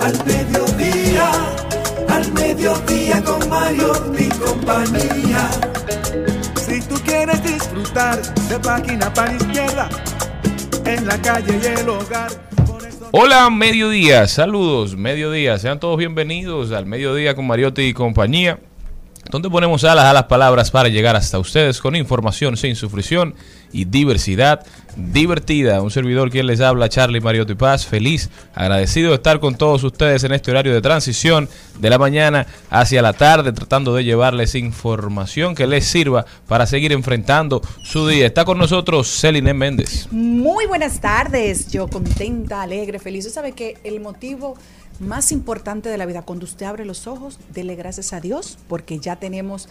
al 0.00 0.14
mediodía, 0.24 1.30
al 2.08 2.32
mediodía 2.32 3.22
con 3.22 3.48
Mario 3.48 3.92
y 4.18 4.28
compañía. 4.28 5.50
Si 6.56 6.80
tú 6.80 6.94
quieres 7.04 7.42
disfrutar 7.44 8.20
de 8.48 8.58
página 8.58 9.12
para 9.12 9.34
izquierda, 9.34 9.88
en 10.86 11.06
la 11.06 11.20
calle 11.20 11.60
y 11.62 11.66
el 11.80 11.88
hogar. 11.88 12.30
Hola, 13.12 13.50
mediodía, 13.50 14.26
saludos, 14.26 14.96
mediodía, 14.96 15.58
sean 15.58 15.80
todos 15.80 15.98
bienvenidos 15.98 16.70
al 16.72 16.86
mediodía 16.86 17.34
con 17.34 17.46
Mariotti 17.46 17.82
y 17.82 17.92
compañía, 17.92 18.58
donde 19.30 19.48
ponemos 19.48 19.84
alas 19.84 20.04
a 20.04 20.12
las 20.12 20.24
palabras 20.24 20.70
para 20.70 20.88
llegar 20.88 21.16
hasta 21.16 21.38
ustedes 21.38 21.80
con 21.80 21.96
información 21.96 22.56
sin 22.56 22.76
sufrición 22.76 23.34
y 23.72 23.84
diversidad 23.84 24.66
divertida. 24.96 25.80
Un 25.82 25.90
servidor 25.90 26.30
quien 26.30 26.46
les 26.46 26.60
habla, 26.60 26.88
Charlie 26.88 27.20
Mariotti 27.20 27.54
Paz, 27.54 27.86
feliz, 27.86 28.30
agradecido 28.54 29.10
de 29.10 29.16
estar 29.16 29.40
con 29.40 29.54
todos 29.54 29.84
ustedes 29.84 30.24
en 30.24 30.32
este 30.32 30.50
horario 30.50 30.74
de 30.74 30.80
transición 30.80 31.48
de 31.78 31.90
la 31.90 31.98
mañana 31.98 32.46
hacia 32.70 33.02
la 33.02 33.12
tarde, 33.12 33.52
tratando 33.52 33.94
de 33.94 34.04
llevarles 34.04 34.54
información 34.54 35.54
que 35.54 35.66
les 35.66 35.86
sirva 35.86 36.26
para 36.48 36.66
seguir 36.66 36.92
enfrentando 36.92 37.62
su 37.82 38.06
día. 38.08 38.26
Está 38.26 38.44
con 38.44 38.58
nosotros 38.58 39.08
Celine 39.08 39.54
Méndez. 39.54 40.08
Muy 40.10 40.66
buenas 40.66 41.00
tardes, 41.00 41.70
yo 41.70 41.88
contenta, 41.88 42.62
alegre, 42.62 42.98
feliz. 42.98 43.32
Sabe 43.32 43.52
que 43.52 43.76
el 43.84 44.00
motivo 44.00 44.56
más 45.00 45.32
importante 45.32 45.88
de 45.88 45.98
la 45.98 46.06
vida, 46.06 46.22
cuando 46.22 46.44
usted 46.44 46.66
abre 46.66 46.84
los 46.84 47.06
ojos, 47.06 47.38
dele 47.52 47.74
gracias 47.74 48.12
a 48.12 48.20
Dios, 48.20 48.58
porque 48.68 48.98
ya 48.98 49.16
tenemos 49.16 49.68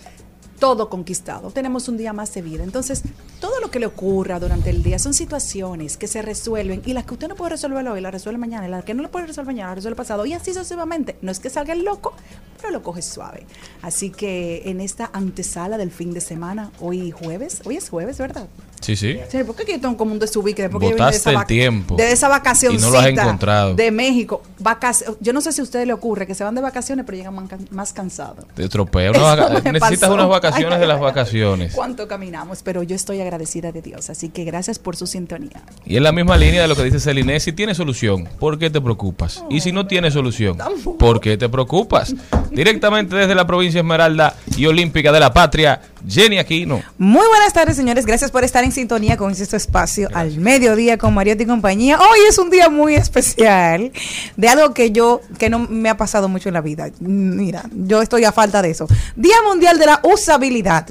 todo 0.59 0.89
conquistado, 0.89 1.51
tenemos 1.51 1.87
un 1.87 1.97
día 1.97 2.13
más 2.13 2.33
de 2.33 2.41
vida. 2.41 2.63
Entonces, 2.63 3.01
todo 3.39 3.59
lo 3.61 3.71
que 3.71 3.79
le 3.79 3.85
ocurra 3.85 4.39
durante 4.39 4.69
el 4.69 4.83
día 4.83 4.99
son 4.99 5.13
situaciones 5.13 5.97
que 5.97 6.07
se 6.07 6.21
resuelven 6.21 6.81
y 6.85 6.93
las 6.93 7.05
que 7.05 7.13
usted 7.13 7.27
no 7.29 7.35
puede 7.35 7.51
resolver 7.51 7.87
hoy, 7.87 8.01
la 8.01 8.11
resuelve 8.11 8.37
mañana, 8.39 8.67
y 8.67 8.71
las 8.71 8.83
que 8.83 8.93
no 8.93 9.01
lo 9.01 9.09
puede 9.09 9.27
resolver 9.27 9.47
mañana, 9.47 9.69
la 9.69 9.75
resuelve 9.75 9.95
pasado, 9.95 10.25
y 10.25 10.33
así 10.33 10.53
sucesivamente. 10.53 11.15
No 11.21 11.31
es 11.31 11.39
que 11.39 11.49
salga 11.49 11.73
el 11.73 11.83
loco, 11.83 12.13
pero 12.59 12.71
lo 12.71 12.83
coge 12.83 13.01
suave. 13.01 13.45
Así 13.81 14.09
que 14.09 14.63
en 14.65 14.81
esta 14.81 15.09
antesala 15.13 15.77
del 15.77 15.91
fin 15.91 16.13
de 16.13 16.21
semana, 16.21 16.71
hoy 16.79 17.11
jueves, 17.11 17.61
hoy 17.65 17.77
es 17.77 17.89
jueves, 17.89 18.17
¿verdad? 18.17 18.47
Sí, 18.81 18.95
sí. 18.95 19.19
Sí, 19.29 19.43
¿por 19.43 19.55
qué 19.57 19.65
yo 19.73 19.81
tengo 19.81 19.97
como 19.97 20.13
un 20.13 20.19
desubique? 20.19 20.61
Después 20.61 20.79
que 20.79 20.85
yo 20.91 20.95
de 20.95 21.01
Botaste 21.01 21.17
esa 21.17 21.29
el 21.31 21.35
vac- 21.35 21.47
tiempo 21.47 21.95
De 21.97 22.13
esa 22.13 22.29
vacación 22.29 22.73
y 22.75 22.77
no 22.77 22.89
lo 22.89 22.97
has 22.99 23.07
encontrado. 23.07 23.75
de 23.75 23.91
México. 23.91 24.41
Vacac- 24.57 25.17
yo 25.19 25.33
no 25.33 25.41
sé 25.41 25.51
si 25.51 25.59
a 25.59 25.65
ustedes 25.65 25.85
le 25.85 25.91
ocurre 25.91 26.25
que 26.25 26.33
se 26.33 26.45
van 26.45 26.55
de 26.55 26.61
vacaciones 26.61 27.05
pero 27.05 27.17
llegan 27.17 27.49
más 27.71 27.91
cansados. 27.91 28.45
Te 28.55 28.69
tropea. 28.69 29.11
Unas 29.11 29.21
vaca- 29.37 29.49
necesitas 29.71 29.99
pasó. 29.99 30.13
unas 30.13 30.29
vacaciones 30.29 30.48
Ay, 30.55 30.79
de 30.79 30.87
las 30.87 30.99
vacaciones. 30.99 31.73
¿Cuánto 31.73 32.07
caminamos? 32.07 32.61
Pero 32.63 32.83
yo 32.83 32.95
estoy 32.95 33.21
agradecida 33.21 33.71
de 33.71 33.81
Dios. 33.81 34.09
Así 34.09 34.29
que 34.29 34.43
gracias 34.43 34.79
por 34.79 34.95
su 34.95 35.07
sintonía. 35.07 35.63
Y 35.85 35.97
en 35.97 36.03
la 36.03 36.11
misma 36.11 36.37
línea 36.37 36.61
de 36.61 36.67
lo 36.67 36.75
que 36.75 36.83
dice 36.83 36.99
Celine, 36.99 37.39
si 37.39 37.53
tiene 37.53 37.75
solución, 37.75 38.27
¿por 38.39 38.59
qué 38.59 38.69
te 38.69 38.81
preocupas? 38.81 39.43
Y 39.49 39.61
si 39.61 39.71
no 39.71 39.87
tiene 39.87 40.11
solución, 40.11 40.57
¿por 40.97 41.19
qué 41.19 41.37
te 41.37 41.49
preocupas? 41.49 42.15
Directamente 42.51 43.15
desde 43.15 43.35
la 43.35 43.45
provincia 43.45 43.79
Esmeralda 43.79 44.35
y 44.57 44.65
Olímpica 44.65 45.11
de 45.11 45.19
la 45.19 45.33
Patria, 45.33 45.81
Jenny 46.07 46.37
Aquino. 46.37 46.81
Muy 46.97 47.27
buenas 47.27 47.53
tardes, 47.53 47.75
señores. 47.75 48.05
Gracias 48.05 48.31
por 48.31 48.43
estar 48.43 48.63
en 48.63 48.71
sintonía 48.71 49.17
con 49.17 49.31
este 49.31 49.57
espacio 49.57 50.09
al 50.13 50.37
mediodía 50.37 50.97
con 50.97 51.13
Mariotti 51.13 51.43
y 51.43 51.47
compañía. 51.47 51.99
Hoy 51.99 52.19
es 52.27 52.37
un 52.37 52.49
día 52.49 52.69
muy 52.69 52.95
especial 52.95 53.91
de 54.37 54.49
algo 54.49 54.73
que 54.73 54.91
yo, 54.91 55.21
que 55.37 55.49
no 55.49 55.59
me 55.59 55.89
ha 55.89 55.97
pasado 55.97 56.27
mucho 56.27 56.49
en 56.49 56.53
la 56.53 56.61
vida. 56.61 56.89
Mira, 56.99 57.63
yo 57.73 58.01
estoy 58.01 58.25
a 58.25 58.31
falta 58.31 58.61
de 58.61 58.71
eso. 58.71 58.87
Día 59.15 59.35
Mundial 59.47 59.79
de 59.79 59.85
la 59.85 59.99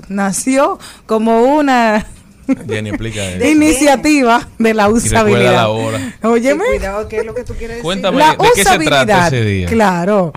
Nació 0.08 0.78
como 1.06 1.42
una 1.42 2.06
Jenny, 2.68 2.90
explica 2.90 3.24
eso. 3.30 3.46
iniciativa 3.46 4.48
de 4.58 4.74
la 4.74 4.88
usabilidad. 4.88 5.52
la 5.52 5.68
hora. 5.68 6.14
Óyeme. 6.22 6.64
Cuidado, 6.64 7.08
¿qué 7.08 7.18
es 7.18 7.26
lo 7.26 7.34
que 7.34 7.44
tú 7.44 7.54
quieres 7.54 7.76
decir? 7.76 7.82
Cuéntame, 7.82 8.18
La 8.18 8.32
¿de 8.32 8.38
qué 8.54 8.62
se 8.62 8.62
trata 8.62 8.78
usabilidad, 8.82 9.26
ese 9.28 9.44
día? 9.44 9.68
Claro. 9.68 10.32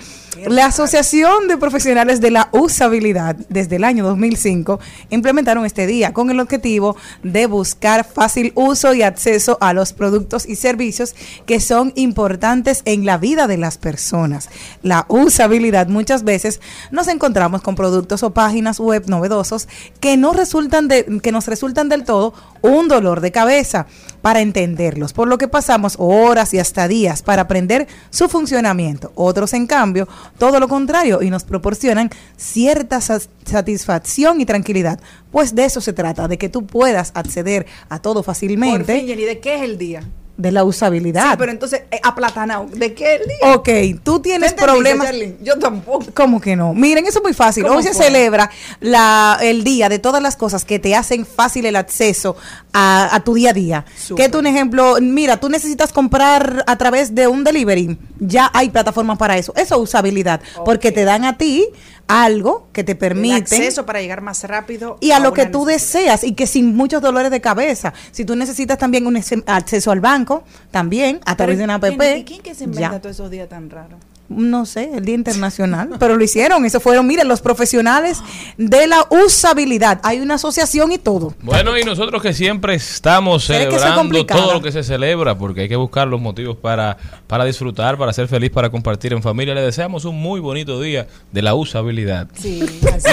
La 0.47 0.67
Asociación 0.67 1.49
de 1.49 1.57
Profesionales 1.57 2.22
de 2.22 2.31
la 2.31 2.47
Usabilidad, 2.53 3.35
desde 3.49 3.75
el 3.75 3.83
año 3.83 4.05
2005, 4.05 4.79
implementaron 5.09 5.66
este 5.66 5.85
día 5.85 6.13
con 6.13 6.29
el 6.29 6.39
objetivo 6.39 6.95
de 7.22 7.47
buscar 7.47 8.05
fácil 8.05 8.53
uso 8.55 8.93
y 8.93 9.03
acceso 9.03 9.57
a 9.59 9.73
los 9.73 9.91
productos 9.91 10.47
y 10.47 10.55
servicios 10.55 11.16
que 11.45 11.59
son 11.59 11.91
importantes 11.95 12.81
en 12.85 13.05
la 13.05 13.17
vida 13.17 13.47
de 13.47 13.57
las 13.57 13.78
personas. 13.78 14.49
La 14.83 15.05
usabilidad 15.09 15.88
muchas 15.89 16.23
veces 16.23 16.61
nos 16.91 17.09
encontramos 17.09 17.61
con 17.61 17.75
productos 17.75 18.23
o 18.23 18.33
páginas 18.33 18.79
web 18.79 19.03
novedosos 19.07 19.67
que 19.99 20.16
no 20.16 20.31
resultan 20.31 20.88
de, 20.88 21.19
que 21.22 21.33
nos 21.33 21.47
resultan 21.47 21.89
del 21.89 22.00
todo 22.01 22.34
un 22.62 22.88
dolor 22.88 23.22
de 23.22 23.31
cabeza 23.31 23.88
para 24.22 24.41
entenderlos, 24.41 25.13
por 25.13 25.28
lo 25.28 25.39
que 25.39 25.47
pasamos 25.47 25.95
horas 25.97 26.53
y 26.53 26.59
hasta 26.59 26.88
días 26.88 27.23
para 27.23 27.41
aprender 27.44 27.88
su 28.12 28.29
funcionamiento. 28.29 29.12
Otros, 29.16 29.53
en 29.53 29.66
cambio, 29.66 30.07
todo 30.38 30.59
lo 30.59 30.67
contrario 30.67 31.23
y 31.23 31.29
nos 31.31 31.44
proporcionan 31.44 32.11
cierta 32.38 33.01
sa- 33.01 33.19
satisfacción 33.45 34.40
y 34.41 34.45
tranquilidad. 34.45 35.00
Pues 35.31 35.56
de 35.56 35.66
eso 35.66 35.81
se 35.81 35.94
trata, 35.94 36.28
de 36.28 36.38
que 36.38 36.50
tú 36.50 36.66
puedas 36.67 37.11
acceder 37.16 37.66
a 37.90 38.00
todo 38.00 38.22
fácilmente 38.22 38.94
¿de 39.06 39.40
qué 39.40 39.56
es 39.56 39.61
el 39.63 39.78
día? 39.78 40.03
De 40.37 40.51
la 40.51 40.63
usabilidad. 40.63 41.31
Sí, 41.31 41.35
pero 41.37 41.51
entonces, 41.51 41.83
eh, 41.91 41.99
aplatanado. 42.03 42.67
¿De 42.73 42.93
qué 42.93 43.19
día? 43.19 43.55
Ok, 43.55 43.69
tú 44.03 44.19
tienes 44.19 44.55
¿Tú 44.55 44.63
entendiste, 44.63 44.97
problemas. 44.97 45.39
Yo 45.43 45.59
tampoco. 45.59 46.05
¿Cómo 46.13 46.41
que 46.41 46.55
no? 46.55 46.73
Miren, 46.73 47.05
eso 47.05 47.19
es 47.19 47.23
muy 47.23 47.33
fácil. 47.33 47.63
¿Cómo 47.63 47.77
Hoy 47.77 47.83
se 47.83 47.93
celebra 47.93 48.49
la, 48.79 49.37
el 49.41 49.63
día 49.63 49.89
de 49.89 49.99
todas 49.99 50.21
las 50.21 50.35
cosas 50.35 50.65
que 50.65 50.79
te 50.79 50.95
hacen 50.95 51.25
fácil 51.25 51.65
el 51.65 51.75
acceso 51.75 52.35
a, 52.73 53.13
a 53.15 53.19
tu 53.23 53.33
día 53.33 53.51
a 53.51 53.53
día. 53.53 53.85
Que 54.15 54.29
tú, 54.29 54.39
un 54.39 54.47
ejemplo, 54.47 54.97
mira, 55.01 55.37
tú 55.37 55.49
necesitas 55.49 55.91
comprar 55.91 56.63
a 56.65 56.77
través 56.77 57.13
de 57.13 57.27
un 57.27 57.43
delivery. 57.43 57.97
Ya 58.19 58.49
hay 58.53 58.69
plataformas 58.69 59.17
para 59.17 59.37
eso. 59.37 59.53
Eso 59.55 59.75
es 59.75 59.81
usabilidad. 59.81 60.41
Porque 60.65 60.91
te 60.91 61.03
dan 61.03 61.25
a 61.25 61.37
ti 61.37 61.67
algo 62.11 62.67
que 62.73 62.83
te 62.83 62.94
El 62.94 62.97
permite 62.97 63.35
acceso 63.35 63.85
para 63.85 64.01
llegar 64.01 64.22
más 64.22 64.44
rápido. 64.44 64.97
y 64.99 65.11
a 65.11 65.19
lo 65.19 65.33
que 65.33 65.45
tú 65.45 65.66
deseas 65.66 66.23
y 66.23 66.33
que 66.33 66.47
sin 66.47 66.75
muchos 66.75 67.01
dolores 67.01 67.31
de 67.31 67.41
cabeza. 67.41 67.94
Si 68.11 68.25
tú 68.25 68.35
necesitas 68.35 68.77
también 68.77 69.07
un 69.07 69.17
acceso 69.45 69.91
al 69.91 69.99
banco, 69.99 70.43
también 70.72 71.19
a 71.25 71.35
través 71.35 71.58
de 71.58 71.63
una 71.63 71.75
app. 71.75 71.85
¿Y 72.17 72.23
quién 72.23 72.41
que 72.41 72.53
se 72.55 72.66
inventa 72.66 72.91
ya. 72.93 73.02
todos 73.02 73.16
esos 73.16 73.31
días 73.31 73.47
tan 73.49 73.69
raros? 73.69 73.99
No 74.35 74.66
sé, 74.66 74.91
el 74.95 75.05
Día 75.05 75.16
Internacional, 75.16 75.89
pero 75.99 76.16
lo 76.16 76.23
hicieron. 76.23 76.66
Eso 76.66 76.79
fueron, 76.79 77.07
miren, 77.07 77.28
los 77.28 77.41
profesionales 77.41 78.22
de 78.57 78.87
la 78.87 79.05
usabilidad. 79.09 79.99
Hay 80.03 80.19
una 80.19 80.35
asociación 80.35 80.91
y 80.91 80.97
todo. 80.97 81.33
Bueno, 81.41 81.78
y 81.78 81.83
nosotros 81.83 82.22
que 82.22 82.33
siempre 82.33 82.75
estamos 82.75 83.45
celebrando 83.45 84.25
todo 84.25 84.53
lo 84.53 84.61
que 84.61 84.72
se 84.72 84.83
celebra, 84.83 85.37
porque 85.37 85.61
hay 85.61 85.69
que 85.69 85.75
buscar 85.75 86.07
los 86.07 86.22
motivos 86.22 86.57
para, 86.57 86.97
para 87.28 87.45
disfrutar, 87.45 87.97
para 87.97 88.13
ser 88.13 88.28
feliz, 88.28 88.49
para 88.51 88.69
compartir 88.69 89.13
en 89.13 89.22
familia. 89.22 89.53
Le 89.53 89.61
deseamos 89.61 90.05
un 90.05 90.19
muy 90.19 90.39
bonito 90.39 90.81
día 90.81 91.07
de 91.31 91.41
la 91.41 91.55
usabilidad. 91.55 92.27
Sí, 92.34 92.63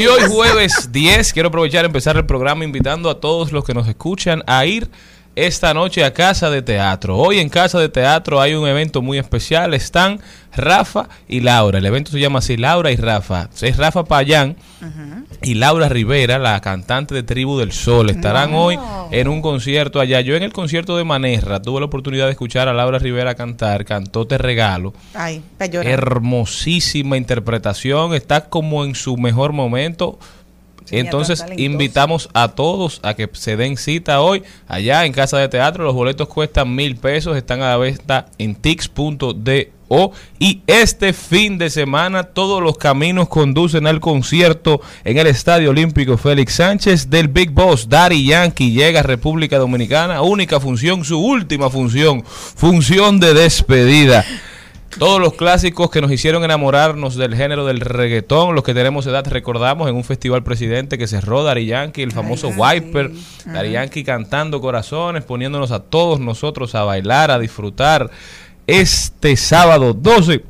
Y 0.00 0.06
hoy 0.06 0.22
jueves 0.28 0.90
10, 0.92 1.32
quiero 1.32 1.48
aprovechar 1.48 1.84
y 1.84 1.86
empezar 1.86 2.16
el 2.16 2.26
programa 2.26 2.64
invitando 2.64 3.10
a 3.10 3.20
todos 3.20 3.52
los 3.52 3.64
que 3.64 3.74
nos 3.74 3.88
escuchan 3.88 4.42
a 4.46 4.64
ir 4.66 4.88
esta 5.46 5.72
noche 5.72 6.04
a 6.04 6.12
Casa 6.12 6.50
de 6.50 6.62
Teatro. 6.62 7.16
Hoy 7.16 7.38
en 7.38 7.48
Casa 7.48 7.78
de 7.78 7.88
Teatro 7.88 8.40
hay 8.40 8.54
un 8.54 8.66
evento 8.66 9.02
muy 9.02 9.18
especial. 9.18 9.72
Están 9.72 10.18
Rafa 10.56 11.08
y 11.28 11.40
Laura. 11.40 11.78
El 11.78 11.86
evento 11.86 12.10
se 12.10 12.18
llama 12.18 12.40
así, 12.40 12.56
Laura 12.56 12.90
y 12.90 12.96
Rafa. 12.96 13.48
Es 13.62 13.76
Rafa 13.76 14.04
Payán 14.04 14.56
y 15.40 15.54
Laura 15.54 15.88
Rivera, 15.88 16.40
la 16.40 16.60
cantante 16.60 17.14
de 17.14 17.22
Tribu 17.22 17.56
del 17.56 17.70
Sol. 17.70 18.10
Estarán 18.10 18.52
hoy 18.54 18.78
en 19.12 19.28
un 19.28 19.40
concierto 19.40 20.00
allá. 20.00 20.20
Yo 20.22 20.34
en 20.34 20.42
el 20.42 20.52
concierto 20.52 20.96
de 20.96 21.04
Manerra 21.04 21.62
tuve 21.62 21.78
la 21.78 21.86
oportunidad 21.86 22.26
de 22.26 22.32
escuchar 22.32 22.66
a 22.66 22.72
Laura 22.72 22.98
Rivera 22.98 23.36
cantar, 23.36 23.84
cantó 23.84 24.26
Te 24.26 24.38
Regalo. 24.38 24.92
Ay. 25.14 25.42
Hermosísima 25.60 27.16
interpretación, 27.16 28.14
está 28.14 28.48
como 28.48 28.84
en 28.84 28.96
su 28.96 29.16
mejor 29.16 29.52
momento. 29.52 30.18
Entonces 30.90 31.44
invitamos 31.56 32.28
a 32.32 32.48
todos 32.48 33.00
a 33.02 33.14
que 33.14 33.28
se 33.32 33.56
den 33.56 33.76
cita 33.76 34.20
hoy 34.20 34.42
allá 34.66 35.04
en 35.04 35.12
Casa 35.12 35.38
de 35.38 35.48
Teatro. 35.48 35.84
Los 35.84 35.94
boletos 35.94 36.28
cuestan 36.28 36.74
mil 36.74 36.96
pesos, 36.96 37.36
están 37.36 37.62
a 37.62 37.70
la 37.70 37.76
venta 37.76 38.26
en 38.38 38.54
tix.do. 38.54 40.12
Y 40.38 40.62
este 40.66 41.12
fin 41.12 41.56
de 41.58 41.70
semana 41.70 42.24
todos 42.24 42.62
los 42.62 42.76
caminos 42.76 43.28
conducen 43.28 43.86
al 43.86 44.00
concierto 44.00 44.80
en 45.04 45.18
el 45.18 45.26
Estadio 45.26 45.70
Olímpico 45.70 46.18
Félix 46.18 46.54
Sánchez 46.54 47.08
del 47.08 47.28
Big 47.28 47.50
Boss. 47.50 47.88
Daddy 47.88 48.26
Yankee 48.26 48.72
llega 48.72 49.00
a 49.00 49.02
República 49.02 49.58
Dominicana. 49.58 50.20
Única 50.22 50.60
función, 50.60 51.04
su 51.04 51.18
última 51.18 51.70
función, 51.70 52.22
función 52.24 53.18
de 53.18 53.34
despedida. 53.34 54.24
Todos 54.98 55.20
los 55.20 55.34
clásicos 55.34 55.90
que 55.90 56.00
nos 56.00 56.10
hicieron 56.10 56.42
enamorarnos 56.42 57.14
del 57.14 57.36
género 57.36 57.64
del 57.64 57.80
reggaetón, 57.80 58.56
los 58.56 58.64
que 58.64 58.74
tenemos 58.74 59.06
edad, 59.06 59.24
recordamos 59.28 59.88
en 59.88 59.94
un 59.94 60.02
festival 60.02 60.42
presidente 60.42 60.98
que 60.98 61.06
cerró 61.06 61.44
Dari 61.44 61.66
Yankee, 61.66 62.02
el 62.02 62.10
famoso 62.10 62.48
Wiper, 62.48 63.12
Dari 63.46 63.70
Yankee 63.72 64.02
cantando 64.02 64.60
corazones, 64.60 65.22
poniéndonos 65.22 65.70
a 65.70 65.80
todos 65.80 66.18
nosotros 66.18 66.74
a 66.74 66.82
bailar, 66.82 67.30
a 67.30 67.38
disfrutar. 67.38 68.10
Este 68.66 69.36
sábado 69.36 69.94
12 69.94 70.42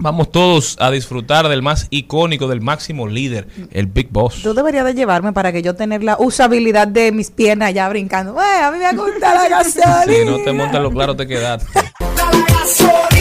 vamos 0.00 0.30
todos 0.30 0.76
a 0.80 0.90
disfrutar 0.90 1.48
del 1.48 1.62
más 1.62 1.86
icónico, 1.88 2.46
del 2.46 2.60
máximo 2.60 3.08
líder, 3.08 3.48
el 3.72 3.86
Big 3.86 4.10
Boss. 4.10 4.42
Tú 4.42 4.52
deberías 4.52 4.84
de 4.84 4.94
llevarme 4.94 5.32
para 5.32 5.50
que 5.50 5.62
yo 5.62 5.74
tener 5.74 6.04
la 6.04 6.18
usabilidad 6.18 6.88
de 6.88 7.10
mis 7.10 7.30
piernas 7.30 7.72
ya 7.72 7.88
brincando. 7.88 8.34
Güey, 8.34 8.62
a 8.62 8.70
mí 8.70 8.78
me 8.78 8.92
gusta 8.92 9.34
la 9.34 9.48
gasolina. 9.64 10.04
Si 10.06 10.24
no 10.26 10.44
te 10.44 10.52
montas 10.52 10.82
lo 10.82 10.90
claro, 10.90 11.16
te 11.16 11.26
quedaste. 11.26 11.66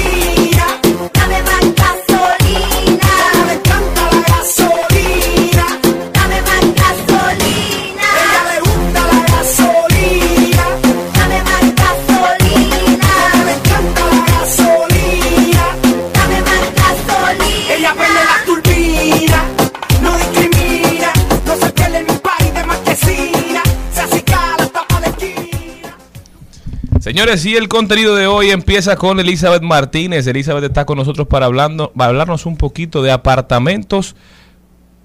Señores, 27.18 27.44
y 27.48 27.56
el 27.56 27.68
contenido 27.68 28.16
de 28.16 28.28
hoy 28.28 28.52
empieza 28.52 28.96
con 28.96 29.20
Elizabeth 29.20 29.64
Martínez. 29.64 30.28
Elizabeth 30.28 30.66
está 30.66 30.86
con 30.86 31.00
nosotros 31.00 31.26
para, 31.28 31.48
hablando, 31.48 31.92
para 31.98 32.10
hablarnos 32.10 32.46
un 32.46 32.58
poquito 32.58 33.02
de 33.02 33.10
apartamentos 33.10 34.16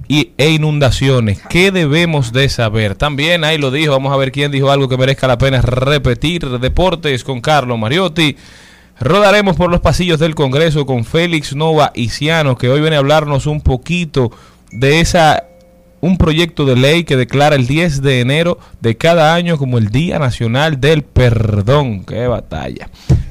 y, 0.08 0.32
e 0.36 0.50
inundaciones. 0.50 1.40
¿Qué 1.48 1.70
debemos 1.70 2.34
de 2.34 2.50
saber? 2.50 2.96
También 2.96 3.44
ahí 3.44 3.56
lo 3.56 3.70
dijo, 3.70 3.92
vamos 3.92 4.12
a 4.12 4.18
ver 4.18 4.30
quién 4.30 4.52
dijo 4.52 4.70
algo 4.70 4.90
que 4.90 4.98
merezca 4.98 5.26
la 5.26 5.38
pena 5.38 5.62
repetir. 5.62 6.46
Deportes 6.58 7.24
con 7.24 7.40
Carlos 7.40 7.78
Mariotti. 7.78 8.36
Rodaremos 9.00 9.56
por 9.56 9.70
los 9.70 9.80
pasillos 9.80 10.18
del 10.18 10.34
Congreso 10.34 10.84
con 10.84 11.06
Félix 11.06 11.56
Nova 11.56 11.94
Ciano, 12.10 12.58
que 12.58 12.68
hoy 12.68 12.82
viene 12.82 12.96
a 12.96 12.98
hablarnos 12.98 13.46
un 13.46 13.62
poquito 13.62 14.30
de 14.70 15.00
esa 15.00 15.44
un 16.02 16.18
proyecto 16.18 16.66
de 16.66 16.74
ley 16.74 17.04
que 17.04 17.16
declara 17.16 17.54
el 17.54 17.68
10 17.68 18.02
de 18.02 18.20
enero 18.20 18.58
de 18.80 18.96
cada 18.96 19.34
año 19.34 19.56
como 19.56 19.78
el 19.78 19.90
Día 19.90 20.18
Nacional 20.18 20.80
del 20.80 21.04
Perdón. 21.04 22.04
¡Qué 22.04 22.26
batalla! 22.26 22.90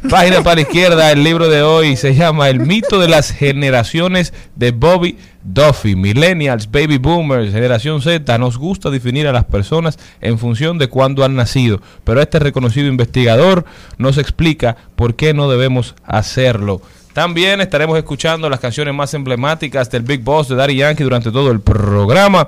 Página 0.09 0.41
para 0.41 0.55
la 0.55 0.61
izquierda, 0.61 1.11
el 1.11 1.21
libro 1.21 1.49
de 1.49 1.63
hoy 1.63 1.97
se 1.97 2.15
llama 2.15 2.49
El 2.49 2.61
mito 2.61 2.97
de 2.97 3.09
las 3.09 3.31
generaciones 3.31 4.33
de 4.55 4.71
Bobby 4.71 5.17
Duffy. 5.43 5.97
Millennials, 5.97 6.71
Baby 6.71 6.97
Boomers, 6.97 7.51
Generación 7.51 8.01
Z. 8.01 8.37
Nos 8.37 8.57
gusta 8.57 8.89
definir 8.89 9.27
a 9.27 9.33
las 9.33 9.43
personas 9.43 9.99
en 10.21 10.39
función 10.39 10.77
de 10.77 10.87
cuándo 10.87 11.25
han 11.25 11.35
nacido, 11.35 11.81
pero 12.05 12.21
este 12.21 12.39
reconocido 12.39 12.87
investigador 12.87 13.65
nos 13.97 14.17
explica 14.17 14.77
por 14.95 15.15
qué 15.15 15.33
no 15.33 15.49
debemos 15.51 15.93
hacerlo. 16.05 16.81
También 17.13 17.59
estaremos 17.59 17.97
escuchando 17.97 18.49
las 18.49 18.59
canciones 18.59 18.93
más 18.93 19.13
emblemáticas 19.13 19.89
del 19.89 20.03
Big 20.03 20.21
Boss 20.21 20.47
de 20.47 20.55
Daddy 20.55 20.77
Yankee 20.77 21.03
durante 21.03 21.31
todo 21.31 21.51
el 21.51 21.59
programa. 21.59 22.47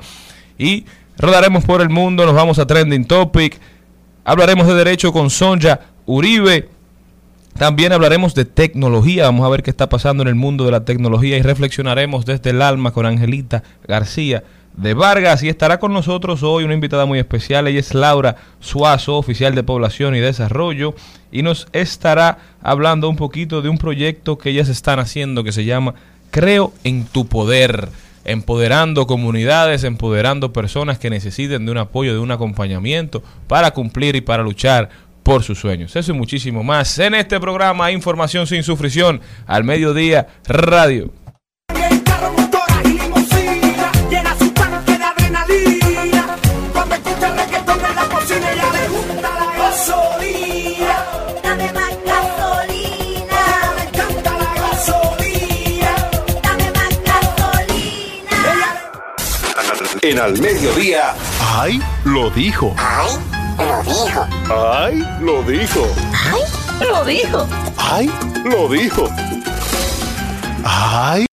Y 0.58 0.86
rodaremos 1.18 1.66
por 1.66 1.82
el 1.82 1.90
mundo, 1.90 2.26
nos 2.26 2.34
vamos 2.34 2.60
a 2.60 2.66
Trending 2.66 3.06
Topic. 3.06 3.60
Hablaremos 4.24 4.66
de 4.68 4.76
derecho 4.76 5.12
con 5.12 5.30
Sonja 5.30 5.82
Uribe. 6.06 6.70
También 7.58 7.92
hablaremos 7.92 8.34
de 8.36 8.46
tecnología. 8.46 9.26
Vamos 9.26 9.46
a 9.46 9.50
ver 9.50 9.64
qué 9.64 9.70
está 9.70 9.90
pasando 9.90 10.24
en 10.24 10.30
el 10.30 10.36
mundo 10.36 10.64
de 10.64 10.72
la 10.72 10.86
tecnología 10.86 11.38
y 11.38 11.42
reflexionaremos 11.42 12.26
desde 12.26 12.52
el 12.52 12.62
alma 12.62 12.92
con 12.92 13.06
Angelita 13.06 13.64
García 13.86 14.44
de 14.76 14.94
Vargas. 14.94 15.44
Y 15.44 15.50
estará 15.50 15.80
con 15.80 15.94
nosotros 15.94 16.44
hoy 16.44 16.64
una 16.64 16.74
invitada 16.74 17.06
muy 17.06 17.20
especial. 17.20 17.68
Ella 17.68 17.80
es 17.80 17.94
Laura 17.94 18.36
Suazo, 18.60 19.18
oficial 19.18 19.56
de 19.56 19.64
Población 19.64 20.16
y 20.16 20.20
Desarrollo. 20.20 20.96
Y 21.32 21.42
nos 21.42 21.68
estará 21.74 22.40
hablando 22.62 23.10
un 23.10 23.16
poquito 23.16 23.62
de 23.62 23.70
un 23.70 23.78
proyecto 23.78 24.38
que 24.38 24.50
ellas 24.50 24.70
están 24.70 25.00
haciendo 25.00 25.44
que 25.44 25.52
se 25.52 25.66
llama 25.66 25.96
Creo 26.32 26.74
en 26.84 27.06
tu 27.06 27.28
poder. 27.28 27.90
Empoderando 28.26 29.06
comunidades, 29.06 29.84
empoderando 29.84 30.54
personas 30.54 30.98
que 30.98 31.10
necesiten 31.10 31.66
de 31.66 31.72
un 31.72 31.78
apoyo, 31.78 32.14
de 32.14 32.20
un 32.20 32.32
acompañamiento 32.32 33.22
para 33.48 33.72
cumplir 33.72 34.16
y 34.16 34.22
para 34.22 34.44
luchar 34.44 34.90
por 35.24 35.44
sus 35.44 35.60
sueños. 35.60 35.96
Eso 35.96 36.12
y 36.12 36.16
muchísimo 36.16 36.64
más 36.64 37.00
en 37.00 37.16
este 37.16 37.40
programa 37.40 37.92
Información 37.92 38.46
sin 38.48 38.64
sufrición 38.64 39.22
al 39.48 39.64
mediodía 39.64 40.28
radio. 40.46 41.12
En 60.04 60.20
al 60.20 60.38
mediodía. 60.42 61.16
¡Ay! 61.40 61.82
Lo 62.04 62.30
dijo. 62.32 62.76
Ay, 62.78 63.16
lo 63.58 63.82
dijo. 63.84 64.28
¡Ay! 64.50 65.00
Lo 65.22 65.44
dijo. 65.44 65.88
Ay, 66.30 66.86
lo 66.92 67.06
dijo. 67.06 67.48
¡Ay! 67.78 68.12
Lo 68.44 68.68
dijo. 68.68 69.08
¡Ay! 70.66 71.26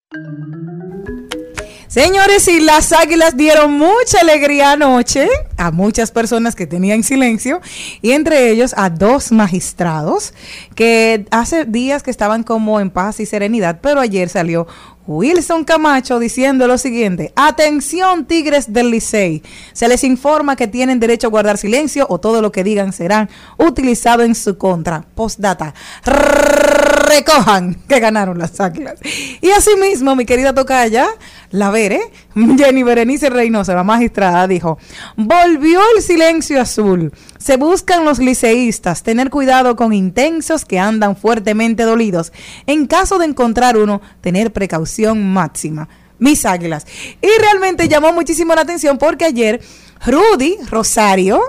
Señores, 1.89 2.47
y 2.47 2.61
las 2.61 2.93
águilas 2.93 3.37
dieron 3.37 3.73
mucha 3.73 4.21
alegría 4.21 4.71
anoche 4.71 5.29
a 5.57 5.73
muchas 5.73 6.13
personas 6.13 6.55
que 6.55 6.69
tenían 6.69 7.03
silencio 7.03 7.61
y 8.01 8.13
entre 8.13 8.51
ellos 8.51 8.75
a 8.77 8.89
dos 8.91 9.33
magistrados 9.33 10.33
que 10.77 11.27
hace 11.33 11.65
días 11.65 12.05
que 12.05 12.13
estaban 12.13 12.45
como 12.45 12.79
en 12.79 12.91
paz 12.91 13.19
y 13.19 13.27
serenidad, 13.27 13.81
pero 13.83 13.99
ayer 13.99 14.29
salió 14.29 14.69
Wilson 15.13 15.65
Camacho 15.65 16.21
diciendo 16.21 16.69
lo 16.69 16.79
siguiente, 16.79 17.33
atención 17.35 18.27
tigres 18.27 18.73
del 18.73 18.93
Licey, 18.93 19.43
se 19.73 19.89
les 19.89 20.05
informa 20.05 20.55
que 20.55 20.69
tienen 20.69 21.01
derecho 21.01 21.27
a 21.27 21.31
guardar 21.31 21.59
silencio 21.59 22.07
o 22.09 22.21
todo 22.21 22.41
lo 22.41 22.53
que 22.53 22.63
digan 22.63 22.93
serán 22.93 23.29
utilizado 23.57 24.23
en 24.23 24.37
su 24.37 24.57
contra. 24.57 25.05
Postdata, 25.17 25.75
recojan 26.05 27.75
que 27.89 27.99
ganaron 27.99 28.39
las 28.39 28.61
águilas. 28.61 29.01
Y 29.41 29.51
asimismo, 29.51 30.15
mi 30.15 30.27
querida 30.27 30.55
tocaya, 30.55 31.09
la 31.51 31.71
Vere, 31.71 32.01
Jenny 32.35 32.83
Berenice 32.83 33.31
Reynoso, 33.31 33.75
la 33.75 33.85
magistrada, 33.85 34.47
dijo, 34.47 34.79
volvió 35.17 35.81
el 35.97 36.03
silencio 36.03 36.61
azul. 36.61 37.13
Se 37.39 37.57
buscan 37.57 38.05
los 38.05 38.19
liceístas 38.19 39.03
tener 39.03 39.31
cuidado 39.31 39.77
con 39.77 39.93
intensos 39.93 40.65
que 40.65 40.79
andan 40.79 41.17
fuertemente 41.17 41.83
dolidos. 41.85 42.33
En 42.67 42.87
caso 42.87 43.19
de 43.19 43.27
encontrar 43.27 43.77
uno, 43.77 44.01
tener 44.21 44.53
precaución 44.53 45.33
máxima. 45.33 45.89
Mis 46.19 46.45
águilas. 46.45 46.87
Y 47.23 47.29
realmente 47.41 47.89
llamó 47.89 48.13
muchísimo 48.13 48.55
la 48.55 48.61
atención 48.61 48.99
porque 48.99 49.25
ayer 49.25 49.61
Rudy 50.05 50.59
Rosario, 50.71 51.41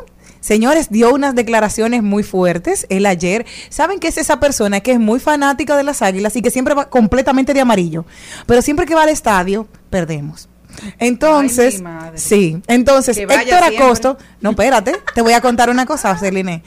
Señores, 0.42 0.90
dio 0.90 1.14
unas 1.14 1.36
declaraciones 1.36 2.04
muy 2.04 2.24
fuertes. 2.24 2.88
Él 2.90 3.06
ayer, 3.06 3.46
¿saben 3.70 4.00
que 4.00 4.08
es 4.10 4.18
esa 4.18 4.40
persona 4.40 4.82
que 4.82 4.92
es 4.92 5.00
muy 5.00 5.20
fanática 5.20 5.78
de 5.78 5.84
las 5.84 6.02
águilas 6.02 6.36
y 6.36 6.42
que 6.42 6.52
siempre 6.52 6.74
va 6.74 6.90
completamente 6.90 7.54
de 7.54 7.62
amarillo? 7.62 8.06
Pero 8.48 8.62
siempre 8.62 8.86
que 8.86 8.96
va 8.96 9.04
al 9.04 9.10
estadio, 9.10 9.68
perdemos. 9.90 10.50
Entonces, 11.00 11.84
Ay, 11.86 12.12
sí, 12.16 12.62
entonces 12.68 13.18
Héctor. 13.18 13.64
Acosto, 13.64 14.18
no, 14.40 14.52
espérate, 14.52 14.94
te 15.14 15.22
voy 15.22 15.34
a 15.34 15.42
contar 15.42 15.70
una 15.70 15.86
cosa, 15.86 16.18
Celine. 16.18 16.64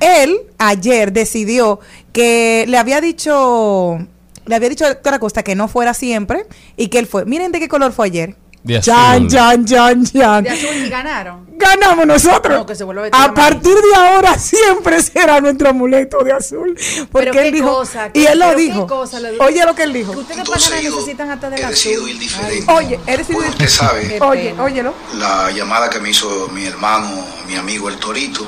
él 0.00 0.36
ayer 0.58 1.12
decidió 1.12 1.80
que 2.12 2.64
le 2.68 2.78
había 2.78 3.00
dicho, 3.00 3.98
le 4.46 4.54
había 4.54 4.68
dicho 4.68 4.86
a 4.86 4.90
Héctor 4.90 5.14
Acosta 5.14 5.42
que 5.42 5.54
no 5.54 5.68
fuera 5.68 5.94
siempre 5.94 6.46
y 6.76 6.88
que 6.88 6.98
él 6.98 7.06
fue. 7.06 7.24
Miren 7.24 7.52
de 7.52 7.60
qué 7.60 7.68
color 7.68 7.92
fue 7.92 8.06
ayer. 8.06 8.36
De 8.62 8.78
Chan, 8.80 9.26
azul. 9.26 9.28
chan, 9.30 9.64
chan, 9.64 10.04
chan. 10.04 10.44
De 10.44 10.50
azul 10.50 10.74
y 10.76 10.88
ganaron. 10.90 11.46
Ganamos 11.52 12.06
nosotros. 12.06 12.58
No, 12.58 12.66
que 12.66 12.74
se 12.74 12.84
vuelva 12.84 13.06
a 13.10 13.34
partir 13.34 13.74
de 13.74 13.94
ahora 13.94 14.38
siempre 14.38 15.02
será 15.02 15.40
nuestro 15.40 15.70
amuleto 15.70 16.18
de 16.24 16.32
azul. 16.32 16.74
Porque 17.10 17.30
Pero 17.30 17.40
él 17.40 17.50
qué 17.50 17.52
dijo, 17.52 17.68
cosa, 17.74 18.10
y 18.14 18.24
él 18.26 18.38
lo 18.38 18.54
dijo. 18.54 18.86
cosa 18.86 19.18
Oye 19.40 19.64
lo 19.66 19.74
que 19.74 19.82
él 19.82 19.92
dijo. 19.92 20.12
Ustedes 20.12 20.38
Entonces 20.38 20.70
para 20.70 20.82
necesitan 20.82 21.30
hasta 21.30 21.50
de 21.50 21.56
he 21.56 21.62
la 21.62 21.68
decidido 21.70 22.00
azul. 22.02 22.10
ir 22.10 22.18
diferente. 22.18 22.72
Oye, 22.72 23.00
eres 23.06 23.26
Pues 23.30 23.48
usted 23.50 23.68
sabe 23.68 24.18
Oye, 24.20 24.54
óyelo. 24.58 24.94
la 25.18 25.50
llamada 25.50 25.88
que 25.90 26.00
me 26.00 26.10
hizo 26.10 26.48
mi 26.48 26.64
hermano, 26.66 27.08
mi 27.46 27.56
amigo 27.56 27.88
el 27.88 27.96
Torito. 27.96 28.46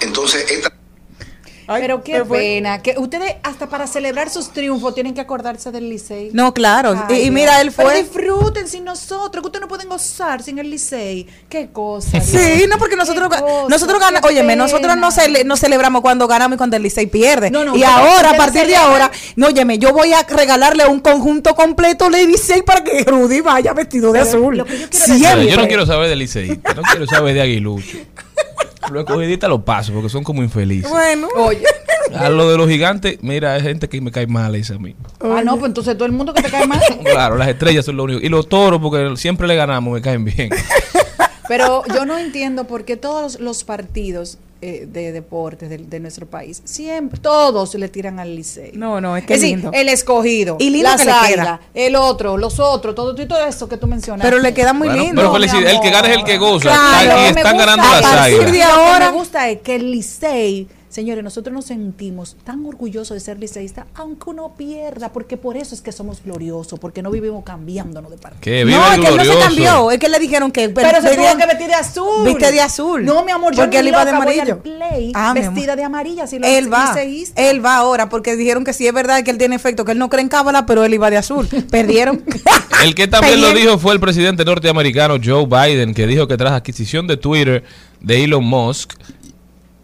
Entonces, 0.00 0.50
esta 0.50 0.70
Ay, 1.68 1.82
Pero 1.82 2.02
qué 2.04 2.24
pena, 2.24 2.80
que 2.80 2.94
ustedes 2.96 3.34
hasta 3.42 3.68
para 3.68 3.86
celebrar 3.86 4.30
sus 4.30 4.50
triunfos 4.52 4.94
tienen 4.94 5.14
que 5.14 5.20
acordarse 5.20 5.72
del 5.72 5.88
Licey. 5.88 6.30
No, 6.32 6.54
claro. 6.54 6.94
y, 6.94 6.96
Ay, 6.96 7.18
y 7.18 7.22
Dios. 7.24 7.34
mira, 7.34 7.60
él 7.60 7.72
Pero 7.76 7.88
fue. 7.88 8.02
disfruten 8.02 8.68
sin 8.68 8.84
nosotros, 8.84 9.42
que 9.42 9.46
ustedes 9.46 9.62
no 9.62 9.68
pueden 9.68 9.88
gozar 9.88 10.42
sin 10.42 10.58
el 10.58 10.70
Licey. 10.70 11.26
Qué 11.48 11.68
cosa. 11.72 12.20
Sí, 12.20 12.36
Dios. 12.38 12.68
no, 12.68 12.78
porque 12.78 12.94
nosotros, 12.96 13.28
cosa, 13.28 13.42
nosotros 13.68 13.98
ganamos, 13.98 14.28
óyeme, 14.30 14.54
nosotros 14.54 14.96
no, 14.96 15.10
cele- 15.10 15.44
no 15.44 15.56
celebramos 15.56 16.02
cuando 16.02 16.28
ganamos 16.28 16.54
y 16.54 16.58
cuando 16.58 16.76
el 16.76 16.82
Licey 16.84 17.06
pierde. 17.06 17.50
No, 17.50 17.64
no, 17.64 17.74
y 17.76 17.80
pero 17.80 17.90
ahora, 17.92 18.30
a 18.30 18.36
partir 18.36 18.66
de 18.66 18.76
ahora, 18.76 19.10
no, 19.34 19.48
óyeme, 19.48 19.78
yo 19.78 19.92
voy 19.92 20.12
a 20.12 20.22
regalarle 20.22 20.86
un 20.86 21.00
conjunto 21.00 21.54
completo 21.56 22.08
de 22.10 22.26
Licey 22.26 22.62
para 22.62 22.84
que 22.84 23.02
Rudy 23.04 23.40
vaya 23.40 23.72
vestido 23.72 24.12
de 24.12 24.20
Pero 24.20 24.30
azul. 24.30 24.56
lo 24.58 24.64
que 24.64 24.78
yo 24.78 24.86
Siempre. 24.90 25.48
yo 25.50 25.56
no 25.56 25.66
quiero 25.66 25.84
saber 25.84 26.08
de 26.08 26.16
liceísta, 26.16 26.74
no 26.74 26.82
quiero 26.82 27.06
saber 27.06 27.34
de 27.34 27.42
aguilucho. 27.42 27.98
Los 28.90 29.04
escogidistas 29.04 29.50
los 29.50 29.62
paso 29.62 29.92
porque 29.92 30.08
son 30.08 30.24
como 30.24 30.42
infelices. 30.42 30.90
Bueno, 30.90 31.28
Oye. 31.36 31.64
A 32.14 32.30
lo 32.30 32.48
de 32.48 32.56
los 32.56 32.68
gigantes, 32.68 33.18
mira, 33.22 33.54
hay 33.54 33.62
gente 33.62 33.88
que 33.88 34.00
me 34.00 34.12
cae 34.12 34.26
mal 34.26 34.54
esa 34.54 34.74
a 34.74 34.78
mí. 34.78 34.94
Ah, 35.20 35.42
no, 35.44 35.56
pues 35.56 35.70
entonces 35.70 35.94
todo 35.94 36.06
el 36.06 36.12
mundo 36.12 36.32
que 36.32 36.42
te 36.42 36.50
cae 36.50 36.66
mal. 36.66 36.80
Claro, 37.04 37.36
las 37.36 37.48
estrellas 37.48 37.84
son 37.84 37.96
lo 37.96 38.04
único. 38.04 38.20
Y 38.24 38.28
los 38.28 38.48
toros, 38.48 38.80
porque 38.80 39.16
siempre 39.16 39.46
le 39.48 39.56
ganamos, 39.56 39.92
me 39.92 40.00
caen 40.00 40.24
bien. 40.24 40.50
Pero 41.48 41.82
yo 41.94 42.04
no 42.06 42.18
entiendo 42.18 42.64
por 42.64 42.84
qué 42.84 42.96
todos 42.96 43.40
los 43.40 43.64
partidos 43.64 44.38
eh, 44.62 44.86
de 44.90 45.12
deportes 45.12 45.68
de, 45.68 45.78
de 45.78 46.00
nuestro 46.00 46.26
país, 46.26 46.62
siempre, 46.64 47.20
todos 47.20 47.74
le 47.74 47.88
tiran 47.88 48.18
al 48.18 48.34
Licey. 48.34 48.72
No, 48.74 49.00
no, 49.00 49.16
es 49.16 49.24
que 49.26 49.34
es 49.34 49.40
decir, 49.42 49.56
lindo. 49.58 49.70
el 49.74 49.88
escogido, 49.88 50.56
Y 50.58 50.70
lindo 50.70 50.88
las 50.88 51.00
que 51.00 51.04
le 51.06 51.12
águilas, 51.12 51.46
queda. 51.46 51.60
el 51.74 51.96
otro, 51.96 52.36
los 52.36 52.58
otros, 52.58 52.94
todo, 52.94 53.14
todo 53.14 53.46
eso 53.46 53.68
que 53.68 53.76
tú 53.76 53.86
mencionas. 53.86 54.24
pero 54.24 54.38
le 54.40 54.54
queda 54.54 54.72
muy 54.72 54.88
Bueno, 54.88 55.02
lindo. 55.02 55.20
pero 55.20 55.32
felicidad, 55.32 55.70
el 55.70 55.80
que 55.80 55.90
gana 55.90 56.08
es 56.08 56.16
el 56.18 56.24
que 56.24 56.38
goza. 56.38 56.70
Claro, 56.70 57.10
y 57.20 57.22
me 57.34 57.40
están 57.40 57.52
gusta 57.56 57.66
ganando 57.66 57.82
a 57.88 58.00
las 58.00 58.02
partir 58.02 58.18
águilas. 58.40 58.40
de 58.40 58.46
Lo 58.46 58.52
que 58.52 58.62
ahora- 58.62 59.10
me 59.10 59.16
gusta 59.18 59.48
es 59.50 59.60
que 59.60 59.76
el 59.76 59.90
Licey, 59.90 60.68
señores, 60.96 61.22
nosotros 61.22 61.52
nos 61.52 61.66
sentimos 61.66 62.36
tan 62.42 62.64
orgullosos 62.64 63.14
de 63.14 63.20
ser 63.20 63.38
liceístas, 63.38 63.84
aunque 63.96 64.30
uno 64.30 64.54
pierda, 64.56 65.12
porque 65.12 65.36
por 65.36 65.58
eso 65.58 65.74
es 65.74 65.82
que 65.82 65.92
somos 65.92 66.22
gloriosos, 66.24 66.78
porque 66.80 67.02
no 67.02 67.10
vivimos 67.10 67.44
cambiándonos 67.44 68.10
de 68.10 68.16
partido. 68.16 68.40
Que 68.40 68.64
no, 68.64 68.92
es 68.92 68.98
que 69.00 69.06
él 69.08 69.16
no 69.18 69.24
se 69.24 69.38
cambió, 69.38 69.90
es 69.90 69.98
que 69.98 70.08
le 70.08 70.18
dijeron 70.18 70.50
que 70.50 70.70
Pero 70.70 71.02
se 71.02 71.14
tuvo 71.14 71.36
que 71.36 71.46
vestir 71.46 71.66
de 71.66 71.74
azul. 71.74 72.24
Viste 72.24 72.50
de 72.50 72.60
azul. 72.62 73.04
No, 73.04 73.22
mi 73.26 73.30
amor, 73.30 73.54
yo 73.54 73.64
porque 73.64 73.78
él 73.80 73.88
iba 73.88 74.06
de 74.06 74.10
amarillo. 74.10 74.62
play 74.62 75.12
Ah, 75.14 75.34
vestida 75.34 75.76
de 75.76 75.84
amarilla. 75.84 76.26
Si 76.26 76.38
lo 76.38 76.46
él 76.46 76.72
va, 76.72 76.94
liceísta. 76.94 77.42
él 77.42 77.62
va 77.62 77.76
ahora, 77.76 78.08
porque 78.08 78.34
dijeron 78.34 78.64
que 78.64 78.72
sí 78.72 78.86
es 78.86 78.94
verdad 78.94 79.22
que 79.22 79.30
él 79.30 79.36
tiene 79.36 79.54
efecto, 79.54 79.84
que 79.84 79.92
él 79.92 79.98
no 79.98 80.08
cree 80.08 80.22
en 80.22 80.30
cábala, 80.30 80.64
pero 80.64 80.82
él 80.82 80.94
iba 80.94 81.10
de 81.10 81.18
azul. 81.18 81.46
Perdieron. 81.70 82.24
El 82.82 82.94
que 82.94 83.06
también 83.06 83.42
lo 83.42 83.52
dijo 83.52 83.78
fue 83.78 83.94
el 83.94 84.00
presidente 84.00 84.44
norteamericano 84.44 85.16
Joe 85.22 85.46
Biden, 85.46 85.94
que 85.94 86.06
dijo 86.06 86.26
que 86.26 86.36
tras 86.36 86.52
adquisición 86.52 87.06
de 87.06 87.16
Twitter 87.16 87.64
de 88.00 88.24
Elon 88.24 88.44
Musk, 88.44 88.92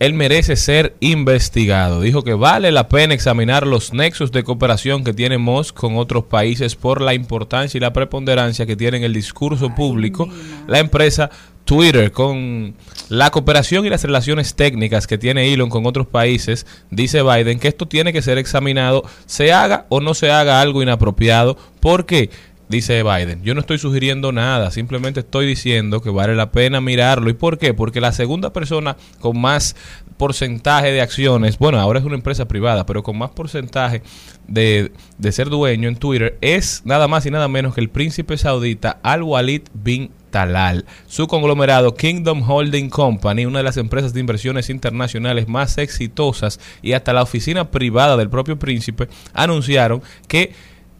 él 0.02 0.14
merece 0.14 0.56
ser 0.56 0.96
investigado. 0.98 2.00
Dijo 2.00 2.24
que 2.24 2.34
vale 2.34 2.72
la 2.72 2.88
pena 2.88 3.14
examinar 3.14 3.68
los 3.68 3.92
nexos 3.92 4.32
de 4.32 4.42
cooperación 4.42 5.04
que 5.04 5.14
tiene 5.14 5.38
Musk 5.38 5.76
con 5.76 5.96
otros 5.96 6.24
países 6.24 6.74
por 6.74 7.00
la 7.00 7.14
importancia 7.14 7.78
y 7.78 7.80
la 7.80 7.92
preponderancia 7.92 8.66
que 8.66 8.74
tiene 8.74 8.96
en 8.96 9.04
el 9.04 9.12
discurso 9.12 9.72
público 9.76 10.28
la 10.66 10.80
empresa 10.80 11.30
Twitter. 11.64 12.10
Con 12.10 12.74
la 13.10 13.30
cooperación 13.30 13.86
y 13.86 13.90
las 13.90 14.02
relaciones 14.02 14.56
técnicas 14.56 15.06
que 15.06 15.18
tiene 15.18 15.52
Elon 15.52 15.70
con 15.70 15.86
otros 15.86 16.08
países, 16.08 16.66
dice 16.90 17.22
Biden 17.22 17.60
que 17.60 17.68
esto 17.68 17.86
tiene 17.86 18.12
que 18.12 18.22
ser 18.22 18.38
examinado, 18.38 19.04
se 19.26 19.52
haga 19.52 19.86
o 19.88 20.00
no 20.00 20.14
se 20.14 20.32
haga 20.32 20.60
algo 20.60 20.82
inapropiado, 20.82 21.56
porque 21.78 22.28
dice 22.68 23.02
Biden, 23.02 23.42
yo 23.42 23.54
no 23.54 23.60
estoy 23.60 23.78
sugiriendo 23.78 24.32
nada, 24.32 24.70
simplemente 24.70 25.20
estoy 25.20 25.46
diciendo 25.46 26.00
que 26.00 26.10
vale 26.10 26.34
la 26.34 26.52
pena 26.52 26.80
mirarlo. 26.80 27.30
¿Y 27.30 27.34
por 27.34 27.58
qué? 27.58 27.74
Porque 27.74 28.00
la 28.00 28.12
segunda 28.12 28.52
persona 28.52 28.96
con 29.20 29.40
más 29.40 29.76
porcentaje 30.16 30.92
de 30.92 31.00
acciones, 31.00 31.58
bueno, 31.58 31.80
ahora 31.80 31.98
es 31.98 32.04
una 32.04 32.14
empresa 32.14 32.46
privada, 32.46 32.86
pero 32.86 33.02
con 33.02 33.18
más 33.18 33.30
porcentaje 33.30 34.02
de, 34.48 34.92
de 35.18 35.32
ser 35.32 35.48
dueño 35.48 35.88
en 35.88 35.96
Twitter 35.96 36.38
es 36.40 36.82
nada 36.84 37.08
más 37.08 37.26
y 37.26 37.30
nada 37.30 37.48
menos 37.48 37.74
que 37.74 37.80
el 37.80 37.90
príncipe 37.90 38.36
saudita 38.36 38.98
Al-Walid 39.02 39.62
bin 39.74 40.10
Talal. 40.30 40.86
Su 41.06 41.28
conglomerado 41.28 41.94
Kingdom 41.94 42.48
Holding 42.48 42.88
Company, 42.88 43.46
una 43.46 43.58
de 43.58 43.64
las 43.64 43.76
empresas 43.76 44.14
de 44.14 44.20
inversiones 44.20 44.70
internacionales 44.70 45.46
más 45.46 45.78
exitosas 45.78 46.58
y 46.82 46.94
hasta 46.94 47.12
la 47.12 47.22
oficina 47.22 47.70
privada 47.70 48.16
del 48.16 48.30
propio 48.30 48.58
príncipe, 48.58 49.08
anunciaron 49.34 50.02
que 50.26 50.52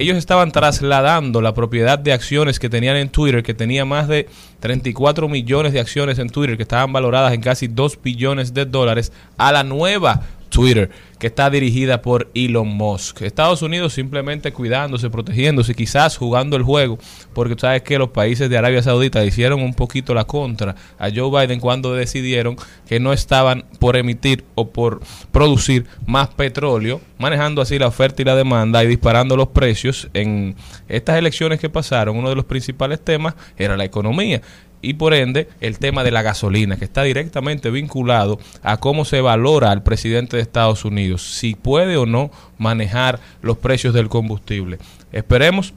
ellos 0.02 0.18
estaban 0.18 0.52
trasladando 0.52 1.40
la 1.40 1.54
propiedad 1.54 1.98
de 1.98 2.12
acciones 2.12 2.58
que 2.58 2.68
tenían 2.68 2.96
en 2.96 3.08
Twitter, 3.08 3.42
que 3.42 3.54
tenía 3.54 3.84
más 3.84 4.08
de 4.08 4.28
34 4.60 5.28
millones 5.28 5.72
de 5.72 5.80
acciones 5.80 6.18
en 6.18 6.28
Twitter, 6.28 6.56
que 6.56 6.64
estaban 6.64 6.92
valoradas 6.92 7.32
en 7.32 7.40
casi 7.40 7.68
2 7.68 7.98
billones 8.02 8.52
de 8.52 8.64
dólares, 8.64 9.12
a 9.38 9.52
la 9.52 9.62
nueva 9.62 10.22
Twitter, 10.52 10.90
que 11.18 11.28
está 11.28 11.50
dirigida 11.50 12.02
por 12.02 12.30
Elon 12.34 12.68
Musk. 12.68 13.22
Estados 13.22 13.62
Unidos 13.62 13.94
simplemente 13.94 14.52
cuidándose, 14.52 15.08
protegiéndose, 15.08 15.74
quizás 15.74 16.16
jugando 16.16 16.56
el 16.56 16.62
juego, 16.62 16.98
porque 17.32 17.56
tú 17.56 17.62
sabes 17.62 17.82
que 17.82 17.98
los 17.98 18.10
países 18.10 18.50
de 18.50 18.58
Arabia 18.58 18.82
Saudita 18.82 19.24
hicieron 19.24 19.62
un 19.62 19.72
poquito 19.74 20.14
la 20.14 20.24
contra 20.24 20.76
a 20.98 21.08
Joe 21.12 21.30
Biden 21.30 21.58
cuando 21.58 21.94
decidieron 21.94 22.56
que 22.86 23.00
no 23.00 23.12
estaban 23.12 23.64
por 23.80 23.96
emitir 23.96 24.44
o 24.54 24.68
por 24.68 25.00
producir 25.32 25.86
más 26.06 26.28
petróleo, 26.28 27.00
manejando 27.18 27.62
así 27.62 27.78
la 27.78 27.86
oferta 27.86 28.20
y 28.20 28.26
la 28.26 28.36
demanda 28.36 28.84
y 28.84 28.86
disparando 28.86 29.36
los 29.36 29.48
precios. 29.48 30.10
En 30.12 30.54
estas 30.88 31.16
elecciones 31.16 31.60
que 31.60 31.70
pasaron, 31.70 32.16
uno 32.16 32.28
de 32.28 32.36
los 32.36 32.44
principales 32.44 33.00
temas 33.00 33.34
era 33.56 33.76
la 33.76 33.84
economía 33.84 34.42
y 34.82 34.94
por 34.94 35.14
ende 35.14 35.48
el 35.60 35.78
tema 35.78 36.04
de 36.04 36.10
la 36.10 36.22
gasolina, 36.22 36.76
que 36.76 36.84
está 36.84 37.04
directamente 37.04 37.70
vinculado 37.70 38.38
a 38.62 38.78
cómo 38.78 39.04
se 39.04 39.20
valora 39.20 39.70
al 39.70 39.82
presidente 39.82 40.36
de 40.36 40.42
Estados 40.42 40.84
Unidos, 40.84 41.22
si 41.22 41.54
puede 41.54 41.96
o 41.96 42.04
no 42.04 42.30
manejar 42.58 43.20
los 43.40 43.56
precios 43.58 43.94
del 43.94 44.08
combustible. 44.08 44.78
Esperemos 45.12 45.72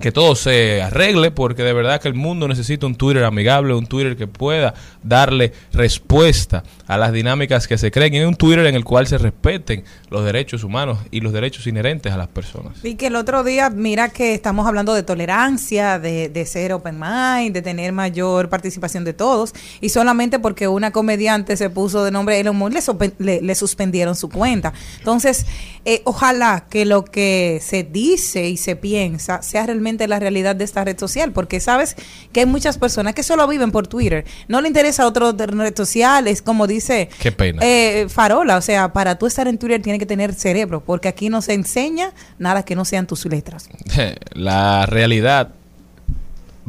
que 0.00 0.12
todo 0.12 0.34
se 0.34 0.82
arregle 0.82 1.30
porque 1.30 1.62
de 1.62 1.72
verdad 1.72 2.00
que 2.00 2.08
el 2.08 2.14
mundo 2.14 2.48
necesita 2.48 2.86
un 2.86 2.96
Twitter 2.96 3.24
amigable, 3.24 3.74
un 3.74 3.86
Twitter 3.86 4.16
que 4.16 4.26
pueda 4.26 4.74
darle 5.02 5.52
respuesta 5.72 6.64
a 6.86 6.98
las 6.98 7.12
dinámicas 7.12 7.68
que 7.68 7.78
se 7.78 7.90
creen 7.90 8.14
y 8.14 8.20
un 8.20 8.34
Twitter 8.34 8.66
en 8.66 8.74
el 8.74 8.84
cual 8.84 9.06
se 9.06 9.18
respeten 9.18 9.84
los 10.10 10.24
derechos 10.24 10.64
humanos 10.64 10.98
y 11.10 11.20
los 11.20 11.32
derechos 11.32 11.66
inherentes 11.66 12.12
a 12.12 12.16
las 12.16 12.28
personas. 12.28 12.84
Y 12.84 12.96
que 12.96 13.06
el 13.06 13.16
otro 13.16 13.44
día, 13.44 13.70
mira 13.70 14.08
que 14.08 14.34
estamos 14.34 14.66
hablando 14.66 14.94
de 14.94 15.02
tolerancia, 15.02 15.98
de, 15.98 16.28
de 16.28 16.46
ser 16.46 16.72
open 16.72 16.98
mind, 16.98 17.54
de 17.54 17.62
tener 17.62 17.92
mayor 17.92 18.48
participación 18.48 19.04
de 19.04 19.12
todos, 19.12 19.54
y 19.80 19.90
solamente 19.90 20.38
porque 20.38 20.68
una 20.68 20.90
comediante 20.90 21.56
se 21.56 21.70
puso 21.70 22.04
de 22.04 22.10
nombre 22.10 22.40
Elon 22.40 22.56
Musk, 22.56 22.74
le, 23.18 23.40
le 23.40 23.54
suspendieron 23.54 24.16
su 24.16 24.28
cuenta. 24.28 24.72
Entonces, 24.98 25.46
eh, 25.84 26.02
ojalá 26.04 26.66
que 26.68 26.84
lo 26.84 27.04
que 27.04 27.60
se 27.62 27.84
dice 27.84 28.48
y 28.48 28.56
se 28.56 28.74
piensa 28.76 29.42
sea 29.42 29.66
realmente 29.66 29.83
la 29.84 30.18
realidad 30.18 30.56
de 30.56 30.64
esta 30.64 30.84
red 30.84 30.98
social, 30.98 31.32
porque 31.32 31.60
sabes 31.60 31.96
que 32.32 32.40
hay 32.40 32.46
muchas 32.46 32.78
personas 32.78 33.14
que 33.14 33.22
solo 33.22 33.46
viven 33.46 33.70
por 33.70 33.86
Twitter, 33.86 34.24
no 34.48 34.60
le 34.60 34.68
interesa 34.68 35.06
otra 35.06 35.32
red 35.32 35.76
social, 35.76 36.26
es 36.26 36.42
como 36.42 36.66
dice 36.66 37.08
Qué 37.20 37.30
pena. 37.32 37.60
eh, 37.62 38.06
Farola, 38.08 38.56
o 38.56 38.62
sea, 38.62 38.92
para 38.92 39.18
tú 39.18 39.26
estar 39.26 39.46
en 39.46 39.58
Twitter 39.58 39.82
tiene 39.82 39.98
que 39.98 40.06
tener 40.06 40.34
cerebro, 40.34 40.82
porque 40.84 41.08
aquí 41.08 41.28
no 41.28 41.42
se 41.42 41.52
enseña 41.52 42.12
nada 42.38 42.64
que 42.64 42.74
no 42.74 42.84
sean 42.84 43.06
tus 43.06 43.24
letras. 43.26 43.68
La 44.32 44.86
realidad 44.86 45.50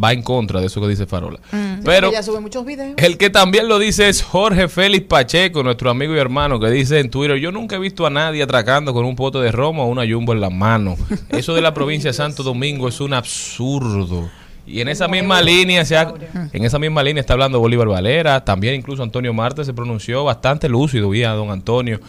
va 0.02 0.12
en 0.14 0.22
contra 0.22 0.60
de 0.60 0.68
eso 0.68 0.82
que 0.82 0.88
dice 0.88 1.06
Farola. 1.06 1.40
Pero 1.84 2.10
Ella 2.10 2.22
sube 2.24 2.40
muchos 2.40 2.66
videos. 2.66 2.94
El 2.98 3.18
que 3.18 3.30
también 3.30 3.68
lo 3.68 3.80
dice 3.80 4.10
es 4.10 4.22
Jorge 4.22 4.68
Félix 4.68 5.06
Pacheco, 5.08 5.64
nuestro 5.64 5.90
amigo 5.90 6.16
y 6.16 6.20
hermano, 6.20 6.60
que 6.60 6.70
dice 6.70 7.00
en 7.00 7.10
Twitter, 7.10 7.38
yo 7.38 7.52
nunca 7.52 7.76
he 7.76 7.80
visto 7.80 8.06
a 8.06 8.10
nadie 8.10 8.44
atracando 8.44 8.94
con 8.94 9.06
un 9.06 9.16
pote 9.16 9.38
de 9.40 9.52
romo 9.52 9.84
o 9.84 9.88
una 9.88 10.04
jumbo 10.10 10.34
en 10.34 10.42
la 10.42 10.50
mano. 10.50 10.96
Eso 11.30 11.54
de 11.56 11.62
la 11.62 11.74
provincia 11.74 12.10
de 12.10 12.14
Santo 12.14 12.44
Domingo 12.44 12.88
es 12.88 13.00
un 13.02 13.14
absurdo. 13.60 14.30
Y 14.68 14.82
en 14.82 14.88
esa 14.88 15.08
misma 15.08 15.42
línea 15.44 15.86
se 15.86 15.96
ha- 15.96 16.12
en 16.52 16.66
esa 16.66 16.80
misma 16.80 17.04
línea 17.04 17.22
está 17.22 17.34
hablando 17.34 17.60
Bolívar 17.60 17.88
Valera, 17.88 18.44
también 18.44 18.74
incluso 18.74 19.04
Antonio 19.04 19.32
Marte 19.32 19.64
se 19.64 19.74
pronunció 19.76 20.24
bastante 20.24 20.68
lúcido 20.68 21.10
vía 21.12 21.32
don 21.34 21.52
Antonio. 21.52 22.00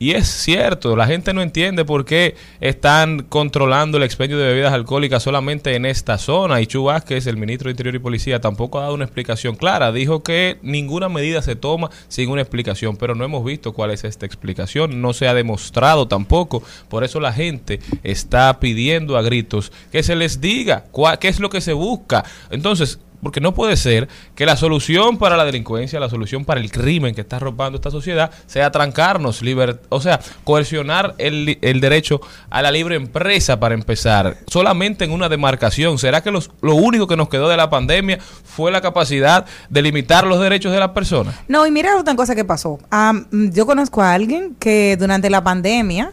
Y 0.00 0.12
es 0.12 0.28
cierto, 0.28 0.94
la 0.94 1.06
gente 1.06 1.34
no 1.34 1.42
entiende 1.42 1.84
por 1.84 2.04
qué 2.04 2.36
están 2.60 3.24
controlando 3.24 3.96
el 3.96 4.04
expendio 4.04 4.38
de 4.38 4.46
bebidas 4.46 4.72
alcohólicas 4.72 5.22
solamente 5.22 5.74
en 5.74 5.86
esta 5.86 6.18
zona. 6.18 6.60
Y 6.60 6.66
Chu 6.66 6.84
Vázquez, 6.84 7.26
el 7.26 7.36
ministro 7.36 7.66
de 7.66 7.72
Interior 7.72 7.96
y 7.96 7.98
Policía, 7.98 8.40
tampoco 8.40 8.78
ha 8.78 8.82
dado 8.82 8.94
una 8.94 9.04
explicación 9.04 9.56
clara. 9.56 9.90
Dijo 9.90 10.22
que 10.22 10.58
ninguna 10.62 11.08
medida 11.08 11.42
se 11.42 11.56
toma 11.56 11.90
sin 12.06 12.30
una 12.30 12.42
explicación, 12.42 12.96
pero 12.96 13.16
no 13.16 13.24
hemos 13.24 13.44
visto 13.44 13.72
cuál 13.72 13.90
es 13.90 14.04
esta 14.04 14.24
explicación. 14.24 15.02
No 15.02 15.12
se 15.12 15.26
ha 15.26 15.34
demostrado 15.34 16.06
tampoco. 16.06 16.62
Por 16.88 17.02
eso 17.02 17.18
la 17.18 17.32
gente 17.32 17.80
está 18.04 18.60
pidiendo 18.60 19.16
a 19.16 19.22
gritos 19.22 19.72
que 19.90 20.04
se 20.04 20.14
les 20.14 20.40
diga 20.40 20.84
cuál, 20.92 21.18
qué 21.18 21.26
es 21.26 21.40
lo 21.40 21.50
que 21.50 21.60
se 21.60 21.72
busca. 21.72 22.24
Entonces, 22.50 23.00
porque 23.22 23.40
no 23.40 23.54
puede 23.54 23.76
ser 23.76 24.08
que 24.34 24.46
la 24.46 24.56
solución 24.56 25.18
para 25.18 25.36
la 25.36 25.44
delincuencia, 25.44 25.98
la 26.00 26.08
solución 26.08 26.44
para 26.44 26.60
el 26.60 26.70
crimen 26.70 27.14
que 27.14 27.20
está 27.20 27.38
robando 27.38 27.76
esta 27.76 27.90
sociedad 27.90 28.30
sea 28.46 28.70
trancarnos, 28.70 29.42
o 29.88 30.00
sea, 30.00 30.20
coercionar 30.44 31.14
el, 31.18 31.58
el 31.62 31.80
derecho 31.80 32.20
a 32.50 32.62
la 32.62 32.70
libre 32.70 32.96
empresa 32.96 33.58
para 33.60 33.74
empezar, 33.74 34.38
solamente 34.46 35.04
en 35.04 35.10
una 35.12 35.28
demarcación. 35.28 35.98
¿Será 35.98 36.22
que 36.22 36.30
los- 36.30 36.50
lo 36.62 36.74
único 36.74 37.06
que 37.06 37.16
nos 37.16 37.28
quedó 37.28 37.48
de 37.48 37.56
la 37.56 37.70
pandemia 37.70 38.18
fue 38.44 38.70
la 38.70 38.80
capacidad 38.80 39.46
de 39.68 39.82
limitar 39.82 40.26
los 40.26 40.40
derechos 40.40 40.72
de 40.72 40.78
las 40.80 40.90
personas? 40.90 41.34
No, 41.48 41.66
y 41.66 41.70
mira 41.70 41.96
otra 41.96 42.14
cosa 42.16 42.34
que 42.34 42.44
pasó. 42.44 42.78
Mm, 42.90 43.50
yo 43.50 43.66
conozco 43.66 44.02
a 44.02 44.12
alguien 44.12 44.54
que 44.58 44.96
durante 44.98 45.30
la 45.30 45.42
pandemia 45.44 46.12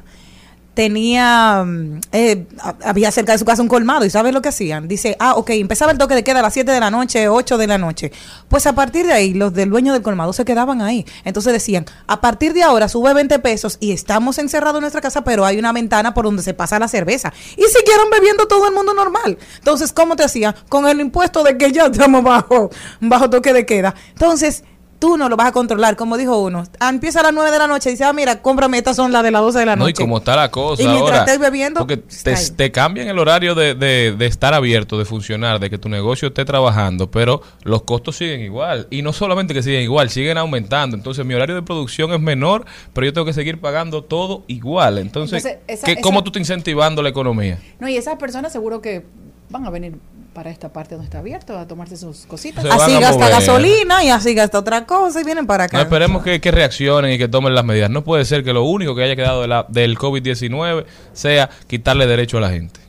tenía, 0.76 1.64
mm, 1.66 2.02
eh, 2.12 2.46
había 2.84 3.10
cerca 3.12 3.32
de 3.32 3.40
su 3.40 3.46
casa 3.46 3.62
un 3.62 3.68
colmado 3.68 4.06
y 4.06 4.10
¿sabes 4.10 4.34
lo 4.34 4.42
que 4.42 4.50
hacían? 4.50 4.88
Dice, 4.88 5.16
ah, 5.20 5.34
ok, 5.36 5.52
empezaba 5.52 5.92
el 5.92 5.98
toque 5.98 6.14
de 6.14 6.24
queda 6.24 6.40
a 6.40 6.42
las 6.44 6.54
7 6.54 6.72
de 6.72 6.80
la 6.80 6.92
noche, 6.92 7.30
8 7.30 7.58
de 7.58 7.66
la 7.66 7.78
noche. 7.78 8.12
Pues 8.50 8.68
a 8.68 8.76
partir 8.76 9.08
de 9.08 9.14
ahí, 9.14 9.34
los 9.34 9.54
del 9.54 9.70
dueño 9.70 9.94
del 9.94 10.02
colmado 10.02 10.34
se 10.34 10.46
quedaban 10.46 10.82
ahí. 10.82 11.06
Entonces 11.24 11.54
decían, 11.54 11.86
a 12.08 12.22
partir 12.22 12.54
de 12.54 12.62
ahora 12.62 12.90
sube 12.90 13.14
20 13.14 13.40
pesos 13.40 13.78
y 13.80 13.94
estamos 13.94 14.38
encerrados 14.38 14.78
en 14.78 14.82
nuestra 14.82 15.02
casa, 15.02 15.24
pero 15.24 15.46
hay 15.46 15.58
una 15.58 15.72
ventana 15.72 16.14
por 16.14 16.26
donde 16.26 16.44
se 16.44 16.54
pasa 16.54 16.78
la 16.78 16.90
cerveza. 16.90 17.34
Y 17.56 17.64
siguieron 17.64 18.10
bebiendo 18.12 18.46
todo 18.48 18.68
el 18.68 18.74
mundo 18.74 18.94
normal. 18.94 19.38
Entonces, 19.58 19.94
¿cómo 19.94 20.16
te 20.16 20.24
hacían? 20.24 20.56
Con 20.68 20.88
el 20.88 21.00
impuesto 21.00 21.44
de 21.44 21.58
que 21.58 21.72
ya 21.72 21.86
estamos 21.86 22.22
bajo, 22.22 22.70
bajo 23.00 23.30
toque 23.30 23.54
de 23.54 23.66
queda. 23.66 23.96
Entonces, 24.10 24.64
tú 25.00 25.18
no 25.18 25.30
lo 25.30 25.36
vas 25.36 25.48
a 25.48 25.52
controlar, 25.52 25.96
como 25.96 26.18
dijo 26.18 26.40
uno. 26.42 26.64
Ah, 26.80 26.90
Empieza 26.90 27.20
a 27.20 27.24
las 27.24 27.34
9 27.34 27.52
de 27.52 27.58
la 27.60 27.68
noche 27.68 27.90
y 27.90 27.94
dice, 27.94 28.06
ah, 28.06 28.14
mira, 28.14 28.42
cómprame, 28.42 28.78
estas 28.78 28.96
son 28.96 29.12
las 29.12 29.24
de 29.24 29.32
las 29.32 29.42
12 29.42 29.60
de 29.60 29.66
la 29.66 29.76
No, 29.76 29.84
noche. 29.86 30.02
y 30.02 30.04
como 30.04 30.18
está 30.20 30.36
la 30.36 30.50
cosa 30.50 30.82
Y 30.82 30.88
mientras 30.88 31.20
ahora. 31.20 31.26
estés 31.32 31.40
bebiendo, 31.40 31.80
porque 31.82 31.98
te, 31.98 32.36
te 32.56 32.72
cambian 32.72 33.08
el 33.08 33.20
horario 33.20 33.56
de, 33.56 33.76
de- 33.76 34.14
de 34.18 34.26
estar 34.26 34.54
abierto, 34.54 34.98
de 34.98 35.06
funcionar, 35.06 35.60
de 35.60 35.70
que 35.70 35.78
tu 35.78 35.90
negocio 35.90 36.30
esté 36.30 36.46
trabajando, 36.46 37.12
pero 37.12 37.42
los 37.64 37.84
costos 37.84 38.16
siguen 38.18 38.42
igual. 38.42 38.88
Y 38.90 39.02
no 39.02 39.12
solamente 39.14 39.54
que 39.54 39.62
siguen 39.64 39.82
igual, 39.84 40.10
siguen 40.10 40.38
aumentando. 40.38 40.96
Entonces 40.96 41.26
mi 41.26 41.34
horario 41.34 41.56
de 41.56 41.62
producción 41.62 42.14
es 42.14 42.20
menor, 42.22 42.66
pero 42.94 43.06
yo 43.06 43.14
tengo 43.14 43.26
que 43.26 43.34
seguir 43.34 43.60
pagando 43.60 44.04
todo 44.04 44.44
igual. 44.48 44.98
Entonces, 44.98 45.44
Entonces, 45.46 45.64
esa- 45.68 45.86
¿qué- 45.86 45.92
esa- 45.94 46.02
¿cómo 46.02 46.24
tú 46.24 46.30
estás 46.30 46.40
incentivando 46.42 47.02
la 47.04 47.10
economía? 47.10 47.60
No, 47.80 47.88
y 47.88 47.98
esas 47.98 48.16
personas 48.18 48.52
seguro 48.52 48.82
que 48.82 49.06
van 49.50 49.66
a 49.66 49.70
venir 49.70 49.94
para 50.36 50.52
esta 50.52 50.72
parte 50.72 50.94
donde 50.94 51.06
está 51.06 51.20
abierto 51.20 51.58
a 51.58 51.66
tomarse 51.66 51.96
sus 51.98 52.26
cositas. 52.28 52.62
Se 52.64 52.70
Así 52.70 52.92
gasta 53.00 53.14
mover. 53.18 53.32
gasolina 53.32 54.04
y 54.04 54.10
así 54.10 54.36
gasta 54.36 54.60
otra 54.60 54.86
cosa 54.86 55.22
y 55.22 55.24
vienen 55.24 55.48
para 55.48 55.64
acá. 55.64 55.78
No 55.78 55.84
esperemos 55.84 56.22
que, 56.22 56.40
que 56.42 56.52
reaccionen 56.52 57.12
y 57.14 57.18
que 57.18 57.28
tomen 57.28 57.56
las 57.56 57.64
medidas. 57.66 57.90
No 57.90 58.04
puede 58.04 58.26
ser 58.26 58.44
que 58.44 58.54
lo 58.54 58.64
único 58.66 58.94
que 58.96 59.04
haya 59.04 59.16
quedado 59.16 59.42
de 59.42 59.48
la- 59.48 59.66
del 59.70 59.98
COVID-19 59.98 60.86
sea 61.14 61.50
quitarle 61.68 62.06
derecho 62.06 62.38
a 62.38 62.42
la 62.42 62.50
gente. 62.52 62.80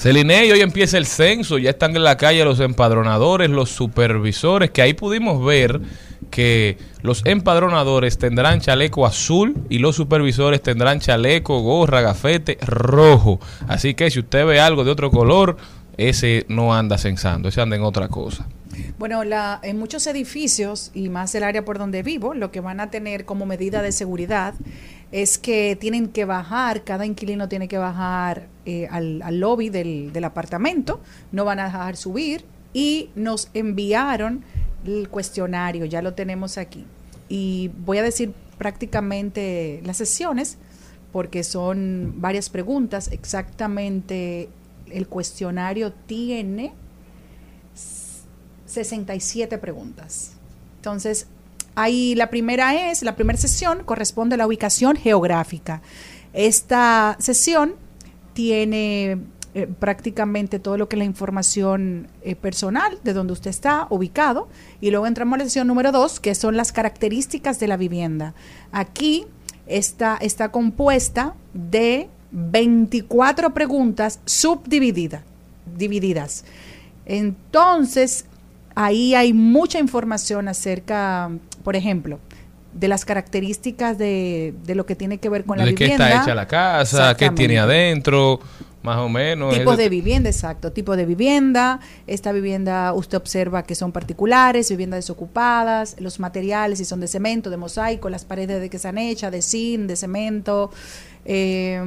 Celine, 0.00 0.50
hoy 0.50 0.62
empieza 0.62 0.96
el 0.96 1.04
censo, 1.04 1.58
ya 1.58 1.68
están 1.68 1.94
en 1.94 2.02
la 2.02 2.16
calle 2.16 2.42
los 2.42 2.58
empadronadores, 2.60 3.50
los 3.50 3.68
supervisores, 3.68 4.70
que 4.70 4.80
ahí 4.80 4.94
pudimos 4.94 5.44
ver 5.44 5.78
que 6.30 6.78
los 7.02 7.20
empadronadores 7.26 8.16
tendrán 8.16 8.62
chaleco 8.62 9.04
azul 9.04 9.54
y 9.68 9.76
los 9.76 9.96
supervisores 9.96 10.62
tendrán 10.62 11.00
chaleco, 11.00 11.60
gorra, 11.60 12.00
gafete 12.00 12.56
rojo. 12.62 13.40
Así 13.68 13.92
que 13.92 14.10
si 14.10 14.20
usted 14.20 14.46
ve 14.46 14.58
algo 14.58 14.84
de 14.84 14.90
otro 14.90 15.10
color, 15.10 15.58
ese 15.98 16.46
no 16.48 16.72
anda 16.74 16.96
censando, 16.96 17.50
ese 17.50 17.60
anda 17.60 17.76
en 17.76 17.82
otra 17.82 18.08
cosa. 18.08 18.46
Bueno, 18.98 19.22
la, 19.24 19.60
en 19.62 19.78
muchos 19.78 20.06
edificios 20.06 20.92
y 20.94 21.10
más 21.10 21.34
el 21.34 21.42
área 21.42 21.64
por 21.64 21.78
donde 21.78 22.02
vivo, 22.02 22.32
lo 22.32 22.50
que 22.50 22.60
van 22.60 22.80
a 22.80 22.90
tener 22.90 23.26
como 23.26 23.44
medida 23.44 23.82
de 23.82 23.92
seguridad 23.92 24.54
es 25.12 25.38
que 25.38 25.76
tienen 25.80 26.08
que 26.08 26.24
bajar, 26.24 26.84
cada 26.84 27.04
inquilino 27.04 27.48
tiene 27.48 27.68
que 27.68 27.78
bajar 27.78 28.48
eh, 28.64 28.86
al, 28.90 29.22
al 29.22 29.40
lobby 29.40 29.68
del, 29.68 30.12
del 30.12 30.24
apartamento, 30.24 31.00
no 31.32 31.44
van 31.44 31.58
a 31.58 31.64
dejar 31.64 31.96
subir 31.96 32.44
y 32.72 33.10
nos 33.16 33.48
enviaron 33.54 34.44
el 34.86 35.08
cuestionario, 35.08 35.84
ya 35.84 36.02
lo 36.02 36.14
tenemos 36.14 36.58
aquí. 36.58 36.86
Y 37.28 37.70
voy 37.84 37.98
a 37.98 38.02
decir 38.02 38.32
prácticamente 38.58 39.80
las 39.84 39.96
sesiones 39.96 40.58
porque 41.12 41.42
son 41.42 42.14
varias 42.18 42.50
preguntas, 42.50 43.08
exactamente 43.10 44.48
el 44.90 45.08
cuestionario 45.08 45.92
tiene 45.92 46.72
67 48.66 49.58
preguntas. 49.58 50.32
Entonces, 50.76 51.26
ahí 51.82 52.14
la 52.14 52.30
primera 52.30 52.90
es, 52.90 53.02
la 53.02 53.16
primera 53.16 53.38
sesión 53.38 53.84
corresponde 53.84 54.34
a 54.34 54.38
la 54.38 54.46
ubicación 54.46 54.96
geográfica. 54.96 55.82
Esta 56.32 57.16
sesión 57.18 57.74
tiene 58.34 59.18
eh, 59.52 59.66
prácticamente 59.66 60.60
todo 60.60 60.76
lo 60.76 60.88
que 60.88 60.94
es 60.94 60.98
la 60.98 61.04
información 61.04 62.06
eh, 62.22 62.36
personal 62.36 62.98
de 63.02 63.12
donde 63.12 63.32
usted 63.32 63.50
está 63.50 63.88
ubicado. 63.90 64.48
Y 64.80 64.90
luego 64.90 65.06
entramos 65.06 65.34
a 65.34 65.38
la 65.38 65.44
sesión 65.44 65.66
número 65.66 65.90
dos, 65.90 66.20
que 66.20 66.34
son 66.36 66.56
las 66.56 66.70
características 66.70 67.58
de 67.58 67.66
la 67.66 67.76
vivienda. 67.76 68.34
Aquí 68.70 69.26
está, 69.66 70.16
está 70.20 70.52
compuesta 70.52 71.34
de 71.52 72.08
24 72.30 73.52
preguntas 73.52 74.20
subdivididas. 74.24 75.22
Divididas. 75.76 76.44
Entonces, 77.06 78.26
ahí 78.76 79.14
hay 79.14 79.32
mucha 79.32 79.78
información 79.78 80.46
acerca, 80.46 81.30
por 81.70 81.76
ejemplo, 81.76 82.18
de 82.72 82.88
las 82.88 83.04
características 83.04 83.96
de, 83.96 84.54
de 84.64 84.74
lo 84.74 84.86
que 84.86 84.96
tiene 84.96 85.18
que 85.18 85.28
ver 85.28 85.44
con 85.44 85.56
la 85.56 85.64
¿De 85.64 85.76
qué 85.76 85.84
vivienda. 85.84 86.08
está 86.08 86.22
hecha 86.24 86.34
la 86.34 86.48
casa? 86.48 87.16
¿Qué 87.16 87.30
tiene 87.30 87.60
adentro? 87.60 88.40
Más 88.82 88.96
o 88.96 89.08
menos. 89.08 89.56
Tipos 89.56 89.76
de 89.76 89.88
vivienda, 89.88 90.28
exacto. 90.28 90.72
Tipo 90.72 90.96
de 90.96 91.06
vivienda. 91.06 91.78
Esta 92.08 92.32
vivienda 92.32 92.92
usted 92.92 93.18
observa 93.18 93.62
que 93.62 93.76
son 93.76 93.92
particulares, 93.92 94.68
viviendas 94.68 94.98
desocupadas, 94.98 95.94
los 96.00 96.18
materiales, 96.18 96.80
si 96.80 96.84
son 96.84 96.98
de 96.98 97.06
cemento, 97.06 97.50
de 97.50 97.56
mosaico, 97.56 98.10
las 98.10 98.24
paredes 98.24 98.60
de 98.60 98.68
que 98.68 98.78
están 98.78 98.98
hechas, 98.98 99.30
de 99.30 99.42
zinc, 99.42 99.82
de 99.82 99.94
cemento. 99.94 100.72
Eh, 101.24 101.80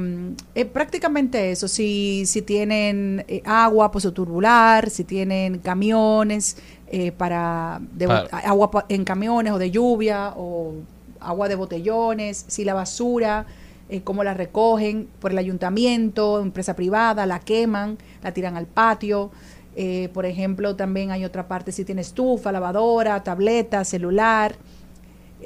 eh, 0.54 0.64
prácticamente 0.64 1.50
eso. 1.50 1.68
Si, 1.68 2.24
si 2.26 2.42
tienen 2.42 3.24
eh, 3.28 3.42
agua 3.44 3.90
tubular, 3.90 4.90
si 4.90 5.04
tienen 5.04 5.58
camiones 5.58 6.56
eh, 6.86 7.12
para, 7.12 7.80
de 7.92 8.06
Para- 8.06 8.38
agua 8.38 8.70
pa- 8.70 8.86
en 8.88 9.04
camiones 9.04 9.52
o 9.52 9.58
de 9.58 9.70
lluvia 9.70 10.32
o 10.36 10.74
agua 11.20 11.48
de 11.48 11.56
botellones, 11.56 12.44
si 12.48 12.64
la 12.64 12.74
basura 12.74 13.46
eh, 13.88 14.02
cómo 14.02 14.24
la 14.24 14.34
recogen 14.34 15.08
por 15.20 15.30
el 15.32 15.38
ayuntamiento, 15.38 16.40
empresa 16.40 16.74
privada, 16.74 17.26
la 17.26 17.40
queman, 17.40 17.98
la 18.22 18.32
tiran 18.32 18.56
al 18.56 18.66
patio. 18.66 19.30
Eh, 19.76 20.08
por 20.14 20.24
ejemplo, 20.24 20.76
también 20.76 21.10
hay 21.10 21.24
otra 21.24 21.48
parte 21.48 21.72
si 21.72 21.84
tiene 21.84 22.02
estufa, 22.02 22.52
lavadora, 22.52 23.22
tableta, 23.24 23.84
celular. 23.84 24.54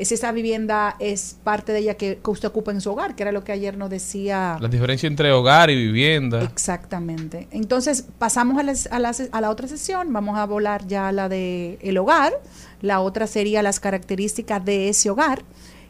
Si 0.04 0.14
esa 0.14 0.32
vivienda 0.32 0.96
es 1.00 1.37
parte 1.42 1.72
de 1.72 1.80
ella 1.80 1.94
que, 1.94 2.18
que 2.22 2.30
usted 2.30 2.48
ocupa 2.48 2.70
en 2.70 2.80
su 2.80 2.90
hogar, 2.92 3.14
que 3.16 3.22
era 3.24 3.32
lo 3.32 3.42
que 3.42 3.52
ayer 3.52 3.76
nos 3.76 3.90
decía. 3.90 4.56
La 4.61 4.68
diferencia 4.68 5.06
entre 5.06 5.32
hogar 5.32 5.70
y 5.70 5.76
vivienda. 5.76 6.42
Exactamente. 6.42 7.48
Entonces, 7.50 8.04
pasamos 8.18 8.58
a 8.58 8.62
la, 8.62 8.74
a, 8.90 8.98
la, 8.98 9.12
a 9.32 9.40
la 9.40 9.50
otra 9.50 9.66
sesión, 9.68 10.12
vamos 10.12 10.38
a 10.38 10.46
volar 10.46 10.87
ya 10.87 11.08
a 11.08 11.12
la 11.12 11.28
de 11.28 11.78
el 11.82 11.98
hogar. 11.98 12.32
La 12.80 13.00
otra 13.00 13.26
sería 13.26 13.62
las 13.62 13.80
características 13.80 14.64
de 14.64 14.88
ese 14.88 15.11
hogar. 15.11 15.42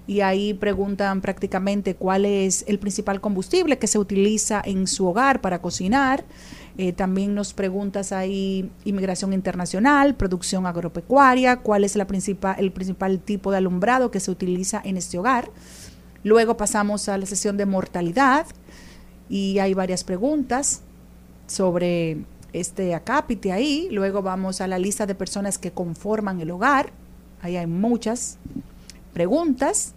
y 0.09 0.23
ahí 0.23 0.55
preguntan 0.55 1.21
prácticamente 1.21 1.95
cuál 1.95 2.25
es 2.25 2.65
el 2.67 2.79
principal 2.79 3.21
combustible 3.21 3.79
que 3.79 3.87
se 3.87 3.99
utiliza 3.99 4.63
en 4.65 4.87
su 4.87 5.07
hogar 5.07 5.43
para 5.43 5.61
cocinar. 5.61 6.25
Eh, 6.81 6.93
también 6.93 7.35
nos 7.35 7.55
preguntas 7.55 8.13
ahí 8.13 8.71
inmigración 8.85 9.33
internacional, 9.33 10.15
producción 10.15 10.65
agropecuaria, 10.65 11.57
cuál 11.57 11.83
es 11.83 11.97
la 11.97 12.07
principal, 12.07 12.55
el 12.57 12.71
principal 12.71 13.19
tipo 13.19 13.51
de 13.51 13.57
alumbrado 13.57 14.13
que 14.13 14.21
se 14.21 14.31
utiliza 14.31 14.81
en 14.85 14.97
este 14.97 15.19
hogar. 15.19 15.51
Luego 16.23 16.57
pasamos 16.57 17.09
a 17.09 17.19
la 17.19 17.27
sesión 17.27 17.57
de 17.57 17.67
mortalidad 17.67 18.47
y 19.29 19.59
hay 19.59 19.75
varias 19.75 20.05
preguntas 20.05 20.83
sobre 21.49 22.19
este 22.53 22.95
acápite 22.95 23.51
ahí. 23.51 23.89
Luego 23.91 24.23
vamos 24.23 24.61
a 24.61 24.69
la 24.69 24.79
lista 24.79 25.05
de 25.05 25.17
personas 25.17 25.59
que 25.59 25.73
conforman 25.73 26.41
el 26.41 26.53
hogar. 26.53 26.93
Ahí 27.43 27.57
hay 27.57 27.67
muchas 27.67 28.39
preguntas. 29.13 29.95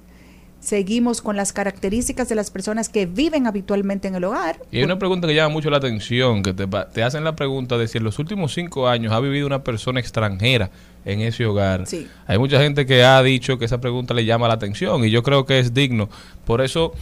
Seguimos 0.62 1.24
con 1.24 1.36
las 1.36 1.54
características 1.54 2.30
de 2.30 2.36
las 2.36 2.52
personas 2.52 2.88
que 2.88 3.08
viven 3.08 3.48
habitualmente 3.48 4.08
en 4.08 4.14
el 4.14 4.24
hogar. 4.24 4.58
Y 4.72 4.78
hay 4.78 4.84
una 4.84 5.00
pregunta 5.00 5.28
que 5.28 5.34
llama 5.34 5.50
mucho 5.50 5.72
la 5.72 5.78
atención, 5.78 6.44
que 6.44 6.54
te, 6.54 7.04
hacen 7.04 7.24
la 7.24 7.36
pregunta 7.36 7.80
de 7.80 7.88
si 7.88 7.98
en 7.98 8.04
los 8.04 8.20
últimos 8.20 8.54
cinco 8.54 8.88
años 8.88 9.12
ha 9.12 9.20
vivido 9.20 9.48
una 9.48 9.64
persona 9.64 10.00
extranjera 10.00 10.70
en 11.04 11.22
ese 11.22 11.48
hogar. 11.48 11.88
Sí. 11.88 12.08
Hay 12.28 12.38
mucha 12.38 12.62
gente 12.62 12.86
que 12.86 13.04
ha 13.04 13.24
dicho 13.24 13.58
que 13.58 13.66
esa 13.66 13.82
pregunta 13.82 14.14
le 14.14 14.24
llama 14.24 14.48
la 14.48 14.54
atención 14.54 15.04
y 15.04 15.10
yo 15.10 15.24
creo 15.24 15.48
que 15.48 15.58
es 15.58 15.74
digno. 15.74 16.10
Por 16.46 16.62
eso 16.62 16.94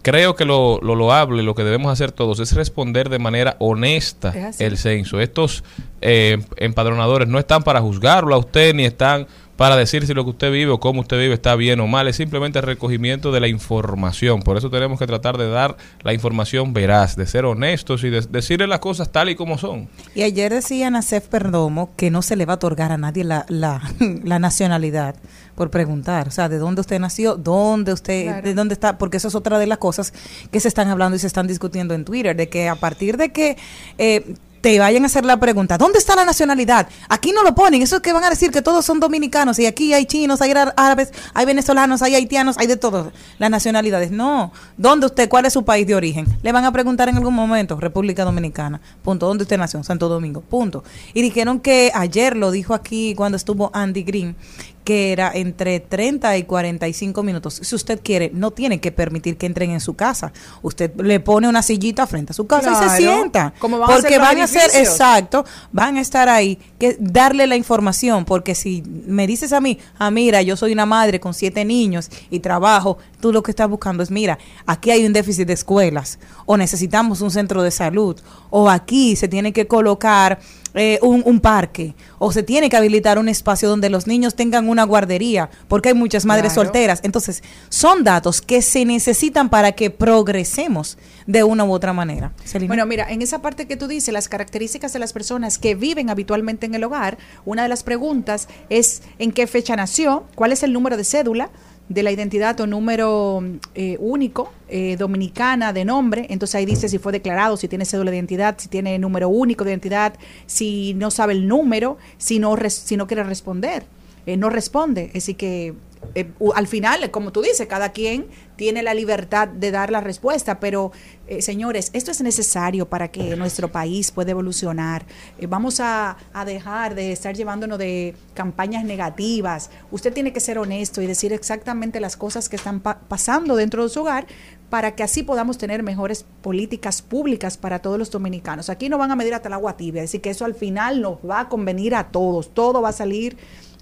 creo 0.00 0.34
que 0.34 0.46
lo, 0.46 0.80
lo 0.82 0.94
loable, 0.94 1.42
lo 1.42 1.54
que 1.54 1.64
debemos 1.64 1.92
hacer 1.92 2.10
todos 2.10 2.40
es 2.40 2.54
responder 2.54 3.08
de 3.08 3.18
manera 3.18 3.56
honesta 3.58 4.32
el 4.58 4.76
censo. 4.76 5.20
Estos 5.20 5.62
eh, 6.00 6.42
empadronadores 6.56 7.28
no 7.28 7.38
están 7.38 7.62
para 7.62 7.80
juzgarlo 7.80 8.34
a 8.34 8.38
usted 8.38 8.74
ni 8.74 8.84
están 8.84 9.26
para 9.62 9.76
decir 9.76 10.04
si 10.08 10.12
lo 10.12 10.24
que 10.24 10.30
usted 10.30 10.50
vive 10.50 10.72
o 10.72 10.80
cómo 10.80 11.02
usted 11.02 11.16
vive 11.20 11.34
está 11.34 11.54
bien 11.54 11.78
o 11.78 11.86
mal, 11.86 12.08
es 12.08 12.16
simplemente 12.16 12.58
el 12.58 12.64
recogimiento 12.64 13.30
de 13.30 13.38
la 13.38 13.46
información. 13.46 14.42
Por 14.42 14.56
eso 14.56 14.70
tenemos 14.70 14.98
que 14.98 15.06
tratar 15.06 15.38
de 15.38 15.48
dar 15.48 15.76
la 16.02 16.12
información 16.12 16.72
veraz, 16.72 17.14
de 17.14 17.26
ser 17.28 17.44
honestos 17.44 18.02
y 18.02 18.10
de 18.10 18.22
decirle 18.22 18.66
las 18.66 18.80
cosas 18.80 19.12
tal 19.12 19.28
y 19.28 19.36
como 19.36 19.58
son. 19.58 19.88
Y 20.16 20.22
ayer 20.22 20.52
decía 20.52 20.90
Nacef 20.90 21.28
Perdomo 21.28 21.90
que 21.94 22.10
no 22.10 22.22
se 22.22 22.34
le 22.34 22.44
va 22.44 22.54
a 22.54 22.56
otorgar 22.56 22.90
a 22.90 22.98
nadie 22.98 23.22
la, 23.22 23.46
la, 23.48 23.80
la 24.24 24.40
nacionalidad 24.40 25.14
por 25.54 25.70
preguntar, 25.70 26.26
o 26.26 26.32
sea, 26.32 26.48
de 26.48 26.58
dónde 26.58 26.80
usted 26.80 26.98
nació, 26.98 27.36
dónde 27.36 27.92
usted, 27.92 28.24
Claro. 28.24 28.42
de 28.42 28.54
dónde 28.54 28.74
está, 28.74 28.98
porque 28.98 29.18
eso 29.18 29.28
es 29.28 29.36
otra 29.36 29.60
de 29.60 29.68
las 29.68 29.78
cosas 29.78 30.12
que 30.50 30.58
se 30.58 30.66
están 30.66 30.88
hablando 30.88 31.14
y 31.14 31.20
se 31.20 31.28
están 31.28 31.46
discutiendo 31.46 31.94
en 31.94 32.04
Twitter, 32.04 32.34
de 32.34 32.48
que 32.48 32.68
a 32.68 32.74
partir 32.74 33.16
de 33.16 33.30
que 33.30 33.56
eh, 33.96 34.34
te 34.62 34.78
vayan 34.78 35.02
a 35.02 35.06
hacer 35.06 35.24
la 35.24 35.38
pregunta, 35.38 35.76
¿dónde 35.76 35.98
está 35.98 36.14
la 36.14 36.24
nacionalidad? 36.24 36.88
Aquí 37.08 37.32
no 37.32 37.42
lo 37.42 37.54
ponen, 37.54 37.82
eso 37.82 37.96
es 37.96 38.02
que 38.02 38.12
van 38.12 38.22
a 38.22 38.30
decir 38.30 38.52
que 38.52 38.62
todos 38.62 38.84
son 38.84 39.00
dominicanos 39.00 39.58
y 39.58 39.66
aquí 39.66 39.92
hay 39.92 40.06
chinos, 40.06 40.40
hay 40.40 40.52
árabes, 40.76 41.12
hay 41.34 41.44
venezolanos, 41.44 42.00
hay 42.00 42.14
haitianos, 42.14 42.56
hay 42.58 42.68
de 42.68 42.76
todo, 42.76 43.12
las 43.38 43.50
nacionalidades. 43.50 44.12
No, 44.12 44.52
¿dónde 44.76 45.06
usted, 45.06 45.28
cuál 45.28 45.46
es 45.46 45.52
su 45.52 45.64
país 45.64 45.84
de 45.86 45.96
origen? 45.96 46.26
Le 46.42 46.52
van 46.52 46.64
a 46.64 46.72
preguntar 46.72 47.08
en 47.08 47.16
algún 47.16 47.34
momento, 47.34 47.78
República 47.80 48.24
Dominicana, 48.24 48.80
punto, 49.02 49.26
¿dónde 49.26 49.42
usted 49.42 49.58
nació? 49.58 49.82
Santo 49.82 50.08
Domingo, 50.08 50.42
punto. 50.42 50.84
Y 51.12 51.22
dijeron 51.22 51.58
que 51.58 51.90
ayer 51.92 52.36
lo 52.36 52.52
dijo 52.52 52.72
aquí 52.72 53.16
cuando 53.16 53.36
estuvo 53.36 53.72
Andy 53.74 54.04
Green, 54.04 54.36
que 54.84 55.12
era 55.12 55.30
entre 55.34 55.80
30 55.80 56.36
y 56.36 56.42
45 56.44 57.22
minutos. 57.22 57.60
Si 57.62 57.74
usted 57.74 58.00
quiere, 58.02 58.30
no 58.34 58.50
tiene 58.50 58.80
que 58.80 58.92
permitir 58.92 59.36
que 59.36 59.46
entren 59.46 59.70
en 59.70 59.80
su 59.80 59.94
casa. 59.94 60.32
Usted 60.62 60.92
le 61.00 61.20
pone 61.20 61.48
una 61.48 61.62
sillita 61.62 62.06
frente 62.06 62.32
a 62.32 62.34
su 62.34 62.46
casa 62.46 62.72
y 62.72 62.88
se 62.88 62.96
sienta. 62.96 63.54
Como 63.58 63.78
van 63.78 63.90
a 63.90 63.94
porque 63.94 64.18
van 64.18 64.40
a 64.40 64.46
ser, 64.46 64.70
exacto, 64.74 65.44
van 65.70 65.96
a 65.96 66.00
estar 66.00 66.28
ahí, 66.28 66.58
que 66.78 66.96
darle 66.98 67.46
la 67.46 67.56
información, 67.56 68.24
porque 68.24 68.54
si 68.54 68.82
me 69.06 69.26
dices 69.26 69.52
a 69.52 69.60
mí, 69.60 69.78
ah, 69.98 70.10
mira, 70.10 70.42
yo 70.42 70.56
soy 70.56 70.72
una 70.72 70.86
madre 70.86 71.20
con 71.20 71.34
siete 71.34 71.64
niños 71.64 72.10
y 72.30 72.40
trabajo, 72.40 72.98
tú 73.20 73.32
lo 73.32 73.42
que 73.42 73.52
estás 73.52 73.68
buscando 73.68 74.02
es, 74.02 74.10
mira, 74.10 74.38
aquí 74.66 74.90
hay 74.90 75.06
un 75.06 75.12
déficit 75.12 75.46
de 75.46 75.54
escuelas, 75.54 76.18
o 76.46 76.56
necesitamos 76.56 77.20
un 77.20 77.30
centro 77.30 77.62
de 77.62 77.70
salud, 77.70 78.20
o 78.50 78.68
aquí 78.68 79.16
se 79.16 79.28
tiene 79.28 79.52
que 79.52 79.66
colocar 79.66 80.40
eh, 80.74 80.98
un, 81.02 81.22
un 81.26 81.40
parque, 81.40 81.94
o 82.18 82.32
se 82.32 82.42
tiene 82.42 82.68
que 82.70 82.76
habilitar 82.76 83.18
un 83.18 83.28
espacio 83.28 83.68
donde 83.68 83.90
los 83.90 84.06
niños 84.06 84.34
tengan 84.34 84.68
una 84.68 84.84
guardería, 84.84 85.50
porque 85.68 85.90
hay 85.90 85.94
muchas 85.94 86.24
madres 86.24 86.52
Claro. 86.52 86.66
solteras. 86.68 87.00
Entonces, 87.02 87.42
son 87.68 88.04
datos 88.04 88.40
que 88.40 88.62
se 88.62 88.84
necesitan 88.84 89.48
para 89.50 89.72
que 89.72 89.90
progresemos 89.90 90.98
de 91.26 91.44
una 91.44 91.64
u 91.64 91.72
otra 91.72 91.92
manera. 91.92 92.32
Bueno, 92.66 92.86
mira, 92.86 93.10
en 93.10 93.22
esa 93.22 93.42
parte 93.42 93.66
que 93.66 93.76
tú 93.76 93.86
dices, 93.86 94.12
las 94.12 94.28
características 94.28 94.92
de 94.92 94.98
las 94.98 95.12
personas 95.12 95.58
que 95.58 95.74
viven 95.74 96.10
habitualmente 96.10 96.66
en 96.66 96.74
el 96.74 96.84
hogar, 96.84 97.18
una 97.44 97.62
de 97.62 97.68
las 97.68 97.82
preguntas 97.82 98.48
es 98.70 99.02
en 99.18 99.32
qué 99.32 99.46
fecha 99.46 99.76
nació, 99.76 100.24
cuál 100.34 100.52
es 100.52 100.62
el 100.62 100.72
número 100.72 100.96
de 100.96 101.04
cédula 101.04 101.50
de 101.88 102.02
la 102.02 102.10
identidad 102.10 102.58
o 102.60 102.66
número 102.66 103.42
eh, 103.74 103.96
único 104.00 104.52
eh, 104.68 104.96
dominicana 104.96 105.72
de 105.72 105.84
nombre, 105.84 106.26
entonces 106.30 106.54
ahí 106.54 106.64
dice 106.64 106.88
si 106.88 106.98
fue 106.98 107.12
declarado, 107.12 107.56
si 107.56 107.68
tiene 107.68 107.84
cédula 107.84 108.10
de 108.10 108.16
identidad, 108.16 108.54
si 108.58 108.68
tiene 108.68 108.98
número 108.98 109.28
único 109.28 109.64
de 109.64 109.72
identidad, 109.72 110.14
si 110.46 110.94
no 110.94 111.10
sabe 111.10 111.34
el 111.34 111.46
número, 111.48 111.98
si 112.18 112.38
no, 112.38 112.56
res- 112.56 112.74
si 112.86 112.96
no 112.96 113.06
quiere 113.06 113.24
responder, 113.24 113.84
eh, 114.26 114.36
no 114.36 114.48
responde, 114.48 115.10
así 115.14 115.34
que 115.34 115.74
eh, 116.14 116.26
al 116.54 116.66
final, 116.66 117.10
como 117.10 117.30
tú 117.30 117.42
dices, 117.42 117.66
cada 117.66 117.90
quien 117.90 118.26
tiene 118.62 118.84
la 118.84 118.94
libertad 118.94 119.48
de 119.48 119.72
dar 119.72 119.90
la 119.90 120.00
respuesta, 120.00 120.60
pero 120.60 120.92
eh, 121.26 121.42
señores, 121.42 121.90
esto 121.94 122.12
es 122.12 122.22
necesario 122.22 122.88
para 122.88 123.08
que 123.08 123.34
nuestro 123.34 123.72
país 123.72 124.12
pueda 124.12 124.30
evolucionar. 124.30 125.04
Eh, 125.40 125.48
vamos 125.48 125.80
a, 125.80 126.16
dejar 126.46 126.94
de 126.94 127.10
estar 127.10 127.34
llevándonos 127.34 127.76
de 127.76 128.14
campañas 128.34 128.84
negativas. 128.84 129.68
Usted 129.90 130.12
tiene 130.12 130.32
que 130.32 130.38
ser 130.38 130.58
honesto 130.58 131.02
y 131.02 131.08
decir 131.08 131.32
exactamente 131.32 131.98
las 131.98 132.16
cosas 132.16 132.48
que 132.48 132.54
están 132.54 132.78
pa- 132.78 133.00
pasando 133.00 133.56
dentro 133.56 133.82
de 133.82 133.88
su 133.88 134.02
hogar 134.02 134.28
para 134.70 134.94
que 134.94 135.02
así 135.02 135.24
podamos 135.24 135.58
tener 135.58 135.82
mejores 135.82 136.24
políticas 136.40 137.02
públicas 137.02 137.56
para 137.56 137.80
todos 137.80 137.98
los 137.98 138.12
dominicanos. 138.12 138.70
Aquí 138.70 138.88
no 138.88 138.96
van 138.96 139.10
a 139.10 139.16
medir 139.16 139.34
hasta 139.34 139.48
el 139.48 139.54
agua 139.54 139.76
tibia, 139.76 140.04
así 140.04 140.20
que 140.20 140.30
eso 140.30 140.44
al 140.44 140.54
final 140.54 141.00
nos 141.00 141.18
va 141.28 141.40
a 141.40 141.48
convenir 141.48 141.96
a 141.96 142.12
todos, 142.12 142.54
todo 142.54 142.80
va 142.80 142.90
a 142.90 142.92
salir 142.92 143.36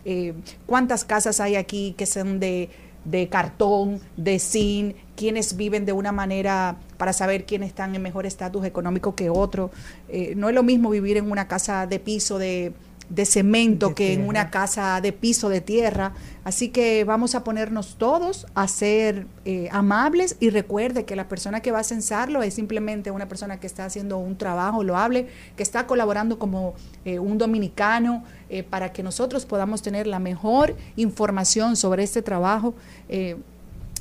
eh, 0.07 0.33
cuántas 0.65 1.05
casas 1.05 1.39
hay 1.39 1.57
aquí 1.57 1.95
que 1.99 2.07
son 2.07 2.41
de, 2.41 2.71
de 3.05 3.29
cartón, 3.29 4.01
de 4.17 4.39
zinc, 4.39 4.97
quienes 5.17 5.57
viven 5.57 5.85
de 5.85 5.93
una 5.93 6.13
manera 6.13 6.77
para 6.97 7.13
saber 7.13 7.45
quiénes 7.45 7.69
están 7.69 7.95
en 7.95 8.03
mejor 8.03 8.27
estatus 8.27 8.65
económico 8.65 9.15
que 9.15 9.31
otro. 9.31 9.71
Eh, 10.09 10.35
no 10.37 10.49
es 10.49 10.55
lo 10.55 10.63
mismo 10.63 10.91
vivir 10.91 11.17
en 11.17 11.31
una 11.31 11.49
casa 11.49 11.87
de 11.87 11.99
piso 11.99 12.39
de, 12.39 12.73
de 13.09 13.27
cemento 13.27 13.89
De 13.89 13.95
que 13.95 14.13
en 14.15 14.27
una 14.27 14.51
casa 14.51 15.01
de 15.01 15.13
piso 15.13 15.49
de 15.49 15.61
tierra. 15.61 16.13
Así 16.45 16.69
que 16.71 17.05
vamos 17.05 17.35
a 17.35 17.45
ponernos 17.45 17.97
todos 17.99 18.47
a 18.55 18.67
ser 18.69 19.27
eh, 19.45 19.69
amables 19.73 20.37
y 20.41 20.51
recuerde 20.51 21.05
que 21.05 21.15
la 21.17 21.29
persona 21.29 21.61
que 21.61 21.71
va 21.71 21.81
a 21.81 21.85
censarlo 21.85 22.43
es 22.43 22.55
simplemente 22.55 23.11
una 23.11 23.29
persona 23.29 23.61
que 23.61 23.67
está 23.67 23.85
haciendo 23.85 24.19
un 24.19 24.37
trabajo 24.39 24.83
loable, 24.83 25.29
que 25.57 25.63
está 25.63 25.87
colaborando 25.87 26.39
como 26.39 26.75
eh, 27.05 27.19
un 27.19 27.37
dominicano 27.39 28.25
eh, 28.49 28.63
para 28.63 28.93
que 28.93 29.03
nosotros 29.03 29.45
podamos 29.47 29.83
tener 29.83 30.07
la 30.07 30.19
mejor 30.19 30.77
información 30.97 31.77
sobre 31.77 32.03
este 32.05 32.23
trabajo 32.23 32.75
eh, 33.09 33.37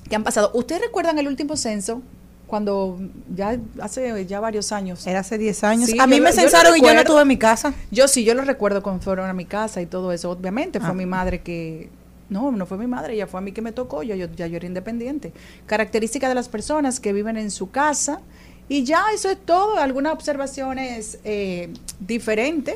que 0.10 0.16
han 0.16 0.24
pasado. 0.24 0.52
¿Ustedes 0.54 0.82
recuerdan 0.82 1.20
el 1.20 1.28
último 1.28 1.58
censo? 1.58 2.02
Cuando 2.48 3.00
ya 3.36 3.60
hace 3.80 4.26
ya 4.26 4.40
varios 4.40 4.72
años. 4.72 5.06
Era 5.06 5.20
hace 5.20 5.38
10 5.38 5.64
años. 5.66 5.90
Sí, 5.90 6.00
a 6.00 6.08
mí 6.08 6.18
yo 6.18 6.24
me 6.24 6.32
censaron 6.32 6.76
y 6.76 6.80
yo 6.80 6.88
no 6.88 6.90
recuerdo. 6.94 7.12
tuve 7.14 7.22
en 7.22 7.28
mi 7.28 7.38
casa. 7.38 7.74
Yo 7.92 8.08
sí, 8.08 8.24
yo 8.24 8.34
lo 8.34 8.42
recuerdo 8.44 8.82
cuando 8.82 9.04
fueron 9.04 9.30
a 9.30 9.34
mi 9.34 9.46
casa 9.46 9.82
y 9.82 9.86
todo 9.86 10.12
eso. 10.12 10.32
Obviamente 10.32 10.80
fue 10.80 10.90
Ah. 10.90 10.94
mi 10.94 11.06
madre 11.06 11.42
que... 11.42 11.90
No, 12.30 12.52
no 12.52 12.66
fue 12.66 12.78
mi 12.78 12.88
madre, 12.88 13.16
ya 13.18 13.26
fue 13.28 13.40
a 13.40 13.42
mí 13.42 13.52
que 13.52 13.62
me 13.62 13.72
tocó, 13.72 14.04
ya 14.04 14.16
yo, 14.16 14.28
ya 14.36 14.48
yo 14.48 14.58
era 14.58 14.68
independiente. 14.68 15.34
Característica 15.66 16.30
de 16.30 16.36
las 16.36 16.48
personas 16.50 17.00
que 17.00 17.12
viven 17.14 17.38
en 17.38 17.50
su 17.52 17.72
casa. 17.72 18.22
Y 18.68 18.84
ya, 18.84 19.06
eso 19.14 19.30
es 19.32 19.38
todo. 19.44 19.78
Algunas 19.80 20.14
observaciones 20.14 21.20
eh, 21.24 21.74
diferentes. 22.00 22.76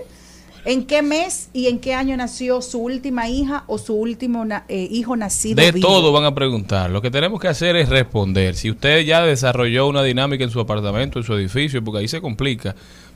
¿En 0.66 0.86
qué 0.88 1.02
mes 1.02 1.50
y 1.52 1.68
en 1.68 1.80
qué 1.80 1.94
año 1.94 2.16
nació 2.16 2.62
su 2.62 2.80
última 2.80 3.28
hija 3.28 3.66
o 3.68 3.78
su 3.78 3.96
último 3.96 4.46
na- 4.46 4.64
eh, 4.70 4.88
hijo 4.90 5.16
nacido? 5.18 5.62
De 5.62 5.74
vivo? 5.74 5.86
todo 5.88 6.12
van 6.14 6.24
a 6.24 6.34
preguntar. 6.34 6.90
Lo 6.90 7.02
que 7.02 7.12
tenemos 7.12 7.40
que 7.42 7.50
hacer 7.50 7.76
es 7.76 7.90
responder. 7.90 8.56
Si 8.56 8.72
usted 8.72 9.02
ya 9.02 9.22
desarrolló 9.24 9.88
una 9.88 10.02
dinámica 10.04 10.44
en 10.46 10.50
su 10.50 10.62
apartamento, 10.62 11.20
en 11.20 11.26
su 11.26 11.34
edificio, 11.34 11.84
porque 11.84 12.00
ahí 12.00 12.08
se 12.08 12.22
complica, 12.22 12.76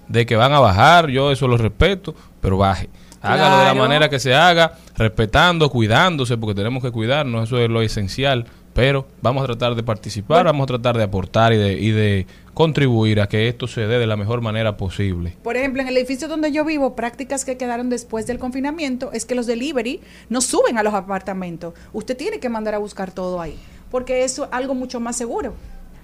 de 0.09 0.25
que 0.25 0.35
van 0.35 0.51
a 0.51 0.59
bajar, 0.59 1.07
yo 1.09 1.31
eso 1.31 1.47
lo 1.47 1.55
respeto, 1.57 2.13
pero 2.41 2.57
baje. 2.57 2.89
Hágalo 3.21 3.59
de 3.59 3.65
la 3.65 3.73
manera 3.73 4.09
que 4.09 4.19
se 4.19 4.33
haga, 4.33 4.73
respetando, 4.95 5.69
cuidándose, 5.69 6.37
porque 6.37 6.55
tenemos 6.55 6.83
que 6.83 6.91
cuidarnos, 6.91 7.47
eso 7.47 7.59
es 7.59 7.69
lo 7.69 7.81
esencial. 7.81 8.45
Pero 8.73 9.07
vamos 9.23 9.43
a 9.43 9.47
tratar 9.47 9.73
de 9.73 9.81
participar, 9.81 10.45
vamos 10.45 10.65
a 10.65 10.67
tratar 10.67 10.97
de 10.97 11.03
aportar 11.03 11.51
y 11.51 11.57
de, 11.57 11.73
y 11.73 11.89
de 11.89 12.27
contribuir 12.53 13.21
a 13.21 13.27
que 13.27 13.47
esto 13.47 13.67
se 13.67 13.81
dé 13.87 13.97
de 13.97 14.05
la 14.05 14.15
mejor 14.15 14.41
manera 14.41 14.77
posible. 14.77 15.35
Por 15.41 15.57
ejemplo, 15.57 15.81
en 15.81 15.87
el 15.87 15.97
edificio 15.97 16.27
donde 16.27 16.51
yo 16.51 16.63
vivo, 16.63 16.95
prácticas 16.95 17.43
que 17.43 17.57
quedaron 17.57 17.89
después 17.89 18.27
del 18.27 18.37
confinamiento 18.37 19.11
es 19.13 19.25
que 19.25 19.33
los 19.33 19.47
delivery 19.47 20.01
no 20.29 20.41
suben 20.41 20.77
a 20.77 20.83
los 20.83 20.93
apartamentos. 20.93 21.73
Usted 21.91 22.15
tiene 22.15 22.39
que 22.39 22.49
mandar 22.49 22.75
a 22.75 22.77
buscar 22.77 23.11
todo 23.11 23.41
ahí, 23.41 23.57
porque 23.89 24.23
eso 24.23 24.45
es 24.45 24.49
algo 24.51 24.75
mucho 24.75 24.99
más 24.99 25.15
seguro. 25.15 25.55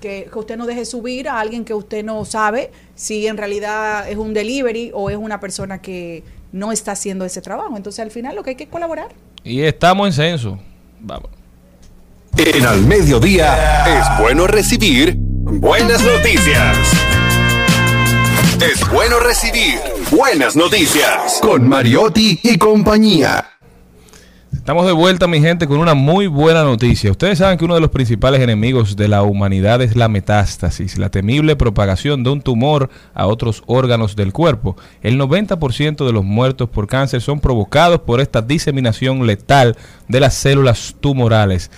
Que, 0.04 0.28
que 0.30 0.38
usted 0.38 0.58
no 0.58 0.66
deje 0.66 0.84
subir 0.84 1.30
a 1.30 1.39
alguien 1.39 1.63
que 1.63 1.74
usted 1.74 2.04
no 2.04 2.26
sabe 2.26 2.72
si 2.94 3.26
en 3.26 3.38
realidad 3.38 4.10
es 4.10 4.18
un 4.18 4.34
delivery 4.34 4.92
o 4.94 5.10
es 5.10 5.16
una 5.16 5.39
persona 5.39 5.82
que 5.82 6.26
no 6.52 6.74
está 6.74 6.92
haciendo 6.92 7.24
ese 7.24 7.42
trabajo. 7.42 7.78
Entonces, 7.78 8.02
al 8.02 8.12
final, 8.12 8.36
lo 8.36 8.44
que 8.44 8.50
hay 8.50 8.56
que 8.58 8.66
es 8.66 8.70
colaborar. 8.70 9.08
Y 9.46 9.62
estamos 9.62 10.08
en 10.08 10.13
censo. 10.13 10.60
Vamos. 11.00 11.30
En 12.36 12.66
Al 12.66 12.82
Mediodía 12.82 13.86
es 13.86 14.06
bueno 14.20 14.46
recibir 14.46 15.16
buenas 15.18 16.04
noticias. 16.04 16.78
Es 18.62 18.89
bueno 18.92 19.20
recibir 19.22 19.80
buenas 20.12 20.58
noticias 20.58 21.39
con 21.42 21.66
Mariotti 21.66 22.42
y 22.44 22.58
compañía. 22.58 23.53
Estamos 24.54 24.86
de 24.86 24.94
vuelta, 24.94 25.28
mi 25.28 25.42
gente, 25.42 25.68
con 25.68 25.80
una 25.80 25.94
muy 25.94 26.28
buena 26.28 26.63
noticia. 26.63 27.12
Ustedes 27.12 27.39
saben 27.39 27.58
que 27.58 27.66
uno 27.66 27.76
de 27.76 27.82
los 27.82 27.89
principales 27.89 28.39
enemigos 28.39 28.96
de 28.96 29.10
la 29.10 29.24
humanidad 29.24 29.82
es 29.82 29.96
la 29.98 30.08
metástasis, 30.08 30.98
la 30.98 31.10
temible 31.10 31.58
propagación 31.58 32.24
de 32.24 32.30
un 32.30 32.42
tumor 32.42 32.89
a 33.13 33.28
otros 33.28 33.63
órganos 33.66 34.16
del 34.16 34.32
cuerpo. 34.32 34.78
El 35.02 35.20
90% 35.20 36.06
de 36.06 36.13
los 36.13 36.24
muertos 36.24 36.70
por 36.70 36.88
cáncer 36.88 37.22
son 37.22 37.42
provocados 37.42 38.00
por 38.02 38.22
esta 38.22 38.42
diseminación 38.42 39.28
letal 39.28 39.76
de 40.08 40.20
las 40.22 40.34
células 40.34 40.96
tumorales. 41.02 41.70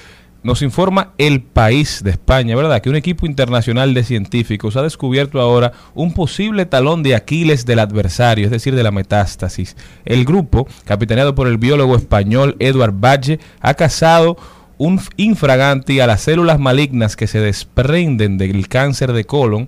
Nos 0.46 0.62
informa 0.62 1.14
el 1.18 1.42
país 1.42 2.04
de 2.04 2.12
España, 2.12 2.56
¿verdad? 2.56 2.80
Que 2.80 2.92
un 2.92 2.96
equipo 2.96 3.26
internacional 3.26 3.96
de 3.96 4.04
científicos 4.04 4.76
ha 4.76 4.84
descubierto 4.84 5.42
ahora 5.42 5.72
un 5.96 6.14
posible 6.14 6.68
talón 6.68 7.02
de 7.02 7.16
Aquiles 7.16 7.66
del 7.66 7.80
adversario, 7.80 8.46
es 8.46 8.52
decir, 8.52 8.76
de 8.76 8.84
la 8.84 8.92
metástasis. 8.92 9.76
El 10.06 10.24
grupo, 10.24 10.68
capitaneado 10.84 11.34
por 11.34 11.48
el 11.48 11.58
biólogo 11.58 11.96
español 11.96 12.56
Eduard 12.60 12.94
Valle, 12.94 13.40
ha 13.60 13.74
cazado 13.74 14.38
un 14.78 15.02
infraganti 15.18 16.00
a 16.00 16.06
las 16.06 16.22
células 16.22 16.60
malignas 16.60 17.16
que 17.16 17.26
se 17.26 17.40
desprenden 17.40 18.38
del 18.38 18.68
cáncer 18.68 19.14
de 19.14 19.24
colon. 19.24 19.68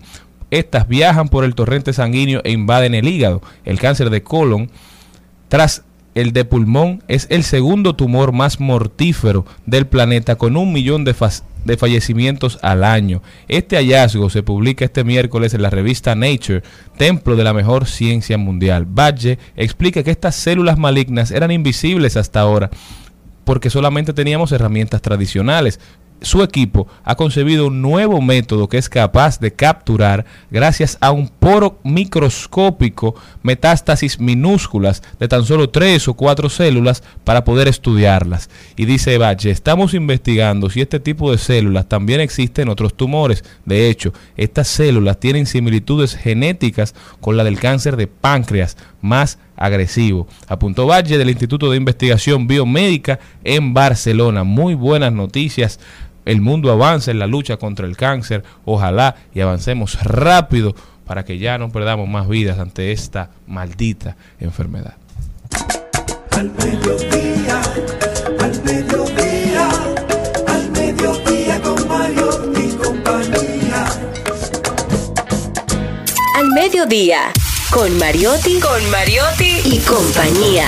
Estas 0.52 0.88
viajan 0.88 1.30
por 1.30 1.44
el 1.44 1.56
torrente 1.56 1.92
sanguíneo 1.92 2.42
e 2.44 2.52
invaden 2.52 2.94
el 2.94 3.08
hígado. 3.08 3.42
El 3.66 3.80
cáncer 3.80 4.12
de 4.12 4.22
colon, 4.22 4.70
tras 5.48 5.86
el 6.18 6.34
de 6.34 6.46
pulmón 6.46 7.04
es 7.08 7.28
el 7.30 7.44
segundo 7.44 7.96
tumor 7.96 8.32
más 8.32 8.60
mortífero 8.60 9.46
del 9.68 9.86
planeta 9.86 10.36
con 10.36 10.58
un 10.58 10.74
millón 10.74 11.06
de, 11.06 11.16
de 11.64 11.78
fallecimientos 11.78 12.58
al 12.64 12.84
año. 12.84 13.22
Este 13.48 13.76
hallazgo 13.76 14.32
se 14.32 14.42
publica 14.42 14.86
este 14.86 15.04
miércoles 15.04 15.54
en 15.54 15.62
la 15.62 15.70
revista 15.70 16.16
Nature, 16.16 16.64
templo 16.98 17.36
de 17.36 17.44
la 17.44 17.54
mejor 17.54 17.86
ciencia 17.86 18.40
mundial. 18.40 18.88
Badge 18.90 19.38
explica 19.56 20.02
que 20.02 20.10
estas 20.10 20.36
células 20.36 20.80
malignas 20.80 21.30
eran 21.30 21.52
invisibles 21.52 22.18
hasta 22.18 22.40
ahora 22.40 22.72
porque 23.48 23.70
solamente 23.70 24.12
teníamos 24.12 24.52
herramientas 24.52 25.02
tradicionales. 25.02 25.80
Su 26.22 26.42
equipo 26.42 26.88
ha 27.04 27.16
concebido 27.16 27.68
un 27.68 27.82
nuevo 27.82 28.22
método 28.22 28.68
que 28.68 28.80
es 28.80 28.90
capaz 28.90 29.40
de 29.40 29.54
capturar, 29.54 30.26
gracias 30.50 30.98
a 31.00 31.12
un 31.12 31.28
poro 31.28 31.80
microscópico, 31.84 33.14
metástasis 33.44 34.20
minúsculas 34.20 35.04
de 35.20 35.28
tan 35.28 35.46
solo 35.46 35.70
tres 35.70 36.08
o 36.08 36.16
cuatro 36.16 36.50
células 36.50 37.04
para 37.24 37.44
poder 37.44 37.68
estudiarlas. 37.68 38.50
Y 38.76 38.86
dice 38.86 39.20
Bache, 39.20 39.52
estamos 39.52 39.94
investigando 39.94 40.72
si 40.72 40.82
este 40.82 41.00
tipo 41.00 41.32
de 41.32 41.38
células 41.38 41.88
también 41.88 42.20
existen 42.20 42.64
en 42.64 42.70
otros 42.70 42.96
tumores. 42.96 43.44
De 43.66 43.88
hecho, 43.88 44.12
estas 44.38 44.68
células 44.68 45.20
tienen 45.20 45.46
similitudes 45.46 46.16
genéticas 46.16 46.96
con 47.22 47.38
la 47.38 47.44
del 47.44 47.60
cáncer 47.60 47.96
de 47.96 48.08
páncreas 48.08 48.76
más 49.02 49.38
agresivo. 49.56 50.28
Apuntó 50.48 50.86
Valle 50.88 51.18
del 51.18 51.30
Instituto 51.30 51.70
de 51.70 51.78
Investigación 51.78 52.48
Biomédica 52.48 53.20
en 53.44 53.74
Barcelona. 53.74 54.44
Muy 54.44 54.76
buenas 54.76 55.12
noticias. 55.12 55.80
El 56.28 56.42
mundo 56.42 56.74
avanza 56.74 57.10
en 57.12 57.20
la 57.20 57.26
lucha 57.26 57.56
contra 57.56 57.88
el 57.88 57.96
cáncer. 57.96 58.44
Ojalá 58.66 59.16
y 59.34 59.40
avancemos 59.40 59.98
rápido 60.04 60.76
para 61.06 61.24
que 61.24 61.38
ya 61.38 61.58
no 61.58 61.70
perdamos 61.70 62.10
más 62.10 62.28
vidas 62.28 62.60
ante 62.60 62.92
esta 62.92 63.30
maldita 63.48 64.18
enfermedad. 64.38 64.96
Al 66.32 66.52
mediodía, 66.52 67.62
al 68.42 68.62
mediodía, 68.62 69.70
al 70.48 70.72
mediodía 70.72 71.62
con 71.62 71.88
Mario 71.88 72.30
y 72.58 72.76
compañía. 72.76 73.86
Al 76.36 76.48
mediodía, 76.50 77.22
con 77.72 77.98
Mariotti, 77.98 78.60
con 78.60 78.90
Mariotti 78.92 79.62
y 79.64 79.80
compañía. 79.80 80.68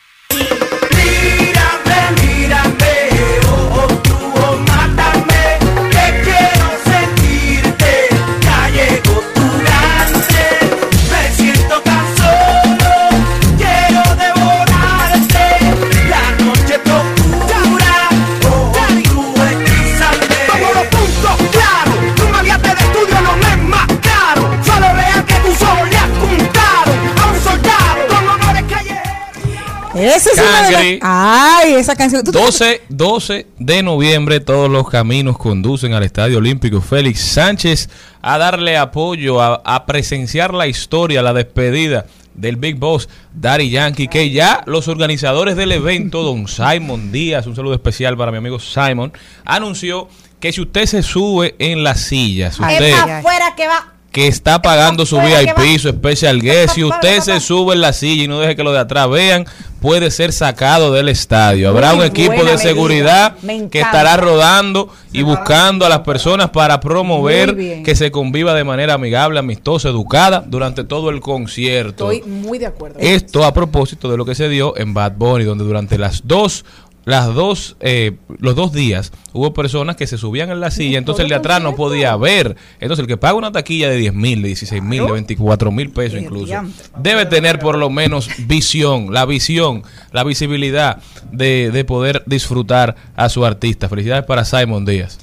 Esa 30.01 30.29
es 30.31 30.35
Cangri. 30.35 30.99
las... 30.99 31.01
Ay, 31.03 31.73
esa 31.73 31.95
canción. 31.95 32.23
¿Tú 32.23 32.31
te- 32.31 32.39
12, 32.39 32.81
12 32.89 33.47
de 33.59 33.83
noviembre 33.83 34.39
todos 34.39 34.69
los 34.69 34.89
caminos 34.89 35.37
conducen 35.37 35.93
al 35.93 36.03
Estadio 36.03 36.37
Olímpico 36.39 36.81
Félix 36.81 37.19
Sánchez 37.21 37.89
a 38.21 38.37
darle 38.37 38.77
apoyo, 38.77 39.41
a, 39.41 39.61
a 39.63 39.85
presenciar 39.85 40.53
la 40.53 40.67
historia, 40.67 41.21
la 41.21 41.33
despedida 41.33 42.05
del 42.33 42.55
Big 42.55 42.77
Boss 42.77 43.09
Daddy 43.33 43.69
Yankee, 43.69 44.07
que 44.07 44.29
ya 44.31 44.63
los 44.65 44.87
organizadores 44.87 45.55
del 45.55 45.71
evento, 45.73 46.23
don 46.23 46.47
Simon 46.47 47.11
Díaz, 47.11 47.45
un 47.47 47.55
saludo 47.55 47.73
especial 47.73 48.15
para 48.17 48.31
mi 48.31 48.37
amigo 48.37 48.59
Simon, 48.59 49.11
anunció 49.45 50.07
que 50.39 50.51
si 50.51 50.61
usted 50.61 50.85
se 50.87 51.03
sube 51.03 51.55
en 51.59 51.83
la 51.83 51.93
silla, 51.95 52.51
si 52.51 52.63
Ay, 52.63 52.73
usted 52.75 52.93
afuera 52.93 53.53
que 53.55 53.67
va. 53.67 53.93
que 54.11 54.27
está 54.27 54.61
pagando 54.61 55.05
su 55.05 55.17
VIP, 55.19 55.79
su 55.79 55.89
special 55.89 56.41
guest, 56.41 56.75
si 56.75 56.83
usted 56.83 57.19
se 57.19 57.39
sube 57.39 57.75
en 57.75 57.81
la 57.81 57.93
silla 57.93 58.23
y 58.23 58.27
no 58.27 58.39
deje 58.39 58.55
que 58.55 58.63
los 58.63 58.73
de 58.73 58.79
atrás 58.79 59.07
vean, 59.09 59.45
puede 59.81 60.11
ser 60.11 60.31
sacado 60.31 60.93
del 60.93 61.09
estadio. 61.09 61.67
Habrá 61.67 61.89
Muy 61.93 62.01
un 62.01 62.05
equipo 62.05 62.43
de 62.43 62.57
seguridad 62.59 63.35
que 63.71 63.81
estará 63.81 64.15
rodando 64.15 64.89
y 65.11 65.23
buscando 65.23 65.85
a 65.85 65.89
las 65.89 66.01
personas 66.01 66.51
para 66.51 66.79
promover 66.79 67.81
que 67.83 67.95
se 67.95 68.11
conviva 68.11 68.53
de 68.53 68.63
manera 68.63 68.93
amigable, 68.93 69.39
amistosa, 69.39 69.89
educada 69.89 70.43
durante 70.45 70.83
todo 70.83 71.09
el 71.09 71.19
concierto. 71.19 72.11
Estoy 72.11 72.29
muy 72.29 72.59
de 72.59 72.67
acuerdo. 72.67 72.99
Esto 72.99 73.43
a 73.43 73.53
propósito 73.53 74.09
de 74.09 74.17
lo 74.17 74.23
que 74.23 74.35
se 74.35 74.47
dio 74.47 74.77
en 74.77 74.93
Bad 74.93 75.13
Bunny, 75.17 75.43
donde 75.43 75.63
durante 75.63 75.97
las 75.97 76.21
dos, 76.25 76.63
las 77.03 77.33
dos, 77.33 77.77
eh, 77.79 78.17
los 78.39 78.55
dos 78.55 78.73
días 78.73 79.11
hubo 79.33 79.53
personas 79.53 79.95
que 79.95 80.05
se 80.05 80.17
subían 80.17 80.51
en 80.51 80.59
la 80.59 80.69
silla, 80.69 80.99
entonces 80.99 81.23
el 81.23 81.29
de 81.29 81.35
atrás 81.35 81.61
no 81.61 81.75
podía 81.75 82.15
ver. 82.15 82.55
Entonces 82.79 83.01
el 83.01 83.07
que 83.07 83.17
paga 83.17 83.33
una 83.33 83.51
taquilla 83.51 83.89
de 83.89 83.97
10 83.97 84.13
mil, 84.13 84.41
de 84.41 84.49
16 84.49 84.83
mil, 84.83 85.05
de 85.05 85.11
24 85.11 85.71
mil 85.71 85.89
pesos 85.89 86.21
incluso, 86.21 86.53
debe 86.97 87.25
tener 87.25 87.59
por 87.59 87.77
lo 87.77 87.89
menos 87.89 88.29
visión, 88.47 89.13
la 89.13 89.25
visión, 89.25 89.83
la 90.11 90.23
visibilidad 90.23 91.01
de, 91.31 91.71
de 91.71 91.85
poder 91.85 92.23
disfrutar 92.27 92.95
a 93.15 93.29
su 93.29 93.45
artista. 93.45 93.89
Felicidades 93.89 94.25
para 94.25 94.45
Simon 94.45 94.85
Díaz. 94.85 95.17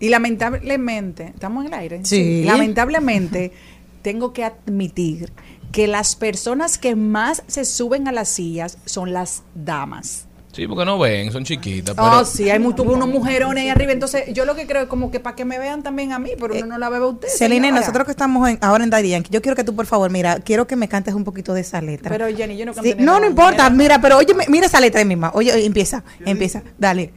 Y 0.00 0.08
lamentablemente, 0.08 1.30
¿estamos 1.34 1.64
en 1.64 1.72
el 1.72 1.78
aire? 1.78 2.00
Sí. 2.04 2.42
Lamentablemente, 2.44 3.52
tengo 4.02 4.32
que 4.32 4.44
admitir 4.44 5.32
que 5.70 5.86
las 5.86 6.16
personas 6.16 6.76
que 6.76 6.96
más 6.96 7.44
se 7.46 7.64
suben 7.64 8.08
a 8.08 8.12
las 8.12 8.28
sillas 8.28 8.78
son 8.84 9.12
las 9.12 9.42
damas. 9.54 10.26
Sí, 10.52 10.66
porque 10.68 10.84
no 10.84 10.98
ven, 10.98 11.32
son 11.32 11.44
chiquitas. 11.44 11.94
Oh, 11.98 12.02
Pero 12.02 12.24
sí, 12.26 12.50
hay 12.50 12.58
mu- 12.58 12.74
tuvo 12.74 12.92
unos 12.92 13.08
mujerones 13.08 13.62
ahí 13.62 13.70
arriba. 13.70 13.92
Entonces, 13.92 14.24
yo 14.34 14.44
lo 14.44 14.54
que 14.54 14.66
creo 14.66 14.82
es 14.82 14.88
como 14.88 15.10
que 15.10 15.18
para 15.18 15.34
que 15.34 15.46
me 15.46 15.58
vean 15.58 15.82
también 15.82 16.12
a 16.12 16.18
mí, 16.18 16.32
pero 16.38 16.54
uno 16.54 16.66
no 16.66 16.78
la 16.78 16.90
ve 16.90 16.98
a 16.98 17.06
usted. 17.06 17.28
Celine, 17.28 17.68
señora. 17.68 17.80
nosotros 17.80 18.04
que 18.04 18.10
estamos 18.10 18.46
en- 18.48 18.58
ahora 18.60 18.84
en 18.84 18.90
Daddy 18.90 19.08
Yankee, 19.08 19.30
yo 19.32 19.40
quiero 19.40 19.56
que 19.56 19.64
tú, 19.64 19.74
por 19.74 19.86
favor, 19.86 20.10
mira, 20.10 20.40
quiero 20.40 20.66
que 20.66 20.76
me 20.76 20.88
cantes 20.88 21.14
un 21.14 21.24
poquito 21.24 21.54
de 21.54 21.62
esa 21.62 21.80
letra. 21.80 22.10
Pero 22.10 22.26
Jenny, 22.36 22.58
yo 22.58 22.66
no 22.66 22.74
Sí, 22.74 22.80
canté 22.90 23.02
no, 23.02 23.18
no 23.18 23.26
importa, 23.26 23.70
mira, 23.70 23.98
pero 24.02 24.18
oye, 24.18 24.34
mira 24.48 24.66
esa 24.66 24.78
letra 24.78 25.00
ahí 25.00 25.06
misma. 25.06 25.30
Oye, 25.34 25.64
empieza, 25.64 26.04
empieza, 26.24 26.62
dale. 26.78 27.12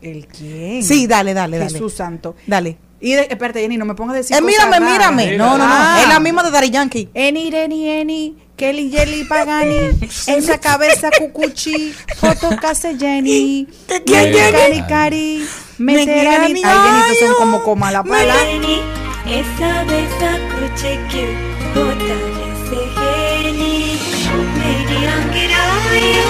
¿El 0.00 0.26
quién? 0.26 0.82
Sí, 0.82 1.06
dale, 1.06 1.34
dale, 1.34 1.58
dale. 1.58 1.70
Jesús 1.70 1.92
santo. 1.94 2.34
Dale. 2.46 2.76
Y 3.00 3.12
de, 3.12 3.22
espérate, 3.28 3.60
Jenny, 3.60 3.76
no 3.76 3.84
me 3.84 3.94
pongas 3.94 4.14
a 4.14 4.16
decir 4.18 4.36
Eh, 4.36 4.40
cosas 4.40 4.66
mírame, 4.68 4.90
mírame. 4.92 5.36
No, 5.36 5.58
no, 5.58 5.58
no. 5.58 5.64
Ah. 5.66 5.98
Es 6.02 6.08
la 6.08 6.20
misma 6.20 6.42
de 6.42 6.50
Daddy 6.50 6.70
Yankee. 6.70 7.10
Eni, 7.12 7.50
Reni, 7.50 7.90
Eni, 7.90 8.36
Kelly, 8.56 8.88
Jelly, 8.90 9.24
Pagani, 9.24 9.98
esa 10.28 10.58
cabeza, 10.58 11.10
Cucuchi, 11.18 11.92
foto, 12.16 12.50
case, 12.60 12.96
Jenny, 12.96 13.66
quién? 14.06 14.32
Cari, 14.32 14.82
Cari, 14.88 15.44
Meterani. 15.78 16.62
Ay, 16.64 16.76
Jenny, 16.84 17.00
estos 17.00 17.18
son 17.18 17.34
como 17.36 17.62
coma 17.64 17.90
la 17.90 18.04
pala. 18.04 18.34
Esa 19.26 19.84
que 21.10 21.24
bota 21.74 22.16
tanhayo, 22.64 23.44
meri 24.58 24.98
angirayo, 25.16 26.28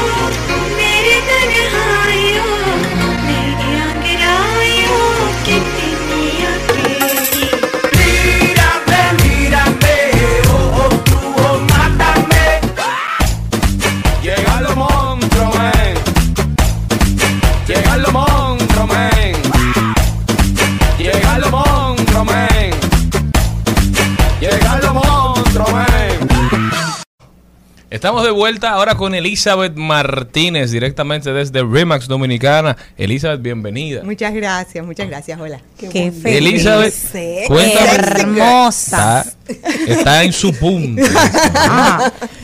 Estamos 27.94 28.24
de 28.24 28.32
vuelta 28.32 28.70
ahora 28.70 28.96
con 28.96 29.14
Elizabeth 29.14 29.76
Martínez, 29.76 30.72
directamente 30.72 31.32
desde 31.32 31.62
Remax 31.62 32.08
Dominicana. 32.08 32.76
Elizabeth, 32.96 33.40
bienvenida. 33.40 34.02
Muchas 34.02 34.34
gracias, 34.34 34.84
muchas 34.84 35.06
gracias. 35.06 35.38
Hola. 35.38 35.60
Qué 35.78 36.10
feliz. 36.10 36.24
Elizabeth, 36.24 36.94
cuéntame. 37.46 37.94
Hermosa. 37.94 39.24
Está, 39.46 39.68
está 39.86 40.24
en 40.24 40.32
su 40.32 40.52
punto. 40.54 41.04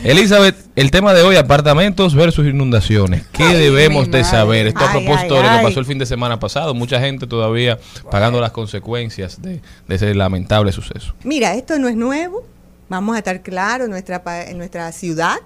Elizabeth, 0.05 0.55
el 0.77 0.89
tema 0.89 1.13
de 1.13 1.23
hoy, 1.23 1.35
apartamentos 1.35 2.15
versus 2.15 2.47
inundaciones. 2.47 3.23
¿Qué 3.33 3.43
debemos 3.43 4.09
de 4.09 4.23
saber? 4.23 4.67
Esto 4.67 4.85
a 4.85 4.91
propósito 4.91 5.35
de 5.35 5.43
lo 5.43 5.57
que 5.57 5.63
pasó 5.63 5.81
el 5.81 5.85
fin 5.85 5.99
de 5.99 6.05
semana 6.05 6.39
pasado. 6.39 6.73
Mucha 6.73 7.01
gente 7.01 7.27
todavía 7.27 7.77
pagando 8.09 8.39
las 8.39 8.51
consecuencias 8.51 9.41
de, 9.41 9.59
de 9.85 9.95
ese 9.95 10.15
lamentable 10.15 10.71
suceso. 10.71 11.13
Mira, 11.25 11.55
esto 11.55 11.77
no 11.77 11.89
es 11.89 11.97
nuevo. 11.97 12.45
Vamos 12.91 13.15
a 13.15 13.19
estar 13.19 13.41
claros 13.41 13.85
en 13.85 13.91
nuestra, 13.91 14.21
en 14.49 14.57
nuestra 14.57 14.91
ciudad 14.91 15.37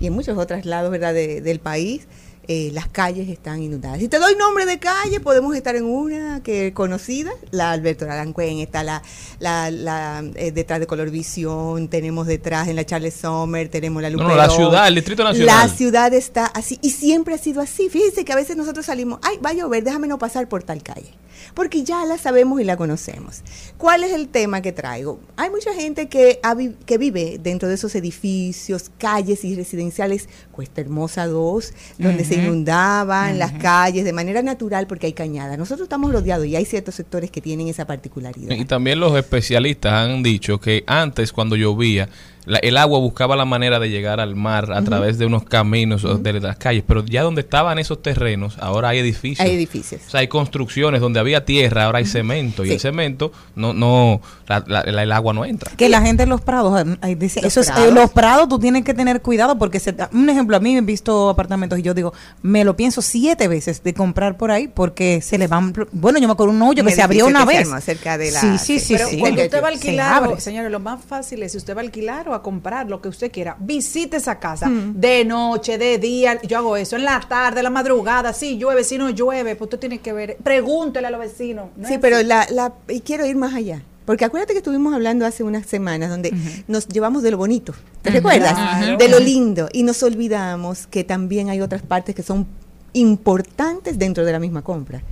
y 0.00 0.08
en 0.08 0.12
muchos 0.12 0.36
otros 0.36 0.64
lados 0.64 0.90
¿verdad? 0.90 1.14
de- 1.14 1.40
del 1.40 1.60
país. 1.60 2.08
Eh, 2.48 2.70
las 2.72 2.88
calles 2.88 3.28
están 3.28 3.62
inundadas. 3.62 3.98
Si 4.00 4.08
te 4.08 4.18
doy 4.18 4.34
nombre 4.34 4.66
de 4.66 4.78
calle, 4.78 5.20
podemos 5.20 5.54
estar 5.54 5.76
en 5.76 5.84
una 5.84 6.42
que 6.42 6.72
conocida, 6.72 7.30
la 7.50 7.70
Alberto 7.70 8.04
Arancuen, 8.06 8.58
está 8.58 8.82
la, 8.82 9.02
la, 9.38 9.70
la, 9.70 10.24
eh, 10.34 10.50
detrás 10.50 10.80
de 10.80 10.86
Color 10.86 11.10
Visión, 11.10 11.88
tenemos 11.88 12.26
detrás 12.26 12.68
en 12.68 12.76
la 12.76 12.84
Charles 12.84 13.14
Sommer, 13.14 13.68
tenemos 13.68 14.02
la 14.02 14.10
No, 14.10 14.14
Luperón. 14.18 14.36
no, 14.36 14.42
la 14.42 14.50
ciudad, 14.50 14.88
el 14.88 14.94
Distrito 14.96 15.22
Nacional. 15.22 15.68
La 15.68 15.68
ciudad 15.68 16.12
está 16.14 16.46
así 16.46 16.78
y 16.82 16.90
siempre 16.90 17.34
ha 17.34 17.38
sido 17.38 17.60
así. 17.60 17.88
Fíjense 17.88 18.24
que 18.24 18.32
a 18.32 18.36
veces 18.36 18.56
nosotros 18.56 18.86
salimos, 18.86 19.20
ay, 19.22 19.36
va 19.44 19.50
a 19.50 19.54
llover, 19.54 19.84
déjame 19.84 20.08
no 20.08 20.18
pasar 20.18 20.48
por 20.48 20.62
tal 20.62 20.82
calle. 20.82 21.14
Porque 21.54 21.82
ya 21.84 22.04
la 22.04 22.18
sabemos 22.18 22.60
y 22.60 22.64
la 22.64 22.76
conocemos. 22.76 23.42
¿Cuál 23.78 24.04
es 24.04 24.12
el 24.12 24.28
tema 24.28 24.60
que 24.60 24.72
traigo? 24.72 25.20
Hay 25.36 25.48
mucha 25.50 25.72
gente 25.74 26.08
que, 26.08 26.38
que 26.84 26.98
vive 26.98 27.38
dentro 27.42 27.66
de 27.68 27.76
esos 27.76 27.94
edificios, 27.94 28.90
calles 28.98 29.42
y 29.44 29.56
residenciales, 29.56 30.28
Cuesta 30.52 30.82
Hermosa 30.82 31.26
2, 31.26 31.72
donde 31.98 32.24
se 32.34 32.42
inundaban 32.42 33.38
las 33.38 33.52
calles 33.52 34.04
de 34.04 34.12
manera 34.12 34.42
natural 34.42 34.86
porque 34.86 35.06
hay 35.06 35.12
cañada. 35.12 35.56
Nosotros 35.56 35.86
estamos 35.86 36.12
rodeados 36.12 36.46
y 36.46 36.56
hay 36.56 36.64
ciertos 36.64 36.94
sectores 36.94 37.30
que 37.30 37.40
tienen 37.40 37.68
esa 37.68 37.86
particularidad. 37.86 38.54
Y 38.54 38.64
también 38.64 39.00
los 39.00 39.16
especialistas 39.16 39.92
han 39.92 40.22
dicho 40.22 40.60
que 40.60 40.84
antes, 40.86 41.32
cuando 41.32 41.56
llovía, 41.56 42.08
la- 42.46 42.58
el 42.58 42.76
agua 42.76 42.98
buscaba 42.98 43.36
la 43.36 43.44
manera 43.44 43.78
de 43.78 43.90
llegar 43.90 44.20
al 44.20 44.34
mar 44.36 44.72
a 44.72 44.82
través 44.82 45.18
de 45.18 45.26
unos 45.26 45.44
caminos 45.44 46.04
o 46.04 46.16
de 46.18 46.40
las 46.40 46.56
calles, 46.56 46.84
pero 46.86 47.04
ya 47.04 47.22
donde 47.22 47.40
estaban 47.42 47.78
esos 47.78 48.02
terrenos, 48.02 48.56
ahora 48.60 48.88
hay 48.90 48.98
edificios. 48.98 49.40
Hay 49.46 49.54
edificios. 49.54 50.02
O 50.06 50.10
sea, 50.10 50.20
hay 50.20 50.28
construcciones 50.28 51.00
donde 51.00 51.20
había 51.20 51.44
tierra, 51.44 51.84
ahora 51.84 51.98
hay 51.98 52.06
cemento, 52.06 52.64
y 52.64 52.70
el 52.72 52.80
cemento, 52.80 53.32
no, 53.54 53.72
no, 53.72 54.20
la- 54.48 54.64
la- 54.66 54.82
la- 54.84 55.02
el 55.02 55.12
agua 55.12 55.32
no 55.32 55.44
entra. 55.44 55.70
Que 55.76 55.88
la 55.88 56.00
gente 56.02 56.22
en 56.24 56.28
los 56.28 56.40
prados, 56.40 56.80
eh, 56.80 56.96
ay, 57.02 57.14
dice, 57.14 57.40
Los 57.42 57.52
eso 57.56 57.60
es, 57.60 57.68
eh, 57.68 57.72
prados. 57.72 57.94
los 57.94 58.10
prados 58.10 58.48
tú 58.48 58.58
tienes 58.58 58.84
que 58.84 58.94
tener 58.94 59.20
cuidado 59.22 59.58
porque, 59.58 59.78
se, 59.80 59.94
un 60.12 60.28
ejemplo, 60.30 60.56
a 60.56 60.60
mí 60.60 60.72
me 60.72 60.78
he 60.78 60.82
visto 60.82 61.28
apartamentos 61.28 61.78
y 61.78 61.82
yo 61.82 61.94
digo, 61.94 62.12
me 62.42 62.64
lo 62.64 62.76
pienso 62.76 63.02
siete 63.02 63.48
veces 63.48 63.82
de 63.82 63.94
comprar 63.94 64.36
por 64.36 64.50
ahí 64.50 64.68
porque 64.68 65.20
se 65.20 65.38
le 65.38 65.46
van, 65.46 65.72
bueno, 65.92 66.18
yo 66.18 66.26
me 66.26 66.32
acuerdo 66.32 66.52
un 66.54 66.62
hoyo 66.62 66.84
que 66.84 66.92
se 66.92 67.02
abrió 67.02 67.26
una 67.26 67.46
que 67.46 67.58
vez. 67.58 67.68
cerca 67.84 68.16
de 68.18 68.30
la- 68.30 68.40
sí, 68.40 68.58
sí, 68.58 68.78
sí, 68.80 68.94
Pero 68.94 69.08
sí. 69.08 69.18
cuando 69.18 69.42
usted 69.42 69.62
va 69.62 69.66
a 69.66 69.70
alquilar, 69.70 70.40
señores, 70.40 70.70
lo 70.70 70.80
más 70.80 71.04
fácil 71.04 71.42
es 71.42 71.52
si 71.52 71.58
usted 71.58 71.74
va 71.76 71.80
a 71.80 71.84
alquilar 71.84 72.28
o 72.30 72.34
a 72.34 72.42
comprar 72.42 72.88
lo 72.88 73.00
que 73.00 73.08
usted 73.08 73.30
quiera, 73.30 73.56
visite 73.58 74.16
esa 74.16 74.38
casa 74.38 74.70
de 74.70 75.24
noche, 75.24 75.78
de 75.78 75.98
día. 75.98 76.40
Yo 76.42 76.58
hago 76.58 76.76
eso 76.76 76.96
en 76.96 77.04
la 77.04 77.20
tarde, 77.20 77.60
en 77.60 77.64
la 77.64 77.70
madrugada, 77.70 78.32
si 78.32 78.56
llueve, 78.58 78.84
si 78.84 78.98
no 78.98 79.10
llueve, 79.10 79.56
pues 79.56 79.66
usted 79.66 79.78
tiene 79.78 79.98
que 79.98 80.12
ver, 80.12 80.36
pregúntele 80.42 81.06
a 81.06 81.10
los 81.10 81.20
vecinos. 81.20 81.68
¿no 81.76 81.88
Sí, 81.88 81.98
pero 81.98 82.16
así? 82.16 82.26
la, 82.26 82.46
la, 82.50 82.72
y 82.88 83.00
quiero 83.00 83.26
ir 83.26 83.36
más 83.36 83.54
allá. 83.54 83.82
Porque 84.04 84.24
acuérdate 84.24 84.54
que 84.54 84.58
estuvimos 84.58 84.92
hablando 84.92 85.24
hace 85.24 85.44
unas 85.44 85.66
semanas 85.66 86.10
donde 86.10 86.32
nos 86.66 86.88
llevamos 86.88 87.22
de 87.22 87.30
lo 87.30 87.36
bonito, 87.36 87.74
¿te 88.02 88.10
recuerdas? 88.10 88.54
Claro. 88.54 88.96
De 88.96 89.08
lo 89.08 89.20
lindo. 89.20 89.68
Y 89.72 89.84
nos 89.84 90.02
olvidamos 90.02 90.88
que 90.88 91.04
también 91.04 91.48
hay 91.48 91.60
otras 91.60 91.82
partes 91.82 92.14
que 92.14 92.22
son 92.22 92.46
importantes 92.92 93.98
dentro 93.98 94.24
de 94.24 94.32
la 94.32 94.40
misma 94.40 94.62
compra. 94.62 95.02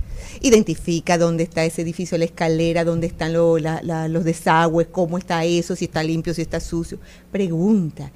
Identifica 0.41 1.17
dónde 1.17 1.43
está 1.43 1.65
ese 1.65 1.81
edificio, 1.81 2.17
la 2.17 2.25
escalera, 2.25 2.83
dónde 2.83 3.07
están 3.07 3.33
lo- 3.33 3.57
la- 3.59 3.81
la- 3.83 4.07
los 4.07 4.23
desagües, 4.23 4.87
cómo 4.91 5.17
está 5.17 5.43
eso, 5.45 5.75
si 5.75 5.85
está 5.85 6.03
limpio, 6.03 6.33
si 6.33 6.41
está 6.41 6.59
sucio. 6.59 6.99
Pregunta. 7.31 8.11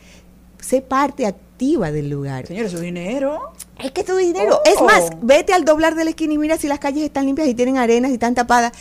Sé 0.59 0.81
parte 0.81 1.25
activa 1.25 1.91
del 1.91 2.09
lugar. 2.09 2.47
Señores, 2.47 2.71
su 2.71 2.79
dinero. 2.79 3.51
Es 3.83 3.91
que 3.91 4.03
tu 4.03 4.15
dinero. 4.15 4.59
Oh. 4.65 4.69
Es 4.69 4.81
más, 4.81 5.09
vete 5.21 5.53
al 5.53 5.65
doblar 5.65 5.95
de 5.95 6.03
la 6.05 6.11
esquina 6.11 6.33
y 6.33 6.37
mira 6.37 6.57
si 6.57 6.67
las 6.67 6.79
calles 6.79 7.03
están 7.03 7.25
limpias 7.25 7.47
y 7.47 7.53
tienen 7.53 7.77
arenas 7.77 8.11
y 8.11 8.13
están 8.15 8.33
tapadas. 8.35 8.71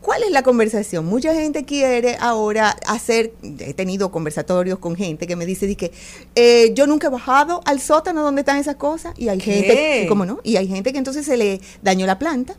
¿Cuál 0.00 0.24
es 0.24 0.32
la 0.32 0.42
conversación? 0.42 1.06
Mucha 1.06 1.32
gente 1.32 1.64
quiere 1.64 2.16
ahora 2.20 2.76
hacer, 2.88 3.34
he 3.60 3.72
tenido 3.72 4.10
conversatorios 4.10 4.80
con 4.80 4.96
gente 4.96 5.28
que 5.28 5.36
me 5.36 5.46
dice 5.46 5.66
di 5.68 5.76
que 5.76 5.92
eh, 6.34 6.72
yo 6.74 6.88
nunca 6.88 7.06
he 7.06 7.10
bajado 7.10 7.60
al 7.66 7.80
sótano 7.80 8.22
donde 8.24 8.40
están 8.40 8.56
esas 8.58 8.74
cosas 8.76 9.14
y 9.16 9.28
hay 9.28 9.38
¿Qué? 9.38 9.52
gente, 9.52 10.06
¿cómo 10.08 10.24
no? 10.26 10.40
Y 10.42 10.56
hay 10.56 10.66
gente 10.66 10.92
que 10.92 10.98
entonces 10.98 11.24
se 11.24 11.36
le 11.36 11.60
dañó 11.82 12.04
la 12.06 12.18
planta, 12.18 12.56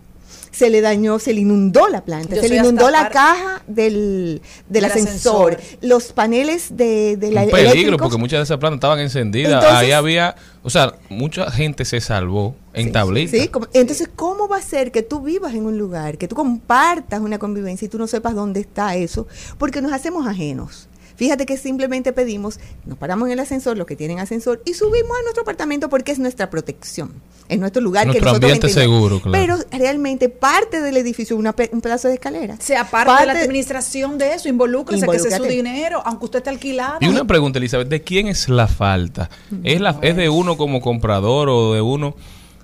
se 0.54 0.70
le 0.70 0.80
dañó, 0.82 1.20
se 1.20 1.34
le 1.34 1.42
inundó 1.42 1.90
la 1.90 2.06
planta, 2.06 2.36
Yo 2.36 2.42
se 2.42 2.48
le 2.48 2.58
inundó 2.58 2.90
la 2.90 3.10
caja 3.10 3.62
del, 3.68 4.42
del 4.70 4.86
ascensor, 4.86 5.56
ascensor. 5.56 5.80
los 5.82 6.14
paneles 6.14 6.78
de, 6.78 7.18
de 7.18 7.32
la 7.32 7.42
Un 7.42 7.50
peligro, 7.50 7.72
eléctricos. 7.72 8.02
porque 8.04 8.18
muchas 8.20 8.40
de 8.40 8.44
esas 8.44 8.58
plantas 8.60 8.78
estaban 8.78 9.00
encendidas. 9.00 9.54
Entonces- 9.54 9.78
Ahí 9.80 9.92
había, 9.92 10.36
o 10.62 10.70
sea, 10.70 10.94
mucha 11.10 11.50
gente 11.52 11.84
se 11.86 12.00
salvó 12.00 12.56
en 12.74 12.92
tablitas. 12.92 13.32
Sí, 13.42 13.50
entonces, 13.74 14.08
¿cómo 14.16 14.48
va 14.48 14.58
a 14.58 14.62
ser 14.62 14.92
que 14.92 15.02
tú 15.02 15.22
vivas 15.22 15.54
en 15.56 15.66
un 15.66 15.78
lugar, 15.78 16.18
que 16.18 16.28
tú 16.28 16.36
compartas 16.36 17.20
una 17.20 17.40
convivencia 17.40 17.86
y 17.86 17.90
tú 17.90 17.98
no 17.98 18.08
sepas 18.08 18.36
dónde 18.36 18.60
está 18.62 18.96
eso? 18.96 19.28
Porque 19.58 19.82
nos 19.82 19.92
hacemos 19.92 20.28
ajenos. 20.28 20.88
Fíjate 21.24 21.46
que 21.46 21.56
simplemente 21.56 22.12
pedimos, 22.12 22.60
nos 22.84 22.98
paramos 22.98 23.28
en 23.28 23.32
el 23.32 23.40
ascensor, 23.40 23.78
los 23.78 23.88
que 23.88 23.96
tienen 23.96 24.20
ascensor, 24.20 24.62
y 24.66 24.74
subimos 24.74 25.18
a 25.18 25.22
nuestro 25.22 25.44
apartamento 25.44 25.88
porque 25.88 26.12
es 26.12 26.20
nuestra 26.20 26.50
protección, 26.50 27.14
es 27.48 27.58
nuestro 27.60 27.82
lugar 27.82 28.08
Nuestro 28.08 28.20
que 28.20 28.26
nosotros 28.26 28.52
ambiente 28.52 28.68
seguro, 28.68 29.22
claro. 29.22 29.32
Pero 29.32 29.58
realmente 29.72 30.28
parte 30.28 30.82
del 30.82 30.98
edificio, 30.98 31.38
una 31.38 31.56
un 31.72 31.80
pedazo 31.80 32.10
de 32.10 32.16
escalera. 32.16 32.58
Sea 32.60 32.92
parte, 32.92 33.22
de 33.22 33.26
la 33.26 33.40
administración 33.40 34.18
de 34.18 34.34
eso, 34.34 34.50
involúcrese, 34.50 35.08
que 35.08 35.16
es 35.16 35.34
su 35.34 35.44
dinero, 35.44 36.02
aunque 36.04 36.26
usted 36.26 36.40
esté 36.40 36.50
alquilado. 36.50 36.98
Y 37.00 37.08
una 37.08 37.24
pregunta, 37.24 37.58
Elizabeth, 37.58 37.88
¿de 37.88 38.02
quién 38.02 38.28
es 38.28 38.50
la 38.50 38.68
falta? 38.68 39.30
¿Es, 39.64 39.80
la, 39.80 39.98
¿Es 40.02 40.18
de 40.18 40.28
uno 40.28 40.58
como 40.58 40.82
comprador 40.82 41.48
o 41.48 41.74
de 41.74 41.80
uno 41.80 42.18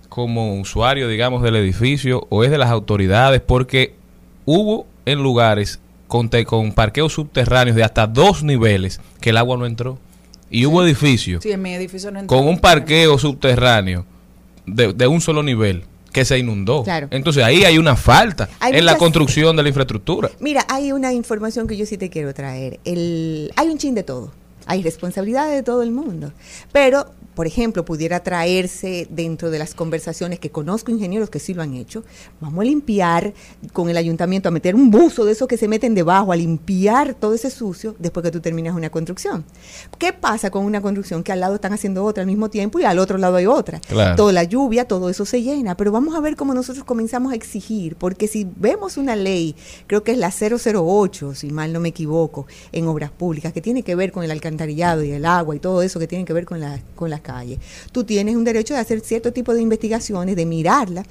como 0.09 0.59
usuario, 0.59 1.07
digamos, 1.07 1.43
del 1.43 1.55
edificio 1.55 2.27
o 2.29 2.43
es 2.43 2.51
de 2.51 2.57
las 2.57 2.71
autoridades? 2.71 3.39
Porque 3.39 3.95
hubo 4.43 4.85
en 5.05 5.23
lugares 5.23 5.79
con, 6.09 6.27
con 6.45 6.73
parqueos 6.73 7.13
subterráneos 7.13 7.77
de 7.77 7.83
hasta 7.85 8.05
dos 8.05 8.43
niveles 8.43 8.99
que 9.21 9.29
el 9.29 9.37
agua 9.37 9.55
no 9.55 9.65
entró. 9.65 9.97
Y 10.51 10.65
hubo 10.65 10.83
edificios 10.83 11.41
Sí, 11.43 11.51
en 11.51 11.61
mi 11.61 11.73
edificio 11.75 12.11
no 12.11 12.19
entra. 12.19 12.35
con 12.35 12.45
un 12.47 12.59
parqueo 12.59 13.17
subterráneo 13.17 14.05
de, 14.65 14.91
de 14.93 15.07
un 15.07 15.21
solo 15.21 15.43
nivel 15.43 15.83
que 16.11 16.25
se 16.25 16.39
inundó. 16.39 16.83
Claro. 16.83 17.07
Entonces 17.11 17.43
ahí 17.43 17.63
hay 17.65 17.77
una 17.77 17.95
falta 17.95 18.49
Hay 18.59 18.75
en 18.75 18.85
la 18.85 18.97
construcción 18.97 19.55
de 19.55 19.61
la 19.61 19.69
infraestructura. 19.69 20.31
Mira, 20.39 20.65
hay 20.67 20.91
una 20.91 21.13
información 21.13 21.67
que 21.67 21.77
yo 21.77 21.85
sí 21.85 21.97
te 21.97 22.09
quiero 22.09 22.33
traer. 22.33 22.79
El, 22.83 23.51
hay 23.55 23.67
un 23.69 23.77
chin 23.77 23.93
de 23.93 24.01
todo. 24.01 24.31
Hay 24.65 24.81
responsabilidades 24.81 25.53
de 25.55 25.61
todo 25.63 25.83
el 25.83 25.91
mundo. 25.91 26.31
Pero, 26.71 27.05
por 27.39 27.47
ejemplo, 27.47 27.85
pudiera 27.85 28.19
traerse 28.19 29.07
dentro 29.09 29.49
de 29.49 29.59
las 29.59 29.73
conversaciones 29.73 30.39
que 30.39 30.49
conozco 30.49 30.91
ingenieros 30.91 31.29
que 31.29 31.39
sí 31.39 31.53
lo 31.53 31.61
han 31.61 31.73
hecho. 31.73 32.03
Vamos 32.41 32.59
a 32.59 32.65
limpiar 32.65 33.33
con 33.71 33.89
el 33.89 33.95
ayuntamiento, 33.95 34.49
a 34.49 34.51
meter 34.51 34.75
un 34.75 34.91
buzo 34.91 35.23
de 35.23 35.31
esos 35.31 35.47
que 35.47 35.55
se 35.55 35.69
meten 35.69 35.95
debajo, 35.95 36.33
a 36.33 36.35
limpiar 36.35 37.13
todo 37.13 37.33
ese 37.33 37.49
sucio 37.49 37.95
después 37.97 38.25
que 38.25 38.31
tú 38.31 38.41
terminas 38.41 38.75
una 38.75 38.89
construcción. 38.89 39.45
¿Qué 39.97 40.11
pasa 40.11 40.51
con 40.51 40.65
una 40.65 40.81
construcción 40.81 41.23
que 41.23 41.31
al 41.31 41.39
lado 41.39 41.55
están 41.55 41.71
haciendo 41.71 42.03
otra 42.03 42.23
al 42.23 42.27
mismo 42.27 42.49
tiempo 42.49 42.77
y 42.77 42.83
al 42.83 42.99
otro 42.99 43.17
lado 43.17 43.37
hay 43.37 43.45
otra? 43.45 43.79
Claro. 43.87 44.17
Toda 44.17 44.33
la 44.33 44.43
lluvia, 44.43 44.83
todo 44.83 45.09
eso 45.09 45.23
se 45.23 45.41
llena. 45.41 45.77
Pero 45.77 45.93
vamos 45.93 46.15
a 46.15 46.19
ver 46.19 46.35
cómo 46.35 46.53
nosotros 46.53 46.83
comenzamos 46.83 47.31
a 47.31 47.35
exigir, 47.35 47.95
porque 47.95 48.27
si 48.27 48.49
vemos 48.57 48.97
una 48.97 49.15
ley, 49.15 49.55
creo 49.87 50.03
que 50.03 50.11
es 50.11 50.17
la 50.17 50.29
008, 50.29 51.35
si 51.35 51.51
mal 51.51 51.71
no 51.71 51.79
me 51.79 51.87
equivoco, 51.87 52.47
en 52.73 52.85
obras 52.87 53.11
públicas, 53.11 53.53
que 53.53 53.61
tiene 53.61 53.83
que 53.83 53.95
ver 53.95 54.11
con 54.11 54.25
el 54.25 54.31
alcantarillado 54.31 55.05
y 55.05 55.11
el 55.11 55.23
agua 55.23 55.55
y 55.55 55.59
todo 55.59 55.81
eso 55.83 55.99
que 55.99 56.07
tiene 56.07 56.25
que 56.25 56.33
ver 56.33 56.43
con, 56.43 56.59
la, 56.59 56.81
con 56.95 57.09
las 57.09 57.21
calles, 57.29 57.59
tú 57.91 58.03
tienes 58.03 58.35
un 58.35 58.43
derecho 58.43 58.73
de 58.73 58.79
hacer 58.79 59.01
cierto 59.01 59.31
tipo 59.31 59.53
de 59.53 59.61
investigaciones, 59.61 60.35
de 60.35 60.45
mirarla, 60.45 61.03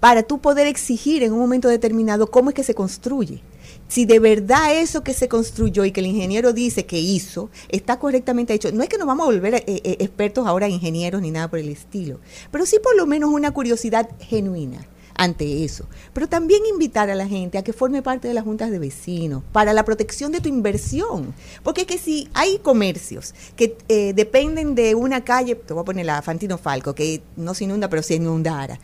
para 0.00 0.22
tú 0.22 0.40
poder 0.40 0.66
exigir 0.66 1.22
en 1.22 1.32
un 1.32 1.38
momento 1.38 1.68
determinado 1.68 2.26
cómo 2.26 2.50
es 2.50 2.54
que 2.54 2.64
se 2.64 2.74
construye. 2.74 3.42
Si 3.88 4.04
de 4.04 4.18
verdad 4.18 4.74
eso 4.74 5.02
que 5.02 5.12
se 5.12 5.28
construyó 5.28 5.84
y 5.84 5.92
que 5.92 6.00
el 6.00 6.06
ingeniero 6.06 6.52
dice 6.52 6.86
que 6.86 6.98
hizo 6.98 7.50
está 7.68 7.98
correctamente 7.98 8.54
hecho, 8.54 8.72
no 8.72 8.82
es 8.82 8.88
que 8.88 8.98
nos 8.98 9.06
vamos 9.06 9.24
a 9.24 9.30
volver 9.30 9.54
eh, 9.54 9.64
eh, 9.66 9.96
expertos 10.00 10.46
ahora 10.46 10.68
ingenieros 10.68 11.20
ni 11.20 11.30
nada 11.30 11.48
por 11.48 11.58
el 11.58 11.68
estilo, 11.68 12.18
pero 12.50 12.64
sí 12.66 12.78
por 12.82 12.96
lo 12.96 13.06
menos 13.06 13.30
una 13.30 13.50
curiosidad 13.52 14.08
genuina 14.18 14.88
ante 15.14 15.64
eso. 15.64 15.86
Pero 16.12 16.28
también 16.28 16.62
invitar 16.66 17.10
a 17.10 17.14
la 17.14 17.26
gente 17.26 17.58
a 17.58 17.64
que 17.64 17.72
forme 17.72 18.02
parte 18.02 18.28
de 18.28 18.34
las 18.34 18.44
juntas 18.44 18.70
de 18.70 18.78
vecinos 18.78 19.42
para 19.52 19.72
la 19.72 19.84
protección 19.84 20.32
de 20.32 20.40
tu 20.40 20.48
inversión. 20.48 21.34
Porque 21.62 21.82
es 21.82 21.86
que 21.86 21.98
si 21.98 22.28
hay 22.34 22.58
comercios 22.58 23.34
que 23.56 23.76
eh, 23.88 24.12
dependen 24.14 24.74
de 24.74 24.94
una 24.94 25.24
calle, 25.24 25.54
te 25.54 25.74
voy 25.74 25.82
a 25.82 25.84
poner 25.84 26.06
la 26.06 26.22
Fantino 26.22 26.58
Falco, 26.58 26.94
que 26.94 27.22
no 27.36 27.54
se 27.54 27.64
inunda, 27.64 27.88
pero 27.88 28.02
se 28.02 28.14
inundara 28.14 28.78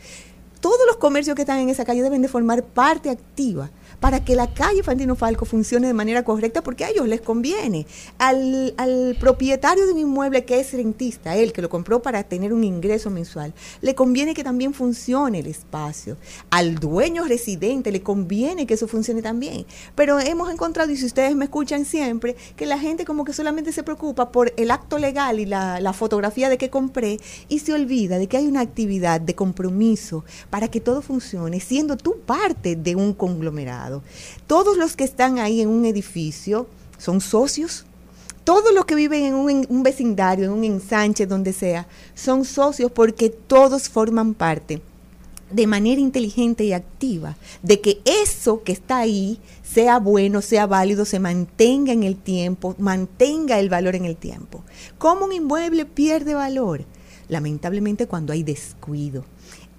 todos 0.59 0.79
los 0.87 0.97
comercios 0.97 1.35
que 1.35 1.43
están 1.43 1.59
en 1.59 1.69
esa 1.69 1.85
calle 1.85 2.01
deben 2.01 2.21
de 2.21 2.27
formar 2.27 2.63
parte 2.63 3.09
activa 3.09 3.69
para 3.99 4.23
que 4.23 4.35
la 4.35 4.53
calle 4.53 4.83
Fantino 4.83 5.15
Falco 5.15 5.45
funcione 5.45 5.87
de 5.87 5.93
manera 5.93 6.23
correcta 6.23 6.61
porque 6.61 6.85
a 6.85 6.89
ellos 6.89 7.07
les 7.07 7.21
conviene. 7.21 7.85
Al, 8.17 8.75
propietario 9.19 9.85
de 9.85 9.93
un 9.93 9.99
inmueble 9.99 10.45
que 10.45 10.59
es 10.59 10.73
rentista, 10.73 11.35
él 11.35 11.51
que 11.51 11.61
lo 11.61 11.69
compró 11.69 12.01
para 12.01 12.23
tener 12.23 12.53
un 12.53 12.63
ingreso 12.63 13.09
mensual, 13.09 13.53
le 13.81 13.95
conviene 13.95 14.33
que 14.33 14.43
también 14.43 14.73
funcione 14.73 15.39
el 15.39 15.47
espacio. 15.47 16.17
Al 16.49 16.75
dueño 16.75 17.25
residente 17.25 17.91
le 17.91 18.01
conviene 18.01 18.65
que 18.65 18.75
eso 18.75 18.87
funcione 18.87 19.21
también. 19.21 19.65
Pero 19.95 20.19
hemos 20.19 20.51
encontrado, 20.51 20.91
y 20.91 20.97
si 20.97 21.05
ustedes 21.05 21.35
me 21.35 21.45
escuchan 21.45 21.85
siempre, 21.85 22.35
que 22.55 22.65
la 22.65 22.79
gente 22.79 23.05
como 23.05 23.25
que 23.25 23.33
solamente 23.33 23.71
se 23.71 23.83
preocupa 23.83 24.31
por 24.31 24.53
el 24.57 24.71
acto 24.71 24.97
legal 24.97 25.39
y 25.39 25.45
la 25.45 25.93
fotografía 25.93 26.49
de 26.49 26.57
que 26.57 26.69
compré 26.69 27.19
y 27.47 27.59
se 27.59 27.73
olvida 27.73 28.17
de 28.17 28.27
que 28.27 28.37
hay 28.37 28.47
una 28.47 28.61
actividad 28.61 29.19
de 29.21 29.35
compromiso 29.35 30.23
para 30.49 30.67
que 30.67 30.79
todo 30.79 31.01
funcione, 31.01 31.59
siendo 31.59 31.97
tú 31.97 32.17
parte 32.25 32.75
de 32.75 32.95
un 32.95 33.13
conglomerado. 33.13 33.88
Todos 34.47 34.77
los 34.77 34.95
que 34.95 35.03
están 35.03 35.39
ahí 35.39 35.61
en 35.61 35.69
un 35.69 35.85
edificio 35.85 36.67
son 36.97 37.21
socios. 37.21 37.85
Todos 38.43 38.73
los 38.73 38.85
que 38.85 38.95
viven 38.95 39.23
en 39.23 39.35
un, 39.35 39.49
en 39.49 39.65
un 39.69 39.83
vecindario, 39.83 40.45
en 40.45 40.51
un 40.51 40.63
ensanche, 40.63 41.27
donde 41.27 41.53
sea, 41.53 41.87
son 42.15 42.45
socios 42.45 42.91
porque 42.91 43.29
todos 43.29 43.89
forman 43.89 44.33
parte 44.33 44.81
de 45.51 45.67
manera 45.67 45.99
inteligente 45.99 46.63
y 46.63 46.73
activa, 46.73 47.35
de 47.63 47.81
que 47.81 48.01
eso 48.05 48.63
que 48.63 48.71
está 48.71 48.97
ahí 48.97 49.39
sea 49.63 49.99
bueno, 49.99 50.41
sea 50.41 50.67
válido, 50.67 51.05
se 51.05 51.19
mantenga 51.19 51.91
en 51.91 52.03
el 52.03 52.15
tiempo, 52.15 52.75
mantenga 52.77 53.59
el 53.59 53.69
valor 53.69 53.95
en 53.95 54.05
el 54.05 54.15
tiempo. 54.15 54.63
¿Cómo 54.97 55.25
un 55.25 55.33
inmueble 55.33 55.85
pierde 55.85 56.35
valor? 56.35 56.85
Lamentablemente 57.27 58.07
cuando 58.07 58.33
hay 58.33 58.43
descuido. 58.43 59.23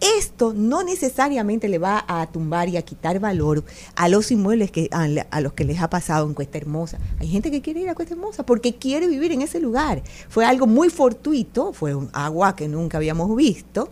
Esto 0.01 0.55
no 0.55 0.82
necesariamente 0.82 1.68
le 1.68 1.78
va 1.78 2.05
a 2.09 2.26
tumbar 2.26 2.68
y 2.68 2.76
a 2.76 2.82
quitar 2.82 3.20
valor 3.20 3.64
a 3.94 4.09
los 4.09 4.30
inmuebles 4.30 4.70
que 4.70 4.88
a, 4.92 5.07
a, 5.30 5.40
los 5.40 5.53
que 5.53 5.64
les 5.64 5.80
ha 5.80 5.90
pasado 5.90 6.26
en 6.26 6.34
Cuesta 6.34 6.59
Hermosa. 6.59 6.98
Hay 7.18 7.28
gente 7.28 7.51
que 7.51 7.61
quiere 7.61 7.80
ir 7.80 7.88
a 7.90 7.94
Cuesta 7.94 8.14
Hermosa 8.14 8.44
porque 8.44 8.74
quiere 8.74 9.07
vivir 9.07 9.32
en 9.32 9.42
ese 9.42 9.61
lugar. 9.61 10.03
Fue 10.28 10.44
algo 10.44 10.66
muy 10.66 10.88
fortuito, 10.88 11.72
fue 11.72 11.94
un 11.94 12.09
agua 12.12 12.57
que 12.57 12.66
nunca 12.66 12.96
habíamos 12.96 13.34
visto. 13.36 13.90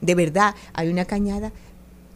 De 0.00 0.14
verdad, 0.14 0.54
hay 0.72 0.88
una 0.88 1.04
cañada 1.04 1.52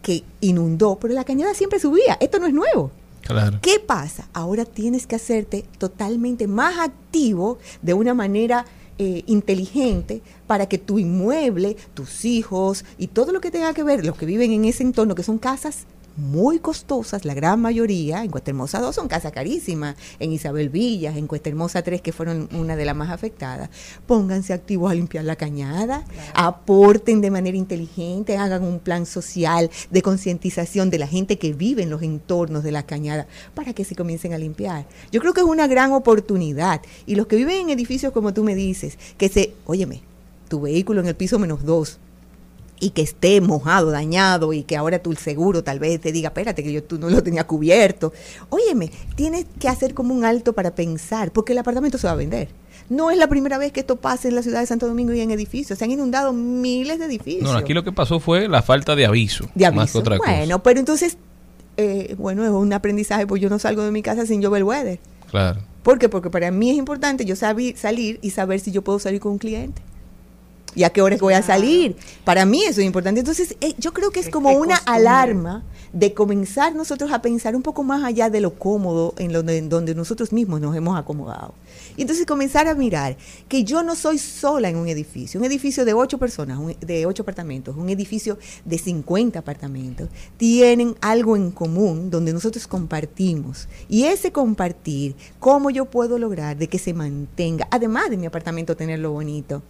que 0.01 0.25
inundó, 0.41 0.97
pero 0.97 1.13
la 1.15 1.25
cañada 1.25 1.55
siempre 1.55 1.79
subía. 1.79 2.17
Esto 2.21 2.39
no 2.39 2.47
es 2.47 2.55
nuevo. 2.55 2.91
Claro. 3.23 3.59
¿Qué 3.63 3.81
pasa? 3.81 4.29
Ahora 4.35 4.65
tienes 4.67 5.07
que 5.07 5.17
hacerte 5.17 5.65
totalmente 5.79 6.47
más 6.47 6.79
activo 6.79 7.59
de 7.81 7.95
una 7.95 8.13
manera 8.13 8.67
eh, 8.99 9.23
inteligente 9.27 10.23
para 10.47 10.67
que 10.67 10.79
tu 10.79 10.99
inmueble, 10.99 11.77
tus 11.95 12.25
hijos 12.25 12.85
y 12.99 13.09
todo 13.09 13.33
lo 13.33 13.41
que 13.41 13.51
tenga 13.51 13.75
que 13.75 13.83
ver, 13.83 14.05
los 14.05 14.17
que 14.17 14.27
viven 14.27 14.53
en 14.53 14.65
ese 14.65 14.83
entorno, 14.83 15.15
que 15.15 15.23
son 15.23 15.39
casas 15.39 15.87
muy 16.17 16.59
costosas, 16.59 17.25
la 17.25 17.35
gran 17.35 17.61
mayoría, 17.61 18.23
en 18.23 18.31
Cuesta 18.31 18.51
Hermosa 18.51 18.81
2 18.81 18.95
son 18.95 19.09
casas 19.09 19.33
carísimas, 19.33 19.97
en 20.19 20.33
Isabel 20.33 20.69
Villas, 20.69 21.17
en 21.17 21.27
Cuesta 21.27 21.49
Hermosa 21.49 21.83
3, 21.83 22.01
que 22.01 22.13
fueron 22.13 22.49
una 22.53 22.77
de 22.77 22.85
las 22.85 22.95
más 22.95 23.11
afectadas, 23.11 23.71
pónganse 24.07 24.53
activos 24.53 24.91
a 24.91 24.95
limpiar 24.95 25.25
la 25.25 25.37
cañada, 25.37 26.05
claro. 26.05 26.33
aporten 26.35 27.21
de 27.21 27.31
manera 27.31 27.57
inteligente, 27.57 28.37
hagan 28.37 28.63
un 28.65 28.79
plan 28.79 29.07
social 29.07 29.71
de 29.91 30.03
concientización 30.03 30.91
de 30.91 30.99
la 30.99 31.07
gente 31.07 31.39
que 31.39 31.53
vive 31.53 31.83
en 31.83 31.91
los 31.91 32.03
entornos 32.03 32.63
de 32.63 32.73
la 32.73 32.85
cañada 32.85 33.27
para 33.55 33.73
que 33.73 33.85
se 33.85 33.97
comiencen 33.97 34.33
a 34.33 34.39
limpiar. 34.39 34.87
Yo 35.11 35.21
creo 35.21 35.35
que 35.35 35.41
es 35.41 35.47
una 35.47 35.67
gran 35.67 35.93
oportunidad 35.93 36.81
y 37.07 37.15
los 37.17 37.27
que 37.27 37.37
viven 37.37 37.57
en 37.57 37.71
edificios 37.71 38.13
como 38.13 38.33
tú 38.33 38.45
me 38.45 38.55
dices, 38.55 38.99
que 39.19 39.29
se, 39.29 39.55
óyeme, 39.67 40.03
tu 40.49 40.61
vehículo 40.61 41.01
en 41.01 41.09
el 41.09 41.17
piso 41.17 41.39
menos 41.39 41.65
dos, 41.65 41.99
y 42.81 42.91
que 42.91 43.03
esté 43.03 43.41
mojado, 43.41 43.91
dañado 43.91 44.53
y 44.53 44.63
que 44.63 44.77
ahora 44.77 44.99
tu 44.99 45.15
seguro 45.15 45.63
tal 45.63 45.79
vez 45.79 46.01
te 46.01 46.13
diga, 46.13 46.29
espérate 46.29 46.63
que 46.63 46.73
yo 46.73 46.83
tú 46.83 46.99
no 46.99 47.09
lo 47.09 47.23
tenía 47.23 47.47
cubierto. 47.47 48.13
Óyeme, 48.51 48.91
tienes 49.17 49.47
que 49.59 49.69
hacer 49.69 49.95
como 49.95 50.15
un 50.15 50.25
alto 50.25 50.53
para 50.53 50.75
pensar, 50.75 51.31
porque 51.33 51.53
el 51.53 51.59
apartamento 51.59 51.99
se 51.99 52.07
va 52.07 52.13
a 52.13 52.17
vender. 52.17 52.49
No 52.91 53.11
es 53.11 53.17
la 53.17 53.29
primera 53.29 53.57
vez 53.57 53.73
que 53.73 53.81
esto 53.81 53.97
pasa 53.97 54.29
en 54.29 54.35
la 54.35 54.43
ciudad 54.43 54.61
de 54.61 54.67
Santo 54.67 54.87
Domingo 54.87 55.13
y 55.15 55.21
en 55.21 55.31
edificios. 55.31 55.79
Se 55.79 55.85
han 55.85 55.91
inundado 55.91 56.33
miles 56.33 56.99
de 56.99 57.07
edificios. 57.07 57.51
No, 57.51 57.57
aquí 57.57 57.73
lo 57.73 57.83
que 57.83 57.93
pasó 57.93 58.21
fue 58.21 58.49
la 58.49 58.61
falta 58.61 58.95
de 58.95 59.07
aviso. 59.07 59.49
De 59.55 59.65
aviso. 59.65 59.81
Más 59.81 59.93
que 59.93 59.99
otra 59.99 60.19
bueno, 60.19 60.57
cosa. 60.57 60.63
pero 60.63 60.81
entonces, 60.81 61.17
eh, 61.79 62.15
bueno, 62.19 62.45
es 62.45 62.51
un 62.51 62.73
aprendizaje, 62.73 63.27
pues 63.27 63.41
yo 63.41 63.49
no 63.49 63.59
salgo 63.59 63.83
de 63.83 63.91
mi 63.91 64.03
casa 64.03 64.27
sin 64.27 64.43
llover 64.43 64.65
weather. 64.65 65.01
Claro. 65.31 65.61
¿Por 65.83 65.99
qué? 65.99 66.09
Porque 66.09 66.29
para 66.29 66.51
mí 66.51 66.71
es 66.71 66.77
importante 66.77 67.25
yo 67.25 67.37
salir 67.37 68.19
y 68.21 68.31
saber 68.31 68.61
si 68.61 68.71
yo 68.71 68.83
puedo 68.83 68.99
salir 68.99 69.21
con 69.21 69.33
un 69.33 69.39
cliente 69.39 69.81
y 70.75 70.85
a 70.85 70.91
qué 70.91 71.03
horas 71.03 71.21
voy 71.21 71.35
a 71.35 71.43
salir. 71.43 71.97
Para 72.25 72.45
mí 72.47 72.63
eso 72.65 72.81
es 72.81 72.87
importante. 72.87 73.21
Entonces, 73.21 73.57
eh, 73.61 73.75
yo 73.79 73.93
creo 73.93 74.11
que 74.11 74.21
es 74.21 74.29
como 74.29 74.51
una 74.51 74.77
alarma 74.77 75.65
de 75.95 76.13
comenzar 76.13 76.75
nosotros 76.75 77.13
a 77.13 77.23
pensar 77.23 77.55
un 77.55 77.63
poco 77.63 77.85
más 77.85 78.03
allá 78.03 78.29
de 78.29 78.41
lo 78.41 78.55
cómodo 78.55 79.15
en, 79.17 79.33
lo 79.33 79.45
de, 79.45 79.59
en 79.59 79.69
donde 79.69 79.95
nosotros 79.95 80.33
mismos 80.33 80.61
nos 80.61 80.75
hemos 80.75 80.99
acomodado. 80.99 81.55
Y 81.97 82.03
entonces 82.03 82.27
comenzar 82.27 82.67
a 82.67 82.75
mirar 82.75 83.17
que 83.49 83.63
yo 83.63 83.85
no 83.85 83.95
soy 83.95 84.19
sola 84.19 84.69
en 84.69 84.77
un 84.77 84.89
edificio, 84.89 85.39
un 85.39 85.47
edificio 85.47 85.85
de 85.85 85.95
ocho 85.95 86.19
personas, 86.19 86.59
un, 86.59 86.75
de 86.81 87.07
ocho 87.07 87.23
apartamentos, 87.23 87.77
un 87.77 87.89
edificio 87.91 88.39
de 88.65 88.77
50 88.77 89.39
apartamentos, 89.39 90.09
tienen 90.37 90.97
algo 91.01 91.37
en 91.37 91.53
común 91.53 92.11
donde 92.11 92.33
nosotros 92.33 92.67
compartimos. 92.67 93.69
Y 93.89 94.05
ese 94.05 94.33
compartir, 94.33 95.15
¿cómo 95.39 95.71
yo 95.71 95.85
puedo 95.85 96.19
lograr 96.19 96.57
de 96.57 96.67
que 96.67 96.81
se 96.81 96.93
mantenga, 96.93 97.69
además 97.71 98.11
de 98.11 98.17
mi 98.17 98.27
apartamento 98.27 98.77
tenerlo 98.77 99.13
bonito? 99.13 99.63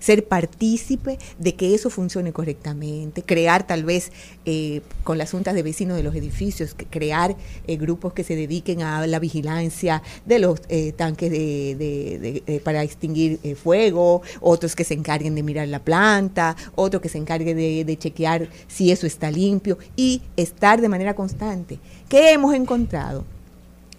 Ser 0.00 0.26
partícipe 0.26 1.18
de 1.38 1.54
que 1.54 1.74
eso 1.74 1.90
funcione 1.90 2.32
correctamente, 2.32 3.22
crear 3.22 3.66
tal 3.66 3.84
vez 3.84 4.10
eh, 4.44 4.80
con 5.04 5.18
las 5.18 5.30
juntas 5.30 5.54
de 5.54 5.62
vecinos 5.62 5.96
de 5.96 6.02
los 6.02 6.14
edificios, 6.14 6.74
crear 6.90 7.36
eh, 7.66 7.76
grupos 7.76 8.12
que 8.12 8.24
se 8.24 8.34
dediquen 8.34 8.82
a 8.82 9.06
la 9.06 9.18
vigilancia 9.20 10.02
de 10.26 10.38
los 10.40 10.60
eh, 10.68 10.92
tanques 10.92 11.30
de, 11.30 11.76
de, 11.76 12.42
de, 12.44 12.60
para 12.60 12.82
extinguir 12.82 13.38
fuego, 13.62 14.22
otros 14.40 14.74
que 14.74 14.84
se 14.84 14.94
encarguen 14.94 15.34
de 15.34 15.42
mirar 15.42 15.68
la 15.68 15.78
planta, 15.78 16.56
otro 16.74 17.00
que 17.00 17.08
se 17.08 17.18
encargue 17.18 17.54
de, 17.54 17.98
chequear 18.00 18.48
si 18.66 18.90
eso 18.90 19.06
está 19.06 19.30
limpio 19.30 19.76
y 19.96 20.22
estar 20.36 20.80
de 20.80 20.88
manera 20.88 21.14
constante. 21.14 21.78
¿Qué 22.08 22.32
hemos 22.32 22.54
encontrado? 22.54 23.24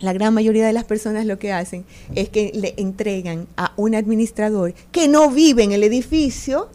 La 0.02 0.14
gran 0.14 0.34
mayoría 0.34 0.66
de 0.66 0.74
las 0.74 0.84
personas 0.84 1.26
lo 1.26 1.40
que 1.40 1.54
hacen 1.54 1.86
es 2.16 2.30
que 2.30 2.52
le 2.54 2.74
entregan 2.78 3.48
a 3.58 3.74
un 3.78 3.96
administrador 3.96 4.74
que 4.92 5.08
no 5.08 5.30
vive 5.30 5.64
en 5.64 5.72
el 5.72 5.84
edificio, 5.84 6.70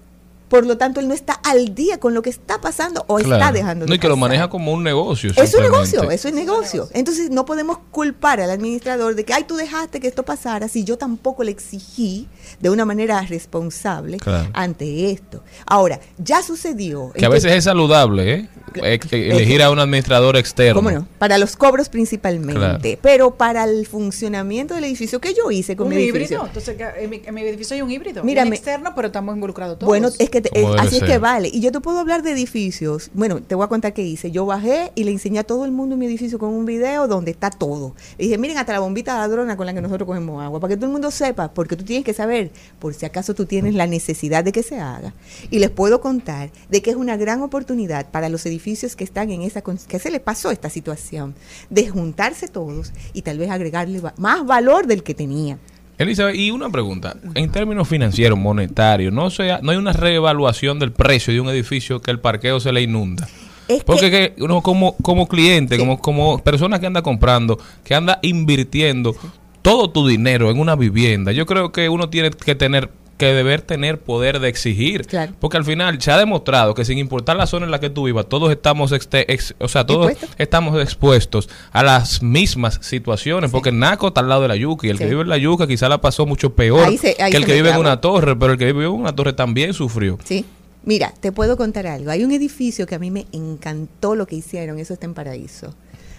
por 0.49 0.65
lo 0.65 0.77
tanto 0.79 1.01
él 1.01 1.09
no 1.09 1.15
está 1.15 1.33
al 1.33 1.75
día 1.75 1.99
con 1.99 2.15
lo 2.15 2.23
que 2.23 2.31
está 2.31 2.61
pasando 2.61 3.05
o 3.09 3.17
claro. 3.17 3.35
está 3.35 3.53
dejando 3.53 3.85
de 3.85 3.89
No, 3.89 3.95
y 3.95 3.99
que 3.99 4.03
pasar. 4.03 4.11
lo 4.11 4.17
maneja 4.17 4.49
como 4.49 4.73
un 4.73 4.83
negocio. 4.85 5.33
Es 5.37 5.55
un 5.55 5.63
negocio, 5.63 6.11
eso 6.11 6.29
es 6.29 6.35
negocio. 6.35 6.89
Entonces 6.93 7.31
no 7.31 7.45
podemos 7.45 7.79
culpar 7.91 8.41
al 8.41 8.51
administrador 8.51 9.15
de 9.15 9.25
que, 9.25 9.33
ay, 9.33 9.45
tú 9.45 9.57
dejaste 9.57 10.01
que 10.01 10.09
esto 10.09 10.25
pasara 10.25 10.69
si 10.69 10.85
yo 10.85 10.99
tampoco 10.99 11.43
le 11.43 11.51
exigí 11.51 12.29
de 12.61 12.71
una 12.71 12.85
manera 12.85 13.21
responsable 13.23 14.19
claro. 14.19 14.51
ante 14.53 15.11
esto. 15.11 15.43
Ahora, 15.67 16.01
ya 16.19 16.43
sucedió. 16.43 17.13
Que 17.13 17.27
a 17.27 17.29
veces 17.29 17.53
es 17.53 17.65
saludable, 17.65 18.33
¿eh? 18.33 18.49
elegir 18.83 19.63
a 19.63 19.71
un 19.71 19.79
administrador 19.79 20.37
externo. 20.37 20.75
¿Cómo 20.75 20.91
no? 20.91 21.07
Para 21.19 21.39
los 21.39 21.57
cobros 21.57 21.89
principalmente, 21.89 22.61
claro. 22.61 22.99
pero 23.03 23.35
para 23.35 23.65
el 23.65 23.87
funcionamiento 23.87 24.75
del 24.75 24.85
edificio 24.85 25.21
que 25.21 25.35
yo 25.35 25.51
hice 25.51 25.77
con 25.77 25.87
un 25.89 25.95
mi 25.95 26.03
híbrido. 26.03 26.43
edificio. 26.43 26.47
Entonces, 26.47 26.77
en 26.99 27.11
mi, 27.11 27.23
en 27.25 27.35
mi, 27.35 27.43
edificio 27.43 27.75
hay 27.75 27.83
un 27.83 27.91
híbrido. 27.91 28.23
Mira, 28.25 28.43
externo, 28.47 28.93
pero 28.95 29.09
estamos 29.09 29.35
involucrados 29.35 29.79
todos. 29.79 29.89
Bueno, 29.89 30.09
es 30.19 30.31
que 30.31 30.36
te, 30.41 30.61
es, 30.61 30.67
así 30.79 30.97
es 30.97 31.05
que 31.05 31.19
vale. 31.19 31.51
Y 31.53 31.61
yo 31.61 31.73
te 31.73 31.81
puedo 31.81 31.99
hablar 31.99 32.23
de 32.23 32.33
edificios. 32.33 33.11
Bueno, 33.15 33.41
te 33.43 33.55
voy 33.55 33.65
a 33.65 33.69
contar 33.69 33.93
qué 33.93 34.03
hice. 34.03 34.31
Yo 34.31 34.47
bajé 34.47 34.93
y 34.95 35.05
le 35.05 35.11
enseñé 35.11 35.41
a 35.41 35.45
todo 35.45 35.65
el 35.65 35.73
mundo 35.73 35.97
mi 35.97 36.07
edificio 36.07 36.39
con 36.39 36.51
un 36.51 36.67
video 36.67 37.09
donde 37.09 37.31
está 37.31 37.51
todo. 37.51 37.95
Le 38.19 38.25
dije, 38.25 38.39
miren, 38.39 38.59
hasta 38.59 38.73
la 38.73 38.81
bombita 38.81 39.17
ladrona 39.17 39.57
con 39.57 39.67
la 39.67 39.75
que 39.75 39.81
nosotros 39.81 40.07
cogemos 40.07 40.43
agua, 40.43 40.61
para 40.61 40.73
que 40.73 40.77
todo 40.77 40.87
el 40.87 40.93
mundo 40.93 41.11
sepa, 41.11 41.53
porque 41.53 41.77
tú 41.77 41.85
tienes 41.85 42.05
que 42.05 42.15
saber, 42.15 42.51
por 42.79 42.95
si 42.95 43.07
acaso 43.07 43.35
tú 43.35 43.47
tienes 43.47 43.75
la 43.75 43.87
necesidad 43.87 44.45
de 44.45 44.53
que 44.53 44.63
se 44.63 44.79
haga. 44.79 45.15
Y 45.51 45.59
les 45.59 45.71
puedo 45.71 46.01
contar 46.01 46.51
de 46.69 46.83
que 46.83 46.91
es 46.91 46.97
una 46.97 47.17
gran 47.17 47.43
oportunidad 47.43 48.11
para 48.11 48.29
los 48.29 48.47
edificios 48.47 48.97
que 48.97 49.05
están 49.05 49.31
en 49.31 49.43
esa 49.43 49.63
que 49.63 49.99
se 49.99 50.11
le 50.11 50.21
pasó 50.21 50.51
esta 50.51 50.71
situación 50.71 51.35
de 51.71 51.89
juntarse 51.89 52.49
todos 52.49 52.93
y 53.13 53.23
tal 53.23 53.39
vez 53.39 53.51
agregarle 53.51 54.01
más 54.17 54.47
valor 54.47 54.87
del 54.87 55.03
que 55.03 55.15
tenían. 55.15 55.59
Elizabeth, 55.99 56.37
y 56.37 56.51
una 56.51 56.69
pregunta, 56.69 57.17
en 57.35 57.51
términos 57.51 57.89
financieros, 57.89 58.39
monetarios, 58.39 59.13
no 59.13 59.31
sea, 59.31 59.61
no 59.63 59.71
hay 59.71 59.79
una 59.79 59.93
reevaluación 59.93 60.79
del 60.79 60.93
precio 60.93 61.33
de 61.33 61.41
un 61.41 61.49
edificio 61.49 62.01
que 62.01 62.11
el 62.11 62.21
parqueo 62.21 62.61
se 62.61 62.73
le 62.73 62.83
inunda. 62.83 63.27
Es 63.69 63.83
Porque 63.83 64.11
que, 64.11 64.35
que 64.37 64.43
uno 64.43 64.61
como, 64.63 64.97
como 64.99 65.27
cliente, 65.27 65.77
sí. 65.77 65.81
como, 65.81 65.99
como 65.99 66.39
persona 66.43 66.79
que 66.79 66.87
anda 66.87 67.03
comprando, 67.03 67.59
que 67.83 67.95
anda 67.95 68.19
invirtiendo 68.23 69.17
todo 69.63 69.91
tu 69.91 70.07
dinero 70.07 70.51
en 70.51 70.61
una 70.61 70.77
vivienda, 70.77 71.33
yo 71.33 71.47
creo 71.47 71.73
que 71.73 71.89
uno 71.89 72.09
tiene 72.09 72.31
que 72.31 72.55
tener 72.55 72.91
que 73.17 73.33
deber 73.33 73.63
tener 73.63 74.01
poder 74.01 74.41
de 74.41 74.49
exigir. 74.49 75.07
Claro. 75.07 75.33
Porque 75.41 75.57
al 75.57 75.65
final 75.65 76.01
se 76.01 76.11
ha 76.11 76.19
demostrado 76.19 76.75
que 76.75 76.85
sin 76.85 76.99
importar 76.99 77.37
la 77.37 77.47
zona 77.47 77.67
en 77.67 77.71
la 77.71 77.81
que 77.81 77.91
tú 77.91 78.05
vivas, 78.05 78.29
todos 78.29 78.51
estamos, 78.51 78.93
este, 78.93 79.33
ex, 79.33 79.55
o 79.59 79.69
sea, 79.69 79.87
todos 79.87 80.11
¿Expuesto? 80.11 80.37
estamos 80.43 80.81
expuestos 80.81 81.49
a 81.73 81.83
las 81.83 82.23
mismas 82.23 82.79
situaciones. 82.83 83.51
Sí. 83.51 83.53
Porque 83.53 83.71
el 83.71 83.79
Naco 83.79 84.09
está 84.09 84.21
al 84.21 84.29
lado 84.29 84.43
de 84.43 84.49
la 84.49 84.57
yuca 84.57 84.87
y 84.87 84.91
el 84.91 84.99
sí. 84.99 85.05
que 85.05 85.11
vive 85.11 85.23
en 85.23 85.29
la 85.29 85.39
yuca 85.39 85.67
quizá 85.67 85.89
la 85.89 86.01
pasó 86.01 86.27
mucho 86.27 86.55
peor 86.55 86.85
ahí 86.87 86.99
se, 86.99 87.17
ahí 87.19 87.31
que 87.31 87.37
el 87.39 87.47
que 87.47 87.55
vive 87.55 87.71
en 87.71 87.79
una 87.79 88.01
torre, 88.01 88.37
pero 88.37 88.53
el 88.53 88.59
que 88.59 88.67
vive 88.67 88.85
en 88.85 88.91
una 88.91 89.15
torre 89.15 89.33
también 89.33 89.73
sufrió. 89.73 90.19
Sí. 90.25 90.45
Mira, 90.85 91.13
te 91.19 91.33
puedo 91.33 91.57
contar 91.57 91.89
algo. 91.89 92.13
Hay 92.13 92.23
un 92.23 92.31
edificio 92.31 92.87
que 92.87 92.95
a 92.95 93.01
mí 93.01 93.11
me 93.11 93.27
encantó 93.33 94.15
lo 94.15 94.27
que 94.27 94.37
hicieron, 94.37 94.79
eso 94.79 94.95
está 94.95 95.07
en 95.07 95.15
Paraíso 95.15 95.75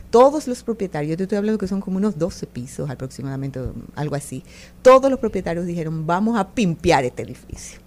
todos 0.09 0.47
los 0.47 0.63
propietarios, 0.63 1.11
yo 1.11 1.17
te 1.17 1.23
estoy 1.23 1.37
hablando 1.37 1.57
que 1.57 1.67
son 1.67 1.81
como 1.81 1.97
unos 1.97 2.17
12 2.17 2.47
pisos 2.47 2.89
aproximadamente, 2.89 3.59
algo 3.95 4.15
así, 4.15 4.43
todos 4.81 5.09
los 5.11 5.19
propietarios 5.19 5.65
dijeron, 5.65 6.05
vamos 6.07 6.37
a 6.39 6.47
pimpear 6.49 7.03
este 7.05 7.23
edificio. 7.23 7.79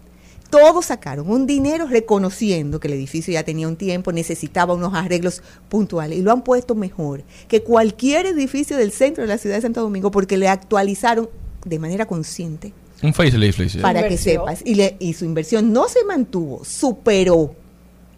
Todos 0.51 0.87
sacaron 0.87 1.31
un 1.31 1.47
dinero 1.47 1.87
reconociendo 1.87 2.81
que 2.81 2.89
el 2.89 2.95
edificio 2.95 3.33
ya 3.33 3.45
tenía 3.45 3.69
un 3.69 3.77
tiempo, 3.77 4.11
necesitaba 4.11 4.75
unos 4.75 4.93
arreglos 4.95 5.43
puntuales 5.69 6.19
y 6.19 6.23
lo 6.23 6.33
han 6.33 6.43
puesto 6.43 6.75
mejor 6.75 7.23
que 7.47 7.63
cualquier 7.63 8.27
edificio 8.27 8.77
del 8.77 8.91
centro 8.91 9.23
de 9.23 9.29
la 9.29 9.39
ciudad 9.39 9.55
de 9.57 9.63
Santo 9.63 9.81
Domingo 9.81 10.11
porque 10.11 10.37
le 10.37 10.49
actualizaron 10.49 11.31
de 11.65 11.79
manera 11.79 12.05
consciente 12.07 12.73
Un 13.03 13.15
facelift, 13.15 13.81
para 13.81 14.09
que 14.09 14.17
sepas. 14.19 14.61
Y, 14.65 14.75
le- 14.75 14.97
y 14.99 15.13
su 15.15 15.25
inversión 15.25 15.73
no 15.73 15.89
se 15.89 16.05
mantuvo, 16.05 16.65
superó. 16.65 17.55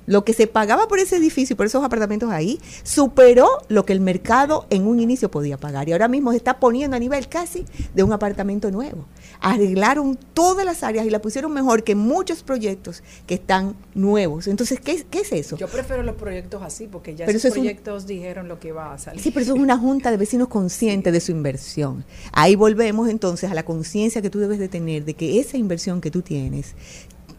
Lo 0.07 0.25
que 0.25 0.33
se 0.33 0.47
pagaba 0.47 0.89
por 0.89 0.99
ese 0.99 1.17
edificio 1.17 1.55
y 1.55 1.57
por 1.57 1.67
esos 1.67 1.85
apartamentos 1.85 2.31
ahí, 2.31 2.59
superó 2.83 3.49
lo 3.69 3.85
que 3.85 3.93
el 3.93 4.01
mercado 4.01 4.67
en 4.71 4.87
un 4.87 5.01
inicio 5.01 5.31
podía 5.31 5.57
pagar. 5.59 5.89
Y 5.89 5.93
ahora 5.93 6.09
mismo 6.09 6.31
se 6.33 6.37
está 6.39 6.59
poniendo 6.59 6.97
a 6.97 7.01
nivel 7.01 7.29
casi 7.29 7.65
de 7.95 8.03
un 8.03 8.13
apartamento 8.13 8.71
nuevo. 8.71 9.07
Arreglaron 9.41 10.19
todas 10.35 10.65
las 10.65 10.83
áreas 10.83 11.07
y 11.07 11.11
la 11.11 11.21
pusieron 11.21 11.53
mejor 11.53 11.85
que 11.85 11.95
muchos 11.95 12.43
proyectos 12.43 13.03
que 13.27 13.35
están 13.35 13.75
nuevos. 13.95 14.47
Entonces, 14.47 14.81
¿qué, 14.81 15.05
qué 15.11 15.21
es 15.21 15.33
eso? 15.33 15.57
Yo 15.57 15.69
prefiero 15.69 16.03
los 16.03 16.17
proyectos 16.17 16.63
así 16.63 16.87
porque 16.91 17.15
ya 17.15 17.27
Pero 17.27 17.39
esos 17.39 17.47
eso 17.47 17.55
es 17.55 17.59
un- 17.59 17.65
proyectos 17.65 18.07
dijeron 18.07 18.49
lo 18.49 18.59
que 18.61 18.69
iba 18.69 18.93
a 18.93 18.99
salir. 18.99 19.21
Sí, 19.21 19.31
pero 19.31 19.45
eso 19.45 19.55
es 19.55 19.61
una 19.61 19.79
junta 19.79 20.11
de 20.11 20.17
vecinos 20.17 20.49
consciente 20.49 21.13
de 21.13 21.21
su 21.21 21.33
inversión. 21.33 22.05
Ahí 22.33 22.55
volvemos 22.57 23.09
entonces 23.09 23.51
a 23.51 23.55
la 23.55 23.65
conciencia 23.65 24.23
que 24.23 24.31
tú 24.31 24.39
debes 24.39 24.59
de 24.59 24.69
tener 24.69 25.05
de 25.05 25.15
que 25.15 25.41
esa 25.41 25.57
inversión 25.57 26.01
que 26.01 26.11
tú 26.11 26.23
tienes 26.23 26.75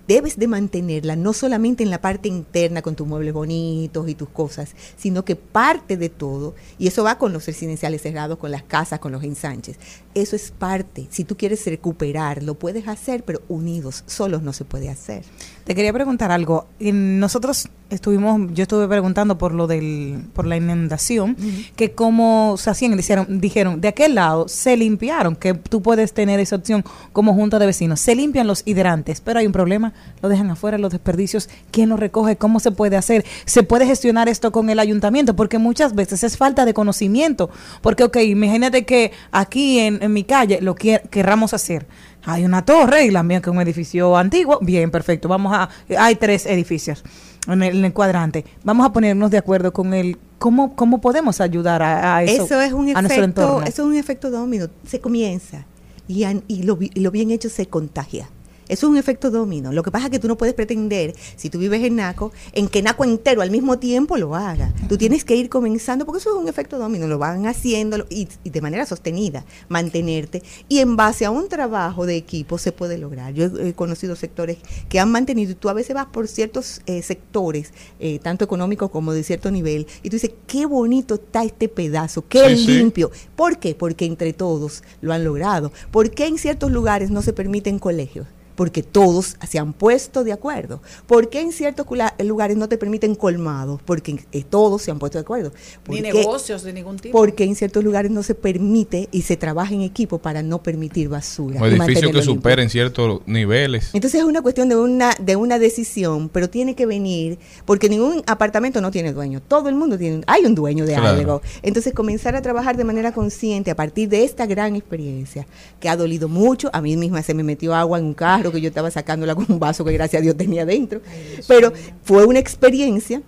debes 0.08 0.38
de 0.38 0.48
mantenerla 0.48 1.16
no 1.16 1.34
solamente 1.34 1.84
en 1.84 1.90
la 1.90 2.02
parte 2.02 2.28
interna 2.28 2.82
con 2.82 2.96
tus 2.96 3.08
muebles 3.08 3.34
bonitos 3.34 4.10
y 4.10 4.16
tus 4.16 4.30
cosas, 4.30 4.76
sino 4.98 5.24
que 5.26 5.36
parte 5.36 5.98
de 5.98 6.10
todo, 6.10 6.56
y 6.78 6.88
eso 6.88 7.04
va 7.04 7.18
con 7.18 7.34
los 7.34 7.46
residenciales 7.46 8.02
cerrados, 8.02 8.38
con 8.38 8.52
las 8.52 8.64
casas, 8.64 9.00
con 9.00 9.12
los 9.12 9.24
ensanches, 9.24 9.78
eso 10.16 10.36
es 10.36 10.52
parte. 10.52 11.08
Si 11.10 11.24
tú 11.24 11.38
quieres 11.38 11.66
recuperar, 11.66 12.44
lo 12.44 12.56
puedes 12.56 12.88
hacer, 12.88 13.24
pero 13.24 13.42
unidos, 13.48 14.04
solos 14.06 14.44
no 14.44 14.54
se 14.54 14.66
puede 14.66 14.90
hacer. 14.90 15.24
Te 15.64 15.76
quería 15.76 15.94
preguntar 15.94 16.32
algo. 16.32 16.68
Nosotros 16.80 17.70
estuvimos, 17.90 18.52
yo 18.54 18.64
estuve 18.64 18.88
preguntando 18.88 19.38
por 19.38 19.54
lo 19.54 19.68
del, 19.68 20.26
por 20.34 20.46
la 20.46 20.58
inundación, 20.58 21.38
que 21.76 21.94
cómo 21.94 22.56
se 22.58 22.70
hacían, 22.70 22.96
dijeron, 22.98 23.40
dijeron, 23.40 23.82
de 23.82 23.88
aquel 23.88 24.16
lado 24.16 24.48
se 24.48 24.76
limpiaron, 24.76 25.36
que 25.36 25.54
tú 25.54 25.82
puedes 25.82 26.14
tener 26.14 26.40
esa 26.40 26.58
opción 26.58 26.84
como 27.12 27.34
junta 27.34 27.60
de 27.60 27.66
vecinos. 27.66 28.00
Se 28.00 28.16
limpian 28.16 28.48
los 28.48 28.64
hidrantes, 28.66 29.22
pero 29.22 29.40
hay 29.40 29.46
un 29.46 29.52
problema, 29.52 29.93
lo 30.22 30.30
dejan 30.30 30.50
afuera, 30.50 30.78
los 30.78 30.92
desperdicios, 30.92 31.50
¿quién 31.72 31.90
los 31.90 32.00
recoge? 32.00 32.38
¿Cómo 32.38 32.60
se 32.60 32.72
puede 32.72 32.98
hacer? 32.98 33.26
¿Se 33.46 33.64
puede 33.64 33.86
gestionar 33.86 34.30
esto 34.30 34.52
con 34.52 34.70
el 34.70 34.80
ayuntamiento? 34.80 35.36
Porque 35.36 35.58
muchas 35.58 35.96
veces 35.96 36.24
es 36.24 36.38
falta 36.38 36.66
de 36.66 36.74
conocimiento. 36.74 37.50
Porque, 37.82 38.04
ok, 38.04 38.18
imagínate 38.18 38.86
que 38.86 39.12
aquí 39.32 39.80
en, 39.80 40.02
en 40.02 40.14
mi 40.14 40.24
calle 40.24 40.60
lo 40.62 40.76
querramos 40.76 41.54
hacer. 41.54 41.86
Hay 42.26 42.46
una 42.46 42.64
torre 42.64 43.06
y 43.06 43.12
la 43.12 43.22
mía 43.24 43.42
que 43.42 43.50
es 43.50 43.56
un 43.56 43.62
edificio 43.62 44.16
antiguo. 44.16 44.60
Bien, 44.62 44.92
perfecto. 44.92 45.28
Vamos 45.28 45.54
a. 45.54 45.70
Hay 45.98 46.16
tres 46.16 46.46
edificios 46.46 47.04
en 47.48 47.62
el, 47.64 47.78
en 47.80 47.86
el 47.86 47.94
cuadrante. 47.94 48.46
Vamos 48.64 48.86
a 48.86 48.94
ponernos 48.94 49.30
de 49.30 49.38
acuerdo 49.38 49.74
con 49.74 49.94
el. 49.94 50.18
¿Cómo, 50.40 50.76
cómo 50.76 51.00
podemos 51.02 51.42
ayudar 51.42 51.82
a, 51.82 52.18
a 52.18 52.24
eso? 52.24 52.46
Eso 52.46 52.62
es 52.62 52.74
un 52.74 52.96
a 52.96 53.00
efecto, 53.00 53.62
eso 53.62 53.82
es 53.84 53.88
un 53.88 53.96
efecto 53.96 54.30
domino. 54.30 54.68
Se 54.86 55.00
comienza 55.00 55.66
y, 56.08 56.64
lo, 56.64 56.78
y 56.80 57.00
lo 57.00 57.12
bien 57.12 57.32
hecho 57.32 57.50
se 57.50 57.66
contagia. 57.68 58.30
Eso 58.68 58.88
es 58.88 58.92
un 58.92 58.98
efecto 58.98 59.30
domino. 59.32 59.72
Lo 59.72 59.84
que 59.84 59.92
pasa 59.92 60.06
es 60.06 60.12
que 60.12 60.20
tú 60.20 60.28
no 60.28 60.38
puedes 60.38 60.54
pretender, 60.54 61.14
si 61.36 61.50
tú 61.50 61.60
vives 61.60 61.84
en 61.84 61.96
Naco, 61.98 62.32
en 62.54 62.68
que 62.68 62.82
Naco 62.82 63.04
entero 63.04 63.42
al 63.42 63.52
mismo 63.52 63.80
tiempo 63.80 64.18
lo 64.18 64.36
haga. 64.36 64.74
Tú 64.90 64.98
tienes 64.98 65.24
que 65.26 65.36
ir 65.36 65.50
comenzando, 65.50 66.06
porque 66.06 66.20
eso 66.20 66.30
es 66.32 66.36
un 66.42 66.48
efecto 66.48 66.78
domino, 66.78 67.08
lo 67.08 67.18
van 67.18 67.46
haciendo 67.46 68.06
y, 68.10 68.28
y 68.44 68.50
de 68.50 68.62
manera 68.62 68.86
sostenida, 68.86 69.46
mantenerte. 69.70 70.44
Y 70.70 70.80
en 70.80 70.96
base 70.96 71.26
a 71.26 71.32
un 71.32 71.50
trabajo 71.50 72.06
de 72.06 72.16
equipo 72.16 72.58
se 72.58 72.72
puede 72.72 72.98
lograr. 72.98 73.34
Yo 73.34 73.46
he, 73.46 73.70
he 73.70 73.74
conocido 73.74 74.16
sectores 74.16 74.58
que 74.90 75.00
han 75.00 75.12
mantenido, 75.12 75.52
y 75.52 75.56
tú 75.56 75.70
a 75.70 75.74
veces 75.74 75.94
vas 75.96 76.06
por 76.08 76.28
ciertos 76.28 76.82
eh, 76.86 77.02
sectores, 77.02 77.74
eh, 78.00 78.20
tanto 78.20 78.46
económicos 78.46 78.90
como 78.92 79.14
de 79.14 79.24
cierto 79.24 79.52
nivel, 79.52 79.88
y 80.04 80.10
tú 80.10 80.16
dices, 80.16 80.32
qué 80.48 80.66
bonito 80.66 81.16
está 81.16 81.44
este 81.44 81.68
pedazo, 81.68 82.26
qué 82.28 82.50
Sí, 82.56 82.66
sí. 82.66 82.78
limpio. 82.78 83.12
¿Por 83.36 83.58
qué? 83.58 83.76
Porque 83.76 84.06
entre 84.06 84.34
todos 84.34 84.84
lo 85.02 85.14
han 85.14 85.24
logrado. 85.24 85.72
¿Por 85.92 86.12
qué 86.12 86.28
en 86.28 86.38
ciertos 86.38 86.72
lugares 86.72 87.10
no 87.10 87.22
se 87.22 87.34
permiten 87.34 87.80
colegios? 87.80 88.28
Porque 88.56 88.84
todos 88.84 89.36
se 89.48 89.60
han 89.60 89.74
puesto 89.74 90.24
de 90.24 90.32
acuerdo. 90.32 90.82
¿Por 91.08 91.30
qué 91.30 91.42
en 91.42 91.52
ciertos 91.52 91.86
lugares 92.24 92.58
no 92.58 92.70
te 92.70 92.78
permiten 92.78 93.16
colmados? 93.16 93.82
Porque 93.84 94.24
eh, 94.32 94.44
todos 94.48 94.82
se 94.82 94.92
han 94.92 95.00
puesto 95.00 95.18
de 95.18 95.22
acuerdo. 95.24 95.52
¿Por 95.84 95.96
Ni 95.96 96.02
qué? 96.02 96.14
negocios 96.14 96.64
de 96.64 96.74
ningún 96.74 96.98
tipo. 96.98 97.18
Porque 97.18 97.44
en 97.44 97.56
ciertos 97.56 97.84
lugares 97.84 98.12
no 98.12 98.24
se 98.24 98.36
permite 98.36 99.10
y 99.12 99.24
se 99.24 99.38
trabaja 99.38 99.74
en 99.74 99.82
equipo 99.82 100.20
para 100.20 100.44
no 100.44 100.62
permitir 100.62 101.10
basura. 101.10 101.60
Un 101.60 101.66
y 101.66 101.70
edificio 101.70 101.78
mantenerlo 101.78 102.20
que 102.20 102.26
superen 102.26 102.70
ciertos 102.70 103.22
niveles. 103.26 103.90
Entonces 103.94 104.20
es 104.22 104.26
una 104.26 104.42
cuestión 104.42 104.70
de 104.70 104.76
una, 104.76 105.14
de 105.20 105.36
una 105.36 105.58
decisión, 105.60 106.30
pero 106.30 106.50
tiene 106.50 106.76
que 106.76 106.86
venir, 106.86 107.40
porque 107.66 107.90
ningún 107.90 108.24
apartamento 108.28 108.82
no 108.82 108.92
tiene 108.92 109.14
dueño, 109.14 109.42
todo 109.42 109.70
el 109.70 109.76
mundo 109.76 109.98
tiene, 109.98 110.24
hay 110.28 110.46
un 110.46 110.56
dueño 110.56 110.86
de 110.86 110.94
Claro. 110.94 111.08
algo. 111.20 111.42
Entonces 111.62 111.94
comenzar 111.94 112.36
a 112.36 112.42
trabajar 112.42 112.78
de 112.78 112.84
manera 112.84 113.12
consciente 113.14 113.72
a 113.72 113.76
partir 113.76 114.10
de 114.10 114.24
esta 114.24 114.46
gran 114.46 114.76
experiencia, 114.76 115.48
que 115.80 115.90
ha 115.90 115.96
dolido 115.96 116.28
mucho, 116.28 116.70
a 116.74 116.82
mí 116.82 116.96
misma 116.98 117.22
se 117.24 117.34
me 117.34 117.44
metió 117.44 117.74
agua 117.74 117.98
en 118.00 118.06
un 118.06 118.14
carro 118.14 118.43
que 118.52 118.62
yo 118.62 118.68
estaba 118.68 118.92
sacándola 118.92 119.36
con 119.36 119.46
un 119.50 119.60
vaso 119.60 119.84
que 119.86 119.94
gracias 119.94 120.20
a 120.20 120.24
Dios 120.24 120.38
tenía 120.38 120.66
dentro, 120.66 121.02
pero 121.48 121.72
fue 122.04 122.26
una 122.26 122.40
experiencia 122.40 123.22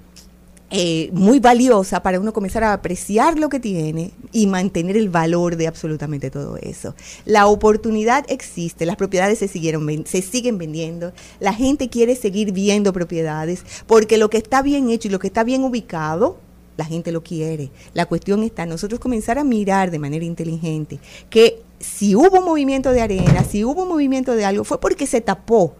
eh, 0.72 1.10
muy 1.14 1.40
valiosa 1.40 2.02
para 2.02 2.20
uno 2.20 2.34
comenzar 2.34 2.64
a 2.64 2.74
apreciar 2.74 3.38
lo 3.38 3.50
que 3.50 3.60
tiene 3.60 4.12
y 4.32 4.48
mantener 4.48 4.98
el 4.98 5.10
valor 5.10 5.58
de 5.58 5.68
absolutamente 5.68 6.32
todo 6.32 6.58
eso. 6.58 6.96
La 7.24 7.46
oportunidad 7.46 8.26
existe, 8.30 8.88
las 8.88 8.96
propiedades 8.96 9.40
se 9.40 9.48
siguieron 9.48 10.06
se 10.08 10.24
siguen 10.24 10.58
vendiendo, 10.58 11.14
la 11.40 11.54
gente 11.54 11.88
quiere 11.88 12.16
seguir 12.16 12.52
viendo 12.52 12.94
propiedades 12.94 13.64
porque 13.86 14.18
lo 14.18 14.30
que 14.32 14.38
está 14.38 14.64
bien 14.64 14.90
hecho 14.90 15.08
y 15.08 15.12
lo 15.12 15.20
que 15.20 15.28
está 15.28 15.44
bien 15.44 15.64
ubicado 15.64 16.40
la 16.78 16.86
gente 16.86 17.12
lo 17.12 17.24
quiere. 17.24 17.72
La 17.94 18.06
cuestión 18.06 18.44
está 18.44 18.66
nosotros 18.66 19.00
comenzar 19.00 19.38
a 19.38 19.44
mirar 19.44 19.92
de 19.92 20.00
manera 20.00 20.26
inteligente 20.26 21.00
que 21.30 21.62
si 21.86 22.16
hubo 22.16 22.42
movimiento 22.42 22.92
de 22.92 23.02
arena, 23.02 23.44
si 23.44 23.64
hubo 23.64 23.86
movimiento 23.86 24.36
de 24.36 24.46
algo, 24.46 24.64
fue 24.64 24.80
porque 24.80 25.08
se 25.08 25.22
tapó. 25.22 25.76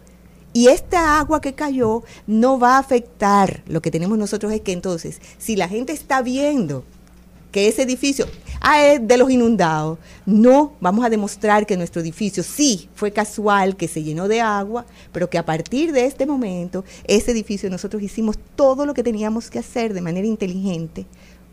Y 0.52 0.68
esta 0.68 1.18
agua 1.18 1.42
que 1.42 1.54
cayó 1.54 2.02
no 2.26 2.58
va 2.58 2.76
a 2.76 2.78
afectar. 2.78 3.62
Lo 3.66 3.82
que 3.82 3.90
tenemos 3.90 4.16
nosotros 4.16 4.52
es 4.52 4.62
que 4.62 4.72
entonces, 4.72 5.20
si 5.38 5.56
la 5.56 5.68
gente 5.68 5.92
está 5.92 6.22
viendo 6.22 6.84
que 7.52 7.68
ese 7.68 7.82
edificio 7.82 8.26
ah, 8.60 8.82
es 8.82 9.06
de 9.06 9.16
los 9.18 9.30
inundados, 9.30 9.98
no 10.24 10.74
vamos 10.80 11.04
a 11.04 11.10
demostrar 11.10 11.66
que 11.66 11.76
nuestro 11.76 12.00
edificio 12.00 12.42
sí 12.42 12.88
fue 12.94 13.12
casual, 13.12 13.76
que 13.76 13.88
se 13.88 14.02
llenó 14.02 14.28
de 14.28 14.40
agua, 14.40 14.86
pero 15.12 15.28
que 15.28 15.38
a 15.38 15.44
partir 15.44 15.92
de 15.92 16.06
este 16.06 16.24
momento, 16.24 16.84
ese 17.04 17.32
edificio 17.32 17.68
nosotros 17.68 18.02
hicimos 18.02 18.38
todo 18.54 18.86
lo 18.86 18.94
que 18.94 19.02
teníamos 19.02 19.50
que 19.50 19.58
hacer 19.58 19.92
de 19.92 20.00
manera 20.00 20.26
inteligente 20.26 21.04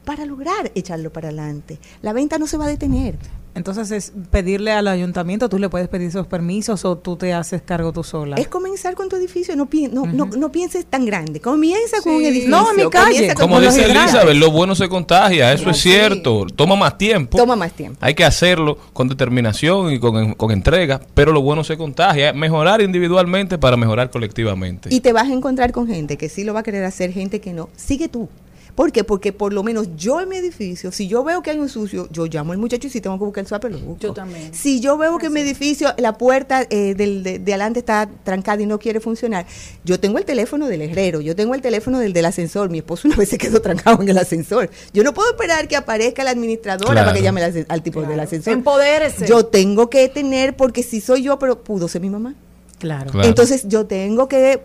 para 0.06 0.26
lograr 0.26 0.72
echarlo 0.76 1.12
para 1.12 1.28
adelante. 1.30 1.80
La 2.02 2.14
venta 2.14 2.38
no 2.38 2.48
se 2.48 2.58
va 2.58 2.66
a 2.66 2.70
detener. 2.70 3.18
Entonces 3.56 3.92
es 3.92 4.14
pedirle 4.32 4.72
al 4.72 4.88
ayuntamiento, 4.88 5.48
tú 5.48 5.60
le 5.60 5.70
puedes 5.70 5.88
pedir 5.88 6.08
esos 6.08 6.26
permisos 6.26 6.86
o 6.86 6.98
tú 6.98 7.16
te 7.18 7.34
haces 7.34 7.62
cargo 7.62 7.94
tú 7.94 8.04
sola. 8.04 8.36
Es 8.38 8.48
comenzar 8.48 8.96
con 8.96 9.10
tu 9.10 9.16
edificio, 9.16 9.56
no, 9.56 9.68
pi- 9.70 9.90
no, 9.90 10.08
no, 10.08 10.26
no 10.26 10.52
pienses 10.52 10.86
tan 10.88 11.06
grande, 11.06 11.40
comienza 11.40 12.02
con 12.02 12.14
un 12.16 12.26
edificio. 12.26 12.50
No, 12.50 12.74
mi 12.74 12.90
calle. 12.90 13.34
Como 13.36 13.62
dice. 13.62 13.86
Elizabeth, 13.86 14.36
lo 14.36 14.50
bueno 14.50 14.74
se 14.74 14.90
contagia, 14.90 15.54
eso 15.54 15.70
es 15.70 15.78
Sí. 15.78 15.90
cierto. 15.92 16.48
Toma 16.56 16.76
más 16.76 16.98
tiempo. 16.98 17.38
Toma 17.38 17.56
más 17.56 17.74
tiempo. 17.74 17.98
Hay 18.02 18.16
que 18.16 18.26
hacerlo 18.26 18.78
con 18.92 19.08
determinación 19.08 19.92
y 19.94 20.00
con, 20.00 20.34
con 20.34 20.50
entrega, 20.52 21.00
pero 21.14 21.32
lo 21.32 21.42
bueno 21.42 21.64
se 21.64 21.78
contagia. 21.78 22.34
Mejorar 22.34 22.82
individualmente 22.82 23.60
para 23.60 23.78
mejorar 23.78 24.10
colectivamente. 24.10 24.90
Y 24.92 25.02
te 25.02 25.14
vas 25.14 25.28
a 25.30 25.34
encontrar 25.34 25.72
con 25.72 25.86
gente 25.88 26.18
que 26.18 26.28
sí 26.28 26.44
lo 26.44 26.54
va 26.56 26.62
a 26.62 26.64
querer 26.64 26.84
hacer, 26.86 27.12
gente 27.14 27.40
que 27.40 27.54
no. 27.54 27.70
Sigue 27.76 28.08
tú. 28.08 28.30
¿Por 28.76 28.92
qué? 28.92 29.04
Porque 29.04 29.32
por 29.32 29.54
lo 29.54 29.62
menos 29.62 29.88
yo 29.96 30.20
en 30.20 30.30
mi 30.30 30.38
edificio, 30.38 30.92
si 30.92 31.08
yo 31.08 31.24
veo 31.24 31.44
que 31.44 31.52
hay 31.52 31.60
un 31.60 31.70
sucio, 31.70 32.08
yo 32.12 32.26
llamo 32.26 32.54
al 32.54 32.58
muchacho 32.58 32.88
y 32.88 32.90
si 32.90 33.02
tengo 33.02 33.20
que 33.20 33.26
buscar 33.26 33.44
el 33.44 33.48
swap, 33.48 33.66
lo 33.66 33.78
busco. 33.78 33.98
Yo 34.02 34.14
también. 34.14 34.54
Si 34.54 34.80
yo 34.80 34.98
veo 34.98 35.18
que 35.20 35.28
en 35.28 35.34
mi 35.34 35.42
edificio 35.42 35.94
la 35.98 36.18
puerta 36.18 36.66
eh, 36.70 36.96
del, 36.96 37.22
de, 37.22 37.38
de 37.40 37.54
adelante 37.54 37.80
está 37.80 38.10
trancada 38.24 38.62
y 38.62 38.66
no 38.66 38.80
quiere 38.80 39.00
funcionar, 39.00 39.46
yo 39.84 40.00
tengo 40.00 40.18
el 40.18 40.26
teléfono 40.26 40.68
del 40.68 40.82
herrero, 40.82 41.22
yo 41.22 41.36
tengo 41.36 41.54
el 41.54 41.62
teléfono 41.62 42.00
del 42.00 42.14
del 42.14 42.26
ascensor. 42.26 42.70
Mi 42.72 42.80
esposo 42.80 43.08
una 43.08 43.18
vez 43.18 43.30
se 43.30 43.38
quedó 43.38 43.62
trancado 43.62 44.02
en 44.02 44.10
el 44.10 44.18
ascensor. 44.18 44.70
Yo 44.94 45.04
no 45.04 45.14
puedo 45.14 45.30
esperar 45.32 45.68
que 45.68 45.76
aparezca 45.76 46.24
la 46.24 46.32
administradora 46.32 46.92
Claro. 46.94 47.06
para 47.08 47.18
que 47.18 47.24
llame 47.24 47.44
al, 47.44 47.66
al 47.70 47.84
tipo 47.84 48.02
del 48.02 48.20
ascensor. 48.20 48.54
Empodérese. 48.54 49.28
Yo 49.28 49.46
tengo 49.46 49.90
que 49.90 50.10
tener, 50.10 50.56
porque 50.56 50.82
si 50.84 51.00
soy 51.00 51.22
yo, 51.24 51.38
pero 51.38 51.64
pudo 51.64 51.88
ser 51.88 52.02
mi 52.02 52.10
mamá. 52.10 52.34
Claro. 52.80 53.12
Claro. 53.12 53.28
Entonces 53.30 53.68
yo 53.68 53.86
tengo 53.86 54.28
que 54.28 54.62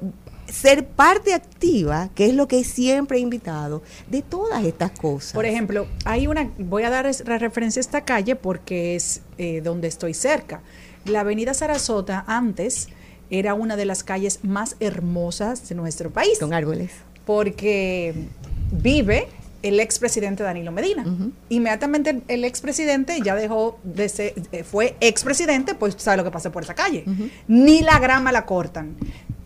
ser 0.49 0.87
parte 0.87 1.35
activa, 1.35 2.11
que 2.15 2.27
es 2.27 2.35
lo 2.35 2.49
que 2.49 2.65
siempre 2.65 3.19
he 3.19 3.21
invitado, 3.21 3.83
de 4.09 4.23
todas 4.23 4.65
estas 4.65 4.91
cosas. 4.93 5.33
Por 5.33 5.47
ejemplo, 5.47 5.87
hay 6.05 6.27
una, 6.27 6.51
voy 6.59 6.83
a 6.83 6.91
dar 6.91 7.11
la 7.27 7.39
referencia 7.39 7.81
a 7.81 7.83
esta 7.83 8.05
calle 8.05 8.37
porque 8.37 8.97
es 8.97 9.23
eh, 9.37 9.61
donde 9.63 9.89
estoy 9.89 10.15
cerca. 10.15 10.63
La 11.05 11.21
avenida 11.21 11.55
Sarasota 11.55 12.25
antes 12.27 12.89
era 13.31 13.55
una 13.55 13.77
de 13.77 13.85
las 13.85 14.03
calles 14.03 14.41
más 14.43 14.77
hermosas 14.81 15.69
de 15.69 15.75
nuestro 15.75 16.11
país. 16.11 16.39
Con 16.39 16.53
árboles. 16.55 16.91
Porque 17.27 18.15
vive 18.73 19.29
el 19.63 19.81
expresidente 19.81 20.43
Danilo 20.43 20.73
Medina. 20.73 21.05
Inmediatamente 21.49 22.11
el, 22.11 22.23
el 22.29 22.45
expresidente 22.45 23.21
ya 23.23 23.35
dejó 23.35 23.79
de 23.83 24.09
ser, 24.09 24.35
eh, 24.53 24.63
fue 24.63 24.97
expresidente, 25.01 25.75
pues 25.75 25.95
sabe 25.99 26.19
lo 26.19 26.25
que 26.25 26.31
pasa 26.31 26.53
por 26.53 26.63
esa 26.63 26.75
calle. 26.75 27.05
Ni 27.49 27.83
la 27.83 27.99
grama 27.99 28.33
la 28.33 28.47
cortan. 28.47 28.97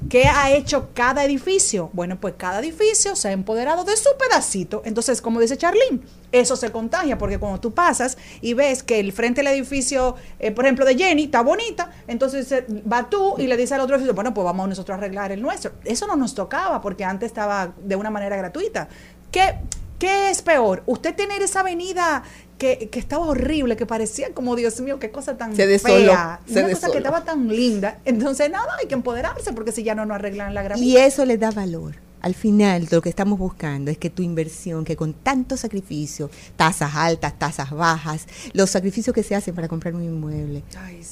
¿Qué 0.08 0.24
ha 0.24 0.50
hecho 0.50 0.90
cada 0.94 1.24
edificio? 1.24 1.90
Bueno, 1.92 2.20
pues 2.20 2.34
cada 2.36 2.60
edificio 2.60 3.16
se 3.16 3.28
ha 3.28 3.32
empoderado 3.32 3.84
de 3.84 3.96
su 3.96 4.10
pedacito. 4.18 4.82
Entonces, 4.84 5.22
como 5.22 5.40
dice 5.40 5.56
Charlene, 5.56 6.00
eso 6.32 6.56
se 6.56 6.70
contagia, 6.70 7.18
porque 7.18 7.38
cuando 7.38 7.60
tú 7.60 7.72
pasas 7.72 8.18
y 8.40 8.54
ves 8.54 8.82
que 8.82 9.00
el 9.00 9.12
frente 9.12 9.42
del 9.42 9.52
edificio, 9.52 10.16
eh, 10.38 10.50
por 10.50 10.64
ejemplo, 10.64 10.84
de 10.84 10.96
Jenny, 10.96 11.24
está 11.24 11.42
bonita, 11.42 11.90
entonces 12.06 12.50
eh, 12.52 12.66
va 12.90 13.08
tú 13.08 13.34
y 13.38 13.46
le 13.46 13.56
dices 13.56 13.72
al 13.72 13.80
otro 13.80 13.96
edificio, 13.96 14.14
bueno, 14.14 14.34
pues 14.34 14.44
vamos 14.44 14.68
nosotros 14.68 14.94
a 14.94 14.98
arreglar 14.98 15.32
el 15.32 15.40
nuestro. 15.40 15.72
Eso 15.84 16.06
no 16.06 16.16
nos 16.16 16.34
tocaba, 16.34 16.80
porque 16.80 17.04
antes 17.04 17.28
estaba 17.28 17.72
de 17.82 17.96
una 17.96 18.10
manera 18.10 18.36
gratuita. 18.36 18.88
¿Qué, 19.30 19.54
qué 19.98 20.30
es 20.30 20.42
peor? 20.42 20.82
Usted 20.86 21.14
tener 21.14 21.42
esa 21.42 21.60
avenida 21.60 22.22
que, 22.62 22.88
que 22.90 23.00
estaba 23.00 23.26
horrible, 23.26 23.76
que 23.76 23.86
parecía 23.86 24.32
como, 24.32 24.54
Dios 24.54 24.80
mío, 24.80 25.00
qué 25.00 25.10
cosa 25.10 25.36
tan 25.36 25.56
Se 25.56 25.66
desoló, 25.66 25.94
fea. 25.96 26.40
se 26.46 26.62
una 26.62 26.72
cosa 26.74 26.92
que 26.92 26.98
estaba 26.98 27.24
tan 27.24 27.48
linda. 27.48 27.98
Entonces, 28.04 28.48
nada, 28.50 28.68
hay 28.78 28.86
que 28.86 28.94
empoderarse, 28.94 29.52
porque 29.52 29.72
si 29.72 29.82
ya 29.82 29.96
no 29.96 30.06
nos 30.06 30.14
arreglan 30.14 30.54
la 30.54 30.62
gramilla. 30.62 30.86
Y 30.86 30.96
eso 30.96 31.24
le 31.24 31.38
da 31.38 31.50
valor. 31.50 31.96
Al 32.22 32.34
final, 32.34 32.88
lo 32.90 33.02
que 33.02 33.08
estamos 33.08 33.38
buscando 33.38 33.90
es 33.90 33.98
que 33.98 34.08
tu 34.08 34.22
inversión, 34.22 34.84
que 34.84 34.96
con 34.96 35.12
tanto 35.12 35.56
sacrificio, 35.56 36.30
tasas 36.56 36.94
altas, 36.94 37.38
tasas 37.38 37.70
bajas, 37.70 38.26
los 38.54 38.70
sacrificios 38.70 39.14
que 39.14 39.22
se 39.22 39.34
hacen 39.34 39.54
para 39.54 39.68
comprar 39.68 39.94
un 39.94 40.02
inmueble, 40.04 40.62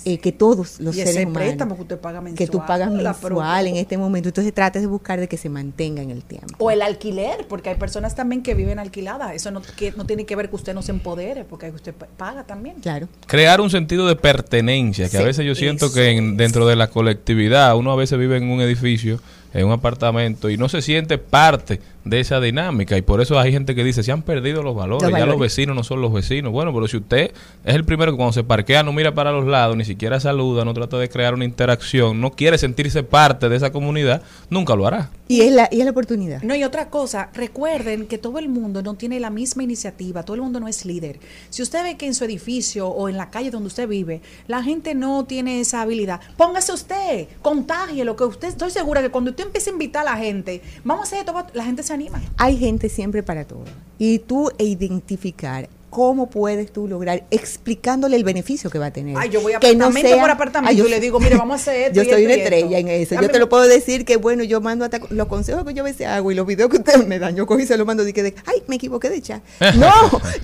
eh, 0.05 0.19
que 0.19 0.33
todos 0.33 0.81
los 0.81 0.95
y 0.95 0.99
seres 1.01 1.17
ese 1.17 1.27
humanos, 1.27 1.43
préstamo 1.43 1.75
que 1.77 1.83
usted 1.83 1.99
paga 1.99 2.21
mensual. 2.21 2.39
que 2.39 2.47
tú 2.51 2.59
pagas 2.67 2.91
mensual 2.91 3.67
en 3.67 3.77
este 3.77 3.99
momento, 3.99 4.29
entonces 4.29 4.55
trates 4.55 4.83
de 4.83 4.89
buscar 4.89 5.21
de 5.21 5.29
que 5.29 5.37
se 5.37 5.49
mantenga 5.49 6.01
en 6.03 6.11
el 6.11 6.23
tiempo. 6.23 6.55
O 6.59 6.71
el 6.71 6.81
alquiler, 6.83 7.47
porque 7.49 7.71
hay 7.71 7.77
personas 7.77 8.15
también 8.15 8.43
que 8.43 8.55
viven 8.55 8.79
alquiladas. 8.79 9.35
Eso 9.35 9.51
no, 9.51 9.63
que, 9.63 9.93
no 9.93 10.07
tiene 10.07 10.25
que 10.27 10.37
ver 10.37 10.49
que 10.49 10.57
usted 10.57 10.75
no 10.75 10.83
se 10.83 10.93
empodere, 10.93 11.45
porque 11.45 11.71
usted 11.71 11.93
pa- 11.93 12.07
paga 12.17 12.45
también. 12.45 12.77
Claro. 12.81 13.09
crear 13.27 13.61
un 13.61 13.71
sentido 13.71 14.07
de 14.07 14.17
pertenencia, 14.17 15.09
que 15.09 15.19
a 15.19 15.23
veces 15.23 15.45
yo 15.45 15.55
siento 15.55 15.87
eso 15.87 15.95
que 15.95 16.11
en- 16.11 16.37
dentro 16.37 16.67
de 16.67 16.77
la 16.77 16.89
colectividad, 16.89 17.77
uno 17.77 17.91
a 17.93 17.97
veces 17.97 18.19
vive 18.19 18.37
en 18.37 18.51
un 18.51 18.61
edificio, 18.61 19.21
en 19.53 19.67
un 19.67 19.73
apartamento, 19.73 20.51
y 20.51 20.57
no 20.57 20.69
se 20.69 20.83
siente 20.83 21.19
parte 21.19 21.81
de 22.05 22.21
esa 22.21 22.41
dinámica, 22.41 22.97
y 22.97 23.03
por 23.03 23.21
eso 23.21 23.39
hay 23.39 23.53
gente 23.53 23.75
que 23.75 23.85
dice, 23.85 24.03
se 24.03 24.13
han 24.13 24.23
perdido 24.23 24.63
los 24.63 24.75
valores, 24.75 25.11
Los 25.11 25.19
ya 25.19 25.27
los 25.27 25.39
vecinos 25.39 25.77
no 25.77 25.85
son 25.85 26.01
los 26.01 26.13
vecinos. 26.13 26.53
Bueno, 26.53 26.73
pero 26.73 26.89
si 26.89 26.97
usted 26.97 27.33
es 27.65 27.75
el 27.75 27.85
primero 27.85 28.13
que 28.13 28.17
cuando 28.17 28.33
se 28.33 28.45
parquea 28.45 28.83
no 28.83 28.93
mira 28.93 29.15
para 29.15 29.33
los 29.33 29.47
lados, 29.47 29.77
ni 29.77 29.85
siquiera 29.85 30.19
saluda, 30.19 30.65
no 30.65 30.73
trata 30.73 30.99
de 30.99 31.09
crear 31.09 31.35
una 31.35 31.45
interacción, 31.45 32.21
no 32.21 32.33
quiere 32.33 32.59
sentirse 32.59 33.03
parte 33.03 33.49
de 33.49 33.57
esa 33.57 33.71
comunidad, 33.71 34.23
nunca 34.49 34.75
lo 34.75 34.87
hará. 34.87 35.11
Y 35.29 35.43
es 35.43 35.53
la, 35.53 35.69
y 35.71 35.79
es 35.79 35.85
la 35.85 35.93
oportunidad. 35.93 36.43
No, 36.43 36.55
y 36.57 36.65
otra 36.65 36.89
cosa, 36.89 37.31
recuerden 37.35 38.07
que 38.07 38.19
todo 38.19 38.39
el 38.39 38.49
mundo 38.49 38.83
no 38.83 38.95
tiene 38.95 39.21
la 39.21 39.31
misma 39.31 39.63
iniciativa, 39.63 40.25
todo 40.25 40.35
el 40.35 40.43
mundo 40.43 40.59
no 40.59 40.69
es 40.69 40.85
líder. 40.85 41.21
Si 41.51 41.63
usted 41.63 41.85
ve 41.85 41.97
que 41.97 42.07
en 42.07 42.15
su 42.15 42.25
edificio 42.25 42.89
o 42.89 43.09
en 43.09 43.17
la 43.17 43.31
calle 43.31 43.51
donde 43.51 43.69
usted 43.69 43.87
vive, 43.87 44.23
la 44.49 44.63
gente 44.63 44.95
no 44.95 45.25
tiene 45.25 45.61
esa 45.61 45.83
habilidad, 45.83 46.21
póngase 46.37 46.73
usted, 46.73 47.29
contagie 47.43 48.05
lo 48.05 48.17
que 48.17 48.25
usted, 48.25 48.49
estoy 48.49 48.71
segura 48.71 49.03
que 49.03 49.11
cuando 49.11 49.31
usted 49.31 49.45
empiece 49.45 49.71
a 49.71 49.73
invitar 49.73 50.03
a 50.07 50.13
la 50.13 50.17
gente, 50.17 50.63
vamos 50.83 51.03
a 51.03 51.07
hacer 51.07 51.19
esto, 51.21 51.47
la 51.55 51.65
gente 51.65 51.83
se 51.83 51.93
anima. 52.01 52.23
Hay 52.37 52.57
gente 52.57 52.89
siempre 52.89 53.23
para 53.23 53.45
todo. 53.45 53.65
Y 53.99 54.19
tú 54.21 54.51
e 54.59 54.65
identificar 54.65 55.69
cómo 55.91 56.31
puedes 56.31 56.73
tú 56.73 56.87
lograr 56.87 57.25
explicándole 57.33 58.15
el 58.15 58.23
beneficio 58.23 58.71
que 58.71 58.79
va 58.79 58.87
a 58.87 58.91
tener. 58.93 59.17
Ay, 59.19 59.29
yo 59.29 59.41
voy 59.41 59.55
Que 59.61 59.75
no 59.75 59.87
apartamento 59.87 60.09
sea- 60.09 60.21
por 60.23 60.31
apartamento 60.31 60.71
Ay, 60.71 60.77
yo- 60.77 60.87
y 60.87 60.91
le 60.91 61.01
digo, 61.01 61.19
mire, 61.19 61.37
vamos 61.37 61.55
a 61.55 61.63
hacer 61.63 61.77
esto 61.91 62.01
Yo 62.05 62.09
soy 62.09 62.25
una 62.27 62.35
estrella 62.35 62.79
en 62.79 62.87
eso. 62.89 63.17
Yo 63.21 63.29
te 63.29 63.41
lo 63.41 63.49
puedo 63.49 63.65
decir 63.67 64.05
que, 64.05 64.17
bueno, 64.17 64.45
yo 64.45 64.61
mando 64.61 64.85
hasta 64.85 65.01
los 65.11 65.27
consejos 65.27 65.65
que 65.65 65.75
yo 65.75 65.83
a 65.83 65.87
veces 65.87 66.07
hago 66.07 66.31
y 66.31 66.37
los 66.37 66.47
videos 66.47 66.71
que 66.71 66.77
usted 66.77 67.05
me 67.09 67.19
dan, 67.19 67.35
yo 67.35 67.45
cogí 67.45 67.65
y 67.65 67.67
se 67.67 67.77
los 67.77 67.85
mando 67.89 68.07
y 68.07 68.13
que 68.13 68.23
de, 68.23 68.35
ay, 68.47 68.63
me 68.69 68.77
equivoqué 68.77 69.11
de 69.11 69.21
chat. 69.21 69.43
No, 69.77 69.91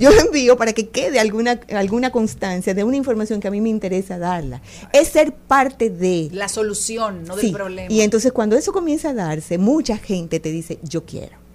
yo 0.00 0.10
lo 0.10 0.20
envío 0.20 0.56
para 0.56 0.72
que 0.72 0.88
quede 0.88 1.20
alguna, 1.20 1.60
alguna 1.70 2.10
constancia 2.10 2.74
de 2.74 2.82
una 2.82 2.96
información 2.96 3.38
que 3.40 3.46
a 3.46 3.52
mí 3.52 3.60
me 3.60 3.68
interesa 3.68 4.18
darla. 4.18 4.60
Es 4.92 5.08
ser 5.10 5.32
parte 5.32 5.90
de... 5.90 6.28
La 6.32 6.48
solución, 6.48 7.22
no 7.24 7.36
Sí, 7.36 7.46
del 7.46 7.52
problema. 7.52 7.92
Y 7.92 8.00
entonces 8.00 8.32
cuando 8.32 8.56
eso 8.56 8.72
comienza 8.72 9.10
a 9.10 9.14
darse, 9.14 9.58
mucha 9.58 9.96
gente 9.96 10.40
te 10.40 10.50
dice, 10.50 10.80
yo 10.82 11.04
quiero. 11.04 11.45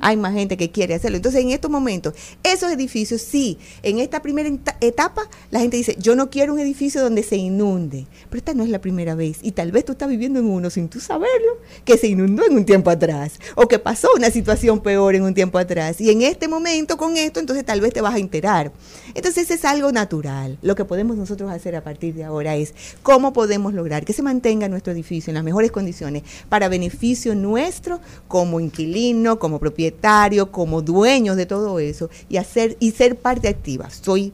Hay 0.00 0.16
más 0.16 0.32
gente 0.32 0.56
que 0.56 0.70
quiere 0.70 0.94
hacerlo. 0.94 1.16
Entonces, 1.16 1.42
en 1.42 1.50
estos 1.50 1.70
momentos, 1.70 2.14
esos 2.42 2.72
edificios, 2.72 3.20
sí, 3.20 3.58
en 3.82 3.98
esta 3.98 4.22
primera 4.22 4.48
etapa, 4.80 5.22
la 5.50 5.60
gente 5.60 5.76
dice, 5.76 5.96
yo 5.98 6.16
no 6.16 6.30
quiero 6.30 6.54
un 6.54 6.58
edificio 6.58 7.02
donde 7.02 7.22
se 7.22 7.36
inunde. 7.36 8.06
Pero 8.28 8.38
esta 8.38 8.54
no 8.54 8.64
es 8.64 8.70
la 8.70 8.80
primera 8.80 9.14
vez. 9.14 9.38
Y 9.42 9.52
tal 9.52 9.72
vez 9.72 9.84
tú 9.84 9.92
estás 9.92 10.08
viviendo 10.08 10.40
en 10.40 10.46
uno 10.46 10.70
sin 10.70 10.88
tú 10.88 11.00
saberlo, 11.00 11.58
que 11.84 11.98
se 11.98 12.08
inundó 12.08 12.44
en 12.46 12.56
un 12.56 12.64
tiempo 12.64 12.90
atrás. 12.90 13.38
O 13.54 13.68
que 13.68 13.78
pasó 13.78 14.08
una 14.16 14.30
situación 14.30 14.80
peor 14.80 15.14
en 15.14 15.22
un 15.22 15.34
tiempo 15.34 15.58
atrás. 15.58 16.00
Y 16.00 16.10
en 16.10 16.22
este 16.22 16.48
momento, 16.48 16.96
con 16.96 17.16
esto, 17.16 17.40
entonces 17.40 17.64
tal 17.64 17.80
vez 17.80 17.92
te 17.92 18.00
vas 18.00 18.14
a 18.14 18.18
enterar. 18.18 18.72
Entonces, 19.14 19.50
es 19.50 19.64
algo 19.64 19.92
natural. 19.92 20.58
Lo 20.62 20.74
que 20.74 20.84
podemos 20.84 21.16
nosotros 21.16 21.50
hacer 21.50 21.76
a 21.76 21.84
partir 21.84 22.14
de 22.14 22.24
ahora 22.24 22.56
es 22.56 22.74
cómo 23.02 23.32
podemos 23.32 23.74
lograr 23.74 24.04
que 24.04 24.12
se 24.12 24.22
mantenga 24.22 24.68
nuestro 24.68 24.92
edificio 24.92 25.30
en 25.30 25.34
las 25.34 25.44
mejores 25.44 25.70
condiciones 25.70 26.22
para 26.48 26.68
beneficio 26.68 27.34
nuestro 27.34 28.00
como 28.28 28.60
inquilino, 28.60 29.38
como 29.38 29.59
propietario, 29.60 30.50
como 30.50 30.82
dueños 30.82 31.36
de 31.36 31.46
todo 31.46 31.78
eso 31.78 32.10
y 32.28 32.38
hacer 32.38 32.76
y 32.80 32.90
ser 32.90 33.16
parte 33.16 33.46
activa. 33.46 33.88
Soy 33.90 34.32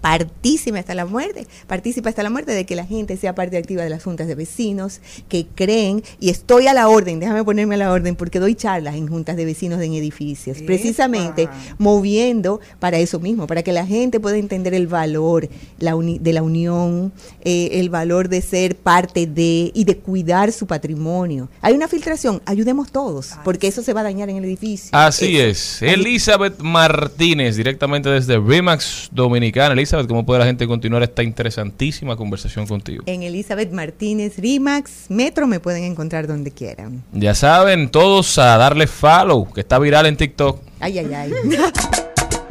partícipa 0.00 0.78
hasta 0.78 0.94
la 0.94 1.04
muerte, 1.06 1.46
partícipa 1.66 2.08
hasta 2.08 2.22
la 2.22 2.30
muerte 2.30 2.52
de 2.52 2.64
que 2.66 2.76
la 2.76 2.86
gente 2.86 3.16
sea 3.16 3.34
parte 3.34 3.56
activa 3.56 3.82
de 3.82 3.90
las 3.90 4.02
juntas 4.04 4.26
de 4.28 4.34
vecinos, 4.34 5.00
que 5.28 5.46
creen, 5.54 6.02
y 6.18 6.30
estoy 6.30 6.66
a 6.66 6.74
la 6.74 6.88
orden, 6.88 7.20
déjame 7.20 7.44
ponerme 7.44 7.74
a 7.74 7.78
la 7.78 7.92
orden, 7.92 8.16
porque 8.16 8.38
doy 8.40 8.54
charlas 8.54 8.94
en 8.94 9.06
juntas 9.08 9.36
de 9.36 9.44
vecinos 9.44 9.80
en 9.82 9.94
edificios, 9.94 10.58
Epa. 10.58 10.66
precisamente 10.66 11.48
moviendo 11.78 12.60
para 12.78 12.98
eso 12.98 13.18
mismo, 13.18 13.46
para 13.46 13.62
que 13.62 13.72
la 13.72 13.86
gente 13.86 14.20
pueda 14.20 14.36
entender 14.36 14.74
el 14.74 14.86
valor 14.86 15.48
la 15.78 15.96
uni- 15.96 16.18
de 16.18 16.32
la 16.32 16.42
unión, 16.42 17.12
eh, 17.42 17.70
el 17.72 17.90
valor 17.90 18.28
de 18.28 18.42
ser 18.42 18.76
parte 18.76 19.26
de 19.26 19.72
y 19.74 19.84
de 19.84 19.96
cuidar 19.96 20.52
su 20.52 20.66
patrimonio. 20.66 21.48
Hay 21.62 21.74
una 21.74 21.88
filtración, 21.88 22.40
ayudemos 22.46 22.92
todos, 22.92 23.32
porque 23.44 23.66
eso 23.66 23.82
se 23.82 23.92
va 23.92 24.00
a 24.00 24.04
dañar 24.04 24.28
en 24.30 24.36
el 24.36 24.44
edificio. 24.44 24.90
Así 24.92 25.38
Eso. 25.38 25.84
es. 25.84 25.92
Elizabeth 25.94 26.60
Martínez, 26.60 27.56
directamente 27.56 28.08
desde 28.08 28.38
Remax 28.38 29.08
Dominicana. 29.10 29.72
Elizabeth, 29.72 29.89
¿cómo 30.06 30.24
puede 30.24 30.40
la 30.40 30.46
gente 30.46 30.66
continuar 30.66 31.02
esta 31.02 31.22
interesantísima 31.22 32.16
conversación 32.16 32.66
contigo? 32.66 33.02
En 33.06 33.22
Elizabeth 33.22 33.72
Martínez 33.72 34.38
Rimax 34.38 35.06
Metro 35.08 35.46
me 35.46 35.58
pueden 35.58 35.84
encontrar 35.84 36.26
donde 36.26 36.52
quieran. 36.52 37.02
Ya 37.12 37.34
saben, 37.34 37.90
todos 37.90 38.38
a 38.38 38.56
darle 38.56 38.86
follow, 38.86 39.52
que 39.52 39.60
está 39.60 39.78
viral 39.78 40.06
en 40.06 40.16
TikTok. 40.16 40.60
Ay, 40.78 40.98
ay, 40.98 41.14
ay. 41.14 41.32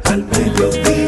Al 0.04 0.24
mediodía, 0.24 0.82
al 0.84 0.99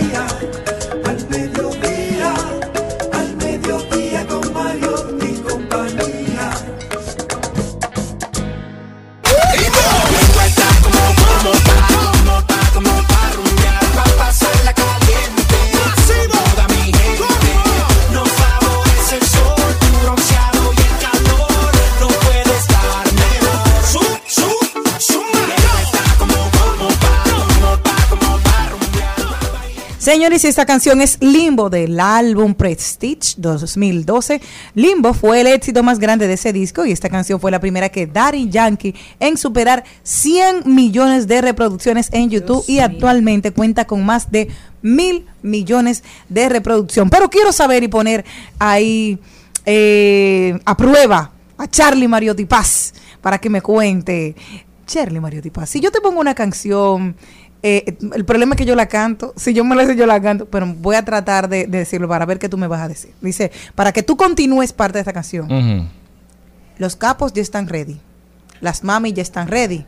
Señores, 30.03 30.45
esta 30.45 30.67
canción 30.67 31.01
es 31.01 31.17
Limbo 31.21 31.71
del 31.71 32.01
álbum 32.01 32.55
Prestige 32.55 33.35
2012. 33.37 34.41
Limbo 34.75 35.15
fue 35.15 35.43
el 35.43 35.47
éxito 35.47 35.85
más 35.85 36.01
grande 36.01 36.27
de 36.27 36.35
ese 36.35 36.53
disco 36.53 36.85
y 36.85 36.91
esta 36.91 37.09
canción 37.09 37.39
fue 37.39 37.53
la 37.53 37.61
primera 37.61 37.89
que 37.89 38.09
Daddy 38.09 38.51
Yankee 38.51 38.97
en 39.21 39.37
superar 39.37 39.85
100 40.03 40.63
millones 40.65 41.29
de 41.29 41.41
reproducciones 41.41 42.09
en 42.13 42.31
YouTube 42.31 42.65
y 42.67 42.81
actualmente 42.81 43.53
cuenta 43.53 43.85
con 43.85 44.05
más 44.05 44.33
de 44.33 44.49
mil 44.83 45.25
millones 45.41 46.03
de 46.29 46.49
reproducción. 46.49 47.09
Pero 47.09 47.31
quiero 47.31 47.53
saber 47.53 47.85
y 47.85 47.89
poner 47.89 48.25
ahí 48.59 49.21
eh, 49.65 50.59
a 50.65 50.77
prueba 50.77 51.31
a 51.57 51.69
Charlie 51.69 52.09
Mariotti 52.09 52.45
Paz 52.45 52.93
para 53.21 53.39
que 53.39 53.49
me 53.49 53.63
cuente. 53.63 54.35
Charlie 54.85 55.21
Mariotti 55.21 55.51
Paz, 55.51 55.71
si 55.71 55.79
yo 55.79 55.93
te 55.93 56.01
pongo 56.01 56.21
una 56.21 56.35
canción 56.35 57.15
eh, 57.63 57.97
el 58.15 58.25
problema 58.25 58.55
es 58.55 58.59
que 58.59 58.65
yo 58.65 58.75
la 58.75 58.87
canto. 58.87 59.33
Si 59.37 59.55
yo 59.55 59.65
me 59.65 59.77
la 59.77 59.87
sé, 59.87 59.97
yo 59.97 60.07
la 60.07 60.21
canto. 60.21 60.47
Pero 60.47 60.67
voy 60.67 60.97
a 60.97 61.05
tratar 61.05 61.49
de, 61.49 61.67
de 61.67 61.79
decirlo 61.79 62.09
para 62.09 62.27
ver 62.27 62.39
qué 62.39 62.49
tú 62.49 62.59
me 62.59 62.67
vas 62.67 62.81
a 62.81 62.89
decir. 62.89 63.13
Dice, 63.21 63.53
para 63.75 63.93
que 63.93 64.03
tú 64.03 64.17
continúes 64.17 64.73
parte 64.73 64.95
de 64.95 65.01
esta 65.01 65.13
canción. 65.13 65.91
Los 66.79 66.97
capos 66.97 67.33
ya 67.33 67.43
están 67.43 67.69
ready. 67.69 68.01
Las 68.61 68.83
mami 68.83 69.13
ya 69.13 69.23
están 69.23 69.49
ready. 69.49 69.87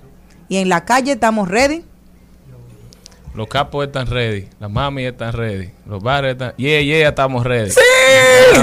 Y 0.49 0.57
en 0.59 0.69
la 0.69 0.85
calle 0.85 1.13
estamos 1.13 1.49
ready. 1.49 1.85
Los 3.35 3.49
capos 3.49 3.85
están 3.85 4.07
ready, 4.07 4.49
las 4.61 4.71
mami 4.71 5.07
están 5.07 5.33
ready, 5.33 5.73
los 5.87 6.01
bares 6.01 6.35
están... 6.35 6.55
Yeah, 6.57 6.81
yeah, 6.83 7.09
estamos 7.09 7.43
ready. 7.43 7.69
Sí, 7.69 7.81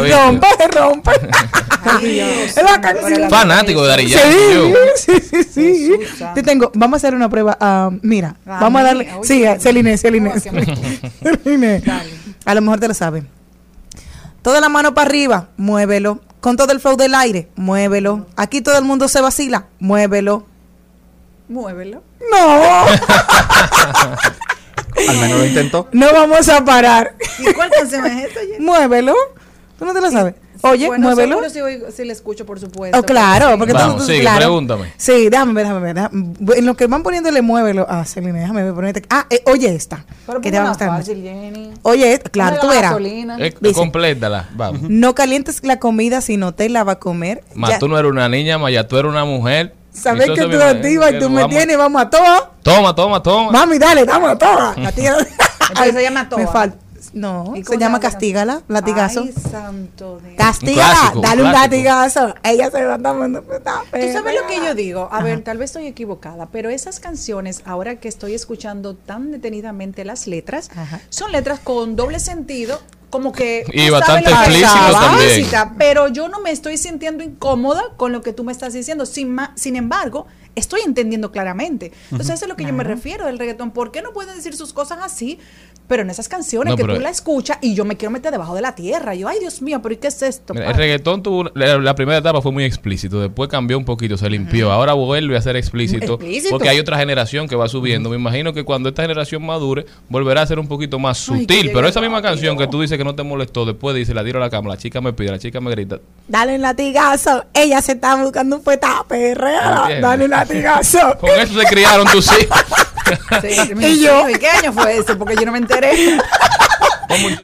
rompe, 0.10 0.48
rompe. 0.74 1.12
Es 1.86 2.56
la 2.56 2.80
canción. 2.82 3.30
Fanático 3.30 3.84
de 3.84 3.90
Daddy 3.90 4.08
Sí, 4.08 4.14
Yankee. 4.16 4.74
sí, 4.96 5.12
sí, 5.22 5.44
sí. 5.44 5.92
Jesús 6.00 6.18
santo. 6.18 6.34
Te 6.36 6.44
tengo, 6.44 6.72
vamos 6.76 6.96
a 6.96 6.98
hacer 6.98 7.16
una 7.16 7.30
prueba. 7.30 7.58
ah, 7.60 7.90
mira, 8.02 8.36
vamos 8.46 8.82
a 8.82 8.84
darle. 8.86 9.12
oye. 9.14 9.28
Sí, 9.28 9.44
Celine, 9.60 9.98
Celine. 9.98 10.34
Celine. 11.44 11.82
A 12.46 12.56
lo 12.56 12.62
mejor 12.62 12.80
te 12.80 12.88
lo 12.88 12.94
saben. 12.94 13.28
Toda 14.42 14.60
la 14.62 14.70
mano 14.70 14.94
para 14.94 15.08
arriba, 15.08 15.50
muévelo. 15.58 16.20
Con 16.40 16.58
todo 16.58 16.72
el 16.72 16.80
flow 16.80 16.98
del 16.98 17.14
aire, 17.14 17.50
muévelo. 17.56 18.26
Aquí 18.36 18.62
todo 18.62 18.78
el 18.78 18.84
mundo 18.84 19.08
se 19.08 19.22
vacila, 19.22 19.68
muévelo. 19.80 20.48
Muévelo. 21.48 22.02
No, 22.32 22.86
Al 25.08 25.18
menos 25.20 25.40
lo 25.40 25.46
intentó. 25.46 25.88
no 25.92 26.08
vamos 26.14 26.48
a 26.50 26.64
parar. 26.64 27.16
¿Y 27.40 27.54
cuál 27.54 27.70
canción 27.72 28.06
es 28.06 28.26
esta? 28.28 28.40
Jenny? 28.42 28.64
Muévelo. 28.64 29.14
¿Tú 29.78 29.86
no 29.86 29.94
te 29.94 30.02
lo 30.02 30.12
sabes? 30.12 30.36
Oye, 30.64 30.88
bueno, 30.88 31.08
muévelo. 31.08 31.36
seguro 31.36 31.50
si, 31.50 31.60
oigo- 31.62 31.92
si 31.92 32.06
la 32.06 32.14
escucho, 32.14 32.46
por 32.46 32.60
supuesto. 32.60 32.98
Oh, 33.00 33.04
claro, 33.04 33.58
porque 33.58 33.74
Vamos, 33.74 33.96
tú, 33.96 34.02
tú- 34.02 34.08
sigue, 34.08 34.22
claro. 34.22 34.38
pregúntame. 34.38 34.94
Sí, 34.98 35.30
déjame 35.30 35.54
ver, 35.54 35.64
déjame 35.66 35.82
ver. 35.82 35.96
déjame- 35.96 36.58
En 36.58 36.66
lo 36.66 36.76
que 36.76 36.88
van 36.88 37.04
poniéndole 37.04 37.42
muévelo. 37.42 37.86
Ah, 37.90 38.06
Celine, 38.06 38.40
déjame 38.40 38.64
ver. 38.64 38.74
ponete- 38.74 39.06
Ah, 39.10 39.26
eh, 39.30 39.42
oye 39.46 39.74
esta. 39.74 40.06
Pero 40.26 40.42
que 40.42 40.52
te 40.52 40.60
va 40.60 40.66
a 40.66 40.70
gustar 40.70 40.90
fácil, 40.90 41.22
Jenny. 41.22 41.72
Oye 41.84 42.14
esta, 42.14 42.30
claro, 42.30 42.58
tú 42.62 42.68
me 42.68 42.76
verás. 42.76 42.96
Eh, 43.40 43.54
complétala, 43.74 44.50
vamos. 44.56 44.82
No 44.84 45.16
calientes 45.16 45.64
la 45.64 45.80
comida 45.80 46.22
si 46.22 46.38
no 46.38 46.54
te 46.54 46.70
la 46.70 46.84
va 46.84 46.94
a 46.94 47.00
comer. 47.00 47.44
Más 47.56 47.72
Ya- 47.72 47.80
tú 47.80 47.88
no 47.88 47.98
eres 47.98 48.12
una 48.12 48.30
niña, 48.30 48.58
más 48.58 48.72
ya 48.72 48.88
tú 48.88 48.98
eres 48.98 49.10
una 49.12 49.26
mujer. 49.26 49.74
Sabes 49.94 50.30
que 50.32 50.42
tú 50.44 50.48
me- 50.48 50.64
activa 50.64 51.12
y 51.12 51.20
tú 51.20 51.30
me 51.30 51.42
vamos- 51.42 51.50
tienes, 51.58 51.78
vamos 51.78 52.02
a 52.02 52.10
todo. 52.10 52.52
Toma, 52.64 52.96
toma, 52.96 53.22
toma. 53.22 53.52
Mami, 53.52 53.78
dale, 53.78 54.06
vamos 54.06 54.32
a 54.32 54.38
todo. 54.38 54.74
La 54.78 54.92
tía- 54.94 55.18
Entonces 55.70 55.94
se 55.96 56.02
llama 56.04 56.24
Me 56.38 56.44
Toa. 56.44 56.48
falta. 56.48 56.78
No, 57.14 57.54
¿Y 57.56 57.64
se 57.64 57.78
llama? 57.78 58.00
Castígala, 58.00 58.62
latigazo. 58.68 59.22
Ay, 59.24 59.34
santo 59.34 60.20
Dios. 60.24 60.36
Castígala, 60.38 60.94
clásico, 60.94 61.16
un 61.18 61.22
dale 61.22 61.42
un 61.44 61.50
clásico. 61.50 61.64
latigazo. 61.76 62.36
Ella 62.44 62.72
se 62.72 62.86
va 62.86 62.94
a 62.94 62.98
estar 62.98 63.16
mandando 63.16 63.42
Tú 63.42 64.14
sabes 64.14 64.36
lo 64.42 64.48
que 64.48 64.58
yo 64.64 64.76
digo. 64.76 65.10
A 65.12 65.22
ver, 65.22 65.44
tal 65.44 65.58
vez 65.58 65.72
estoy 65.72 65.88
equivocada, 65.88 66.48
pero 66.52 66.70
esas 66.70 67.00
canciones, 67.00 67.62
ahora 67.66 67.98
que 68.00 68.08
estoy 68.08 68.34
escuchando 68.34 68.96
tan 68.96 69.32
detenidamente 69.32 70.06
las 70.06 70.28
letras, 70.28 70.70
Ajá. 70.76 71.02
son 71.10 71.32
letras 71.32 71.60
con 71.60 71.96
doble 71.96 72.20
sentido, 72.20 72.80
como 73.10 73.34
que. 73.34 73.66
Y 73.74 73.90
bastante 73.90 74.30
explícito 74.30 74.92
también. 74.94 75.48
Pero 75.78 76.08
yo 76.08 76.30
no 76.30 76.40
me 76.40 76.52
estoy 76.52 76.78
sintiendo 76.78 77.24
incómoda 77.24 77.84
con 77.98 78.12
lo 78.14 78.22
que 78.22 78.32
tú 78.32 78.44
me 78.46 78.52
estás 78.54 78.72
diciendo. 78.74 79.06
Sin, 79.06 79.34
ma- 79.34 79.52
sin 79.56 79.76
embargo, 79.76 80.28
estoy 80.56 80.82
entendiendo 80.86 81.32
claramente. 81.32 81.92
Entonces, 82.12 82.36
eso 82.36 82.46
es 82.46 82.50
lo 82.50 82.56
que 82.56 82.66
yo 82.66 82.74
me 82.74 82.84
refiero 82.84 83.26
del 83.26 83.40
reggaetón. 83.40 83.72
¿Por 83.72 83.92
qué 83.92 84.02
no 84.02 84.12
pueden 84.12 84.36
decir 84.36 84.56
sus 84.56 84.74
cosas 84.74 85.00
así? 85.02 85.40
Pero 85.88 86.04
en 86.04 86.10
esas 86.10 86.30
canciones 86.30 86.72
No, 86.72 86.78
que 86.78 86.84
tú 86.86 87.00
la 87.02 87.10
escuchas 87.10 87.58
y 87.62 87.74
yo 87.76 87.84
me 87.84 87.98
quiero 87.98 88.12
meter 88.12 88.32
debajo 88.32 88.56
de 88.56 88.62
la 88.62 88.76
tierra. 88.76 89.14
Yo, 89.14 89.28
ay, 89.28 89.40
Dios 89.42 89.62
mío, 89.62 89.82
pero 89.82 89.94
¿y 89.94 89.98
qué 89.98 90.08
es 90.08 90.22
esto? 90.22 90.54
Mira, 90.54 90.70
el 90.70 90.76
reggaetón 90.76 91.22
tuvo 91.22 91.52
la, 91.54 91.78
la 91.80 91.96
primera 91.96 92.18
etapa 92.20 92.42
fue 92.42 92.54
muy 92.54 92.64
explícito, 92.64 93.20
después 93.20 93.50
cambió 93.50 93.78
un 93.78 93.84
poquito, 93.84 94.16
se 94.16 94.30
limpió, 94.30 94.72
ahora 94.72 94.94
vuelve 94.94 95.36
a 95.36 95.42
ser 95.42 95.58
explícito, 95.58 96.14
Explícito. 96.14 96.52
porque 96.52 96.70
hay 96.70 96.80
otra 96.80 96.98
generación 96.98 97.46
que 97.50 97.58
va 97.58 97.68
subiendo. 97.68 98.10
Me 98.10 98.16
imagino 98.16 98.54
que 98.54 98.64
cuando 98.64 98.88
esta 98.88 99.02
generación 99.02 99.46
madure 99.46 99.86
volverá 100.08 100.44
a 100.44 100.48
ser 100.48 100.60
un 100.60 100.68
poquito 100.70 100.98
más 100.98 101.18
sutil, 101.18 101.72
pero 101.74 101.88
esa 101.88 102.00
misma 102.00 102.18
rápido. 102.18 102.32
canción 102.36 102.58
que 102.58 102.68
tú 102.68 102.80
dices 102.82 102.98
que 102.98 103.04
no 103.04 103.14
te 103.16 103.24
molestó, 103.24 103.66
después 103.66 103.94
dice 103.94 104.14
la 104.14 104.24
tiro 104.24 104.38
a 104.38 104.42
la 104.42 104.50
cama, 104.50 104.70
la 104.70 104.78
chica 104.78 105.02
me 105.02 105.12
pide, 105.12 105.32
la 105.32 105.40
chica 105.40 105.60
me 105.60 105.72
grita. 105.72 106.00
Dale 106.28 106.56
un 106.56 106.62
latigazo. 106.62 107.44
Ella 107.54 107.82
se 107.82 107.94
está 107.94 108.16
buscando 108.16 108.56
un 108.58 108.64
peta 108.64 109.04
perrera. 109.10 109.82
Entiendo. 109.82 110.08
Dale 110.08 110.24
un 110.26 110.32
latigazo. 110.42 111.18
Con 111.20 111.30
eso 111.40 111.60
se 111.60 111.66
criaron 111.68 112.08
tus 112.08 112.26
hijos. 112.40 112.58
Sí, 113.42 113.74
Y 113.80 114.02
yo- 114.04 114.30
¿Y 114.30 114.34
qué 114.36 114.50
año 114.50 114.74
fue 114.74 114.98
ese? 114.98 115.16
Porque 115.16 115.36
yo 115.36 115.46
no 115.46 115.52
me 115.52 115.58
enteré. 115.60 116.18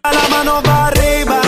A 0.03 0.13
la 0.13 0.27
mano 0.29 0.61
para 0.63 0.87
arriba, 0.87 1.41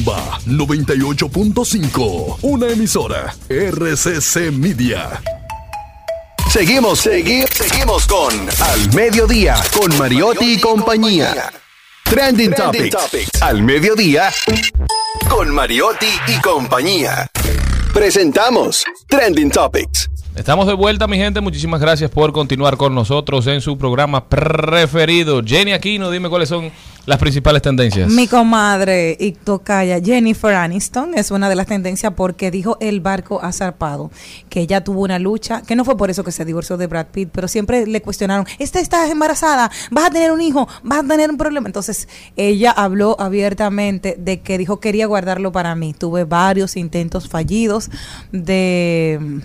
Rumba 0.00 0.38
98.5. 0.46 2.38
Una 2.42 2.68
emisora. 2.68 3.34
RCC 3.48 4.50
Media. 4.52 5.20
Seguimos, 6.50 7.00
seguimos, 7.00 7.50
seguimos 7.50 8.06
con 8.06 8.32
Al 8.32 8.94
Mediodía, 8.94 9.56
con 9.78 9.96
Mariotti 9.98 10.54
y 10.54 10.60
compañía. 10.60 11.52
Trending, 12.04 12.54
Topics. 12.54 13.42
Al 13.42 13.62
Mediodía, 13.62 14.32
con 15.28 15.54
Mariotti 15.54 16.08
y 16.28 16.40
compañía. 16.40 17.30
Presentamos 17.92 18.84
Trending 19.06 19.50
Topics. 19.50 20.08
Estamos 20.34 20.66
de 20.66 20.74
vuelta, 20.74 21.06
mi 21.06 21.18
gente. 21.18 21.40
Muchísimas 21.40 21.80
gracias 21.80 22.10
por 22.10 22.32
continuar 22.32 22.76
con 22.76 22.94
nosotros 22.94 23.46
en 23.48 23.60
su 23.60 23.76
programa 23.76 24.28
preferido. 24.28 25.42
Jenny 25.44 25.72
Aquino, 25.72 26.10
dime 26.10 26.30
cuáles 26.30 26.48
son 26.48 26.72
las 27.10 27.18
principales 27.18 27.60
tendencias. 27.60 28.08
Mi 28.10 28.28
comadre 28.28 29.16
y 29.18 29.32
tocaya 29.32 30.00
Jennifer 30.00 30.54
Aniston 30.54 31.14
es 31.14 31.32
una 31.32 31.48
de 31.48 31.56
las 31.56 31.66
tendencias 31.66 32.14
porque 32.14 32.52
dijo 32.52 32.78
el 32.80 33.00
barco 33.00 33.40
ha 33.42 33.52
zarpado, 33.52 34.12
que 34.48 34.60
ella 34.60 34.84
tuvo 34.84 35.02
una 35.02 35.18
lucha, 35.18 35.62
que 35.62 35.74
no 35.74 35.84
fue 35.84 35.96
por 35.96 36.08
eso 36.08 36.22
que 36.22 36.30
se 36.30 36.44
divorció 36.44 36.76
de 36.76 36.86
Brad 36.86 37.08
Pitt, 37.08 37.30
pero 37.32 37.48
siempre 37.48 37.84
le 37.84 38.00
cuestionaron, 38.00 38.46
esta 38.60 38.78
estás 38.78 39.10
embarazada, 39.10 39.72
vas 39.90 40.06
a 40.06 40.10
tener 40.10 40.30
un 40.30 40.40
hijo, 40.40 40.68
vas 40.84 41.00
a 41.00 41.08
tener 41.08 41.30
un 41.30 41.36
problema. 41.36 41.66
Entonces 41.66 42.08
ella 42.36 42.70
habló 42.70 43.16
abiertamente 43.18 44.14
de 44.16 44.40
que 44.40 44.56
dijo 44.56 44.78
quería 44.78 45.06
guardarlo 45.06 45.50
para 45.50 45.74
mí. 45.74 45.92
Tuve 45.92 46.22
varios 46.22 46.76
intentos 46.76 47.28
fallidos 47.28 47.90
de 48.30 49.42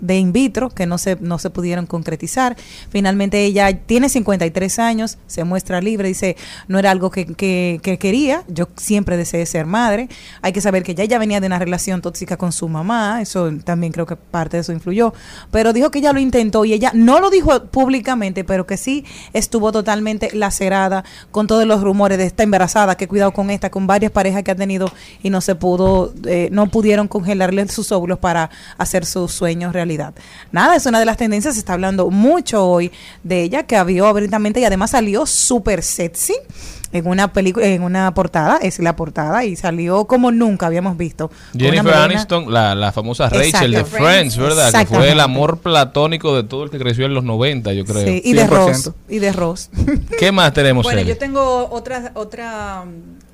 de 0.00 0.18
in 0.18 0.32
vitro 0.32 0.70
que 0.70 0.86
no 0.86 0.98
se, 0.98 1.16
no 1.20 1.38
se 1.38 1.50
pudieron 1.50 1.86
concretizar. 1.86 2.56
Finalmente 2.90 3.44
ella 3.44 3.72
tiene 3.78 4.08
53 4.08 4.78
años, 4.78 5.18
se 5.26 5.44
muestra 5.44 5.80
libre, 5.80 6.08
dice, 6.08 6.36
no 6.68 6.78
era 6.78 6.90
algo 6.90 7.10
que, 7.10 7.26
que- 7.26 7.80
que 7.82 7.98
quería, 7.98 8.44
yo 8.48 8.68
siempre 8.76 9.16
deseé 9.16 9.44
ser 9.46 9.66
madre. 9.66 10.08
Hay 10.42 10.52
que 10.52 10.60
saber 10.60 10.82
que 10.82 10.94
ya 10.94 11.04
ella 11.04 11.18
venía 11.18 11.40
de 11.40 11.46
una 11.46 11.58
relación 11.58 12.00
tóxica 12.02 12.36
con 12.36 12.52
su 12.52 12.68
mamá, 12.68 13.20
eso 13.22 13.50
también 13.64 13.92
creo 13.92 14.06
que 14.06 14.16
parte 14.16 14.56
de 14.56 14.62
eso 14.62 14.72
influyó, 14.72 15.12
pero 15.50 15.72
dijo 15.72 15.90
que 15.90 15.98
ella 16.00 16.12
lo 16.12 16.20
intentó 16.20 16.64
y 16.64 16.72
ella 16.72 16.90
no 16.94 17.20
lo 17.20 17.30
dijo 17.30 17.64
públicamente, 17.66 18.44
pero 18.44 18.66
que 18.66 18.76
sí 18.76 19.04
estuvo 19.32 19.72
totalmente 19.72 20.30
lacerada 20.34 21.04
con 21.30 21.46
todos 21.46 21.66
los 21.66 21.82
rumores 21.82 22.18
de 22.18 22.24
esta 22.26 22.42
embarazada, 22.42 22.96
que 22.96 23.08
cuidado 23.08 23.32
con 23.32 23.50
esta, 23.50 23.70
con 23.70 23.86
varias 23.86 24.12
parejas 24.12 24.42
que 24.42 24.50
ha 24.50 24.54
tenido 24.56 24.90
y 25.22 25.30
no 25.30 25.40
se 25.40 25.54
pudo, 25.54 26.12
eh, 26.26 26.48
no 26.52 26.66
pudieron 26.68 27.08
congelarle 27.08 27.66
sus 27.68 27.92
óvulos 27.92 28.18
para 28.18 28.50
hacer 28.78 29.04
sus 29.04 29.32
sueños 29.32 29.72
Nada, 30.52 30.76
es 30.76 30.86
una 30.86 30.98
de 30.98 31.04
las 31.04 31.16
tendencias, 31.16 31.54
se 31.54 31.60
está 31.60 31.72
hablando 31.72 32.10
mucho 32.10 32.66
hoy 32.66 32.92
de 33.22 33.42
ella, 33.42 33.64
que 33.64 33.82
vio 33.84 34.06
abiertamente 34.06 34.60
y 34.60 34.64
además 34.64 34.90
salió 34.90 35.26
súper 35.26 35.82
sexy 35.82 36.34
en 36.92 37.06
una 37.06 37.32
película, 37.32 37.66
en 37.66 37.82
una 37.82 38.12
portada, 38.14 38.56
es 38.56 38.78
la 38.80 38.96
portada, 38.96 39.44
y 39.44 39.54
salió 39.56 40.06
como 40.06 40.32
nunca 40.32 40.66
habíamos 40.66 40.96
visto. 40.96 41.30
Jennifer 41.56 41.94
Aniston, 41.94 42.52
la, 42.52 42.74
la 42.74 42.90
famosa 42.92 43.28
Rachel 43.28 43.46
Exacto. 43.46 43.68
de 43.76 43.84
Friends, 43.84 44.36
¿verdad? 44.36 44.72
Que 44.72 44.86
fue 44.86 45.12
el 45.12 45.20
amor 45.20 45.58
platónico 45.58 46.34
de 46.34 46.42
todo 46.42 46.64
el 46.64 46.70
que 46.70 46.78
creció 46.78 47.06
en 47.06 47.14
los 47.14 47.22
90, 47.24 47.72
yo 47.74 47.84
creo. 47.84 48.04
Sí, 48.04 48.22
y 48.24 48.32
de 48.32 48.44
100%. 48.44 48.48
Ross, 48.48 48.90
y 49.08 49.18
de 49.20 49.32
Ross. 49.32 49.70
¿Qué 50.18 50.32
más 50.32 50.52
tenemos, 50.52 50.84
Bueno, 50.84 51.00
Eli? 51.00 51.10
yo 51.10 51.18
tengo 51.18 51.68
otra 51.70 52.10
otra 52.14 52.84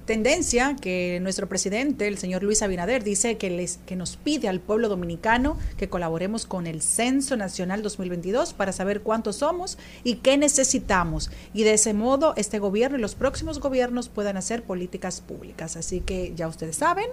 tendencia 0.06 0.76
que 0.80 1.18
nuestro 1.20 1.48
presidente, 1.48 2.06
el 2.06 2.16
señor 2.16 2.42
Luis 2.42 2.62
Abinader, 2.62 3.04
dice 3.04 3.36
que 3.36 3.50
les 3.50 3.78
que 3.86 3.96
nos 3.96 4.16
pide 4.16 4.48
al 4.48 4.60
pueblo 4.60 4.88
dominicano 4.88 5.58
que 5.76 5.88
colaboremos 5.88 6.46
con 6.46 6.66
el 6.66 6.80
Censo 6.80 7.36
Nacional 7.36 7.82
2022 7.82 8.54
para 8.54 8.72
saber 8.72 9.02
cuántos 9.02 9.36
somos 9.36 9.76
y 10.04 10.16
qué 10.16 10.38
necesitamos 10.38 11.30
y 11.52 11.64
de 11.64 11.74
ese 11.74 11.92
modo 11.92 12.34
este 12.36 12.58
gobierno 12.58 12.96
y 12.96 13.00
los 13.00 13.16
próximos 13.16 13.58
gobiernos 13.58 14.08
puedan 14.08 14.36
hacer 14.36 14.62
políticas 14.62 15.20
públicas. 15.20 15.76
Así 15.76 16.00
que 16.00 16.32
ya 16.34 16.48
ustedes 16.48 16.76
saben, 16.76 17.06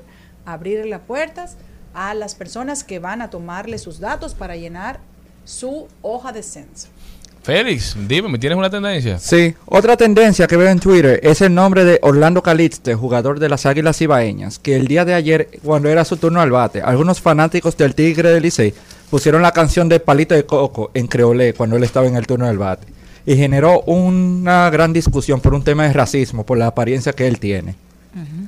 abrir 0.46 0.86
las 0.86 1.02
puertas 1.02 1.58
a 1.94 2.14
las 2.14 2.36
personas 2.36 2.84
que 2.84 3.00
van 3.00 3.22
a 3.22 3.30
tomarle 3.30 3.80
sus 3.80 4.00
datos 4.00 4.36
para 4.36 4.56
llenar 4.56 5.00
su 5.46 5.88
hoja 6.02 6.32
de 6.32 6.44
censo. 6.44 6.88
Félix, 7.44 7.98
dime, 8.08 8.30
¿me 8.30 8.40
tienes 8.40 8.58
una 8.58 8.70
tendencia? 8.70 9.20
Sí, 9.20 9.54
otra 9.66 9.98
tendencia 9.98 10.48
que 10.48 10.56
veo 10.56 10.70
en 10.70 10.80
Twitter 10.80 11.20
es 11.24 11.42
el 11.42 11.54
nombre 11.54 11.84
de 11.84 12.00
Orlando 12.02 12.42
Calixte, 12.42 12.96
jugador 12.96 13.38
de 13.40 13.50
las 13.50 13.66
Águilas 13.66 14.02
Ibaeñas, 14.02 14.60
que 14.60 14.78
el 14.78 14.88
día 14.88 15.04
de 15.04 15.14
ayer, 15.14 15.50
cuando 15.62 15.90
era 15.90 16.06
su 16.06 16.16
turno 16.16 16.40
al 16.40 16.52
bate, 16.52 16.82
algunos 16.82 17.20
fanáticos 17.20 17.76
del 17.76 17.96
Tigre 17.96 18.30
del 18.32 18.44
Licey 18.44 18.74
pusieron 19.10 19.42
la 19.42 19.52
canción 19.52 19.90
de 19.90 20.00
Palito 20.00 20.34
de 20.36 20.46
Coco 20.46 20.90
en 20.94 21.08
creolé 21.08 21.54
cuando 21.54 21.76
él 21.76 21.84
estaba 21.84 22.08
en 22.08 22.16
el 22.16 22.26
turno 22.26 22.48
del 22.48 22.58
bate. 22.58 22.88
Y 23.26 23.36
generó 23.36 23.82
una 23.82 24.70
gran 24.70 24.94
discusión 24.94 25.42
por 25.42 25.54
un 25.54 25.64
tema 25.64 25.84
de 25.84 25.94
racismo, 25.94 26.46
por 26.46 26.58
la 26.58 26.68
apariencia 26.68 27.12
que 27.14 27.28
él 27.28 27.40
tiene. 27.40 27.76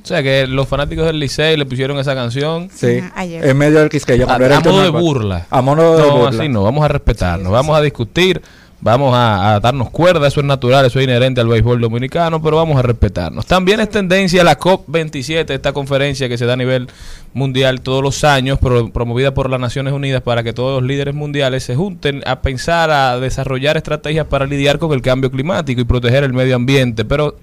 O 0.02 0.06
sea 0.06 0.22
que 0.22 0.46
los 0.46 0.68
fanáticos 0.68 1.04
del 1.06 1.18
Licey 1.18 1.56
le 1.56 1.66
pusieron 1.66 1.98
esa 1.98 2.14
canción. 2.14 2.70
Sí, 2.72 2.98
Ajá, 2.98 3.12
ayer. 3.16 3.44
en 3.46 3.56
medio 3.58 3.80
del 3.80 3.88
Quisqueya. 3.88 4.24
A, 4.26 4.36
a 4.36 4.60
modo 4.60 4.82
de 4.82 4.90
burla. 4.90 5.46
A 5.50 5.60
modo 5.60 5.96
de 5.96 6.02
no, 6.06 6.16
burla. 6.18 6.40
así 6.40 6.48
no, 6.48 6.62
vamos 6.62 6.84
a 6.84 6.88
respetarnos, 6.88 7.50
vamos 7.50 7.76
a 7.76 7.80
discutir, 7.82 8.40
vamos 8.80 9.12
a, 9.16 9.58
darnos 9.60 9.90
cuerda, 9.90 10.28
eso 10.28 10.40
es 10.40 10.46
natural, 10.46 10.84
eso 10.86 10.98
es 10.98 11.04
inherente 11.04 11.40
al 11.40 11.48
béisbol 11.48 11.80
dominicano, 11.80 12.42
pero 12.42 12.56
vamos 12.56 12.76
a 12.78 12.82
respetarnos. 12.82 13.46
También 13.46 13.80
es 13.80 13.90
tendencia 13.90 14.44
la 14.44 14.58
COP27, 14.58 15.50
esta 15.50 15.72
conferencia 15.72 16.28
que 16.28 16.38
se 16.38 16.46
da 16.46 16.52
a 16.52 16.56
nivel 16.56 16.88
mundial 17.34 17.80
todos 17.80 18.02
los 18.02 18.22
años, 18.24 18.58
pro- 18.58 18.90
promovida 18.92 19.34
por 19.34 19.50
las 19.50 19.60
Naciones 19.60 19.92
Unidas 19.92 20.22
para 20.22 20.42
que 20.42 20.52
todos 20.52 20.80
los 20.80 20.88
líderes 20.88 21.14
mundiales 21.14 21.64
se 21.64 21.74
junten 21.74 22.22
a 22.26 22.40
pensar, 22.40 22.90
a 22.90 23.18
desarrollar 23.18 23.76
estrategias 23.76 24.26
para 24.26 24.46
lidiar 24.46 24.78
con 24.78 24.92
el 24.92 25.02
cambio 25.02 25.30
climático 25.30 25.80
y 25.80 25.84
proteger 25.84 26.24
el 26.24 26.32
medio 26.32 26.56
ambiente, 26.56 27.04
pero... 27.04 27.36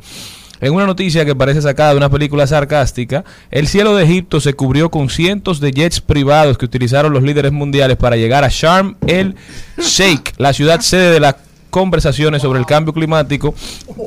En 0.64 0.74
una 0.74 0.86
noticia 0.86 1.26
que 1.26 1.36
parece 1.36 1.62
sacada 1.62 1.90
de 1.92 1.98
una 1.98 2.10
película 2.10 2.48
sarcástica, 2.48 3.26
el 3.52 3.68
cielo 3.68 3.98
de 3.98 4.06
Egipto 4.06 4.40
se 4.40 4.54
cubrió 4.54 4.90
con 4.90 5.10
cientos 5.10 5.60
de 5.60 5.74
jets 5.74 6.00
privados 6.00 6.58
que 6.58 6.64
utilizaron 6.64 7.12
los 7.12 7.22
líderes 7.22 7.52
mundiales 7.52 7.98
para 7.98 8.16
llegar 8.16 8.46
a 8.46 8.48
Sharm 8.50 8.96
el 9.06 9.36
Sheikh, 9.78 10.36
la 10.38 10.54
ciudad 10.54 10.80
sede 10.80 11.12
de 11.12 11.20
las 11.20 11.36
conversaciones 11.74 12.44
sobre 12.44 12.60
el 12.60 12.68
cambio 12.68 12.94
climático 12.94 13.56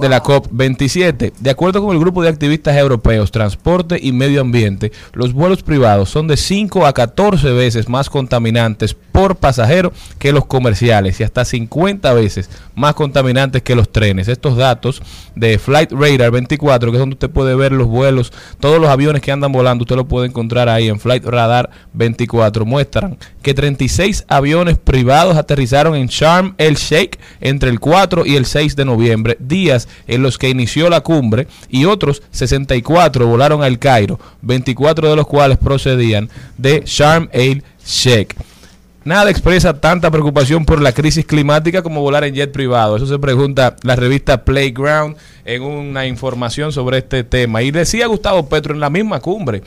de 0.01 0.09
la 0.09 0.23
COP27. 0.23 1.33
De 1.37 1.51
acuerdo 1.51 1.83
con 1.83 1.93
el 1.93 2.01
grupo 2.01 2.23
de 2.23 2.29
activistas 2.29 2.77
europeos, 2.77 3.33
transporte 3.33 3.99
y 4.01 4.13
medio 4.13 4.41
ambiente, 4.41 4.93
los 5.13 5.33
vuelos 5.33 5.65
privados 5.65 6.09
son 6.09 6.29
de 6.29 6.37
5 6.37 6.87
a 6.87 6.93
14 6.93 7.51
veces 7.51 7.89
más 7.89 8.09
contaminantes 8.09 8.95
por 8.95 9.35
pasajero 9.35 9.93
que 10.21 10.31
los 10.31 10.47
comerciales 10.47 11.19
y 11.19 11.25
hasta 11.25 11.45
50 11.45 12.13
veces 12.13 12.51
más 12.77 12.95
contaminantes 12.95 13.63
que 13.63 13.75
los 13.75 13.91
trenes. 13.91 14.29
Estos 14.29 14.57
datos 14.57 15.03
de 15.35 15.59
Flight 15.59 15.91
Radar 15.91 16.31
24, 16.31 16.93
que 16.93 16.97
es 16.97 17.01
donde 17.01 17.15
usted 17.15 17.31
puede 17.31 17.57
ver 17.57 17.73
los 17.73 17.89
vuelos, 17.89 18.33
todos 18.61 18.81
los 18.81 18.91
aviones 18.91 19.23
que 19.23 19.33
andan 19.33 19.51
volando, 19.51 19.83
usted 19.83 19.97
lo 19.97 20.07
puede 20.07 20.29
encontrar 20.29 20.69
ahí 20.69 20.89
en 20.89 21.01
Flight 21.01 21.25
Radar 21.25 21.71
24, 21.95 22.65
muestran 22.65 23.19
que 23.43 23.55
36 23.55 24.25
aviones 24.29 24.79
privados 24.79 25.37
aterrizaron 25.37 25.97
en 25.97 26.07
Sharm 26.07 26.55
el 26.59 26.77
Sheikh 26.77 27.19
entre 27.57 27.71
el 27.71 27.81
4 27.81 28.27
y 28.27 28.37
el 28.37 28.45
6 28.45 28.77
de 28.77 28.85
noviembre, 28.85 29.39
días 29.41 29.89
en 30.07 30.23
los 30.23 30.37
que 30.37 30.51
inició 30.51 30.91
la 30.91 31.01
cumbre, 31.01 31.47
y 31.71 31.87
otros 31.87 32.23
64 32.31 33.27
volaron 33.27 33.63
al 33.63 33.79
Cairo, 33.79 34.21
24 34.43 35.09
de 35.09 35.17
los 35.17 35.27
cuales 35.27 35.57
procedían 35.57 36.29
de 36.59 36.83
Sharm 36.85 37.31
el 37.33 37.65
Sheikh. 37.83 38.37
Nada 39.05 39.31
expresa 39.31 39.81
tanta 39.81 40.11
preocupación 40.11 40.67
por 40.67 40.83
la 40.83 40.93
crisis 40.93 41.25
climática 41.25 41.81
como 41.81 42.03
volar 42.03 42.25
en 42.25 42.35
jet 42.35 42.53
privado. 42.53 42.97
Eso 42.97 43.07
se 43.07 43.19
pregunta 43.19 43.77
la 43.83 43.97
revista 43.97 44.45
Playground 44.45 45.17
en 45.47 45.63
una 45.63 46.07
información 46.07 46.73
sobre 46.73 46.99
este 46.99 47.25
tema. 47.25 47.63
Y 47.63 47.71
decía 47.71 48.07
Gustavo 48.09 48.49
Petro 48.49 48.75
en 48.75 48.81
la 48.81 48.91
misma 48.91 49.21
cumbre. 49.21 49.63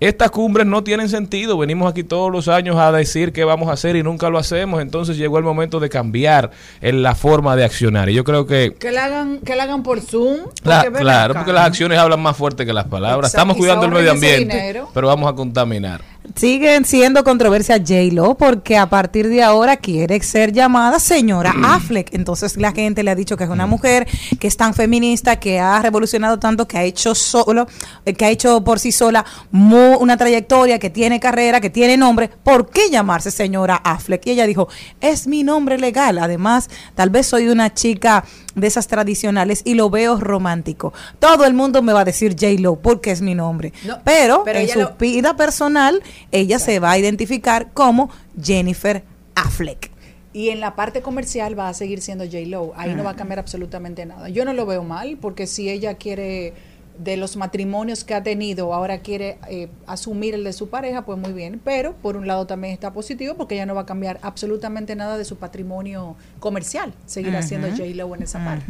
Estas 0.00 0.30
cumbres 0.30 0.66
no 0.66 0.82
tienen 0.82 1.10
sentido. 1.10 1.58
Venimos 1.58 1.90
aquí 1.90 2.02
todos 2.02 2.32
los 2.32 2.48
años 2.48 2.76
a 2.78 2.90
decir 2.90 3.32
qué 3.32 3.44
vamos 3.44 3.68
a 3.68 3.72
hacer 3.72 3.96
y 3.96 4.02
nunca 4.02 4.30
lo 4.30 4.38
hacemos. 4.38 4.80
Entonces 4.80 5.18
llegó 5.18 5.36
el 5.36 5.44
momento 5.44 5.78
de 5.78 5.90
cambiar 5.90 6.50
en 6.80 7.02
la 7.02 7.14
forma 7.14 7.54
de 7.54 7.64
accionar. 7.64 8.08
Y 8.08 8.14
yo 8.14 8.24
creo 8.24 8.46
que 8.46 8.74
Que 8.78 8.90
la 8.92 9.04
hagan, 9.04 9.40
que 9.40 9.54
la 9.56 9.64
hagan 9.64 9.82
por 9.82 10.00
Zoom. 10.00 10.38
porque 10.64 10.90
claro, 10.98 11.32
acá. 11.32 11.40
porque 11.40 11.52
las 11.52 11.66
acciones 11.66 11.98
hablan 11.98 12.20
más 12.20 12.34
fuerte 12.36 12.64
que 12.64 12.72
las 12.72 12.86
palabras. 12.86 13.30
Exacto, 13.30 13.36
Estamos 13.52 13.56
cuidando 13.58 13.84
el 13.86 13.92
medio 13.92 14.10
ambiente, 14.12 14.82
pero 14.94 15.06
vamos 15.06 15.30
a 15.30 15.34
contaminar. 15.34 16.00
Siguen 16.34 16.84
siendo 16.84 17.24
controversia 17.24 17.78
J-Lo 17.78 18.36
porque 18.36 18.76
a 18.76 18.88
partir 18.88 19.28
de 19.28 19.42
ahora 19.42 19.78
quiere 19.78 20.20
ser 20.22 20.52
llamada 20.52 21.00
señora 21.00 21.54
Affleck. 21.64 22.14
Entonces 22.14 22.56
la 22.56 22.72
gente 22.72 23.02
le 23.02 23.10
ha 23.10 23.14
dicho 23.14 23.36
que 23.36 23.44
es 23.44 23.50
una 23.50 23.66
mujer 23.66 24.06
que 24.38 24.46
es 24.46 24.56
tan 24.56 24.74
feminista, 24.74 25.40
que 25.40 25.58
ha 25.58 25.80
revolucionado 25.80 26.38
tanto, 26.38 26.68
que 26.68 26.78
ha 26.78 26.84
hecho 26.84 27.14
solo, 27.14 27.66
eh, 28.04 28.12
que 28.12 28.26
ha 28.26 28.30
hecho 28.30 28.62
por 28.62 28.78
sí 28.78 28.92
sola 28.92 29.24
una 29.50 30.16
trayectoria, 30.16 30.78
que 30.78 30.90
tiene 30.90 31.20
carrera, 31.20 31.60
que 31.60 31.70
tiene 31.70 31.96
nombre. 31.96 32.28
¿Por 32.28 32.70
qué 32.70 32.90
llamarse 32.90 33.30
señora 33.30 33.76
Affleck? 33.76 34.26
Y 34.26 34.30
ella 34.32 34.46
dijo, 34.46 34.68
es 35.00 35.26
mi 35.26 35.42
nombre 35.42 35.78
legal. 35.78 36.18
Además, 36.18 36.68
tal 36.94 37.10
vez 37.10 37.26
soy 37.26 37.48
una 37.48 37.74
chica 37.74 38.24
de 38.54 38.66
esas 38.66 38.86
tradicionales 38.88 39.62
y 39.64 39.74
lo 39.74 39.90
veo 39.90 40.18
romántico. 40.18 40.92
Todo 41.18 41.44
el 41.44 41.54
mundo 41.54 41.82
me 41.82 41.92
va 41.92 42.00
a 42.00 42.04
decir 42.04 42.32
J-Lo 42.38 42.76
porque 42.76 43.10
es 43.10 43.20
mi 43.22 43.34
nombre. 43.34 43.72
No, 43.84 43.98
pero, 44.04 44.42
pero 44.44 44.58
en 44.58 44.68
su 44.68 44.80
lo- 44.80 44.94
vida 44.98 45.36
personal, 45.36 46.02
ella 46.32 46.58
se 46.58 46.78
va 46.80 46.90
a 46.92 46.98
identificar 46.98 47.70
como 47.72 48.10
Jennifer 48.42 49.04
Affleck. 49.34 49.90
Y 50.32 50.50
en 50.50 50.60
la 50.60 50.76
parte 50.76 51.02
comercial 51.02 51.58
va 51.58 51.68
a 51.68 51.74
seguir 51.74 52.00
siendo 52.00 52.24
J-Lo. 52.24 52.72
Ahí 52.76 52.94
no 52.94 53.02
va 53.02 53.10
a 53.10 53.16
cambiar 53.16 53.40
absolutamente 53.40 54.06
nada. 54.06 54.28
Yo 54.28 54.44
no 54.44 54.52
lo 54.52 54.64
veo 54.64 54.84
mal, 54.84 55.18
porque 55.20 55.46
si 55.48 55.68
ella 55.68 55.94
quiere, 55.94 56.54
de 57.02 57.16
los 57.16 57.36
matrimonios 57.36 58.04
que 58.04 58.14
ha 58.14 58.22
tenido, 58.22 58.74
ahora 58.74 58.98
quiere 58.98 59.38
eh, 59.48 59.68
asumir 59.86 60.34
el 60.34 60.44
de 60.44 60.52
su 60.52 60.68
pareja, 60.68 61.04
pues 61.04 61.18
muy 61.18 61.32
bien. 61.32 61.60
Pero 61.64 61.94
por 61.94 62.16
un 62.16 62.26
lado 62.26 62.46
también 62.46 62.74
está 62.74 62.92
positivo, 62.92 63.34
porque 63.34 63.54
ella 63.54 63.66
no 63.66 63.74
va 63.74 63.82
a 63.82 63.86
cambiar 63.86 64.18
absolutamente 64.22 64.94
nada 64.94 65.16
de 65.16 65.24
su 65.24 65.36
patrimonio 65.36 66.16
comercial. 66.40 66.92
Seguirá 67.06 67.42
siendo 67.42 67.68
J-Lo 67.68 68.14
en 68.14 68.22
esa 68.22 68.44
parte. 68.44 68.66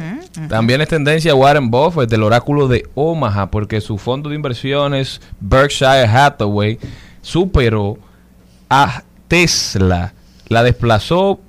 También 0.47 0.81
es 0.81 0.87
tendencia 0.87 1.35
Warren 1.35 1.69
Buffett 1.69 2.09
del 2.09 2.23
oráculo 2.23 2.67
de 2.67 2.87
Omaha 2.95 3.51
porque 3.51 3.81
su 3.81 3.97
fondo 3.97 4.29
de 4.29 4.35
inversiones 4.35 5.19
Berkshire 5.39 6.05
Hathaway 6.05 6.79
superó 7.21 7.97
a 8.69 9.03
Tesla, 9.27 10.13
la 10.47 10.63
desplazó 10.63 11.39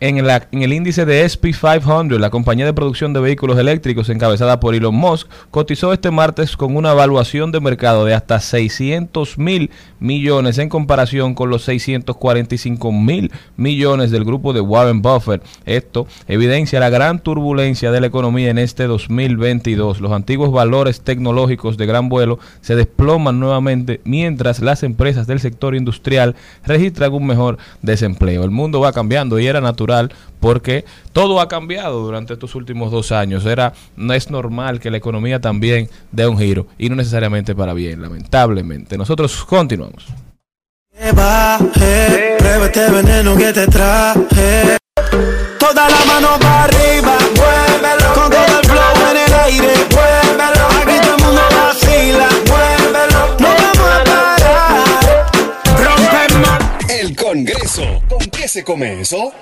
en, 0.00 0.62
el 0.62 0.72
índice 0.72 1.04
de 1.04 1.26
SP500, 1.26 2.18
la 2.18 2.30
compañía 2.30 2.64
de 2.64 2.72
producción 2.72 3.12
de 3.12 3.20
vehículos 3.20 3.58
eléctricos 3.58 4.08
encabezada 4.08 4.58
por 4.58 4.74
Elon 4.74 4.94
Musk, 4.94 5.28
cotizó 5.50 5.92
este 5.92 6.10
martes 6.10 6.56
con 6.56 6.74
una 6.74 6.92
evaluación 6.92 7.52
de 7.52 7.60
mercado 7.60 8.06
de 8.06 8.14
hasta 8.14 8.40
600 8.40 9.36
mil 9.36 9.70
millones 9.98 10.56
en 10.56 10.70
comparación 10.70 11.34
con 11.34 11.50
los 11.50 11.64
645 11.64 12.92
mil 12.92 13.30
millones 13.58 14.10
del 14.10 14.24
grupo 14.24 14.54
de 14.54 14.62
Warren 14.62 15.02
Buffett. 15.02 15.42
Esto 15.66 16.06
evidencia 16.28 16.80
la 16.80 16.88
gran 16.88 17.18
turbulencia 17.18 17.92
de 17.92 18.00
la 18.00 18.06
economía 18.06 18.48
en 18.48 18.58
este 18.58 18.86
2022. 18.86 20.00
Los 20.00 20.12
antiguos 20.12 20.50
valores 20.50 21.02
tecnológicos 21.02 21.76
de 21.76 21.84
gran 21.84 22.08
vuelo 22.08 22.38
se 22.62 22.74
desploman 22.74 23.38
nuevamente 23.38 24.00
mientras 24.04 24.60
las 24.60 24.82
empresas 24.82 25.26
del 25.26 25.40
sector 25.40 25.74
industrial 25.74 26.36
registran 26.64 27.12
un 27.12 27.26
mejor 27.26 27.58
desempleo. 27.82 28.44
El 28.44 28.50
mundo 28.50 28.80
va 28.80 28.92
cambiando 28.94 29.38
y 29.38 29.46
era 29.46 29.60
natural 29.60 29.89
porque 30.40 30.84
todo 31.12 31.40
ha 31.40 31.48
cambiado 31.48 32.00
durante 32.02 32.32
estos 32.32 32.54
últimos 32.54 32.90
dos 32.90 33.12
años. 33.12 33.44
Era, 33.46 33.72
no 33.96 34.14
es 34.14 34.30
normal 34.30 34.80
que 34.80 34.90
la 34.90 34.96
economía 34.96 35.40
también 35.40 35.88
dé 36.12 36.26
un 36.26 36.38
giro 36.38 36.66
y 36.78 36.88
no 36.88 36.96
necesariamente 36.96 37.54
para 37.54 37.74
bien, 37.74 38.02
lamentablemente. 38.02 38.96
Nosotros 38.96 39.44
continuamos. 39.44 40.06
Este 42.70 42.88
veneno 42.88 43.36
que 43.36 43.52
te 43.52 43.66
traje. 43.66 44.78
Toda 45.58 45.88
la 45.88 46.04
mano 46.06 46.38
para 46.38 46.64
arriba, 46.64 47.18
muévelo. 47.34 48.14
Con 48.14 48.30
todo 48.30 48.60
el 48.60 48.66
flow 48.66 49.10
en 49.10 49.16
el 49.16 49.34
aire, 49.34 49.74
muévelo. 49.90 50.66
Aquí 50.80 51.00
todo 51.02 51.16
el 51.16 51.22
mundo 51.24 51.42
vacila, 51.50 52.28
muévelo. 52.46 53.36
No 53.40 53.48
vamos 53.48 53.88
a 53.90 54.04
parar. 54.04 55.26
Rompe. 55.82 57.00
El 57.00 57.16
Congreso. 57.16 58.02
¿Con 58.08 58.20
qué 58.20 58.46
se 58.46 58.62
come 58.62 59.00
eso? 59.00 59.32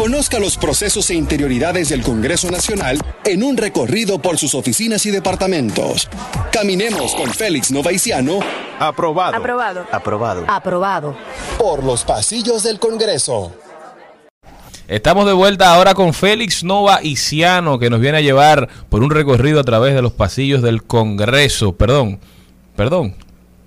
Conozca 0.00 0.38
los 0.38 0.56
procesos 0.56 1.10
e 1.10 1.14
interioridades 1.14 1.90
del 1.90 2.00
Congreso 2.00 2.50
Nacional 2.50 2.98
en 3.22 3.42
un 3.42 3.58
recorrido 3.58 4.18
por 4.18 4.38
sus 4.38 4.54
oficinas 4.54 5.04
y 5.04 5.10
departamentos. 5.10 6.08
Caminemos 6.50 7.14
con 7.14 7.28
Félix 7.28 7.70
Novaiciano. 7.70 8.38
Aprobado. 8.78 9.36
Aprobado. 9.36 9.86
Aprobado. 9.92 10.44
Aprobado. 10.48 11.16
Por 11.58 11.84
los 11.84 12.04
pasillos 12.04 12.62
del 12.62 12.78
Congreso. 12.78 13.52
Estamos 14.88 15.26
de 15.26 15.34
vuelta 15.34 15.74
ahora 15.74 15.92
con 15.92 16.14
Félix 16.14 16.64
Nova 16.64 17.00
Iciano, 17.02 17.78
que 17.78 17.90
nos 17.90 18.00
viene 18.00 18.16
a 18.16 18.22
llevar 18.22 18.70
por 18.88 19.02
un 19.02 19.10
recorrido 19.10 19.60
a 19.60 19.64
través 19.64 19.94
de 19.94 20.00
los 20.00 20.12
pasillos 20.12 20.62
del 20.62 20.82
Congreso. 20.82 21.72
Perdón, 21.72 22.20
perdón. 22.74 23.14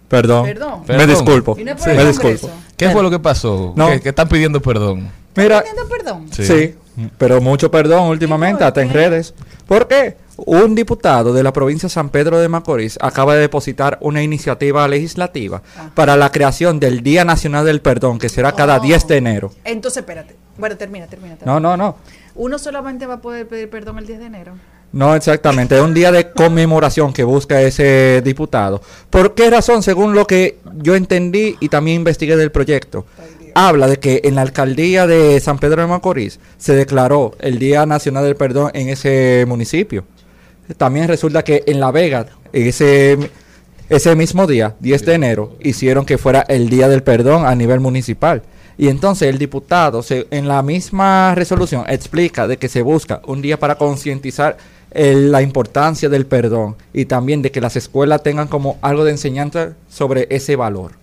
Perdón. 0.08 0.46
Perdón. 0.46 0.84
Me 0.88 1.06
disculpo. 1.06 1.56
Sí. 1.56 1.64
Me 1.64 2.06
disculpo. 2.06 2.50
¿Qué 2.76 2.90
fue 2.90 3.04
lo 3.04 3.12
que 3.12 3.20
pasó? 3.20 3.74
No. 3.76 3.88
¿Que, 3.90 4.02
que 4.02 4.10
están 4.10 4.28
pidiendo 4.28 4.64
perdón? 4.64 5.12
Mira, 5.36 5.62
¿Pidiendo 5.62 5.88
perdón? 5.88 6.28
sí. 6.32 6.76
pero 7.18 7.42
mucho 7.42 7.72
perdón 7.72 8.08
últimamente, 8.10 8.64
hasta 8.64 8.82
en 8.82 8.92
redes. 8.92 9.34
¿Por 9.68 9.88
qué? 9.88 10.18
Un 10.36 10.74
diputado 10.76 11.32
de 11.34 11.44
la 11.44 11.54
provincia 11.54 11.88
de 11.88 11.94
San 11.94 12.10
Pedro 12.10 12.40
de 12.40 12.50
Macorís 12.50 12.98
acaba 13.02 13.36
de 13.36 13.42
depositar 13.42 13.98
una 14.02 14.22
iniciativa 14.24 14.88
legislativa 14.88 15.62
para 15.94 16.18
la 16.18 16.32
creación 16.32 16.80
del 16.80 17.04
Día 17.04 17.24
Nacional 17.24 17.66
del 17.66 17.82
Perdón, 17.82 18.18
que 18.18 18.30
será 18.30 18.52
cada 18.54 18.80
10 18.80 19.08
de 19.08 19.18
enero. 19.18 19.54
Entonces, 19.64 20.02
espérate. 20.02 20.36
Bueno, 20.58 20.76
termina, 20.78 21.08
termina. 21.08 21.36
termina. 21.36 21.60
No, 21.60 21.60
no, 21.60 21.78
no. 21.78 21.98
Uno 22.36 22.58
solamente 22.58 23.06
va 23.06 23.16
a 23.16 23.22
poder 23.22 23.48
pedir 23.48 23.70
perdón 23.70 24.00
el 24.00 24.08
10 24.08 24.20
de 24.20 24.26
enero. 24.26 24.54
No 24.92 25.16
exactamente, 25.16 25.76
es 25.76 25.82
un 25.82 25.96
día 25.96 26.12
de 26.12 26.32
conmemoración 26.32 27.14
que 27.14 27.24
busca 27.24 27.60
ese 27.62 28.22
diputado. 28.24 28.80
¿Por 29.10 29.34
qué 29.34 29.50
razón? 29.50 29.82
Según 29.82 30.14
lo 30.14 30.28
que 30.28 30.60
yo 30.76 30.94
entendí 30.94 31.58
y 31.60 31.70
también 31.70 31.98
investigué 31.98 32.36
del 32.38 32.52
proyecto, 32.52 33.06
habla 33.56 33.88
de 33.88 33.98
que 33.98 34.22
en 34.24 34.36
la 34.36 34.42
alcaldía 34.42 35.08
de 35.08 35.40
San 35.40 35.60
Pedro 35.60 35.82
de 35.82 35.88
Macorís 35.88 36.40
se 36.58 36.76
declaró 36.76 37.34
el 37.40 37.60
Día 37.60 37.86
Nacional 37.86 38.24
del 38.24 38.36
Perdón 38.36 38.72
en 38.74 38.90
ese 38.90 39.46
municipio. 39.48 40.06
También 40.78 41.08
resulta 41.08 41.44
que 41.44 41.64
en 41.68 41.80
La 41.80 41.92
Vega, 41.92 42.26
en 42.52 42.68
ese 42.68 43.18
Ese 43.90 44.16
mismo 44.16 44.48
día, 44.48 44.76
10 44.80 45.06
de 45.06 45.14
enero, 45.14 45.58
hicieron 45.62 46.06
que 46.06 46.18
fuera 46.18 46.46
el 46.48 46.70
Día 46.70 46.88
del 46.88 47.04
Perdón 47.04 47.46
a 47.46 47.54
nivel 47.54 47.80
municipal. 47.82 48.42
Y 48.78 48.88
entonces 48.88 49.28
el 49.28 49.38
diputado 49.38 50.02
se- 50.02 50.26
en 50.32 50.48
la 50.48 50.64
misma 50.64 51.36
resolución 51.36 51.84
explica 51.88 52.48
de 52.48 52.58
que 52.58 52.70
se 52.70 52.82
busca 52.82 53.22
un 53.28 53.42
día 53.42 53.60
para 53.60 53.76
concientizar 53.76 54.58
la 54.96 55.42
importancia 55.42 56.08
del 56.10 56.26
perdón 56.26 56.76
y 56.94 57.06
también 57.06 57.42
de 57.42 57.52
que 57.52 57.62
las 57.62 57.76
escuelas 57.76 58.24
tengan 58.24 58.48
como 58.48 58.78
algo 58.82 59.04
de 59.04 59.12
enseñanza 59.12 59.74
sobre 59.90 60.28
ese 60.30 60.56
valor. 60.56 60.94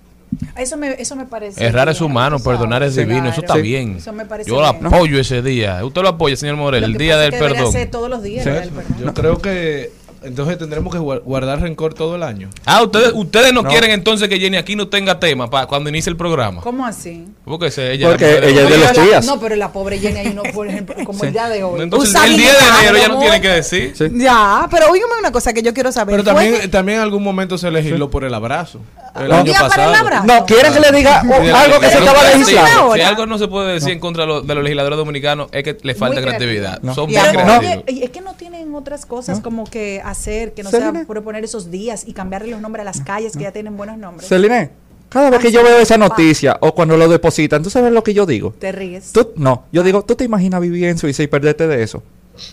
Eso 0.57 0.77
me, 0.77 0.93
eso 0.93 1.17
me 1.17 1.25
parece. 1.27 1.65
Errar 1.65 1.89
es 1.89 2.01
humano, 2.01 2.39
perdonar 2.39 2.83
es 2.83 2.95
divino, 2.97 3.29
eso 3.29 3.41
está 3.41 3.55
Sí. 3.55 3.63
bien. 3.63 3.97
Eso 3.97 4.13
me 4.13 4.27
parece 4.27 4.49
Yo 4.51 4.61
lo 4.61 4.73
bien. 4.73 4.87
apoyo 4.87 5.19
ese 5.21 5.43
día. 5.43 5.85
Usted 5.85 6.03
lo 6.03 6.09
apoya, 6.09 6.37
señor 6.37 6.57
Morel, 6.57 6.85
el 6.85 6.97
día 6.97 7.17
del 7.19 7.33
perdón. 7.33 7.73
todos 7.91 8.09
los 8.11 8.23
días. 8.23 8.47
el 8.47 8.53
día 8.53 8.61
del 8.63 8.71
perdón. 8.71 8.97
Yo 9.05 9.15
creo 9.15 9.39
que 9.39 9.93
entonces 10.23 10.59
tendremos 10.59 10.93
que 10.93 10.99
guar- 11.01 11.23
guardar 11.25 11.61
rencor 11.61 11.95
todo 11.95 12.17
el 12.17 12.23
año. 12.23 12.51
Ah, 12.67 12.83
ustedes, 12.83 13.13
ustedes 13.15 13.53
no, 13.53 13.63
No. 13.63 13.69
quieren 13.71 13.91
entonces 13.91 14.29
que 14.29 14.39
Jenny 14.39 14.57
aquí 14.57 14.77
no 14.77 14.89
tenga 14.89 15.19
tema 15.21 15.49
para 15.51 15.67
cuando 15.67 15.89
inicie 15.91 16.11
el 16.11 16.17
programa. 16.17 16.61
¿Cómo 16.63 16.85
así? 16.87 17.27
Porque 17.45 17.71
se- 17.71 17.93
ella 17.93 18.09
Porque 18.09 18.35
es 18.35 18.41
de 18.55 18.79
los 18.79 18.93
días. 19.07 19.27
No, 19.27 19.41
pero 19.41 19.57
la 19.57 19.73
pobre 19.73 19.99
Jenny 19.99 20.19
ahí 20.21 20.33
no, 20.35 20.43
por 20.55 20.67
ejemplo, 20.69 20.95
como 21.05 21.25
el 21.25 21.33
día 21.33 21.49
de 21.49 21.63
hoy. 21.63 21.81
Entonces 21.83 22.15
el 22.25 22.37
día 22.37 22.53
de 22.53 22.79
enero 22.89 22.99
ya 22.99 23.09
no 23.09 23.19
tiene 23.21 23.41
que 23.41 23.49
decir. 23.49 23.95
Sí. 23.97 24.05
Ya, 24.15 24.67
pero 24.71 24.91
oígame 24.91 25.13
una 25.19 25.33
cosa 25.33 25.53
que 25.53 25.63
yo 25.63 25.73
quiero 25.75 25.91
saber. 25.93 26.13
Pero 26.17 26.25
¿Fue 26.25 26.33
también, 26.45 26.61
que- 26.63 26.69
también 26.69 26.99
en 26.99 27.03
algún 27.05 27.23
momento 27.23 27.57
se 27.59 27.71
legisló 27.71 28.11
por 28.11 28.25
el 28.25 28.35
abrazo. 28.35 28.81
El 29.17 29.27
¿Un 29.27 29.33
año 29.33 29.45
día 29.45 29.55
para 29.55 29.65
el 29.87 29.91
pasado. 29.91 29.97
abrazo? 30.07 30.27
No, 30.27 30.47
¿quieren 30.47 30.73
que 30.73 30.81
le 30.81 30.93
diga 30.93 31.21
algo 31.21 31.81
que 31.81 31.89
se 31.91 32.01
legislar? 32.01 32.71
ahora. 32.77 32.95
Si 33.03 33.09
algo 33.09 33.27
no 33.27 33.39
se 33.39 33.49
puede 33.49 33.73
decir 33.75 33.91
en 33.91 33.99
contra 33.99 34.23
de 34.23 34.29
los, 34.29 34.47
de 34.47 34.55
los 34.55 34.63
legisladores 34.63 34.97
dominicanos 34.97 35.49
es 35.53 35.65
que 35.65 35.77
le 35.83 35.95
falta 35.95 36.17
Muy 36.21 36.25
creatividad. 36.29 36.81
No. 36.83 36.95
Son 36.95 37.05
Y 37.11 37.15
bien 37.15 37.21
amor. 37.27 37.35
Pero, 37.41 37.59
creativos. 37.59 37.85
oye, 37.89 38.05
es 38.05 38.11
que 38.11 38.21
no 38.21 38.35
tienen 38.35 38.73
otras 38.75 39.07
cosas 39.07 39.41
como 39.41 39.65
que 39.65 40.01
hacer, 40.11 40.55
que 40.55 40.63
no 40.63 40.71
Selena. 40.71 41.01
sea 41.01 41.07
proponer 41.07 41.45
esos 41.45 41.71
días 41.71 42.05
y 42.07 42.13
cambiarle 42.13 42.51
los 42.51 42.61
nombres 42.61 42.83
a 42.83 42.85
las 42.85 43.01
calles 43.01 43.37
que 43.37 43.45
ya 43.45 43.53
tienen 43.53 43.77
buenos 43.77 43.99
nombres. 43.99 44.29
Celine, 44.29 44.71
cada 45.09 45.31
vez 45.31 45.41
que 45.41 45.51
yo 45.51 45.63
veo 45.65 45.79
esa 45.79 45.99
noticia 45.99 46.57
o 46.61 46.75
cuando 46.75 46.97
lo 46.97 47.09
depositan, 47.09 47.63
¿tú 47.63 47.71
sabes 47.71 47.93
lo 47.93 48.05
que 48.05 48.15
yo 48.15 48.27
digo? 48.27 48.55
Te 48.59 48.73
ríes. 48.73 49.13
Tú, 49.13 49.33
no, 49.37 49.65
yo 49.73 49.83
digo, 49.83 50.05
¿tú 50.05 50.15
te 50.15 50.25
imaginas 50.25 50.61
vivir 50.61 50.85
en 50.85 50.99
Suiza 50.99 51.23
y 51.23 51.27
perderte 51.27 51.67
de 51.67 51.83
eso? 51.83 52.03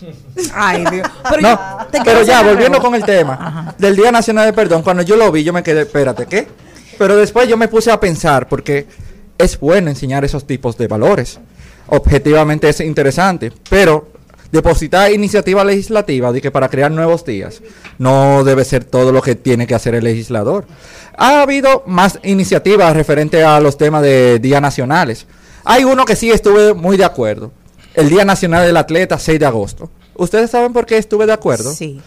Ay, 0.54 0.84
Dios. 0.90 1.08
Pero, 1.30 1.40
no, 1.40 1.60
quiero 1.90 2.04
pero 2.04 2.22
ya, 2.22 2.42
volviendo 2.42 2.80
con 2.80 2.94
el 2.94 3.04
tema 3.04 3.74
del 3.78 3.96
Día 3.96 4.10
Nacional 4.10 4.46
de 4.46 4.52
Perdón, 4.52 4.82
cuando 4.82 5.02
yo 5.02 5.16
lo 5.16 5.30
vi, 5.30 5.44
yo 5.44 5.52
me 5.52 5.62
quedé, 5.62 5.82
espérate, 5.82 6.26
¿qué? 6.26 6.48
Pero 6.98 7.16
después 7.16 7.48
yo 7.48 7.56
me 7.56 7.68
puse 7.68 7.92
a 7.92 8.00
pensar, 8.00 8.48
porque 8.48 8.86
es 9.38 9.58
bueno 9.60 9.88
enseñar 9.88 10.24
esos 10.24 10.46
tipos 10.46 10.76
de 10.76 10.88
valores. 10.88 11.38
Objetivamente 11.86 12.68
es 12.68 12.80
interesante, 12.80 13.52
pero 13.70 14.08
depositar 14.50 15.12
iniciativa 15.12 15.64
legislativa 15.64 16.32
de 16.32 16.40
que 16.40 16.50
para 16.50 16.68
crear 16.68 16.90
nuevos 16.90 17.24
días 17.24 17.60
no 17.98 18.44
debe 18.44 18.64
ser 18.64 18.84
todo 18.84 19.12
lo 19.12 19.20
que 19.22 19.34
tiene 19.34 19.66
que 19.66 19.74
hacer 19.74 19.94
el 19.94 20.04
legislador. 20.04 20.66
Ha 21.16 21.42
habido 21.42 21.82
más 21.86 22.18
iniciativas 22.22 22.94
referente 22.96 23.42
a 23.42 23.60
los 23.60 23.76
temas 23.76 24.02
de 24.02 24.38
días 24.38 24.62
nacionales. 24.62 25.26
Hay 25.64 25.84
uno 25.84 26.04
que 26.04 26.16
sí 26.16 26.30
estuve 26.30 26.72
muy 26.74 26.96
de 26.96 27.04
acuerdo. 27.04 27.50
El 27.94 28.08
Día 28.08 28.24
Nacional 28.24 28.64
del 28.66 28.76
Atleta, 28.76 29.18
6 29.18 29.40
de 29.40 29.46
agosto. 29.46 29.90
¿Ustedes 30.14 30.50
saben 30.50 30.72
por 30.72 30.86
qué 30.86 30.96
estuve 30.98 31.26
de 31.26 31.32
acuerdo? 31.32 31.72
Sí, 31.72 32.00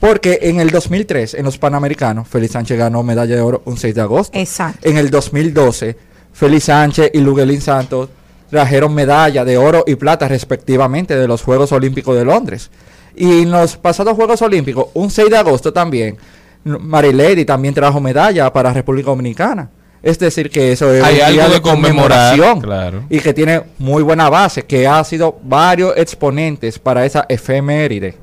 Porque 0.00 0.38
en 0.42 0.60
el 0.60 0.70
2003, 0.70 1.34
en 1.34 1.44
los 1.44 1.56
Panamericanos, 1.58 2.28
Félix 2.28 2.52
Sánchez 2.54 2.76
ganó 2.78 3.02
medalla 3.02 3.36
de 3.36 3.40
oro 3.40 3.62
un 3.64 3.76
6 3.78 3.94
de 3.94 4.00
agosto. 4.00 4.36
exacto. 4.38 4.88
En 4.88 4.96
el 4.98 5.10
2012, 5.10 5.96
Félix 6.32 6.64
Sánchez 6.64 7.10
y 7.14 7.18
Luguelín 7.20 7.60
Santos 7.60 8.08
trajeron 8.50 8.94
medalla 8.94 9.44
de 9.44 9.58
oro 9.58 9.84
y 9.86 9.94
plata 9.96 10.28
respectivamente 10.28 11.16
de 11.16 11.28
los 11.28 11.42
Juegos 11.42 11.72
Olímpicos 11.72 12.16
de 12.16 12.24
Londres. 12.24 12.70
Y 13.14 13.42
en 13.42 13.50
los 13.50 13.76
pasados 13.76 14.14
Juegos 14.14 14.42
Olímpicos, 14.42 14.86
un 14.94 15.10
6 15.10 15.30
de 15.30 15.36
agosto 15.36 15.72
también, 15.72 16.16
Marilady 16.64 17.44
también 17.44 17.74
trajo 17.74 18.00
medalla 18.00 18.52
para 18.52 18.72
República 18.72 19.10
Dominicana. 19.10 19.70
Es 20.02 20.18
decir, 20.18 20.50
que 20.50 20.72
eso 20.72 20.92
es 20.92 21.02
Hay 21.02 21.16
un 21.16 21.22
algo 21.22 21.32
día 21.32 21.48
de 21.48 21.60
conmemoración 21.60 22.60
claro. 22.60 23.04
y 23.08 23.18
que 23.20 23.34
tiene 23.34 23.62
muy 23.78 24.02
buena 24.02 24.28
base, 24.28 24.64
que 24.64 24.86
ha 24.86 25.02
sido 25.02 25.38
varios 25.42 25.96
exponentes 25.96 26.78
para 26.78 27.04
esa 27.04 27.26
efeméride 27.28 28.14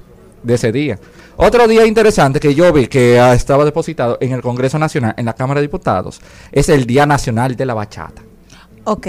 de 0.44 0.54
ese 0.54 0.72
día. 0.72 1.00
Otro 1.36 1.68
día 1.68 1.86
interesante 1.86 2.40
que 2.40 2.54
yo 2.54 2.72
vi 2.72 2.88
que 2.88 3.18
estaba 3.34 3.66
depositado 3.66 4.18
en 4.22 4.34
el 4.34 4.42
Congreso 4.42 4.78
Nacional, 4.78 5.16
en 5.18 5.26
la 5.26 5.34
Cámara 5.34 5.60
de 5.60 5.68
Diputados, 5.68 6.22
es 6.52 6.70
el 6.70 6.86
Día 6.86 7.06
Nacional 7.06 7.56
de 7.56 7.66
la 7.66 7.74
Bachata. 7.74 8.22
Ok, 8.86 9.08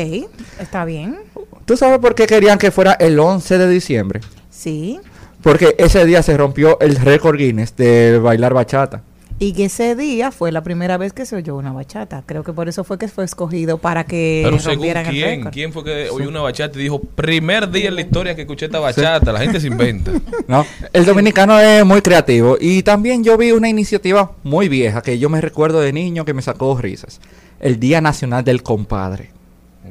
está 0.60 0.84
bien. 0.84 1.16
¿Tú 1.64 1.76
sabes 1.76 1.98
por 1.98 2.14
qué 2.14 2.26
querían 2.26 2.58
que 2.58 2.70
fuera 2.70 2.92
el 2.92 3.18
11 3.18 3.58
de 3.58 3.68
diciembre? 3.68 4.20
Sí. 4.50 5.00
Porque 5.42 5.74
ese 5.78 6.04
día 6.04 6.22
se 6.22 6.36
rompió 6.36 6.78
el 6.80 6.96
récord 6.96 7.36
Guinness 7.36 7.76
de 7.76 8.18
bailar 8.18 8.54
bachata. 8.54 9.02
Y 9.40 9.52
que 9.52 9.64
ese 9.64 9.96
día 9.96 10.30
fue 10.30 10.52
la 10.52 10.62
primera 10.62 10.96
vez 10.96 11.12
que 11.12 11.26
se 11.26 11.34
oyó 11.34 11.56
una 11.56 11.72
bachata. 11.72 12.22
Creo 12.24 12.44
que 12.44 12.52
por 12.52 12.68
eso 12.68 12.84
fue 12.84 12.98
que 12.98 13.08
fue 13.08 13.24
escogido 13.24 13.78
para 13.78 14.04
que 14.04 14.42
Pero 14.44 14.60
según 14.60 14.74
rompieran 14.76 15.06
el 15.06 15.12
quién, 15.12 15.30
récord. 15.38 15.52
quién 15.52 15.72
fue 15.72 15.84
que 15.84 16.08
oyó 16.08 16.28
una 16.28 16.40
bachata 16.40 16.78
y 16.78 16.82
dijo, 16.84 17.00
primer 17.00 17.68
día 17.70 17.88
en 17.88 17.96
la 17.96 18.02
historia 18.02 18.36
que 18.36 18.42
escuché 18.42 18.66
esta 18.66 18.78
bachata, 18.78 19.32
la 19.32 19.40
gente 19.40 19.60
se 19.60 19.66
inventa. 19.66 20.12
¿no? 20.48 20.64
El 20.92 21.04
dominicano 21.04 21.58
es 21.58 21.84
muy 21.84 22.00
creativo 22.00 22.56
y 22.60 22.84
también 22.84 23.24
yo 23.24 23.36
vi 23.36 23.50
una 23.50 23.68
iniciativa 23.68 24.32
muy 24.44 24.68
vieja 24.68 25.02
que 25.02 25.18
yo 25.18 25.28
me 25.28 25.40
recuerdo 25.40 25.80
de 25.80 25.92
niño 25.92 26.24
que 26.24 26.32
me 26.32 26.40
sacó 26.40 26.76
risas. 26.78 27.20
El 27.58 27.80
Día 27.80 28.00
Nacional 28.00 28.44
del 28.44 28.62
Compadre. 28.62 29.30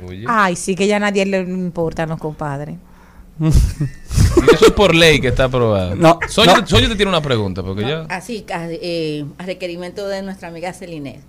Oye. 0.07 0.25
Ay, 0.27 0.55
sí 0.55 0.75
que 0.75 0.87
ya 0.87 0.97
a 0.97 0.99
nadie 0.99 1.25
le 1.25 1.39
importan 1.41 2.09
los 2.09 2.19
compadres. 2.19 2.77
Eso 3.39 4.65
es 4.67 4.71
por 4.71 4.93
ley 4.93 5.19
que 5.19 5.29
está 5.29 5.45
aprobado. 5.45 5.95
No, 5.95 6.19
Sonia, 6.27 6.59
no. 6.59 6.67
Sonia 6.67 6.89
te 6.89 6.95
tiene 6.95 7.09
una 7.09 7.21
pregunta, 7.21 7.63
porque 7.63 7.81
ya... 7.81 8.01
Así, 8.09 8.45
a, 8.53 8.67
eh, 8.69 9.25
a 9.37 9.45
requerimiento 9.45 10.07
de 10.07 10.21
nuestra 10.21 10.49
amiga 10.49 10.73
Celine. 10.73 11.21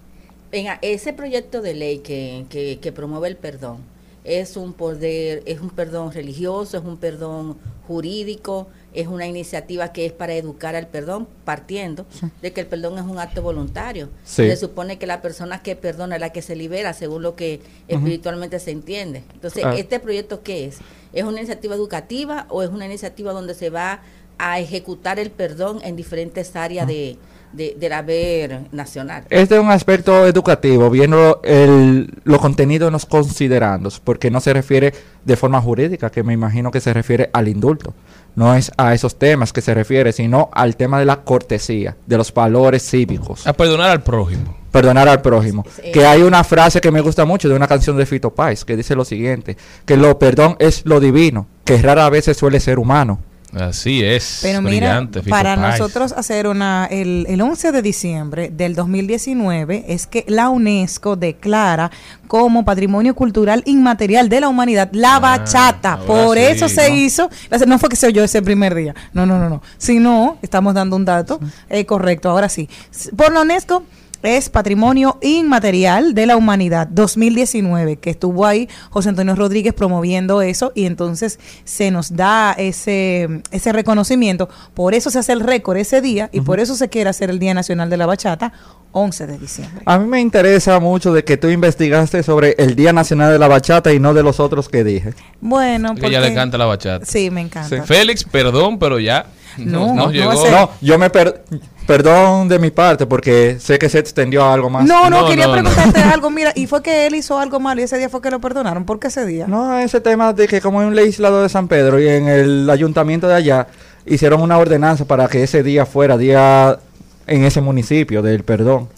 Venga, 0.52 0.78
ese 0.82 1.12
proyecto 1.12 1.62
de 1.62 1.74
ley 1.74 1.98
que, 1.98 2.46
que, 2.48 2.78
que 2.80 2.92
promueve 2.92 3.28
el 3.28 3.36
perdón, 3.36 3.78
¿es 4.22 4.56
un 4.56 4.72
poder, 4.72 5.42
es 5.46 5.60
un 5.60 5.70
perdón 5.70 6.12
religioso, 6.12 6.78
es 6.78 6.84
un 6.84 6.96
perdón 6.96 7.56
jurídico, 7.88 8.68
es 8.94 9.08
una 9.08 9.26
iniciativa 9.26 9.92
que 9.92 10.06
es 10.06 10.12
para 10.12 10.34
educar 10.34 10.76
al 10.76 10.86
perdón, 10.86 11.26
partiendo 11.44 12.06
de 12.40 12.52
que 12.52 12.60
el 12.60 12.66
perdón 12.66 12.96
es 12.98 13.04
un 13.04 13.18
acto 13.18 13.42
voluntario. 13.42 14.08
Sí. 14.24 14.48
Se 14.48 14.56
supone 14.56 14.98
que 14.98 15.06
la 15.06 15.20
persona 15.20 15.62
que 15.62 15.74
perdona 15.76 16.14
es 16.16 16.20
la 16.20 16.30
que 16.30 16.42
se 16.42 16.54
libera, 16.56 16.92
según 16.92 17.22
lo 17.22 17.34
que 17.34 17.60
espiritualmente 17.88 18.58
se 18.60 18.70
entiende. 18.70 19.24
Entonces, 19.34 19.64
Ah. 19.64 19.74
¿este 19.76 20.00
proyecto 20.00 20.42
qué 20.42 20.66
es? 20.66 20.78
¿Es 21.12 21.24
una 21.24 21.38
iniciativa 21.38 21.74
educativa 21.74 22.46
o 22.48 22.62
es 22.62 22.70
una 22.70 22.86
iniciativa 22.86 23.32
donde 23.32 23.54
se 23.54 23.70
va 23.70 24.00
a 24.38 24.58
ejecutar 24.58 25.18
el 25.18 25.30
perdón 25.30 25.78
en 25.84 25.94
diferentes 25.96 26.56
áreas 26.56 26.86
de, 26.88 27.16
de- 27.52 27.76
del 27.78 27.92
haber 27.92 28.62
nacional? 28.72 29.24
Este 29.30 29.54
es 29.54 29.60
un 29.60 29.70
aspecto 29.70 30.26
educativo, 30.26 30.90
viendo 30.90 31.40
el, 31.44 32.10
los 32.24 32.40
contenidos 32.40 32.88
en 32.88 32.92
los 32.94 33.06
considerandos, 33.06 34.00
porque 34.00 34.30
no 34.30 34.40
se 34.40 34.52
refiere 34.52 34.92
de 35.24 35.36
forma 35.36 35.60
jurídica, 35.60 36.10
que 36.10 36.22
me 36.24 36.32
imagino 36.32 36.70
que 36.72 36.80
se 36.80 36.92
refiere 36.92 37.30
al 37.32 37.46
indulto. 37.48 37.94
No 38.34 38.54
es 38.54 38.72
a 38.76 38.94
esos 38.94 39.18
temas 39.18 39.52
que 39.52 39.60
se 39.60 39.74
refiere, 39.74 40.12
sino 40.12 40.50
al 40.52 40.76
tema 40.76 40.98
de 40.98 41.04
la 41.04 41.22
cortesía, 41.22 41.96
de 42.06 42.16
los 42.16 42.34
valores 42.34 42.82
cívicos. 42.82 43.46
A 43.46 43.52
perdonar 43.52 43.90
al 43.90 44.02
prójimo. 44.02 44.56
perdonar 44.70 45.08
al 45.08 45.22
prójimo. 45.22 45.64
Sí. 45.82 45.92
Que 45.92 46.04
hay 46.04 46.22
una 46.22 46.42
frase 46.42 46.80
que 46.80 46.90
me 46.90 47.00
gusta 47.00 47.24
mucho 47.24 47.48
de 47.48 47.54
una 47.54 47.68
canción 47.68 47.96
de 47.96 48.06
Fito 48.06 48.30
Páez 48.34 48.64
que 48.64 48.76
dice 48.76 48.96
lo 48.96 49.04
siguiente, 49.04 49.56
que 49.84 49.96
lo 49.96 50.18
perdón 50.18 50.56
es 50.58 50.84
lo 50.84 50.98
divino, 50.98 51.46
que 51.64 51.80
rara 51.80 52.10
vez 52.10 52.24
suele 52.36 52.58
ser 52.58 52.80
humano. 52.80 53.20
Así 53.58 54.02
es. 54.04 54.40
Pero 54.42 54.60
mira, 54.62 55.08
para 55.28 55.56
nosotros 55.56 56.12
hacer 56.12 56.46
una, 56.46 56.86
el, 56.90 57.26
el 57.28 57.40
11 57.40 57.72
de 57.72 57.82
diciembre 57.82 58.50
del 58.52 58.74
2019 58.74 59.84
es 59.88 60.06
que 60.06 60.24
la 60.28 60.48
UNESCO 60.48 61.16
declara 61.16 61.90
como 62.26 62.64
Patrimonio 62.64 63.14
Cultural 63.14 63.62
Inmaterial 63.66 64.28
de 64.28 64.40
la 64.40 64.48
Humanidad 64.48 64.90
la 64.92 65.16
Ah, 65.16 65.20
bachata. 65.20 65.98
Por 65.98 66.36
sí, 66.36 66.42
eso 66.44 66.68
se 66.68 66.88
¿no? 66.90 66.96
hizo, 66.96 67.30
no 67.66 67.78
fue 67.78 67.88
que 67.88 67.96
se 67.96 68.06
oyó 68.08 68.24
ese 68.24 68.42
primer 68.42 68.74
día, 68.74 68.94
no, 69.12 69.24
no, 69.26 69.38
no, 69.38 69.48
no, 69.48 69.62
sino, 69.78 70.38
estamos 70.42 70.74
dando 70.74 70.96
un 70.96 71.04
dato 71.04 71.38
eh, 71.68 71.86
correcto, 71.86 72.28
ahora 72.30 72.48
sí. 72.48 72.68
Por 73.16 73.32
la 73.32 73.42
UNESCO 73.42 73.84
es 74.24 74.48
Patrimonio 74.48 75.18
Inmaterial 75.20 76.14
de 76.14 76.26
la 76.26 76.36
Humanidad 76.36 76.88
2019, 76.88 77.96
que 77.96 78.10
estuvo 78.10 78.46
ahí 78.46 78.68
José 78.90 79.10
Antonio 79.10 79.36
Rodríguez 79.36 79.74
promoviendo 79.74 80.42
eso 80.42 80.72
y 80.74 80.86
entonces 80.86 81.38
se 81.64 81.90
nos 81.90 82.16
da 82.16 82.52
ese, 82.52 83.42
ese 83.50 83.72
reconocimiento. 83.72 84.48
Por 84.74 84.94
eso 84.94 85.10
se 85.10 85.18
hace 85.18 85.32
el 85.32 85.40
récord 85.40 85.76
ese 85.76 86.00
día 86.00 86.30
y 86.32 86.40
por 86.40 86.58
eso 86.58 86.74
se 86.74 86.88
quiere 86.88 87.10
hacer 87.10 87.30
el 87.30 87.38
Día 87.38 87.54
Nacional 87.54 87.90
de 87.90 87.96
la 87.96 88.06
Bachata 88.06 88.52
11 88.92 89.26
de 89.26 89.38
diciembre. 89.38 89.82
A 89.84 89.98
mí 89.98 90.06
me 90.06 90.20
interesa 90.20 90.78
mucho 90.80 91.12
de 91.12 91.24
que 91.24 91.36
tú 91.36 91.48
investigaste 91.48 92.22
sobre 92.22 92.54
el 92.58 92.76
Día 92.76 92.92
Nacional 92.92 93.32
de 93.32 93.38
la 93.38 93.48
Bachata 93.48 93.92
y 93.92 93.98
no 93.98 94.14
de 94.14 94.22
los 94.22 94.40
otros 94.40 94.68
que 94.68 94.84
dije. 94.84 95.12
Bueno, 95.40 95.94
Que 95.96 96.06
ella 96.06 96.20
le 96.20 96.32
canta 96.32 96.56
la 96.56 96.64
bachata. 96.64 97.04
Sí, 97.04 97.30
me 97.30 97.40
encanta. 97.40 97.82
Félix, 97.82 98.24
perdón, 98.24 98.78
pero 98.78 98.98
ya. 98.98 99.26
No, 99.64 99.94
no 99.94 100.10
llegó. 100.10 100.30
hace- 100.30 100.50
No, 100.50 100.70
yo 100.80 100.98
me 100.98 101.10
per- 101.10 101.44
perdón 101.86 102.48
de 102.48 102.58
mi 102.58 102.70
parte 102.70 103.06
porque 103.06 103.56
sé 103.60 103.78
que 103.78 103.88
se 103.88 103.98
extendió 103.98 104.42
a 104.44 104.52
algo 104.54 104.70
más. 104.70 104.84
No, 104.86 105.10
no, 105.10 105.22
No, 105.22 105.28
quería 105.28 105.46
no, 105.46 105.56
no. 105.56 105.62
preguntarte 105.62 106.00
algo. 106.14 106.30
Mira, 106.30 106.52
y 106.54 106.66
fue 106.66 106.82
que 106.82 107.06
él 107.06 107.14
hizo 107.14 107.38
algo 107.38 107.60
malo 107.60 107.80
y 107.80 107.84
ese 107.84 107.98
día 107.98 108.08
fue 108.08 108.20
que 108.20 108.30
lo 108.30 108.40
perdonaron. 108.40 108.84
¿Por 108.84 108.98
qué 108.98 109.08
ese 109.08 109.26
día? 109.26 109.46
No, 109.46 109.78
ese 109.78 110.00
tema 110.00 110.32
de 110.32 110.48
que 110.48 110.60
como 110.60 110.80
es 110.82 110.88
un 110.88 110.94
legislador 110.96 111.42
de 111.42 111.48
San 111.48 111.68
Pedro 111.68 112.00
y 112.00 112.08
en 112.08 112.28
el 112.28 112.68
ayuntamiento 112.70 113.28
de 113.28 113.34
allá 113.34 113.66
hicieron 114.06 114.40
una 114.42 114.58
ordenanza 114.58 115.04
para 115.06 115.28
que 115.28 115.42
ese 115.42 115.62
día 115.62 115.86
fuera 115.86 116.16
día 116.16 116.78
en 117.26 117.44
ese 117.44 117.60
municipio 117.60 118.22
del 118.22 118.44
perdón. 118.44 118.88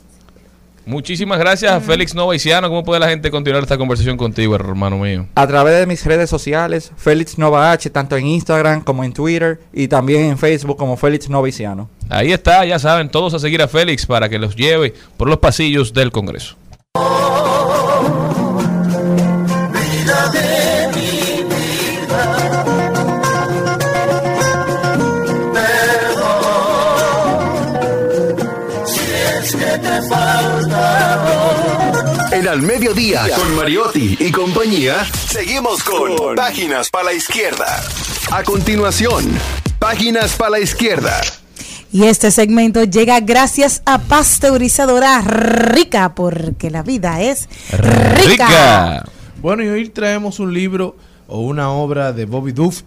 Muchísimas 0.87 1.41
gracias 1.41 1.72
a 1.72 1.80
Félix 1.80 2.14
Novaiciano. 2.14 2.68
¿Cómo 2.68 2.84
puede 2.84 3.01
la 3.01 3.09
gente 3.09 3.28
continuar 3.32 3.61
esta 3.61 3.76
conversación 3.76 4.16
contigo, 4.16 4.55
hermano 4.55 4.99
mío? 4.99 5.26
A 5.34 5.45
través 5.45 5.80
de 5.80 5.84
mis 5.84 6.05
redes 6.07 6.30
sociales, 6.30 6.93
Félix 6.97 7.39
Nova 7.39 7.72
H, 7.72 7.91
tanto 7.91 8.16
en 8.16 8.26
Instagram 8.26 8.82
como 8.82 9.03
en 9.03 9.12
Twitter 9.12 9.59
y 9.72 9.89
también 9.89 10.26
en 10.26 10.39
Facebook 10.39 10.76
como 10.76 10.97
Félix 10.97 11.28
Noviciano. 11.28 11.91
Ahí 12.09 12.30
está, 12.30 12.64
ya 12.64 12.78
saben, 12.78 13.09
todos 13.09 13.34
a 13.34 13.41
seguir 13.41 13.61
a 13.62 13.66
Félix 13.66 14.07
para 14.07 14.28
que 14.28 14.39
los 14.39 14.55
lleve 14.55 14.95
por 15.16 15.28
los 15.28 15.39
pasillos 15.39 15.93
del 15.93 16.12
Congreso. 16.12 16.57
Al 32.57 32.63
Mediodía, 32.63 33.27
con 33.37 33.55
Mariotti 33.55 34.17
y 34.19 34.33
compañía, 34.33 35.05
seguimos 35.29 35.85
con 35.85 36.35
Páginas 36.35 36.89
para 36.89 37.05
la 37.05 37.13
Izquierda. 37.13 37.67
A 38.33 38.43
continuación, 38.45 39.27
Páginas 39.79 40.35
para 40.37 40.53
la 40.53 40.61
Izquierda. 40.61 41.21
Y 41.93 42.05
este 42.05 42.31
segmento 42.31 42.85
llega 42.85 43.21
gracias 43.21 43.83
a 43.85 43.99
Pasteurizadora 43.99 45.21
Rica, 45.21 46.15
porque 46.15 46.71
la 46.71 46.83
vida 46.83 47.21
es 47.21 47.47
rica. 47.73 49.05
Bueno, 49.43 49.63
y 49.63 49.69
hoy 49.69 49.91
traemos 49.91 50.41
un 50.41 50.55
libro 50.55 50.97
o 51.29 51.41
una 51.41 51.71
obra 51.71 52.15
de 52.15 52.25
Bobby 52.25 52.53
Duff 52.53 52.85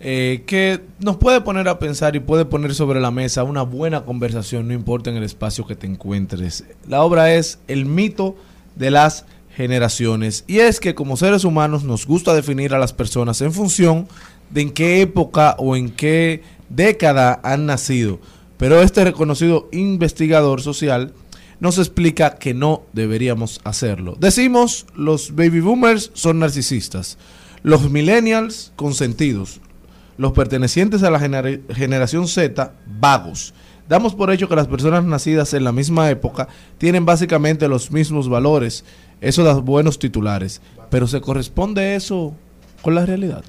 eh, 0.00 0.42
que 0.44 0.80
nos 0.98 1.18
puede 1.18 1.40
poner 1.40 1.68
a 1.68 1.78
pensar 1.78 2.16
y 2.16 2.18
puede 2.18 2.46
poner 2.46 2.74
sobre 2.74 3.00
la 3.00 3.12
mesa 3.12 3.44
una 3.44 3.62
buena 3.62 4.04
conversación, 4.04 4.66
no 4.66 4.74
importa 4.74 5.10
en 5.10 5.16
el 5.16 5.22
espacio 5.22 5.64
que 5.68 5.76
te 5.76 5.86
encuentres. 5.86 6.64
La 6.88 7.04
obra 7.04 7.32
es 7.32 7.60
El 7.68 7.86
mito 7.86 8.34
de 8.76 8.90
las 8.90 9.24
generaciones. 9.56 10.44
Y 10.46 10.58
es 10.58 10.80
que 10.80 10.94
como 10.94 11.16
seres 11.16 11.44
humanos 11.44 11.84
nos 11.84 12.06
gusta 12.06 12.34
definir 12.34 12.74
a 12.74 12.78
las 12.78 12.92
personas 12.92 13.40
en 13.40 13.52
función 13.52 14.08
de 14.50 14.62
en 14.62 14.70
qué 14.70 15.00
época 15.00 15.56
o 15.58 15.76
en 15.76 15.90
qué 15.90 16.42
década 16.68 17.40
han 17.42 17.66
nacido. 17.66 18.18
Pero 18.56 18.82
este 18.82 19.04
reconocido 19.04 19.68
investigador 19.72 20.60
social 20.60 21.12
nos 21.60 21.78
explica 21.78 22.34
que 22.36 22.52
no 22.54 22.82
deberíamos 22.92 23.60
hacerlo. 23.64 24.16
Decimos, 24.18 24.86
los 24.94 25.34
baby 25.34 25.60
boomers 25.60 26.10
son 26.14 26.40
narcisistas, 26.40 27.16
los 27.62 27.90
millennials 27.90 28.72
consentidos, 28.76 29.60
los 30.18 30.32
pertenecientes 30.32 31.02
a 31.02 31.10
la 31.10 31.18
genera- 31.20 31.58
generación 31.74 32.28
Z 32.28 32.72
vagos. 32.86 33.54
Damos 33.88 34.14
por 34.14 34.30
hecho 34.30 34.48
que 34.48 34.56
las 34.56 34.66
personas 34.66 35.04
nacidas 35.04 35.52
en 35.54 35.64
la 35.64 35.72
misma 35.72 36.10
época 36.10 36.48
tienen 36.78 37.04
básicamente 37.04 37.68
los 37.68 37.90
mismos 37.90 38.28
valores. 38.28 38.84
Eso 39.20 39.44
da 39.44 39.54
buenos 39.54 39.98
titulares. 39.98 40.62
Pero 40.90 41.06
¿se 41.06 41.20
corresponde 41.20 41.94
eso 41.94 42.34
con 42.82 42.94
la 42.94 43.04
realidad? 43.04 43.44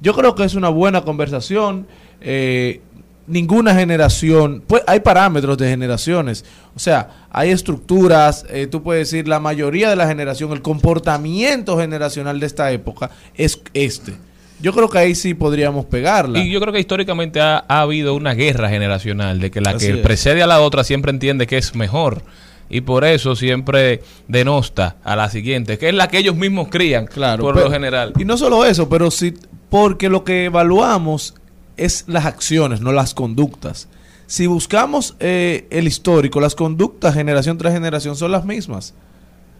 Yo 0.00 0.14
creo 0.14 0.34
que 0.34 0.44
es 0.44 0.54
una 0.54 0.68
buena 0.68 1.02
conversación. 1.02 1.86
eh, 2.20 2.80
ninguna 3.26 3.74
generación, 3.74 4.62
pues 4.66 4.82
hay 4.86 5.00
parámetros 5.00 5.58
de 5.58 5.68
generaciones, 5.68 6.44
o 6.74 6.78
sea, 6.78 7.26
hay 7.30 7.50
estructuras, 7.50 8.46
eh, 8.48 8.66
tú 8.66 8.82
puedes 8.82 9.10
decir, 9.10 9.26
la 9.28 9.40
mayoría 9.40 9.90
de 9.90 9.96
la 9.96 10.06
generación, 10.06 10.52
el 10.52 10.62
comportamiento 10.62 11.76
generacional 11.78 12.40
de 12.40 12.46
esta 12.46 12.70
época 12.70 13.10
es 13.34 13.60
este. 13.74 14.14
Yo 14.60 14.72
creo 14.72 14.88
que 14.88 14.98
ahí 14.98 15.14
sí 15.14 15.34
podríamos 15.34 15.84
pegarla. 15.84 16.38
Y 16.38 16.50
yo 16.50 16.60
creo 16.60 16.72
que 16.72 16.80
históricamente 16.80 17.40
ha, 17.40 17.64
ha 17.68 17.80
habido 17.80 18.14
una 18.14 18.34
guerra 18.34 18.68
generacional 18.70 19.38
de 19.40 19.50
que 19.50 19.60
la 19.60 19.70
Así 19.70 19.86
que 19.86 19.92
es. 19.94 19.98
precede 19.98 20.42
a 20.42 20.46
la 20.46 20.60
otra 20.60 20.82
siempre 20.84 21.10
entiende 21.10 21.46
que 21.46 21.58
es 21.58 21.74
mejor. 21.74 22.22
Y 22.68 22.80
por 22.80 23.04
eso 23.04 23.36
siempre 23.36 24.02
denosta 24.26 24.96
a 25.04 25.14
la 25.14 25.30
siguiente, 25.30 25.78
que 25.78 25.90
es 25.90 25.94
la 25.94 26.08
que 26.08 26.18
ellos 26.18 26.34
mismos 26.36 26.68
crían, 26.68 27.06
Claro, 27.06 27.42
por 27.42 27.54
pero- 27.54 27.66
lo 27.66 27.72
general. 27.72 28.12
Y 28.18 28.24
no 28.24 28.36
solo 28.36 28.64
eso, 28.64 28.88
pero 28.88 29.10
sí, 29.10 29.34
porque 29.70 30.08
lo 30.08 30.24
que 30.24 30.46
evaluamos 30.46 31.34
es 31.76 32.04
las 32.08 32.24
acciones, 32.26 32.80
no 32.80 32.90
las 32.92 33.14
conductas. 33.14 33.88
Si 34.26 34.46
buscamos 34.48 35.14
eh, 35.20 35.68
el 35.70 35.86
histórico, 35.86 36.40
las 36.40 36.56
conductas 36.56 37.14
generación 37.14 37.56
tras 37.58 37.72
generación 37.74 38.16
son 38.16 38.32
las 38.32 38.44
mismas. 38.44 38.94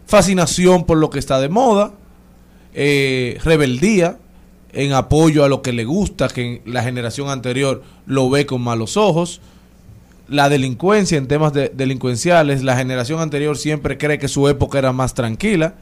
Fascinación 0.07 0.85
por 0.85 0.99
lo 0.99 1.11
que 1.11 1.19
está 1.21 1.39
de 1.41 1.49
moda, 1.49 1.93
eh, 2.75 3.39
rebeldía 3.45 4.19
en 4.77 4.93
apoyo 4.93 5.43
a 5.45 5.49
lo 5.49 5.62
que 5.62 5.72
le 5.72 5.85
gusta, 5.85 6.29
que 6.29 6.62
la 6.66 6.83
generación 6.83 7.29
anterior 7.31 7.83
lo 8.07 8.31
ve 8.31 8.47
con 8.47 8.61
malos 8.62 8.97
ojos, 8.97 9.41
la 10.29 10.49
delincuencia 10.49 11.18
en 11.18 11.27
temas 11.29 11.53
de- 11.53 11.70
delincuenciales, 11.74 12.62
la 12.62 12.77
generación 12.77 13.20
anterior 13.20 13.57
siempre 13.57 13.97
cree 13.99 14.18
que 14.18 14.29
su 14.29 14.49
época 14.49 14.79
era 14.79 14.93
más 14.93 15.14
tranquila, 15.14 15.74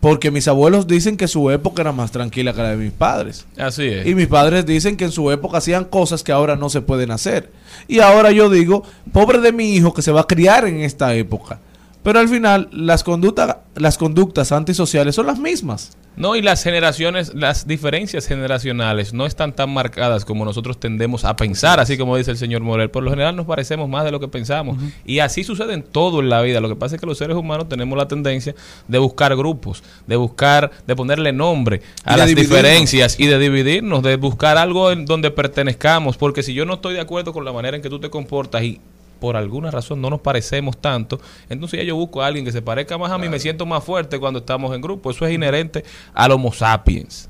porque 0.00 0.30
mis 0.30 0.46
abuelos 0.46 0.86
dicen 0.86 1.16
que 1.16 1.26
su 1.26 1.50
época 1.50 1.82
era 1.82 1.92
más 1.92 2.10
tranquila 2.12 2.52
que 2.52 2.62
la 2.62 2.70
de 2.70 2.76
mis 2.76 2.92
padres. 2.92 3.46
Así 3.56 3.84
es. 3.86 4.06
Y 4.06 4.14
mis 4.14 4.26
padres 4.26 4.66
dicen 4.66 4.96
que 4.96 5.04
en 5.06 5.12
su 5.12 5.30
época 5.30 5.58
hacían 5.58 5.84
cosas 5.84 6.22
que 6.22 6.32
ahora 6.32 6.54
no 6.56 6.68
se 6.68 6.80
pueden 6.82 7.10
hacer. 7.10 7.50
Y 7.88 8.00
ahora 8.00 8.30
yo 8.30 8.50
digo, 8.50 8.82
pobre 9.12 9.40
de 9.40 9.52
mi 9.52 9.74
hijo 9.74 9.94
que 9.94 10.02
se 10.02 10.12
va 10.12 10.20
a 10.22 10.26
criar 10.26 10.66
en 10.66 10.80
esta 10.80 11.14
época. 11.14 11.60
Pero 12.06 12.20
al 12.20 12.28
final 12.28 12.68
las 12.70 13.02
conductas 13.02 13.56
las 13.74 13.98
conductas 13.98 14.52
antisociales 14.52 15.16
son 15.16 15.26
las 15.26 15.40
mismas. 15.40 15.98
No, 16.16 16.36
y 16.36 16.40
las 16.40 16.62
generaciones, 16.62 17.34
las 17.34 17.66
diferencias 17.66 18.26
generacionales 18.26 19.12
no 19.12 19.26
están 19.26 19.52
tan 19.54 19.70
marcadas 19.70 20.24
como 20.24 20.44
nosotros 20.44 20.78
tendemos 20.78 21.24
a 21.24 21.34
pensar, 21.34 21.80
así 21.80 21.98
como 21.98 22.16
dice 22.16 22.30
el 22.30 22.36
señor 22.36 22.62
Morel. 22.62 22.90
Por 22.90 23.02
lo 23.02 23.10
general 23.10 23.34
nos 23.34 23.44
parecemos 23.44 23.88
más 23.88 24.04
de 24.04 24.12
lo 24.12 24.20
que 24.20 24.28
pensamos. 24.28 24.78
Y 25.04 25.18
así 25.18 25.42
sucede 25.42 25.74
en 25.74 25.82
todo 25.82 26.20
en 26.20 26.30
la 26.30 26.40
vida. 26.42 26.60
Lo 26.60 26.68
que 26.68 26.76
pasa 26.76 26.94
es 26.94 27.00
que 27.00 27.06
los 27.08 27.18
seres 27.18 27.36
humanos 27.36 27.68
tenemos 27.68 27.98
la 27.98 28.06
tendencia 28.06 28.54
de 28.86 28.98
buscar 28.98 29.36
grupos, 29.36 29.82
de 30.06 30.14
buscar, 30.14 30.70
de 30.86 30.94
ponerle 30.94 31.32
nombre 31.32 31.82
a 32.04 32.12
de 32.12 32.18
las 32.18 32.28
dividirnos. 32.28 32.56
diferencias 32.56 33.18
y 33.18 33.26
de 33.26 33.38
dividirnos, 33.40 34.04
de 34.04 34.14
buscar 34.14 34.58
algo 34.58 34.92
en 34.92 35.06
donde 35.06 35.32
pertenezcamos. 35.32 36.16
Porque 36.16 36.44
si 36.44 36.54
yo 36.54 36.64
no 36.66 36.74
estoy 36.74 36.94
de 36.94 37.00
acuerdo 37.00 37.32
con 37.32 37.44
la 37.44 37.52
manera 37.52 37.76
en 37.76 37.82
que 37.82 37.90
tú 37.90 37.98
te 37.98 38.10
comportas 38.10 38.62
y 38.62 38.80
por 39.18 39.36
alguna 39.36 39.70
razón 39.70 40.00
no 40.00 40.10
nos 40.10 40.20
parecemos 40.20 40.78
tanto, 40.78 41.20
entonces 41.48 41.80
ya 41.80 41.84
yo 41.84 41.96
busco 41.96 42.22
a 42.22 42.26
alguien 42.26 42.44
que 42.44 42.52
se 42.52 42.62
parezca 42.62 42.98
más 42.98 43.10
a 43.10 43.18
mí, 43.18 43.28
me 43.28 43.38
siento 43.38 43.66
más 43.66 43.82
fuerte 43.82 44.18
cuando 44.18 44.40
estamos 44.40 44.74
en 44.74 44.80
grupo. 44.80 45.10
Eso 45.10 45.26
es 45.26 45.34
inherente 45.34 45.84
al 46.14 46.32
Homo 46.32 46.52
sapiens. 46.52 47.28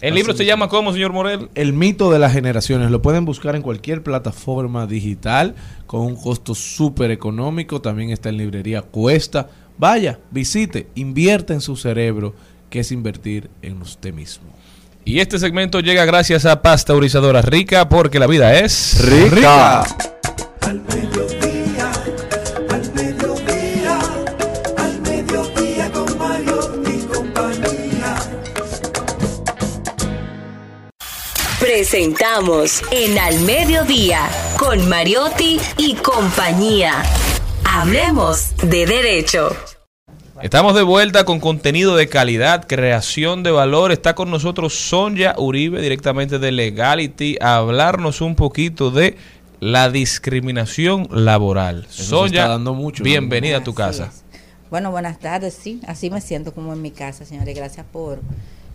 El 0.00 0.12
Así 0.12 0.18
libro 0.18 0.36
se 0.36 0.44
llama 0.44 0.68
¿cómo, 0.68 0.92
señor 0.92 1.12
Morel? 1.12 1.48
El 1.54 1.72
mito 1.72 2.10
de 2.10 2.18
las 2.18 2.32
generaciones 2.32 2.90
lo 2.90 3.00
pueden 3.00 3.24
buscar 3.24 3.56
en 3.56 3.62
cualquier 3.62 4.02
plataforma 4.02 4.86
digital 4.86 5.54
con 5.86 6.02
un 6.02 6.16
costo 6.16 6.54
súper 6.54 7.10
económico. 7.10 7.80
También 7.80 8.10
está 8.10 8.28
en 8.28 8.36
librería 8.36 8.82
Cuesta. 8.82 9.48
Vaya, 9.78 10.18
visite, 10.30 10.88
invierta 10.94 11.54
en 11.54 11.62
su 11.62 11.76
cerebro, 11.76 12.34
que 12.68 12.80
es 12.80 12.92
invertir 12.92 13.48
en 13.62 13.80
usted 13.80 14.12
mismo. 14.12 14.48
Y 15.04 15.20
este 15.20 15.38
segmento 15.38 15.80
llega 15.80 16.04
gracias 16.04 16.44
a 16.46 16.60
Pasteurizadora 16.62 17.40
Rica 17.40 17.88
porque 17.88 18.18
la 18.18 18.26
vida 18.26 18.58
es 18.58 18.98
Rica. 19.02 19.84
Presentamos 31.76 32.82
en 32.90 33.18
Al 33.18 33.38
Mediodía 33.40 34.30
con 34.58 34.88
Mariotti 34.88 35.60
y 35.76 35.92
compañía. 35.96 37.02
Hablemos 37.70 38.56
de 38.62 38.86
derecho. 38.86 39.54
Estamos 40.40 40.74
de 40.74 40.82
vuelta 40.82 41.26
con 41.26 41.38
contenido 41.38 41.94
de 41.94 42.08
calidad, 42.08 42.64
creación 42.66 43.42
de 43.42 43.50
valor. 43.50 43.92
Está 43.92 44.14
con 44.14 44.30
nosotros 44.30 44.72
Sonia 44.72 45.34
Uribe, 45.36 45.82
directamente 45.82 46.38
de 46.38 46.50
Legality, 46.50 47.36
a 47.42 47.56
hablarnos 47.56 48.22
un 48.22 48.36
poquito 48.36 48.90
de 48.90 49.18
la 49.60 49.90
discriminación 49.90 51.06
laboral. 51.10 51.86
Sonia, 51.90 52.44
está 52.44 52.52
dando 52.52 52.72
mucho, 52.72 53.02
¿no? 53.02 53.04
bienvenida 53.04 53.58
a 53.58 53.64
tu 53.64 53.74
casa. 53.74 54.14
Bueno, 54.70 54.90
buenas 54.90 55.18
tardes, 55.18 55.52
sí, 55.52 55.82
así 55.86 56.08
me 56.08 56.22
siento 56.22 56.54
como 56.54 56.72
en 56.72 56.80
mi 56.80 56.90
casa, 56.90 57.26
señores. 57.26 57.54
Gracias 57.54 57.84
por 57.92 58.20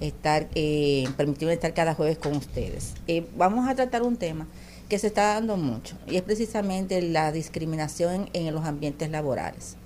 estar, 0.02 0.48
eh, 0.56 1.08
permitirme 1.16 1.54
estar 1.54 1.74
cada 1.74 1.94
jueves 1.94 2.18
con 2.18 2.36
ustedes. 2.36 2.94
Eh, 3.08 3.26
vamos 3.38 3.70
a 3.70 3.76
tratar 3.76 4.02
un 4.04 4.18
tema 4.18 4.48
que 4.90 5.00
se 5.00 5.08
está 5.08 5.36
dando 5.36 5.56
mucho 5.56 5.96
y 6.08 6.18
es 6.18 6.22
precisamente 6.24 7.02
la 7.02 7.32
discriminación 7.32 8.30
en, 8.34 8.54
los 8.54 8.66
ambientes 8.66 9.10
laborales. 9.10 9.78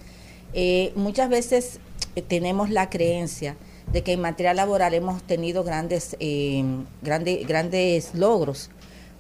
Eh, 0.53 0.93
muchas 0.95 1.29
veces 1.29 1.79
eh, 2.15 2.21
tenemos 2.21 2.71
la 2.71 2.89
creencia 2.89 3.55
de 3.91 4.01
que 4.01 4.13
en 4.13 4.21
materia 4.21 4.55
laboral 4.55 4.95
hemos 4.95 5.21
tenido 5.21 5.63
grandes, 5.63 6.17
grandes, 7.03 7.47
grandes 7.47 8.15
logros, 8.15 8.71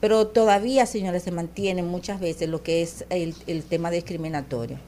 pero 0.01 0.27
todavía, 0.27 0.87
señores, 0.87 1.21
se 1.23 1.31
mantiene 1.31 1.83
muchas 1.83 2.19
veces 2.19 2.49
lo 2.49 2.63
que 2.63 2.81
es 2.81 3.05
el, 3.09 3.35
el 3.45 3.63
tema 3.63 3.91
discriminatorio. 3.91 4.79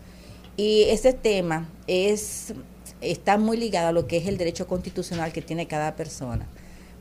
Y 0.55 0.85
ese 0.89 1.13
tema 1.13 1.69
es 1.85 2.53
está 3.01 3.37
muy 3.37 3.57
ligado 3.57 3.89
a 3.89 3.91
lo 3.91 4.07
que 4.07 4.17
es 4.17 4.27
el 4.27 4.37
derecho 4.37 4.67
constitucional 4.67 5.31
que 5.31 5.41
tiene 5.41 5.67
cada 5.67 5.95
persona. 5.95 6.47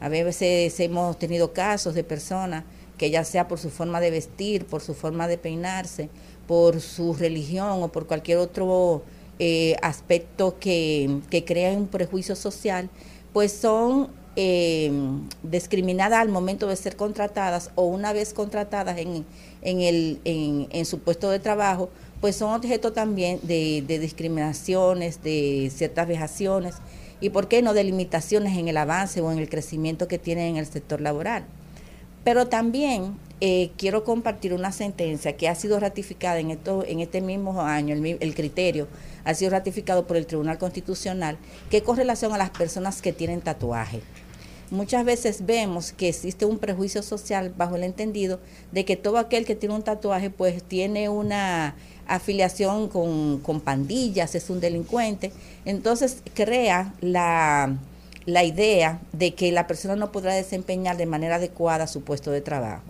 A 0.01 0.09
veces 0.09 0.79
hemos 0.81 1.19
tenido 1.19 1.53
casos 1.53 1.95
de 1.95 2.05
personas 2.05 2.65
que 2.99 3.11
ya 3.11 3.25
sea 3.25 3.49
por 3.49 3.59
su 3.59 3.71
forma 3.71 4.01
de 4.01 4.11
vestir, 4.11 4.67
por 4.67 4.83
su 4.83 4.95
forma 4.95 5.29
de 5.29 5.39
peinarse, 5.39 6.09
por 6.47 6.81
su 6.81 7.15
religión 7.15 7.83
o 7.83 7.89
por 7.89 8.07
cualquier 8.07 8.39
otro 8.39 9.03
eh, 9.39 9.77
aspectos 9.83 10.55
que, 10.61 11.21
crean 11.47 11.77
un 11.77 11.89
prejuicio 11.89 12.37
social, 12.37 12.89
pues 13.33 13.53
son 13.53 14.09
eh, 14.37 14.91
discriminadas 15.43 16.21
al 16.21 16.29
momento 16.29 16.67
de 16.69 16.77
ser 16.77 16.97
contratadas 16.97 17.71
o 17.75 17.85
una 17.85 18.13
vez 18.13 18.33
contratadas 18.33 18.99
en, 18.99 19.25
en, 19.63 19.81
el, 19.81 20.21
en 20.25 20.85
su 20.87 21.01
puesto 21.01 21.31
de 21.31 21.39
trabajo, 21.39 21.91
pues 22.21 22.37
son 22.37 22.53
objeto 22.55 22.93
también 22.93 23.41
de, 23.43 23.85
discriminaciones, 24.01 25.23
de 25.23 25.71
ciertas 25.75 26.09
vejaciones 26.09 26.77
y, 27.21 27.31
¿por 27.31 27.49
qué 27.49 27.63
no?, 27.63 27.75
de 27.75 27.85
limitaciones 27.85 28.57
en 28.57 28.69
el 28.69 28.77
avance 28.77 29.21
o 29.21 29.33
en 29.33 29.39
el 29.39 29.49
crecimiento 29.49 30.09
que 30.09 30.19
tienen 30.19 30.49
en 30.49 30.57
el 30.57 30.67
sector 30.67 31.01
laboral. 31.01 31.45
Pero 32.25 32.49
también 32.49 33.17
eh, 33.41 33.71
quiero 33.77 34.03
compartir 34.05 34.53
una 34.53 34.73
sentencia 34.73 35.37
que 35.37 35.49
ha 35.49 35.55
sido 35.55 35.79
ratificada 35.79 36.39
en, 36.41 36.51
este 37.01 37.21
mismo 37.21 37.61
año, 37.61 37.95
el, 37.95 38.19
el 38.21 38.35
criterio 38.35 38.89
ha 39.25 39.35
sido 39.35 39.51
ratificado 39.51 40.07
por 40.07 40.17
el 40.17 40.27
Tribunal 40.27 40.57
Constitucional, 40.57 41.37
que 41.69 41.83
con 41.83 41.97
relación 41.97 42.33
a 42.33 42.39
las 42.39 42.51
personas 42.51 43.03
que 43.03 43.13
tienen 43.13 43.41
tatuaje. 43.41 44.01
Muchas 44.71 45.05
veces 45.05 45.47
vemos 45.47 45.93
que 45.93 46.09
existe 46.09 46.45
un 46.45 46.59
prejuicio 46.59 47.03
social 47.03 47.53
bajo 47.57 47.77
el 47.77 47.85
entendido 47.85 48.41
de 48.73 48.85
que 48.85 48.97
todo 48.97 49.19
aquel 49.19 49.45
que 49.45 49.55
tiene 49.55 49.77
un 49.77 49.83
tatuaje 49.83 50.29
pues 50.31 50.63
tiene 50.63 51.09
una 51.09 51.77
afiliación 52.07 52.89
con, 52.89 53.41
con 53.41 53.61
pandillas, 53.61 54.35
es 54.35 54.51
un 54.51 54.61
delincuente. 54.61 55.33
Entonces 55.65 56.23
crea 56.35 56.95
la, 57.01 57.77
la 58.27 58.45
idea 58.45 59.01
de 59.13 59.35
que 59.35 59.53
la 59.53 59.67
persona 59.67 59.97
no 59.97 60.13
podrá 60.13 60.35
desempeñar 60.35 60.97
de 60.97 61.07
manera 61.07 61.37
adecuada 61.37 61.87
su 61.87 62.03
puesto 62.03 62.31
de 62.31 62.41
trabajo. 62.41 62.83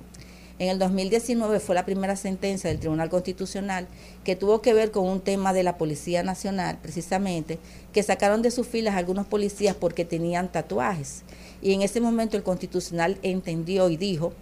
En 0.58 0.70
el 0.70 0.78
2019 0.78 1.60
fue 1.60 1.74
la 1.74 1.84
primera 1.84 2.16
sentencia 2.16 2.70
del 2.70 2.78
Tribunal 2.78 3.10
Constitucional 3.10 3.86
que 4.24 4.36
tuvo 4.36 4.62
que 4.62 4.72
ver 4.72 4.90
con 4.90 5.06
un 5.06 5.20
tema 5.20 5.52
de 5.52 5.62
la 5.62 5.76
Policía 5.76 6.22
Nacional, 6.22 6.78
precisamente, 6.80 7.58
que 7.92 8.02
sacaron 8.02 8.40
de 8.40 8.50
sus 8.50 8.66
filas 8.66 8.96
algunos 8.96 9.26
policías 9.26 9.76
porque 9.76 10.06
tenían 10.06 10.50
tatuajes. 10.50 11.24
Y 11.60 11.74
en 11.74 11.82
ese 11.82 12.00
momento 12.00 12.38
el 12.38 12.42
Constitucional 12.42 13.18
entendió 13.22 13.90
y 13.90 13.98
dijo 13.98 14.32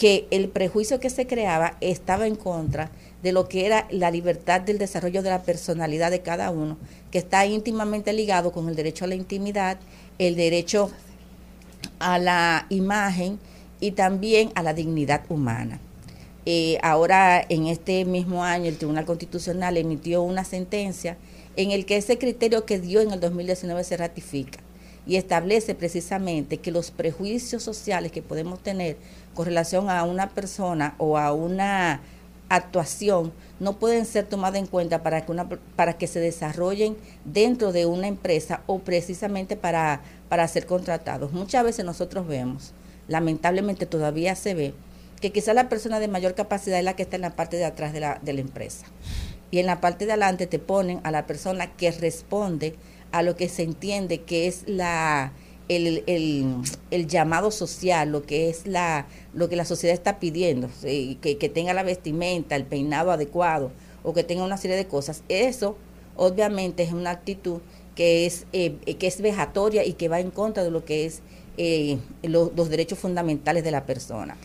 que 0.00 0.26
el 0.30 0.48
prejuicio 0.48 0.98
que 0.98 1.10
se 1.10 1.26
creaba 1.26 1.76
estaba 1.82 2.26
en 2.26 2.34
contra 2.34 2.90
de 3.22 3.32
lo 3.32 3.48
que 3.48 3.66
era 3.66 3.86
la 3.90 4.10
libertad 4.10 4.62
del 4.62 4.78
desarrollo 4.78 5.22
de 5.22 5.28
la 5.28 5.42
personalidad 5.42 6.10
de 6.10 6.22
cada 6.22 6.50
uno, 6.50 6.78
que 7.10 7.18
está 7.18 7.44
íntimamente 7.44 8.14
ligado 8.14 8.50
con 8.50 8.66
el 8.70 8.76
derecho 8.76 9.04
a 9.04 9.08
la 9.08 9.14
intimidad, 9.14 9.78
el 10.16 10.36
derecho 10.36 10.90
a 11.98 12.18
la 12.18 12.64
imagen 12.70 13.38
y 13.78 13.90
también 13.90 14.50
a 14.54 14.62
la 14.62 14.72
dignidad 14.72 15.20
humana. 15.28 15.80
Eh, 16.46 16.78
ahora, 16.82 17.44
en 17.46 17.66
este 17.66 18.06
mismo 18.06 18.42
año, 18.42 18.70
el 18.70 18.78
Tribunal 18.78 19.04
Constitucional 19.04 19.76
emitió 19.76 20.22
una 20.22 20.44
sentencia 20.44 21.18
en 21.56 21.72
el 21.72 21.84
que 21.84 21.98
ese 21.98 22.16
criterio 22.16 22.64
que 22.64 22.80
dio 22.80 23.02
en 23.02 23.10
el 23.10 23.20
2019 23.20 23.84
se 23.84 23.98
ratifica 23.98 24.60
y 25.06 25.16
establece 25.16 25.74
precisamente 25.74 26.58
que 26.58 26.70
los 26.70 26.90
prejuicios 26.90 27.62
sociales 27.62 28.12
que 28.12 28.22
podemos 28.22 28.62
tener 28.62 28.96
con 29.34 29.46
relación 29.46 29.90
a 29.90 30.04
una 30.04 30.28
persona 30.28 30.94
o 30.98 31.16
a 31.18 31.32
una 31.32 32.00
actuación 32.48 33.32
no 33.60 33.78
pueden 33.78 34.04
ser 34.04 34.26
tomadas 34.26 34.58
en 34.58 34.66
cuenta 34.66 35.02
para 35.02 35.24
que, 35.24 35.32
una, 35.32 35.48
para 35.48 35.96
que 35.96 36.06
se 36.06 36.18
desarrollen 36.18 36.96
dentro 37.24 37.72
de 37.72 37.86
una 37.86 38.08
empresa 38.08 38.62
o 38.66 38.80
precisamente 38.80 39.56
para, 39.56 40.00
para 40.28 40.48
ser 40.48 40.66
contratados. 40.66 41.32
Muchas 41.32 41.62
veces 41.62 41.84
nosotros 41.84 42.26
vemos, 42.26 42.72
lamentablemente 43.06 43.86
todavía 43.86 44.34
se 44.34 44.54
ve, 44.54 44.74
que 45.20 45.30
quizá 45.30 45.54
la 45.54 45.68
persona 45.68 46.00
de 46.00 46.08
mayor 46.08 46.34
capacidad 46.34 46.78
es 46.78 46.84
la 46.84 46.96
que 46.96 47.02
está 47.02 47.16
en 47.16 47.22
la 47.22 47.36
parte 47.36 47.56
de 47.56 47.66
atrás 47.66 47.92
de 47.92 48.00
la, 48.00 48.18
de 48.20 48.32
la 48.32 48.40
empresa. 48.40 48.86
Y 49.50 49.58
en 49.58 49.66
la 49.66 49.80
parte 49.80 50.06
de 50.06 50.12
adelante 50.12 50.46
te 50.46 50.58
ponen 50.58 51.00
a 51.04 51.10
la 51.10 51.26
persona 51.26 51.76
que 51.76 51.90
responde 51.92 52.74
a 53.12 53.22
lo 53.22 53.36
que 53.36 53.48
se 53.48 53.62
entiende 53.62 54.22
que 54.22 54.46
es 54.46 54.64
la 54.66 55.32
el, 55.76 56.02
el, 56.06 56.44
el 56.90 57.06
llamado 57.06 57.50
social, 57.50 58.10
lo 58.12 58.22
que 58.24 58.50
es 58.50 58.66
la 58.66 59.06
lo 59.32 59.48
que 59.48 59.56
la 59.56 59.64
sociedad 59.64 59.94
está 59.94 60.18
pidiendo, 60.18 60.68
que, 60.82 61.36
que 61.38 61.48
tenga 61.48 61.72
la 61.72 61.82
vestimenta, 61.84 62.56
el 62.56 62.64
peinado 62.64 63.10
adecuado 63.12 63.70
o 64.02 64.12
que 64.12 64.24
tenga 64.24 64.44
una 64.44 64.56
serie 64.58 64.76
de 64.76 64.86
cosas. 64.86 65.22
Eso 65.28 65.76
obviamente 66.16 66.82
es 66.82 66.92
una 66.92 67.10
actitud 67.10 67.60
que 67.94 68.26
es 68.26 68.46
eh, 68.52 68.74
que 68.98 69.06
es 69.06 69.20
vejatoria 69.20 69.84
y 69.84 69.92
que 69.94 70.08
va 70.08 70.20
en 70.20 70.30
contra 70.30 70.62
de 70.64 70.70
lo 70.70 70.84
que 70.84 71.06
es 71.06 71.20
eh, 71.56 71.98
lo- 72.22 72.52
los 72.56 72.68
derechos 72.68 72.98
fundamentales 72.98 73.62
de 73.64 73.70
la 73.70 73.84
persona. 73.86 74.36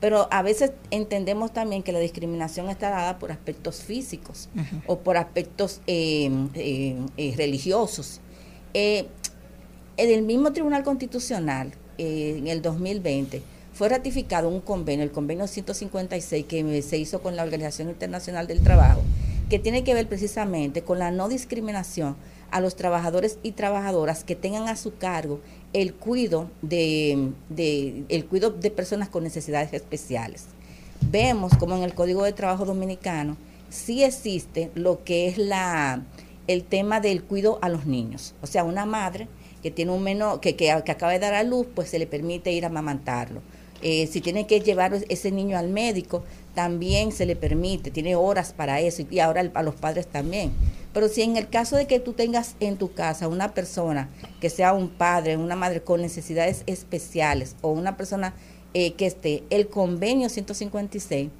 Pero 0.00 0.26
a 0.32 0.42
veces 0.42 0.72
entendemos 0.90 1.52
también 1.52 1.82
que 1.84 1.92
la 1.92 2.00
discriminación 2.00 2.68
está 2.70 2.90
dada 2.90 3.18
por 3.20 3.30
aspectos 3.30 3.82
físicos 3.82 4.48
o 4.86 4.98
por 4.98 5.16
aspectos 5.16 5.80
eh, 5.86 6.28
eh, 6.54 6.96
eh, 7.16 7.34
religiosos. 7.36 8.20
Eh, 8.74 9.06
en 10.02 10.10
el 10.10 10.22
mismo 10.22 10.52
Tribunal 10.52 10.82
Constitucional, 10.82 11.72
eh, 11.98 12.36
en 12.38 12.48
el 12.48 12.60
2020, 12.62 13.42
fue 13.72 13.88
ratificado 13.88 14.48
un 14.48 14.60
convenio, 14.60 15.04
el 15.04 15.12
convenio 15.12 15.46
156, 15.46 16.44
que 16.46 16.82
se 16.82 16.98
hizo 16.98 17.22
con 17.22 17.36
la 17.36 17.42
Organización 17.42 17.88
Internacional 17.88 18.46
del 18.46 18.60
Trabajo, 18.62 19.02
que 19.48 19.58
tiene 19.58 19.84
que 19.84 19.94
ver 19.94 20.08
precisamente 20.08 20.82
con 20.82 20.98
la 20.98 21.10
no 21.10 21.28
discriminación 21.28 22.16
a 22.50 22.60
los 22.60 22.76
trabajadores 22.76 23.38
y 23.42 23.52
trabajadoras 23.52 24.24
que 24.24 24.36
tengan 24.36 24.68
a 24.68 24.76
su 24.76 24.96
cargo 24.96 25.40
el 25.72 25.94
cuido 25.94 26.50
de, 26.60 27.30
de- 27.48 28.04
el 28.10 28.26
cuido 28.26 28.50
de 28.50 28.70
personas 28.70 29.08
con 29.08 29.22
necesidades 29.22 29.72
especiales. 29.72 30.44
Vemos 31.10 31.52
como 31.56 31.76
en 31.76 31.82
el 31.82 31.94
Código 31.94 32.24
de 32.24 32.32
Trabajo 32.32 32.64
Dominicano 32.66 33.36
sí 33.70 34.02
existe 34.04 34.70
lo 34.74 35.02
que 35.04 35.28
es 35.28 35.38
la 35.38 36.02
el 36.46 36.64
tema 36.64 37.00
del 37.00 37.22
cuido 37.22 37.58
a 37.62 37.68
los 37.70 37.86
niños. 37.86 38.34
O 38.42 38.46
sea, 38.46 38.64
una 38.64 38.84
madre 38.84 39.28
que 39.62 39.70
tiene 39.70 39.92
un 39.92 40.02
menor, 40.02 40.40
que, 40.40 40.56
que, 40.56 40.74
que 40.84 40.92
acaba 40.92 41.12
de 41.12 41.18
dar 41.18 41.34
a 41.34 41.42
luz, 41.42 41.66
pues 41.74 41.90
se 41.90 41.98
le 41.98 42.06
permite 42.06 42.52
ir 42.52 42.64
a 42.64 42.68
amamantarlo. 42.68 43.40
Eh, 43.82 44.06
si 44.06 44.20
tiene 44.20 44.46
que 44.46 44.60
llevar 44.60 44.94
ese 45.08 45.32
niño 45.32 45.58
al 45.58 45.68
médico, 45.68 46.22
también 46.54 47.10
se 47.10 47.26
le 47.26 47.34
permite, 47.34 47.90
tiene 47.90 48.14
horas 48.14 48.52
para 48.52 48.80
eso 48.80 49.02
y 49.10 49.18
ahora 49.18 49.50
a 49.54 49.62
los 49.62 49.74
padres 49.74 50.06
también. 50.06 50.52
Pero 50.92 51.08
si 51.08 51.22
en 51.22 51.36
el 51.36 51.48
caso 51.48 51.76
de 51.76 51.86
que 51.86 51.98
tú 51.98 52.12
tengas 52.12 52.54
en 52.60 52.76
tu 52.76 52.92
casa 52.92 53.26
una 53.26 53.54
persona 53.54 54.08
que 54.40 54.50
sea 54.50 54.72
un 54.72 54.88
padre, 54.88 55.36
una 55.36 55.56
madre 55.56 55.82
con 55.82 56.00
necesidades 56.00 56.62
especiales 56.66 57.56
o 57.60 57.72
una 57.72 57.96
persona 57.96 58.34
eh, 58.74 58.92
que 58.92 59.06
esté, 59.06 59.42
el 59.50 59.68
convenio 59.68 60.28
156 60.28 61.30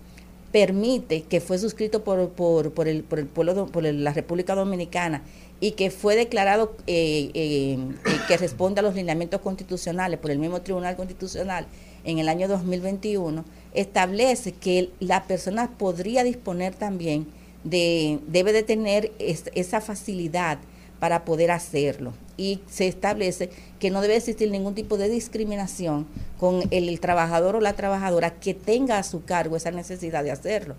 permite 0.51 1.23
que 1.23 1.40
fue 1.40 1.59
suscrito 1.59 2.03
por, 2.05 2.31
por, 2.31 2.73
por 2.73 2.89
el, 2.89 3.05
por 3.05 3.19
el 3.19 3.27
pueblo, 3.27 3.66
por 3.66 3.85
la 3.85 4.12
República 4.12 4.55
Dominicana 4.55 5.23
y 5.62 5.70
que 5.72 5.90
fue 5.93 6.16
declarado 6.16 6.74
eh, 6.89 7.30
eh, 7.34 7.78
eh, 8.05 8.18
que 8.26 8.36
responde 8.36 8.80
a 8.80 8.82
los 8.82 8.97
lineamientos 8.97 9.40
constitucionales 9.40 10.18
por 10.18 10.32
el 10.32 10.40
mismo 10.40 10.60
Tribunal 10.60 10.97
Constitucional 10.97 11.66
en 12.02 12.18
el 12.18 12.28
año 12.28 12.48
2021, 12.48 13.44
establece 13.72 14.51
que 14.51 14.90
la 14.98 15.22
persona 15.28 15.70
podría 15.78 16.24
disponer 16.24 16.74
también 16.74 17.28
de, 17.62 18.18
debe 18.26 18.52
de 18.52 18.64
tener 18.64 19.12
es- 19.20 19.52
esa 19.55 19.80
facilidad 19.80 20.59
para 20.98 21.24
poder 21.24 21.52
hacerlo. 21.52 22.12
Y 22.36 22.59
se 22.68 22.89
establece 22.89 23.51
que 23.78 23.90
no 23.90 24.01
debe 24.01 24.16
existir 24.16 24.51
ningún 24.51 24.74
tipo 24.74 24.98
de 24.98 25.09
discriminación 25.09 26.09
con 26.40 26.62
el 26.72 26.98
trabajador 26.98 27.55
o 27.55 27.60
la 27.60 27.74
trabajadora 27.74 28.34
que 28.34 28.55
tenga 28.55 28.98
a 28.98 29.05
su 29.05 29.22
cargo 29.24 29.56
esa 29.56 29.70
necesidad 29.70 30.24
de 30.24 30.32
hacerlo. 30.32 30.74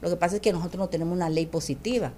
Lo 0.00 0.10
que 0.10 0.16
pasa 0.16 0.36
es 0.36 0.42
que 0.42 0.52
nosotros 0.52 0.78
no 0.78 0.88
tenemos 0.88 1.16
una 1.16 1.28
ley 1.28 1.46
positiva. 1.46 2.12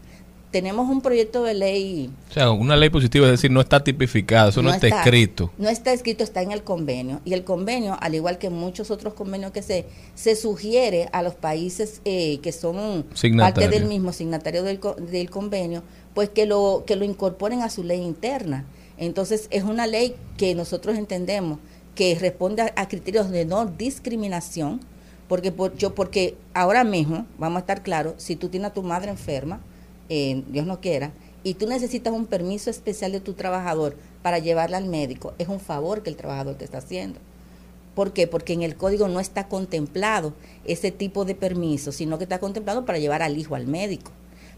Tenemos 0.50 0.88
un 0.88 1.00
proyecto 1.00 1.44
de 1.44 1.54
ley 1.54 2.10
O 2.28 2.32
sea, 2.32 2.50
una 2.50 2.76
ley 2.76 2.90
positiva, 2.90 3.26
es 3.26 3.32
decir, 3.32 3.52
no 3.52 3.60
está 3.60 3.84
tipificado, 3.84 4.50
eso 4.50 4.62
no, 4.62 4.72
está, 4.72 4.88
escrito. 4.88 5.52
No 5.58 5.68
está 5.68 5.92
escrito, 5.92 6.24
está 6.24 6.42
en 6.42 6.50
el 6.50 6.64
convenio. 6.64 7.20
Y 7.24 7.34
el 7.34 7.44
convenio, 7.44 7.96
al 8.00 8.16
igual 8.16 8.38
que 8.38 8.50
muchos 8.50 8.90
otros 8.90 9.14
convenios 9.14 9.52
que 9.52 9.62
se, 9.62 9.86
se 10.16 10.34
sugiere 10.34 11.08
a 11.12 11.22
los 11.22 11.34
países 11.34 12.00
eh, 12.04 12.38
que 12.42 12.50
son 12.50 13.06
parte 13.38 13.68
del 13.68 13.84
mismo 13.84 14.12
signatario 14.12 14.64
del, 14.64 14.80
del 15.08 15.30
convenio, 15.30 15.84
pues 16.14 16.30
que 16.30 16.46
lo, 16.46 16.82
que 16.84 16.96
lo 16.96 17.04
incorporen 17.04 17.62
a 17.62 17.70
su 17.70 17.84
ley 17.84 18.00
interna. 18.02 18.64
Entonces, 18.98 19.46
es 19.50 19.62
una 19.62 19.86
ley 19.86 20.16
que 20.36 20.54
nosotros 20.56 20.98
entendemos 20.98 21.58
que 21.94 22.16
responde 22.16 22.62
a, 22.62 22.72
a 22.76 22.88
criterios 22.88 23.30
de 23.30 23.44
no 23.44 23.66
discriminación, 23.66 24.80
porque 25.28 25.52
por, 25.52 25.76
yo 25.76 25.94
porque 25.94 26.36
ahora 26.54 26.82
mismo, 26.82 27.26
vamos 27.38 27.58
a 27.58 27.60
estar 27.60 27.82
claros, 27.82 28.14
si 28.16 28.34
tú 28.34 28.48
tienes 28.48 28.70
a 28.70 28.74
tu 28.74 28.82
madre 28.82 29.10
enferma, 29.10 29.60
eh, 30.10 30.44
Dios 30.48 30.66
no 30.66 30.80
quiera, 30.80 31.12
y 31.42 31.54
tú 31.54 31.66
necesitas 31.66 32.12
un 32.12 32.26
permiso 32.26 32.68
especial 32.68 33.12
de 33.12 33.20
tu 33.20 33.32
trabajador 33.32 33.96
para 34.22 34.38
llevarla 34.38 34.76
al 34.76 34.84
médico, 34.84 35.32
es 35.38 35.48
un 35.48 35.60
favor 35.60 36.02
que 36.02 36.10
el 36.10 36.16
trabajador 36.16 36.56
te 36.56 36.64
está 36.66 36.78
haciendo. 36.78 37.18
¿Por 37.94 38.12
qué? 38.12 38.26
Porque 38.26 38.52
en 38.52 38.62
el 38.62 38.76
código 38.76 39.08
no 39.08 39.20
está 39.20 39.48
contemplado 39.48 40.34
ese 40.64 40.90
tipo 40.90 41.24
de 41.24 41.34
permiso, 41.34 41.92
sino 41.92 42.18
que 42.18 42.24
está 42.24 42.38
contemplado 42.38 42.84
para 42.84 42.98
llevar 42.98 43.22
al 43.22 43.38
hijo 43.38 43.54
al 43.54 43.66
médico. 43.66 44.12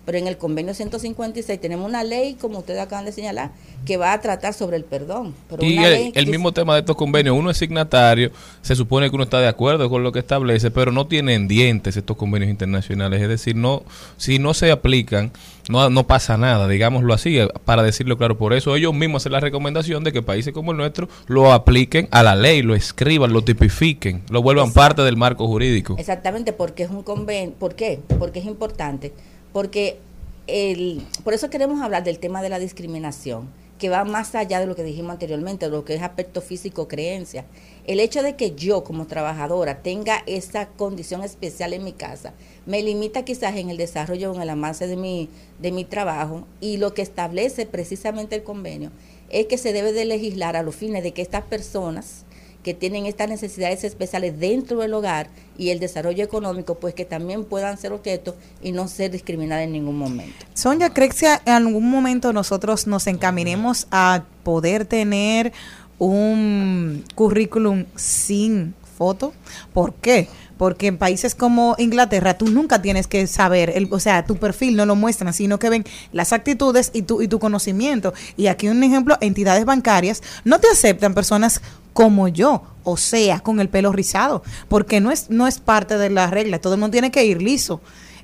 Pero 0.04 0.18
en 0.18 0.26
el 0.26 0.36
convenio 0.36 0.74
156 0.74 1.60
tenemos 1.60 1.88
una 1.88 2.02
ley, 2.02 2.34
como 2.34 2.58
ustedes 2.58 2.80
acaban 2.80 3.04
de 3.04 3.12
señalar, 3.12 3.52
que 3.86 3.96
va 3.96 4.12
a 4.12 4.20
tratar 4.20 4.52
sobre 4.52 4.76
el 4.76 4.84
perdón. 4.84 5.34
Pero 5.48 5.64
Y 5.64 5.78
una 5.78 5.88
el, 5.88 5.92
ley 5.92 6.12
el 6.14 6.26
mismo 6.26 6.52
tema 6.52 6.74
de 6.74 6.80
estos 6.80 6.96
convenios, 6.96 7.36
uno 7.36 7.50
es 7.50 7.56
signatario, 7.56 8.32
se 8.62 8.74
supone 8.74 9.08
que 9.08 9.14
uno 9.14 9.24
está 9.24 9.40
de 9.40 9.48
acuerdo 9.48 9.88
con 9.88 10.02
lo 10.02 10.12
que 10.12 10.18
establece, 10.18 10.70
pero 10.70 10.90
no 10.90 11.06
tienen 11.06 11.46
dientes 11.48 11.96
estos 11.96 12.16
convenios 12.16 12.50
internacionales, 12.50 13.22
es 13.22 13.28
decir, 13.28 13.54
no 13.56 13.82
si 14.16 14.38
no 14.38 14.54
se 14.54 14.70
aplican, 14.70 15.32
no, 15.68 15.90
no 15.90 16.06
pasa 16.06 16.36
nada, 16.36 16.66
digámoslo 16.68 17.14
así, 17.14 17.38
eh, 17.38 17.48
para 17.64 17.82
decirlo 17.82 18.16
claro. 18.18 18.36
Por 18.36 18.52
eso 18.52 18.74
ellos 18.74 18.94
mismos 18.94 19.22
hacen 19.22 19.32
la 19.32 19.40
recomendación 19.40 20.04
de 20.04 20.12
que 20.12 20.22
países 20.22 20.52
como 20.52 20.72
el 20.72 20.78
nuestro 20.78 21.08
lo 21.26 21.52
apliquen 21.52 22.08
a 22.10 22.22
la 22.22 22.34
ley, 22.34 22.62
lo 22.62 22.74
escriban, 22.74 23.32
lo 23.32 23.42
tipifiquen, 23.42 24.22
lo 24.30 24.42
vuelvan 24.42 24.72
parte 24.72 25.02
del 25.02 25.16
marco 25.16 25.46
jurídico. 25.46 25.96
Exactamente, 25.98 26.52
porque 26.52 26.84
es 26.84 26.90
un 26.90 27.02
convenio. 27.02 27.54
¿Por 27.58 27.74
qué? 27.74 28.00
Porque 28.18 28.40
es 28.40 28.46
importante. 28.46 29.12
Porque 29.52 29.98
el, 30.46 31.02
por 31.24 31.34
eso 31.34 31.50
queremos 31.50 31.80
hablar 31.80 32.04
del 32.04 32.18
tema 32.18 32.42
de 32.42 32.48
la 32.48 32.58
discriminación, 32.58 33.48
que 33.78 33.88
va 33.88 34.04
más 34.04 34.34
allá 34.36 34.60
de 34.60 34.66
lo 34.66 34.76
que 34.76 34.84
dijimos 34.84 35.10
anteriormente, 35.10 35.66
de 35.66 35.72
lo 35.72 35.84
que 35.84 35.94
es 35.94 36.02
aspecto 36.02 36.40
físico, 36.40 36.86
creencia. 36.86 37.44
El 37.84 37.98
hecho 37.98 38.22
de 38.22 38.36
que 38.36 38.54
yo 38.54 38.84
como 38.84 39.08
trabajadora 39.08 39.82
tenga 39.82 40.22
esa 40.26 40.68
condición 40.68 41.24
especial 41.24 41.72
en 41.72 41.82
mi 41.82 41.92
casa, 41.92 42.32
me 42.64 42.80
limita 42.80 43.24
quizás 43.24 43.56
en 43.56 43.70
el 43.70 43.76
desarrollo 43.76 44.30
o 44.30 44.36
en 44.36 44.42
el 44.42 44.50
avance 44.50 44.86
de 44.86 44.96
mi, 44.96 45.28
de 45.60 45.72
mi 45.72 45.84
trabajo 45.84 46.46
y 46.60 46.76
lo 46.76 46.94
que 46.94 47.02
establece 47.02 47.66
precisamente 47.66 48.36
el 48.36 48.44
convenio 48.44 48.92
es 49.30 49.46
que 49.46 49.58
se 49.58 49.72
debe 49.72 49.92
de 49.92 50.04
legislar 50.04 50.56
a 50.56 50.62
los 50.62 50.76
fines 50.76 51.02
de 51.02 51.12
que 51.12 51.22
estas 51.22 51.42
personas 51.42 52.24
que 52.62 52.74
tienen 52.74 53.06
estas 53.06 53.28
necesidades 53.28 53.84
especiales 53.84 54.38
dentro 54.38 54.78
del 54.78 54.94
hogar 54.94 55.28
y 55.58 55.70
el 55.70 55.80
desarrollo 55.80 56.24
económico, 56.24 56.76
pues 56.76 56.94
que 56.94 57.04
también 57.04 57.44
puedan 57.44 57.76
ser 57.76 57.92
objeto 57.92 58.36
y 58.62 58.72
no 58.72 58.88
ser 58.88 59.10
discriminadas 59.10 59.64
en 59.64 59.72
ningún 59.72 59.98
momento. 59.98 60.46
Sonia, 60.54 60.90
¿crees 60.90 61.18
que 61.20 61.26
en 61.26 61.52
algún 61.52 61.90
momento 61.90 62.32
nosotros 62.32 62.86
nos 62.86 63.06
encaminemos 63.06 63.86
a 63.90 64.24
poder 64.44 64.84
tener 64.84 65.52
un 65.98 67.04
currículum 67.14 67.84
sin 67.96 68.74
foto? 69.02 69.32
¿Por 69.72 69.94
qué? 69.94 70.28
Porque 70.58 70.86
en 70.86 70.96
países 70.96 71.34
como 71.34 71.74
Inglaterra 71.76 72.38
tú 72.38 72.46
nunca 72.46 72.80
tienes 72.80 73.08
que 73.08 73.26
saber, 73.26 73.72
el, 73.74 73.88
o 73.90 73.98
sea, 73.98 74.24
tu 74.24 74.36
perfil 74.36 74.76
no 74.76 74.86
lo 74.86 74.94
muestran, 74.94 75.34
sino 75.34 75.58
que 75.58 75.70
ven 75.70 75.84
las 76.12 76.32
actitudes 76.32 76.92
y 76.94 77.02
tu, 77.02 77.20
y 77.20 77.26
tu 77.26 77.40
conocimiento. 77.40 78.14
Y 78.36 78.46
aquí 78.46 78.68
un 78.68 78.80
ejemplo, 78.84 79.18
entidades 79.20 79.64
bancarias 79.64 80.22
no 80.44 80.60
te 80.60 80.68
aceptan 80.68 81.14
personas 81.14 81.60
como 81.92 82.28
yo, 82.28 82.62
o 82.84 82.96
sea, 82.96 83.40
con 83.40 83.58
el 83.58 83.68
pelo 83.68 83.90
rizado, 83.90 84.44
porque 84.68 85.00
no 85.00 85.10
es, 85.10 85.30
no 85.30 85.48
es 85.48 85.58
parte 85.58 85.98
de 85.98 86.08
la 86.08 86.28
regla, 86.28 86.60
todo 86.60 86.74
el 86.74 86.80
mundo 86.80 86.92
tiene 86.92 87.10
que 87.10 87.24
ir 87.24 87.42
liso. 87.42 87.80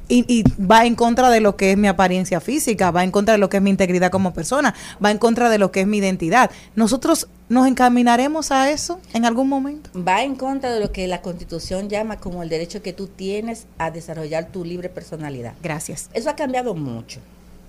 Y, 0.08 0.24
y 0.26 0.44
va 0.60 0.86
en 0.86 0.94
contra 0.94 1.30
de 1.30 1.40
lo 1.40 1.56
que 1.56 1.72
es 1.72 1.78
mi 1.78 1.86
apariencia 1.86 2.40
física, 2.40 2.90
va 2.90 3.04
en 3.04 3.10
contra 3.10 3.32
de 3.32 3.38
lo 3.38 3.48
que 3.48 3.58
es 3.58 3.62
mi 3.62 3.70
integridad 3.70 4.10
como 4.10 4.32
persona, 4.32 4.74
va 5.04 5.10
en 5.10 5.18
contra 5.18 5.50
de 5.50 5.58
lo 5.58 5.70
que 5.70 5.82
es 5.82 5.86
mi 5.86 5.98
identidad. 5.98 6.50
¿Nosotros 6.74 7.28
nos 7.48 7.66
encaminaremos 7.66 8.50
a 8.50 8.70
eso 8.70 9.00
en 9.12 9.24
algún 9.24 9.48
momento? 9.48 9.90
Va 9.94 10.22
en 10.22 10.34
contra 10.34 10.72
de 10.72 10.80
lo 10.80 10.92
que 10.92 11.06
la 11.08 11.22
Constitución 11.22 11.88
llama 11.88 12.16
como 12.18 12.42
el 12.42 12.48
derecho 12.48 12.82
que 12.82 12.92
tú 12.92 13.06
tienes 13.06 13.66
a 13.78 13.90
desarrollar 13.90 14.48
tu 14.48 14.64
libre 14.64 14.88
personalidad. 14.88 15.54
Gracias. 15.62 16.10
Eso 16.12 16.30
ha 16.30 16.36
cambiado 16.36 16.74
mucho. 16.74 17.20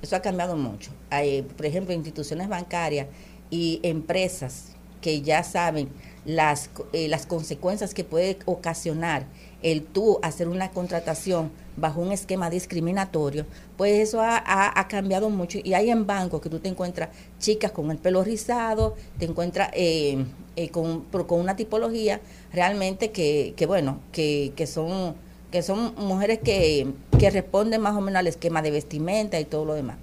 Eso 0.02 0.16
ha 0.16 0.22
cambiado 0.22 0.56
mucho. 0.56 0.92
Hay, 1.10 1.42
por 1.42 1.66
ejemplo, 1.66 1.94
instituciones 1.94 2.48
bancarias 2.48 3.08
y 3.50 3.80
empresas 3.84 4.76
que 5.02 5.22
ya 5.22 5.44
saben 5.44 5.90
las, 6.26 6.70
eh, 6.94 7.08
las 7.08 7.26
consecuencias 7.26 7.94
que 7.94 8.04
puede 8.04 8.38
ocasionar 8.46 9.26
el 9.62 9.84
tú 9.84 10.20
hacer 10.22 10.48
una 10.48 10.72
contratación 10.72 11.52
bajo 11.78 12.02
un 12.02 12.12
esquema 12.12 12.50
discriminatorio, 12.50 13.46
pues 13.78 13.94
eso 13.94 14.20
ha, 14.22 14.88
cambiado 14.90 15.30
mucho. 15.30 15.60
Y 15.64 15.74
hay 15.74 15.90
en 15.90 16.06
bancos 16.06 16.42
que 16.42 16.50
tú 16.50 16.60
te 16.60 16.70
encuentras 16.70 17.10
chicas 17.40 17.72
con 17.72 17.92
el 17.92 17.98
pelo 17.98 18.24
rizado, 18.24 18.96
te 19.18 19.26
encuentras 19.26 19.70
eh, 19.74 20.26
eh, 20.56 20.70
con 20.70 21.06
una 21.30 21.56
tipología 21.56 22.20
realmente 22.52 23.12
que, 23.12 23.54
que 23.56 23.66
bueno, 23.66 24.00
que, 24.12 24.54
que 24.56 24.68
son 24.68 25.16
que 25.52 25.64
son 25.64 25.96
mujeres 25.96 26.40
que, 26.40 26.94
que 27.18 27.30
responden 27.32 27.82
más 27.82 27.96
o 27.96 28.02
menos 28.02 28.20
al 28.20 28.28
esquema 28.28 28.62
de 28.62 28.70
vestimenta 28.70 29.40
y 29.40 29.46
todo 29.46 29.66
lo 29.66 29.74
demás. 29.74 29.98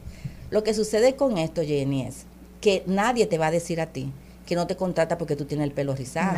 Lo 0.50 0.64
que 0.64 0.74
sucede 0.74 1.14
con 1.14 1.38
esto, 1.38 1.62
Jenny, 1.62 2.02
es 2.02 2.24
que 2.60 2.82
nadie 2.86 3.26
te 3.26 3.38
va 3.38 3.48
a 3.48 3.50
decir 3.50 3.80
a 3.80 3.86
ti 3.86 4.10
que 4.47 4.55
no 4.55 4.66
te 4.66 4.77
contrata 4.77 5.18
porque 5.18 5.36
tú 5.36 5.44
tienes 5.44 5.64
el 5.66 5.73
pelo 5.73 5.94
rizado. 5.94 6.32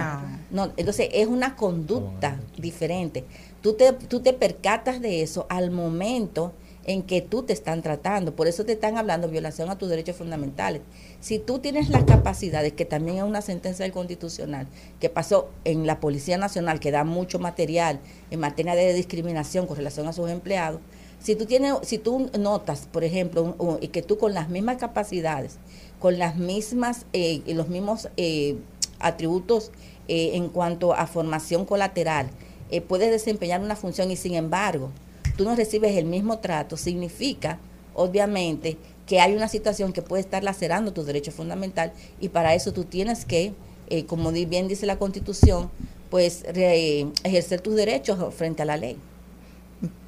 No, 0.50 0.72
entonces 0.76 1.08
es 1.12 1.26
una 1.28 1.54
conducta 1.56 2.38
diferente. 2.56 3.24
Tú 3.62 3.74
te, 3.74 3.92
tú 3.92 4.20
te 4.20 4.32
percatas 4.32 5.00
de 5.00 5.22
eso 5.22 5.46
al 5.48 5.70
momento 5.70 6.52
en 6.84 7.02
que 7.02 7.20
tú 7.20 7.42
te 7.42 7.52
están 7.52 7.82
tratando. 7.82 8.34
Por 8.34 8.48
eso 8.48 8.64
te 8.64 8.72
están 8.72 8.96
hablando 8.96 9.28
violación 9.28 9.68
a 9.68 9.76
tus 9.76 9.90
derechos 9.90 10.16
fundamentales. 10.16 10.80
Si 11.20 11.38
tú 11.38 11.58
tienes 11.58 11.90
las 11.90 12.04
capacidades, 12.04 12.72
que 12.72 12.86
también 12.86 13.18
es 13.18 13.24
una 13.24 13.42
sentencia 13.42 13.82
del 13.84 13.92
Constitucional, 13.92 14.66
que 14.98 15.10
pasó 15.10 15.50
en 15.64 15.86
la 15.86 16.00
Policía 16.00 16.38
Nacional, 16.38 16.80
que 16.80 16.90
da 16.90 17.04
mucho 17.04 17.38
material 17.38 18.00
en 18.30 18.40
materia 18.40 18.74
de 18.74 18.94
discriminación 18.94 19.66
con 19.66 19.76
relación 19.76 20.08
a 20.08 20.14
sus 20.14 20.30
empleados, 20.30 20.80
si 21.20 21.34
tú 21.34 21.44
tienes, 21.46 21.74
si 21.82 21.98
tú 21.98 22.30
notas, 22.38 22.86
por 22.90 23.02
ejemplo, 23.04 23.42
un- 23.42 23.54
un- 23.58 23.78
y 23.82 23.88
que 23.88 24.00
tú 24.02 24.16
con 24.16 24.32
las 24.32 24.48
mismas 24.48 24.76
capacidades, 24.78 25.56
con 25.98 26.18
las 26.18 26.36
mismas, 26.36 27.06
eh, 27.12 27.42
los 27.46 27.68
mismos 27.68 28.08
eh, 28.16 28.56
atributos 29.00 29.70
eh, 30.08 30.30
en 30.34 30.48
cuanto 30.48 30.94
a 30.94 31.06
formación 31.06 31.64
colateral, 31.64 32.30
eh, 32.70 32.80
puedes 32.80 33.10
desempeñar 33.10 33.60
una 33.60 33.76
función 33.76 34.10
y 34.10 34.16
sin 34.16 34.34
embargo 34.34 34.90
tú 35.36 35.44
no 35.44 35.54
recibes 35.54 35.96
el 35.96 36.04
mismo 36.06 36.38
trato, 36.38 36.76
significa, 36.76 37.58
obviamente, 37.94 38.76
que 39.06 39.20
hay 39.20 39.34
una 39.34 39.48
situación 39.48 39.92
que 39.92 40.02
puede 40.02 40.20
estar 40.20 40.42
lacerando 40.44 40.92
tu 40.92 41.02
derecho 41.04 41.32
fundamental 41.32 41.92
y 42.20 42.28
para 42.28 42.54
eso 42.54 42.72
tú 42.72 42.84
tienes 42.84 43.24
que, 43.24 43.54
eh, 43.88 44.04
como 44.04 44.32
bien 44.32 44.68
dice 44.68 44.84
la 44.84 44.98
Constitución, 44.98 45.70
pues 46.10 46.44
re- 46.52 47.06
ejercer 47.24 47.60
tus 47.60 47.74
derechos 47.74 48.34
frente 48.34 48.62
a 48.62 48.64
la 48.66 48.76
ley. 48.76 48.98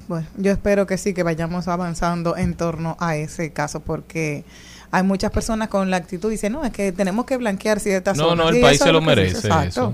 Bueno, 0.07 0.27
yo 0.37 0.51
espero 0.51 0.85
que 0.87 0.97
sí, 0.97 1.13
que 1.13 1.23
vayamos 1.23 1.67
avanzando 1.67 2.35
en 2.35 2.55
torno 2.55 2.97
a 2.99 3.15
ese 3.15 3.53
caso, 3.53 3.79
porque 3.79 4.43
hay 4.91 5.03
muchas 5.03 5.31
personas 5.31 5.69
con 5.69 5.89
la 5.89 5.97
actitud, 5.97 6.29
dicen, 6.29 6.53
no, 6.53 6.63
es 6.65 6.71
que 6.71 6.91
tenemos 6.91 7.25
que 7.25 7.37
blanquear 7.37 7.79
ciertas 7.79 8.17
No, 8.17 8.29
zonas. 8.29 8.45
no, 8.45 8.49
el 8.51 8.57
Y 8.57 8.61
país 8.61 8.79
se 8.79 8.91
lo 8.91 8.99
que 8.99 9.05
se 9.05 9.09
merece, 9.15 9.37
Exacto. 9.47 9.67
eso. 9.67 9.87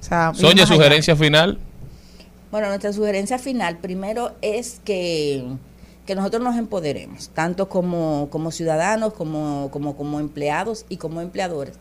O 0.00 0.04
sea, 0.04 0.30
ir 0.34 0.40
Sonia, 0.40 0.62
más 0.62 0.70
allá. 0.70 0.76
sugerencia 0.76 1.16
final. 1.16 1.58
Bueno, 2.50 2.68
nuestra 2.68 2.92
sugerencia 2.92 3.38
final 3.38 3.78
primero 3.78 4.32
es 4.42 4.80
que, 4.84 5.44
que 6.06 6.14
nosotros 6.14 6.42
nos 6.42 6.56
empoderemos, 6.56 7.30
tanto 7.30 7.68
como, 7.68 8.28
como 8.30 8.50
ciudadanos, 8.50 9.14
como, 9.14 9.70
como, 9.72 9.96
como 9.96 10.20
empleados 10.20 10.84
y 10.90 10.98
como 10.98 11.20
empleadores, 11.22 11.74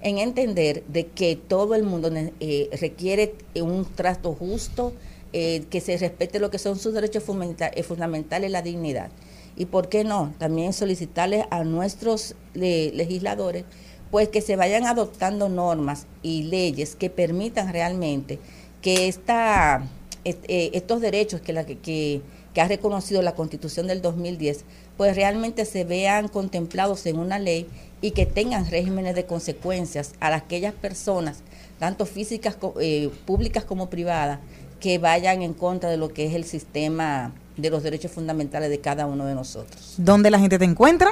en 0.00 0.18
entender 0.18 0.82
de 0.88 1.06
que 1.08 1.36
todo 1.36 1.74
el 1.74 1.82
mundo 1.82 2.10
eh, 2.40 2.70
requiere 2.80 3.34
un 3.56 3.84
trato 3.84 4.32
justo, 4.32 4.94
eh, 5.34 5.64
que 5.68 5.80
se 5.80 5.96
respete 5.98 6.38
lo 6.38 6.50
que 6.50 6.58
son 6.58 6.78
sus 6.78 6.94
derechos 6.94 7.22
fundamenta- 7.26 7.70
eh, 7.74 7.82
fundamentales, 7.82 8.50
la 8.50 8.62
dignidad. 8.62 9.10
Y 9.56 9.66
por 9.66 9.88
qué 9.88 10.04
no, 10.04 10.32
también 10.38 10.72
solicitarles 10.72 11.44
a 11.50 11.64
nuestros 11.64 12.34
le- 12.54 12.92
legisladores 12.92 13.64
pues 14.10 14.28
que 14.28 14.40
se 14.40 14.54
vayan 14.54 14.86
adoptando 14.86 15.48
normas 15.48 16.06
y 16.22 16.44
leyes 16.44 16.94
que 16.94 17.10
permitan 17.10 17.72
realmente 17.72 18.38
que 18.80 19.08
esta, 19.08 19.82
est- 20.24 20.44
eh, 20.46 20.70
estos 20.74 21.00
derechos 21.00 21.40
que, 21.40 21.52
la, 21.52 21.64
que, 21.64 22.20
ha 22.56 22.68
reconocido 22.68 23.22
la 23.22 23.34
Constitución 23.34 23.88
del 23.88 24.02
2010, 24.02 24.64
pues 24.96 25.16
realmente 25.16 25.64
se 25.64 25.82
vean 25.84 26.28
contemplados 26.28 27.06
en 27.06 27.18
una 27.18 27.40
ley 27.40 27.66
y 28.00 28.12
que 28.12 28.24
tengan 28.26 28.70
regímenes 28.70 29.16
de 29.16 29.24
consecuencias 29.26 30.12
a 30.20 30.32
aquellas 30.32 30.74
personas, 30.74 31.38
tanto 31.80 32.06
físicas, 32.06 32.56
eh, 32.80 33.10
públicas 33.26 33.64
como 33.64 33.90
privadas, 33.90 34.38
que 34.78 34.98
vayan 34.98 35.42
en 35.42 35.54
contra 35.54 35.90
de 35.90 35.96
lo 35.96 36.10
que 36.12 36.26
es 36.26 36.34
el 36.34 36.44
sistema 36.44 37.32
de 37.56 37.70
los 37.70 37.82
derechos 37.82 38.10
fundamentales 38.10 38.70
de 38.70 38.80
cada 38.80 39.06
uno 39.06 39.26
de 39.26 39.34
nosotros. 39.34 39.94
¿Dónde 39.96 40.30
la 40.30 40.38
gente 40.38 40.58
te 40.58 40.64
encuentra? 40.64 41.10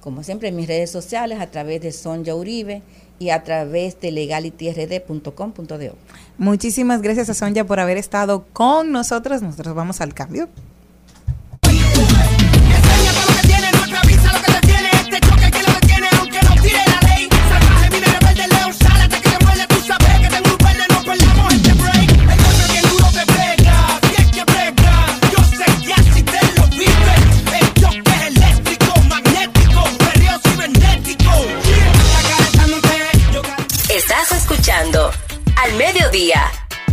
Como 0.00 0.22
siempre 0.22 0.48
en 0.48 0.56
mis 0.56 0.68
redes 0.68 0.90
sociales, 0.90 1.40
a 1.40 1.50
través 1.50 1.80
de 1.80 1.90
Sonja 1.92 2.34
Uribe 2.34 2.82
y 3.18 3.30
a 3.30 3.42
través 3.42 4.00
de 4.00 4.12
legalityrd.com.do. 4.12 5.96
Muchísimas 6.36 7.00
gracias 7.00 7.30
a 7.30 7.34
Sonia 7.34 7.64
por 7.64 7.80
haber 7.80 7.96
estado 7.96 8.44
con 8.52 8.92
nosotros. 8.92 9.40
Nosotros 9.40 9.74
vamos 9.74 10.00
al 10.00 10.14
cambio. 10.14 10.48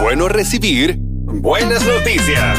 Bueno 0.00 0.28
recibir 0.28 0.96
buenas 0.98 1.84
noticias. 1.84 2.58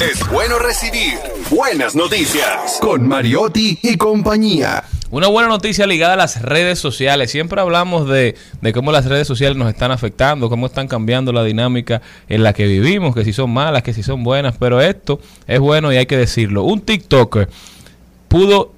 Es 0.00 0.28
bueno 0.30 0.58
recibir 0.58 1.14
buenas 1.50 1.94
noticias 1.94 2.78
con 2.80 3.08
Mariotti 3.08 3.78
y 3.82 3.96
compañía. 3.96 4.84
Una 5.10 5.28
buena 5.28 5.48
noticia 5.48 5.86
ligada 5.86 6.14
a 6.14 6.16
las 6.16 6.42
redes 6.42 6.78
sociales. 6.78 7.30
Siempre 7.30 7.60
hablamos 7.60 8.06
de, 8.06 8.34
de 8.60 8.72
cómo 8.72 8.92
las 8.92 9.06
redes 9.06 9.26
sociales 9.26 9.56
nos 9.56 9.70
están 9.70 9.92
afectando, 9.92 10.50
cómo 10.50 10.66
están 10.66 10.88
cambiando 10.88 11.32
la 11.32 11.42
dinámica 11.42 12.02
en 12.28 12.42
la 12.42 12.52
que 12.52 12.66
vivimos, 12.66 13.14
que 13.14 13.24
si 13.24 13.32
son 13.32 13.50
malas, 13.50 13.82
que 13.82 13.94
si 13.94 14.02
son 14.02 14.24
buenas, 14.24 14.56
pero 14.58 14.80
esto 14.80 15.20
es 15.46 15.60
bueno 15.60 15.90
y 15.92 15.96
hay 15.96 16.06
que 16.06 16.18
decirlo. 16.18 16.64
Un 16.64 16.82
TikToker 16.82 17.48
pudo 18.28 18.72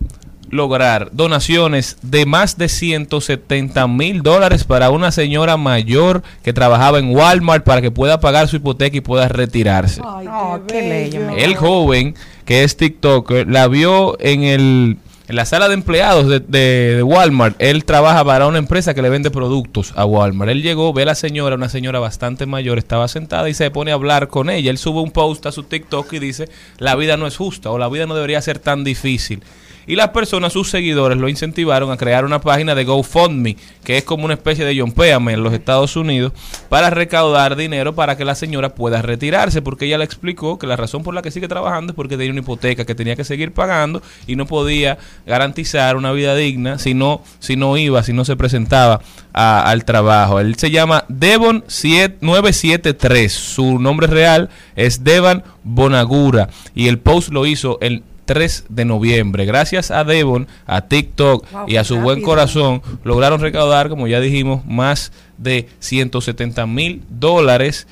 lograr 0.51 1.11
donaciones 1.13 1.97
de 2.03 2.27
más 2.27 2.57
de 2.59 2.69
170 2.69 3.87
mil 3.89 4.23
dólares 4.23 4.65
para 4.65 4.91
una 4.91 5.11
señora 5.13 5.57
mayor 5.57 6.23
que 6.43 6.53
trabajaba 6.53 6.99
en 6.99 7.15
Walmart 7.15 7.65
para 7.65 7.81
que 7.83 7.91
pueda 7.91 8.21
pagar 8.21 8.49
su 8.49 8.57
hipoteca 8.57 8.97
y 8.97 9.01
pueda 9.01 9.29
retirarse. 9.29 10.01
Oh, 10.05 10.61
qué 10.67 10.89
bello. 10.89 11.31
El 11.37 11.57
joven, 11.57 12.15
que 12.45 12.65
es 12.65 12.77
TikToker, 12.77 13.49
la 13.49 13.69
vio 13.69 14.17
en 14.21 14.43
el 14.45 14.97
en 15.29 15.37
la 15.37 15.45
sala 15.45 15.69
de 15.69 15.75
empleados 15.75 16.27
de, 16.27 16.41
de- 16.41 16.95
de 16.97 17.03
Walmart. 17.03 17.55
Él 17.59 17.85
trabaja 17.85 18.25
para 18.25 18.47
una 18.47 18.57
empresa 18.57 18.95
que 18.95 19.03
le 19.03 19.11
vende 19.11 19.31
productos 19.31 19.93
a 19.95 20.07
Walmart. 20.07 20.51
Él 20.51 20.63
llegó, 20.63 20.95
ve 20.95 21.03
a 21.03 21.05
la 21.05 21.15
señora, 21.15 21.57
una 21.57 21.69
señora 21.69 21.99
bastante 21.99 22.47
mayor, 22.47 22.79
estaba 22.79 23.07
sentada 23.09 23.47
y 23.51 23.53
se 23.53 23.71
pone 23.71 23.91
a 23.91 23.95
hablar 23.95 24.29
con 24.29 24.49
ella. 24.49 24.71
Él 24.71 24.79
sube 24.79 25.03
un 25.03 25.11
post 25.11 25.45
a 25.45 25.53
su 25.53 25.65
TikTok 25.65 26.11
y 26.15 26.19
dice, 26.19 26.49
la 26.79 26.97
vida 26.97 27.19
no 27.19 27.27
es 27.27 27.37
justa 27.37 27.71
o 27.71 27.77
la 27.77 27.91
vida 27.91 28.07
no 28.07 28.15
debería 28.15 28.41
ser 28.41 28.59
tan 28.59 28.85
difícil. 28.85 29.43
Y 29.89 29.97
las 29.97 30.11
personas, 30.11 30.53
sus 30.53 30.71
seguidores, 30.71 31.19
lo 31.19 31.29
incentivaron 31.29 31.91
a 31.91 31.97
crear 31.97 32.25
una 32.25 32.41
página 32.41 32.75
de 32.77 32.85
GoFundMe, 32.85 33.57
que 33.83 33.97
es 33.99 34.05
como 34.05 34.25
una 34.27 34.35
especie 34.35 34.65
de 34.65 34.79
John 34.79 34.93
Péame 34.93 35.33
en 35.33 35.43
los 35.43 35.53
Estados 35.55 35.97
Unidos, 35.97 36.33
para 36.69 36.91
recaudar 36.91 37.57
dinero 37.57 37.95
para 37.95 38.17
que 38.17 38.25
la 38.25 38.35
señora 38.35 38.75
pueda 38.75 39.03
retirarse, 39.03 39.63
porque 39.63 39.87
ella 39.87 39.99
le 39.99 40.05
explicó 40.05 40.59
que 40.59 40.67
la 40.67 40.77
razón 40.77 41.03
por 41.03 41.15
la 41.15 41.23
que 41.23 41.31
sigue 41.31 41.49
trabajando 41.49 41.93
es 41.93 41.97
porque 41.97 42.17
tenía 42.17 42.33
una 42.33 42.43
hipoteca 42.43 42.85
que 42.85 42.95
tenía 42.95 43.17
que 43.17 43.25
seguir 43.25 43.53
pagando 43.53 44.03
y 44.27 44.37
no 44.37 44.47
podía 44.47 44.99
garantizar 45.27 45.97
una 45.97 46.13
vida 46.13 46.37
digna 46.37 46.79
si 46.79 46.93
no, 46.95 47.23
si 47.39 47.57
no 47.57 47.77
iba, 47.79 48.03
si 48.03 48.13
no 48.13 48.25
se 48.27 48.37
presentaba 48.37 49.01
a- 49.33 49.71
al 49.71 49.85
trabajo. 49.87 50.39
Él 50.41 50.55
se 50.57 50.71
llama 50.71 51.05
Devon 51.09 51.65
7 51.67 52.19
973, 52.21 53.33
su 53.33 53.79
nombre 53.79 54.07
real 54.07 54.51
es 54.77 55.03
Devan 55.03 55.43
Bonagura 55.65 56.51
y 56.75 56.89
el 56.89 56.99
post 56.99 57.31
lo 57.31 57.47
hizo 57.47 57.79
el 57.81 58.03
3 58.29 58.67
de 58.69 58.85
noviembre. 58.85 59.47
Gracias 59.47 59.91
a 59.91 60.05
Devon, 60.05 60.47
a 60.67 60.83
TikTok 60.83 61.51
Wow, 61.51 61.65
y 61.67 61.77
a 61.77 61.85
su 61.85 61.97
buen 61.99 62.21
corazón, 62.21 62.83
lograron 63.03 63.41
recaudar, 63.41 63.89
como 63.89 64.07
ya 64.07 64.21
dijimos, 64.21 64.67
más 64.67 65.13
de 65.39 65.67
170 65.81 66.67
mil 66.67 67.03
dólares. 67.09 67.87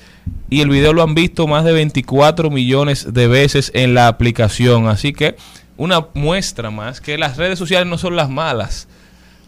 Y 0.50 0.60
el 0.60 0.68
video 0.68 0.92
lo 0.92 1.02
han 1.02 1.14
visto 1.14 1.46
más 1.46 1.64
de 1.64 1.72
24 1.72 2.50
millones 2.50 3.14
de 3.14 3.28
veces 3.28 3.70
en 3.74 3.94
la 3.94 4.08
aplicación. 4.08 4.88
Así 4.88 5.14
que 5.14 5.36
una 5.78 6.06
muestra 6.12 6.70
más 6.70 7.00
que 7.00 7.16
las 7.16 7.38
redes 7.38 7.58
sociales 7.58 7.88
no 7.88 7.96
son 7.96 8.14
las 8.14 8.28
malas. 8.28 8.88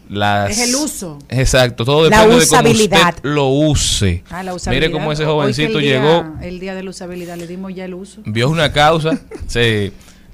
Las... 0.09 0.49
Es 0.49 0.69
el 0.69 0.75
uso. 0.75 1.19
Exacto, 1.29 1.85
todo 1.85 2.09
La 2.09 2.21
depende 2.25 2.43
de 2.43 2.47
cómo 2.49 2.69
usted 2.71 3.23
lo 3.23 3.47
use. 3.49 4.23
Ah, 4.31 4.41
la 4.41 4.55
usabilidad. 4.55 4.87
Mire 4.87 4.91
cómo 4.91 5.11
ese 5.11 5.23
Hoy 5.23 5.33
jovencito 5.33 5.77
el 5.77 5.83
día- 5.85 6.01
llegó, 6.01 6.33
El 6.41 6.59
día 6.59 6.73
de 6.73 6.81
la 6.81 6.89
usabilidad, 6.89 7.37
le 7.37 7.45
dimos 7.45 7.75
ya 7.75 7.85
el 7.85 7.93
uso. 7.93 8.21
vio 8.25 8.49
una 8.49 8.71
causa, 8.71 9.19
se, 9.47 9.91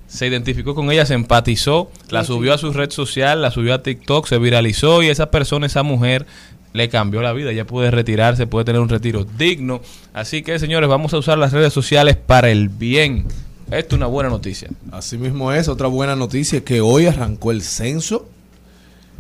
se 0.07 0.27
identificó 0.27 0.75
con 0.75 0.91
ella, 0.91 1.05
se 1.05 1.13
empatizó, 1.13 1.91
la 2.09 2.23
subió 2.23 2.53
a 2.53 2.57
su 2.57 2.71
red 2.71 2.91
social, 2.91 3.41
la 3.41 3.51
subió 3.51 3.73
a 3.73 3.83
TikTok, 3.83 4.27
se 4.27 4.37
viralizó 4.37 5.03
y 5.03 5.07
esa 5.07 5.31
persona, 5.31 5.65
esa 5.65 5.83
mujer, 5.83 6.25
le 6.73 6.89
cambió 6.89 7.21
la 7.21 7.33
vida. 7.33 7.51
Ya 7.53 7.65
puede 7.65 7.89
retirarse, 7.89 8.47
puede 8.47 8.65
tener 8.65 8.81
un 8.81 8.89
retiro 8.89 9.25
digno. 9.25 9.81
Así 10.13 10.43
que, 10.43 10.59
señores, 10.59 10.89
vamos 10.89 11.13
a 11.13 11.17
usar 11.17 11.37
las 11.37 11.53
redes 11.53 11.73
sociales 11.73 12.17
para 12.17 12.49
el 12.49 12.69
bien. 12.69 13.25
Esto 13.71 13.95
es 13.95 13.97
una 13.97 14.05
buena 14.07 14.29
noticia. 14.29 14.69
Así 14.91 15.17
mismo 15.17 15.51
es, 15.51 15.67
otra 15.67 15.87
buena 15.87 16.15
noticia 16.15 16.63
que 16.63 16.81
hoy 16.81 17.07
arrancó 17.07 17.51
el 17.51 17.61
censo. 17.61 18.29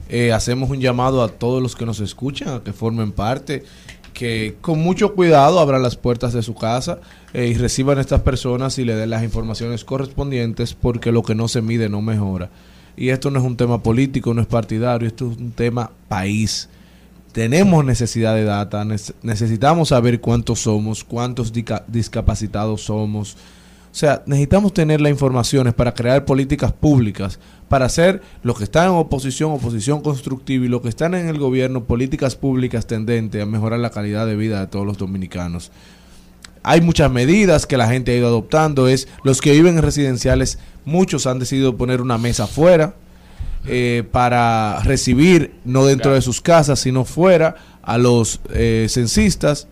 Eh, 0.07 0.31
hacemos 0.31 0.69
un 0.69 0.79
llamado 0.79 1.23
a 1.23 1.29
todos 1.29 1.63
los 1.63 1.75
que 1.75 1.85
nos 1.85 1.99
escuchan 1.99 2.49
a 2.49 2.63
que 2.63 2.73
formen 2.73 3.11
parte, 3.11 3.63
que 4.15 4.55
con 4.61 4.79
mucho 4.79 5.13
cuidado 5.13 5.59
abran 5.59 5.83
las 5.83 5.95
puertas 5.97 6.33
de 6.33 6.41
su 6.41 6.55
casa 6.55 6.99
eh, 7.33 7.47
y 7.47 7.53
reciban 7.53 7.99
a 7.99 8.01
estas 8.01 8.21
personas 8.21 8.79
y 8.79 8.85
le 8.85 8.95
den 8.95 9.11
las 9.11 9.23
informaciones 9.23 9.85
correspondientes 9.85 10.73
porque 10.73 11.11
lo 11.11 11.21
que 11.21 11.35
no 11.35 11.47
se 11.47 11.61
mide 11.61 11.89
no 11.89 12.01
mejora. 12.01 12.49
Y 12.97 13.09
esto 13.09 13.29
no 13.29 13.39
es 13.39 13.45
un 13.45 13.57
tema 13.57 13.83
político, 13.83 14.33
no 14.33 14.41
es 14.41 14.47
partidario, 14.47 15.07
esto 15.07 15.29
es 15.29 15.37
un 15.37 15.51
tema 15.51 15.91
país. 16.07 16.69
Tenemos 17.33 17.83
necesidad 17.83 18.33
de 18.35 18.45
data, 18.45 18.83
nece- 18.85 19.13
necesitamos 19.21 19.89
saber 19.89 20.21
cuántos 20.21 20.61
somos, 20.61 21.03
cuántos 21.03 21.51
discapacitados 21.87 22.81
somos, 22.83 23.35
o 23.95 23.97
sea, 23.97 24.23
necesitamos 24.25 24.73
tener 24.73 24.99
las 24.99 25.09
informaciones 25.09 25.73
para 25.73 25.93
crear 25.93 26.25
políticas 26.25 26.73
públicas, 26.73 27.39
para 27.69 27.85
hacer 27.85 28.21
los 28.43 28.57
que 28.57 28.65
están 28.65 28.87
en 28.87 28.95
oposición, 28.95 29.53
oposición 29.53 30.01
constructiva, 30.01 30.65
y 30.65 30.67
los 30.67 30.81
que 30.81 30.89
están 30.89 31.13
en 31.13 31.29
el 31.29 31.39
gobierno, 31.39 31.85
políticas 31.85 32.35
públicas 32.35 32.87
tendentes 32.87 33.41
a 33.41 33.45
mejorar 33.45 33.79
la 33.79 33.91
calidad 33.91 34.27
de 34.27 34.35
vida 34.35 34.59
de 34.59 34.67
todos 34.67 34.85
los 34.85 34.97
dominicanos. 34.97 35.71
Hay 36.61 36.81
muchas 36.81 37.09
medidas 37.09 37.65
que 37.65 37.77
la 37.77 37.87
gente 37.87 38.11
ha 38.11 38.17
ido 38.17 38.27
adoptando, 38.27 38.89
es 38.89 39.07
los 39.23 39.39
que 39.39 39.53
viven 39.53 39.77
en 39.77 39.81
residenciales, 39.81 40.59
muchos 40.83 41.25
han 41.25 41.39
decidido 41.39 41.77
poner 41.77 42.01
una 42.01 42.17
mesa 42.17 42.43
afuera 42.43 42.95
eh, 43.65 44.03
para 44.11 44.81
recibir, 44.83 45.53
no 45.63 45.85
dentro 45.85 46.13
de 46.13 46.21
sus 46.21 46.41
casas, 46.41 46.81
sino 46.81 47.05
fuera, 47.05 47.55
a 47.81 47.97
los 47.97 48.41
eh, 48.53 48.87
censistas 48.89 49.69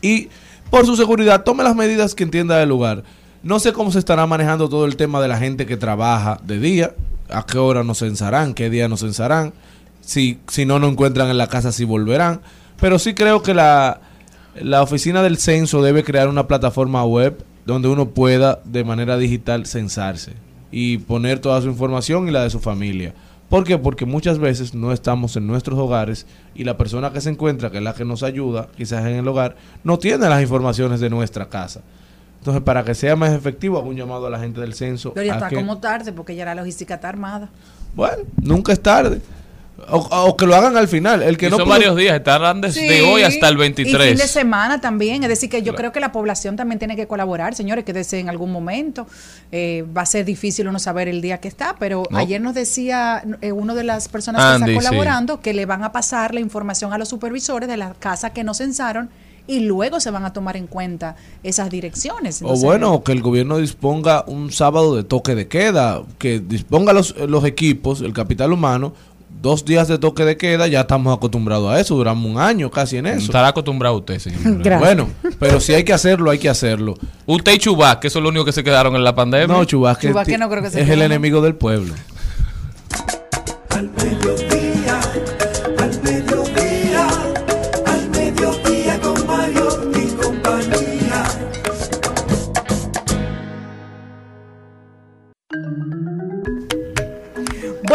y 0.00 0.30
por 0.70 0.86
su 0.86 0.96
seguridad 0.96 1.44
tome 1.44 1.64
las 1.64 1.76
medidas 1.76 2.14
que 2.14 2.24
entienda 2.24 2.56
del 2.56 2.70
lugar. 2.70 3.04
No 3.46 3.60
sé 3.60 3.72
cómo 3.72 3.92
se 3.92 4.00
estará 4.00 4.26
manejando 4.26 4.68
todo 4.68 4.86
el 4.86 4.96
tema 4.96 5.20
de 5.20 5.28
la 5.28 5.38
gente 5.38 5.66
que 5.66 5.76
trabaja 5.76 6.40
de 6.42 6.58
día, 6.58 6.96
a 7.30 7.46
qué 7.46 7.58
hora 7.58 7.84
nos 7.84 8.00
censarán, 8.00 8.54
qué 8.54 8.70
día 8.70 8.88
nos 8.88 9.02
censarán, 9.02 9.52
si, 10.00 10.40
si 10.48 10.66
no 10.66 10.80
nos 10.80 10.90
encuentran 10.90 11.30
en 11.30 11.38
la 11.38 11.46
casa, 11.46 11.70
si 11.70 11.84
volverán. 11.84 12.40
Pero 12.80 12.98
sí 12.98 13.14
creo 13.14 13.44
que 13.44 13.54
la, 13.54 14.00
la 14.60 14.82
oficina 14.82 15.22
del 15.22 15.38
censo 15.38 15.80
debe 15.80 16.02
crear 16.02 16.26
una 16.26 16.48
plataforma 16.48 17.04
web 17.04 17.40
donde 17.64 17.86
uno 17.86 18.08
pueda 18.08 18.58
de 18.64 18.82
manera 18.82 19.16
digital 19.16 19.64
censarse 19.66 20.32
y 20.72 20.98
poner 20.98 21.38
toda 21.38 21.62
su 21.62 21.68
información 21.68 22.26
y 22.26 22.32
la 22.32 22.42
de 22.42 22.50
su 22.50 22.58
familia. 22.58 23.14
¿Por 23.48 23.62
qué? 23.62 23.78
Porque 23.78 24.06
muchas 24.06 24.40
veces 24.40 24.74
no 24.74 24.90
estamos 24.90 25.36
en 25.36 25.46
nuestros 25.46 25.78
hogares 25.78 26.26
y 26.56 26.64
la 26.64 26.76
persona 26.76 27.12
que 27.12 27.20
se 27.20 27.30
encuentra, 27.30 27.70
que 27.70 27.76
es 27.76 27.84
la 27.84 27.94
que 27.94 28.04
nos 28.04 28.24
ayuda, 28.24 28.70
quizás 28.76 29.06
en 29.06 29.14
el 29.14 29.28
hogar, 29.28 29.54
no 29.84 30.00
tiene 30.00 30.28
las 30.28 30.42
informaciones 30.42 30.98
de 30.98 31.10
nuestra 31.10 31.48
casa. 31.48 31.82
Entonces, 32.46 32.62
para 32.62 32.84
que 32.84 32.94
sea 32.94 33.16
más 33.16 33.32
efectivo, 33.32 33.76
hago 33.76 33.88
un 33.88 33.96
llamado 33.96 34.28
a 34.28 34.30
la 34.30 34.38
gente 34.38 34.60
del 34.60 34.72
censo. 34.72 35.12
Pero 35.12 35.26
ya 35.26 35.34
está 35.34 35.48
que- 35.48 35.56
como 35.56 35.78
tarde 35.78 36.12
porque 36.12 36.36
ya 36.36 36.44
la 36.44 36.54
logística 36.54 36.94
está 36.94 37.08
armada. 37.08 37.48
Bueno, 37.96 38.18
nunca 38.40 38.72
es 38.72 38.80
tarde. 38.80 39.20
O, 39.90 39.96
o 39.98 40.36
que 40.36 40.46
lo 40.46 40.54
hagan 40.54 40.76
al 40.76 40.86
final. 40.86 41.22
El 41.24 41.36
que 41.36 41.48
Y 41.48 41.50
no 41.50 41.56
son 41.56 41.66
pudo- 41.66 41.72
varios 41.74 41.96
días, 41.96 42.14
estarán 42.16 42.60
desde 42.60 42.80
Sí, 42.80 43.02
hoy 43.04 43.22
hasta 43.24 43.48
el 43.48 43.56
Y 43.58 43.62
fin 43.64 43.74
de 43.74 43.82
23. 43.98 44.30
semana 44.30 44.80
también. 44.80 45.24
Es 45.24 45.28
decir, 45.28 45.50
que 45.50 45.62
yo 45.62 45.74
creo 45.74 45.90
que 45.90 45.98
la 45.98 46.12
población 46.12 46.54
también 46.54 46.78
tiene 46.78 46.94
que 46.94 47.08
colaborar, 47.08 47.54
señores, 47.56 47.84
que 47.84 47.92
desde 47.92 48.20
en 48.20 48.28
algún 48.28 48.52
momento 48.52 49.08
eh, 49.50 49.84
va 49.94 50.02
a 50.02 50.06
ser 50.06 50.24
difícil 50.24 50.68
uno 50.68 50.78
saber 50.78 51.08
el 51.08 51.20
día 51.20 51.38
que 51.38 51.48
está. 51.48 51.74
Pero 51.80 52.04
No. 52.10 52.16
ayer 52.18 52.40
nos 52.40 52.54
decía 52.54 53.24
eh, 53.42 53.50
una 53.50 53.74
de 53.74 53.82
las 53.82 54.08
personas 54.08 54.40
que 54.40 54.64
Andy, 54.64 54.76
está 54.76 54.88
colaborando 54.88 55.40
que 55.40 55.52
le 55.52 55.66
van 55.66 55.82
a 55.82 55.90
pasar 55.90 56.32
la 56.32 56.38
información 56.40 56.92
a 56.92 56.98
los 56.98 57.08
supervisores 57.08 57.68
de 57.68 57.76
la 57.76 57.92
casa 57.94 58.30
que 58.30 58.44
no 58.44 58.54
censaron 58.54 59.10
y 59.46 59.60
luego 59.60 60.00
se 60.00 60.10
van 60.10 60.24
a 60.24 60.32
tomar 60.32 60.56
en 60.56 60.66
cuenta 60.66 61.16
esas 61.42 61.70
direcciones. 61.70 62.40
O 62.42 62.56
bueno, 62.56 63.02
que 63.02 63.12
el 63.12 63.22
gobierno 63.22 63.58
disponga 63.58 64.24
un 64.26 64.50
sábado 64.52 64.96
de 64.96 65.04
toque 65.04 65.34
de 65.34 65.46
queda, 65.48 66.02
que 66.18 66.40
disponga 66.40 66.92
los, 66.92 67.16
los 67.16 67.44
equipos, 67.44 68.00
el 68.00 68.12
capital 68.12 68.52
humano, 68.52 68.92
dos 69.42 69.64
días 69.64 69.86
de 69.86 69.98
toque 69.98 70.24
de 70.24 70.36
queda, 70.36 70.66
ya 70.66 70.80
estamos 70.80 71.16
acostumbrados 71.16 71.70
a 71.70 71.78
eso, 71.78 71.94
duramos 71.94 72.28
un 72.28 72.38
año 72.40 72.70
casi 72.70 72.96
en 72.96 73.06
eso. 73.06 73.26
Estará 73.26 73.48
acostumbrado 73.48 73.96
usted, 73.98 74.18
señor. 74.18 74.40
Gracias. 74.62 74.80
Bueno, 74.80 75.08
pero 75.38 75.60
si 75.60 75.74
hay 75.74 75.84
que 75.84 75.92
hacerlo, 75.92 76.30
hay 76.30 76.38
que 76.38 76.48
hacerlo. 76.48 76.94
Usted 77.26 77.52
y 77.52 77.58
Chubá, 77.58 78.00
que 78.00 78.10
son 78.10 78.22
los 78.24 78.30
únicos 78.30 78.46
que 78.46 78.52
se 78.52 78.64
quedaron 78.64 78.96
en 78.96 79.04
la 79.04 79.14
pandemia. 79.14 79.46
No, 79.46 79.64
Chubasque 79.64 80.08
ti- 80.24 80.36
no 80.38 80.48
creo 80.48 80.62
que 80.62 80.70
se 80.70 80.80
es 80.80 80.84
quede, 80.86 80.94
el 80.94 81.02
enemigo 81.02 81.40
del 81.42 81.54
pueblo. 81.54 81.94
Al 83.70 83.90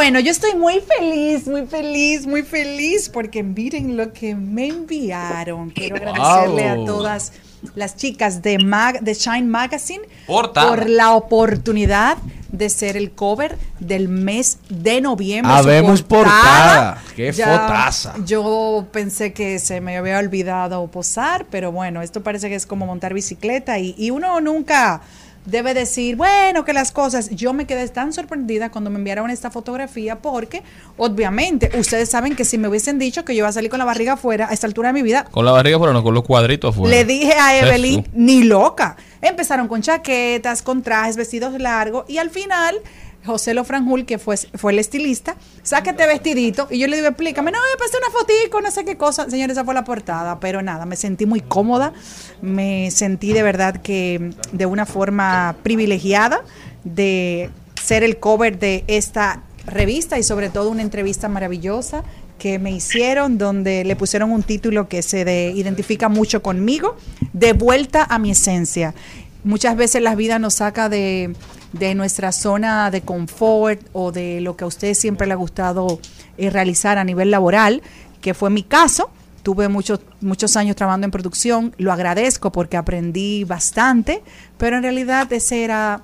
Bueno, 0.01 0.19
yo 0.19 0.31
estoy 0.31 0.55
muy 0.55 0.81
feliz, 0.81 1.45
muy 1.47 1.67
feliz, 1.67 2.25
muy 2.25 2.41
feliz 2.41 3.07
porque 3.07 3.43
miren 3.43 3.97
lo 3.97 4.11
que 4.11 4.33
me 4.33 4.67
enviaron. 4.67 5.69
Quiero 5.69 5.97
agradecerle 5.97 6.67
a 6.67 6.73
Wow. 6.73 6.85
todas 6.87 7.33
las 7.75 7.97
chicas 7.97 8.41
de, 8.41 8.57
Mag 8.57 9.01
de 9.01 9.13
Shine 9.13 9.45
Magazine 9.45 10.01
Portada. 10.25 10.67
por 10.69 10.89
la 10.89 11.11
oportunidad 11.13 12.17
de 12.51 12.69
ser 12.71 12.97
el 12.97 13.11
cover 13.11 13.59
del 13.79 14.09
mes 14.09 14.57
de 14.69 15.01
noviembre. 15.01 15.53
Habemos 15.53 15.99
Su 15.99 16.07
portada. 16.07 16.97
Qué 17.15 17.31
Ya 17.31 17.59
fotaza. 17.59 18.15
Yo 18.25 18.87
pensé 18.91 19.33
que 19.33 19.59
se 19.59 19.81
me 19.81 19.97
había 19.97 20.17
olvidado 20.17 20.87
posar, 20.87 21.45
pero 21.51 21.71
bueno, 21.71 22.01
esto 22.01 22.23
parece 22.23 22.49
que 22.49 22.55
es 22.55 22.65
como 22.65 22.87
montar 22.87 23.13
bicicleta 23.13 23.77
y, 23.77 23.93
y 23.99 24.09
uno 24.09 24.41
nunca 24.41 25.01
debe 25.45 25.73
decir, 25.73 26.15
bueno, 26.15 26.65
que 26.65 26.73
las 26.73 26.91
cosas, 26.91 27.29
yo 27.31 27.53
me 27.53 27.65
quedé 27.65 27.87
tan 27.89 28.13
sorprendida 28.13 28.69
cuando 28.69 28.89
me 28.89 28.97
enviaron 28.97 29.29
esta 29.29 29.49
fotografía 29.49 30.19
porque 30.19 30.61
obviamente 30.97 31.71
ustedes 31.77 32.09
saben 32.09 32.35
que 32.35 32.45
si 32.45 32.57
me 32.57 32.67
hubiesen 32.67 32.99
dicho 32.99 33.25
que 33.25 33.33
yo 33.33 33.39
iba 33.39 33.47
a 33.47 33.51
salir 33.51 33.69
con 33.69 33.79
la 33.79 33.85
barriga 33.85 34.13
afuera 34.13 34.47
a 34.49 34.53
esta 34.53 34.67
altura 34.67 34.89
de 34.89 34.93
mi 34.93 35.01
vida, 35.01 35.25
Con 35.31 35.45
la 35.45 35.51
barriga 35.51 35.77
fuera, 35.77 35.93
no, 35.93 36.03
con 36.03 36.13
los 36.13 36.23
cuadritos 36.23 36.75
afuera. 36.75 36.95
le 36.95 37.05
dije 37.05 37.33
a 37.33 37.57
Evelyn, 37.57 38.07
ni 38.13 38.43
loca. 38.43 38.95
Empezaron 39.21 39.67
con 39.67 39.81
chaquetas, 39.81 40.61
con 40.61 40.81
trajes, 40.81 41.15
vestidos 41.15 41.59
largos 41.59 42.05
y 42.07 42.17
al 42.17 42.29
final 42.29 42.75
José 43.25 43.53
Lofranjul, 43.53 44.05
que 44.05 44.17
fue, 44.17 44.35
fue 44.37 44.71
el 44.71 44.79
estilista, 44.79 45.35
saca 45.63 45.91
este 45.91 46.07
vestidito 46.07 46.67
y 46.71 46.79
yo 46.79 46.87
le 46.87 46.95
digo, 46.97 47.07
explícame, 47.09 47.51
no, 47.51 47.57
me 47.59 47.77
pasé 47.77 47.97
una 47.97 48.09
fotico, 48.11 48.61
no 48.61 48.71
sé 48.71 48.83
qué 48.85 48.97
cosa. 48.97 49.29
Señores, 49.29 49.55
esa 49.55 49.63
fue 49.65 49.73
la 49.73 49.83
portada, 49.83 50.39
pero 50.39 50.61
nada, 50.61 50.85
me 50.85 50.95
sentí 50.95 51.25
muy 51.25 51.41
cómoda, 51.41 51.93
me 52.41 52.89
sentí 52.91 53.33
de 53.33 53.43
verdad 53.43 53.81
que 53.81 54.31
de 54.51 54.65
una 54.65 54.85
forma 54.85 55.55
privilegiada 55.63 56.43
de 56.83 57.49
ser 57.81 58.03
el 58.03 58.17
cover 58.17 58.57
de 58.59 58.83
esta 58.87 59.43
revista 59.65 60.17
y 60.17 60.23
sobre 60.23 60.49
todo 60.49 60.69
una 60.69 60.81
entrevista 60.81 61.29
maravillosa 61.29 62.03
que 62.39 62.57
me 62.57 62.71
hicieron 62.71 63.37
donde 63.37 63.83
le 63.83 63.95
pusieron 63.95 64.31
un 64.31 64.41
título 64.41 64.87
que 64.89 65.03
se 65.03 65.23
de- 65.25 65.51
identifica 65.55 66.09
mucho 66.09 66.41
conmigo, 66.41 66.97
de 67.33 67.53
vuelta 67.53 68.03
a 68.09 68.17
mi 68.17 68.31
esencia. 68.31 68.95
Muchas 69.43 69.75
veces 69.75 70.01
la 70.01 70.15
vida 70.15 70.37
nos 70.37 70.55
saca 70.55 70.87
de, 70.87 71.35
de 71.73 71.95
nuestra 71.95 72.31
zona 72.31 72.91
de 72.91 73.01
confort 73.01 73.81
o 73.93 74.11
de 74.11 74.41
lo 74.41 74.55
que 74.55 74.65
a 74.65 74.67
usted 74.67 74.93
siempre 74.93 75.27
le 75.27 75.33
ha 75.33 75.37
gustado 75.37 75.99
eh, 76.37 76.49
realizar 76.49 76.97
a 76.97 77.03
nivel 77.03 77.31
laboral, 77.31 77.81
que 78.21 78.33
fue 78.33 78.49
mi 78.49 78.63
caso. 78.63 79.09
Tuve 79.43 79.67
muchos, 79.69 80.01
muchos 80.19 80.55
años 80.55 80.75
trabajando 80.75 81.05
en 81.05 81.11
producción, 81.11 81.73
lo 81.79 81.91
agradezco 81.91 82.51
porque 82.51 82.77
aprendí 82.77 83.43
bastante, 83.43 84.21
pero 84.59 84.77
en 84.77 84.83
realidad 84.83 85.31
ese 85.33 85.63
era 85.63 86.01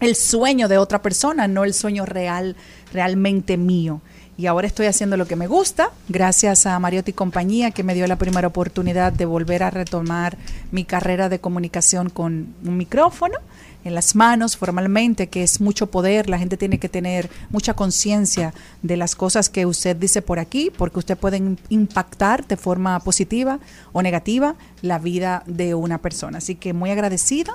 el 0.00 0.16
sueño 0.16 0.66
de 0.66 0.78
otra 0.78 1.00
persona, 1.00 1.46
no 1.46 1.62
el 1.62 1.72
sueño 1.72 2.04
real, 2.04 2.56
realmente 2.92 3.56
mío. 3.56 4.00
Y 4.36 4.46
ahora 4.46 4.66
estoy 4.66 4.86
haciendo 4.86 5.16
lo 5.16 5.26
que 5.28 5.36
me 5.36 5.46
gusta, 5.46 5.90
gracias 6.08 6.66
a 6.66 6.76
Mariotti 6.80 7.12
compañía, 7.12 7.70
que 7.70 7.84
me 7.84 7.94
dio 7.94 8.08
la 8.08 8.16
primera 8.16 8.48
oportunidad 8.48 9.12
de 9.12 9.26
volver 9.26 9.62
a 9.62 9.70
retomar 9.70 10.36
mi 10.72 10.84
carrera 10.84 11.28
de 11.28 11.38
comunicación 11.38 12.10
con 12.10 12.48
un 12.64 12.76
micrófono 12.76 13.36
en 13.84 13.94
las 13.94 14.16
manos 14.16 14.56
formalmente, 14.56 15.28
que 15.28 15.44
es 15.44 15.60
mucho 15.60 15.88
poder. 15.88 16.28
La 16.28 16.38
gente 16.38 16.56
tiene 16.56 16.78
que 16.78 16.88
tener 16.88 17.30
mucha 17.50 17.74
conciencia 17.74 18.52
de 18.82 18.96
las 18.96 19.14
cosas 19.14 19.50
que 19.50 19.66
usted 19.66 19.94
dice 19.94 20.20
por 20.20 20.40
aquí, 20.40 20.72
porque 20.76 20.98
usted 20.98 21.16
puede 21.16 21.38
im- 21.38 21.58
impactar 21.68 22.44
de 22.44 22.56
forma 22.56 22.98
positiva 23.00 23.60
o 23.92 24.02
negativa 24.02 24.56
la 24.82 24.98
vida 24.98 25.44
de 25.46 25.76
una 25.76 25.98
persona. 25.98 26.38
Así 26.38 26.56
que 26.56 26.72
muy 26.72 26.90
agradecida 26.90 27.52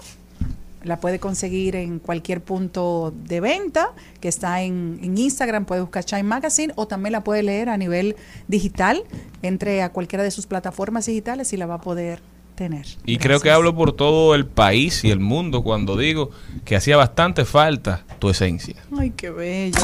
la 0.83 0.99
puede 0.99 1.19
conseguir 1.19 1.75
en 1.75 1.99
cualquier 1.99 2.41
punto 2.41 3.13
de 3.25 3.39
venta 3.39 3.89
que 4.19 4.27
está 4.27 4.61
en, 4.61 4.99
en 5.03 5.17
Instagram, 5.17 5.65
puede 5.65 5.81
buscar 5.81 6.05
Shine 6.05 6.23
Magazine 6.23 6.73
o 6.75 6.87
también 6.87 7.13
la 7.13 7.23
puede 7.23 7.43
leer 7.43 7.69
a 7.69 7.77
nivel 7.77 8.15
digital, 8.47 9.03
entre 9.41 9.81
a 9.81 9.89
cualquiera 9.89 10.23
de 10.23 10.31
sus 10.31 10.47
plataformas 10.47 11.05
digitales 11.05 11.53
y 11.53 11.57
la 11.57 11.65
va 11.65 11.75
a 11.75 11.81
poder 11.81 12.21
tener. 12.55 12.85
Y 13.05 13.17
creo 13.17 13.39
que 13.39 13.51
hablo 13.51 13.73
por 13.73 13.93
todo 13.93 14.35
el 14.35 14.45
país 14.45 15.03
y 15.05 15.11
el 15.11 15.19
mundo 15.19 15.63
cuando 15.63 15.95
digo 15.95 16.31
que 16.65 16.75
hacía 16.75 16.97
bastante 16.97 17.45
falta 17.45 18.03
tu 18.19 18.29
esencia. 18.29 18.75
Ay, 18.97 19.11
qué 19.15 19.29
bello. 19.29 19.79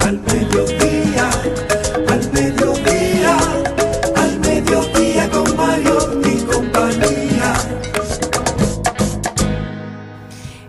Al 0.00 0.20
mediodía, 0.20 1.30
al 2.08 2.32
mediodía, 2.32 2.95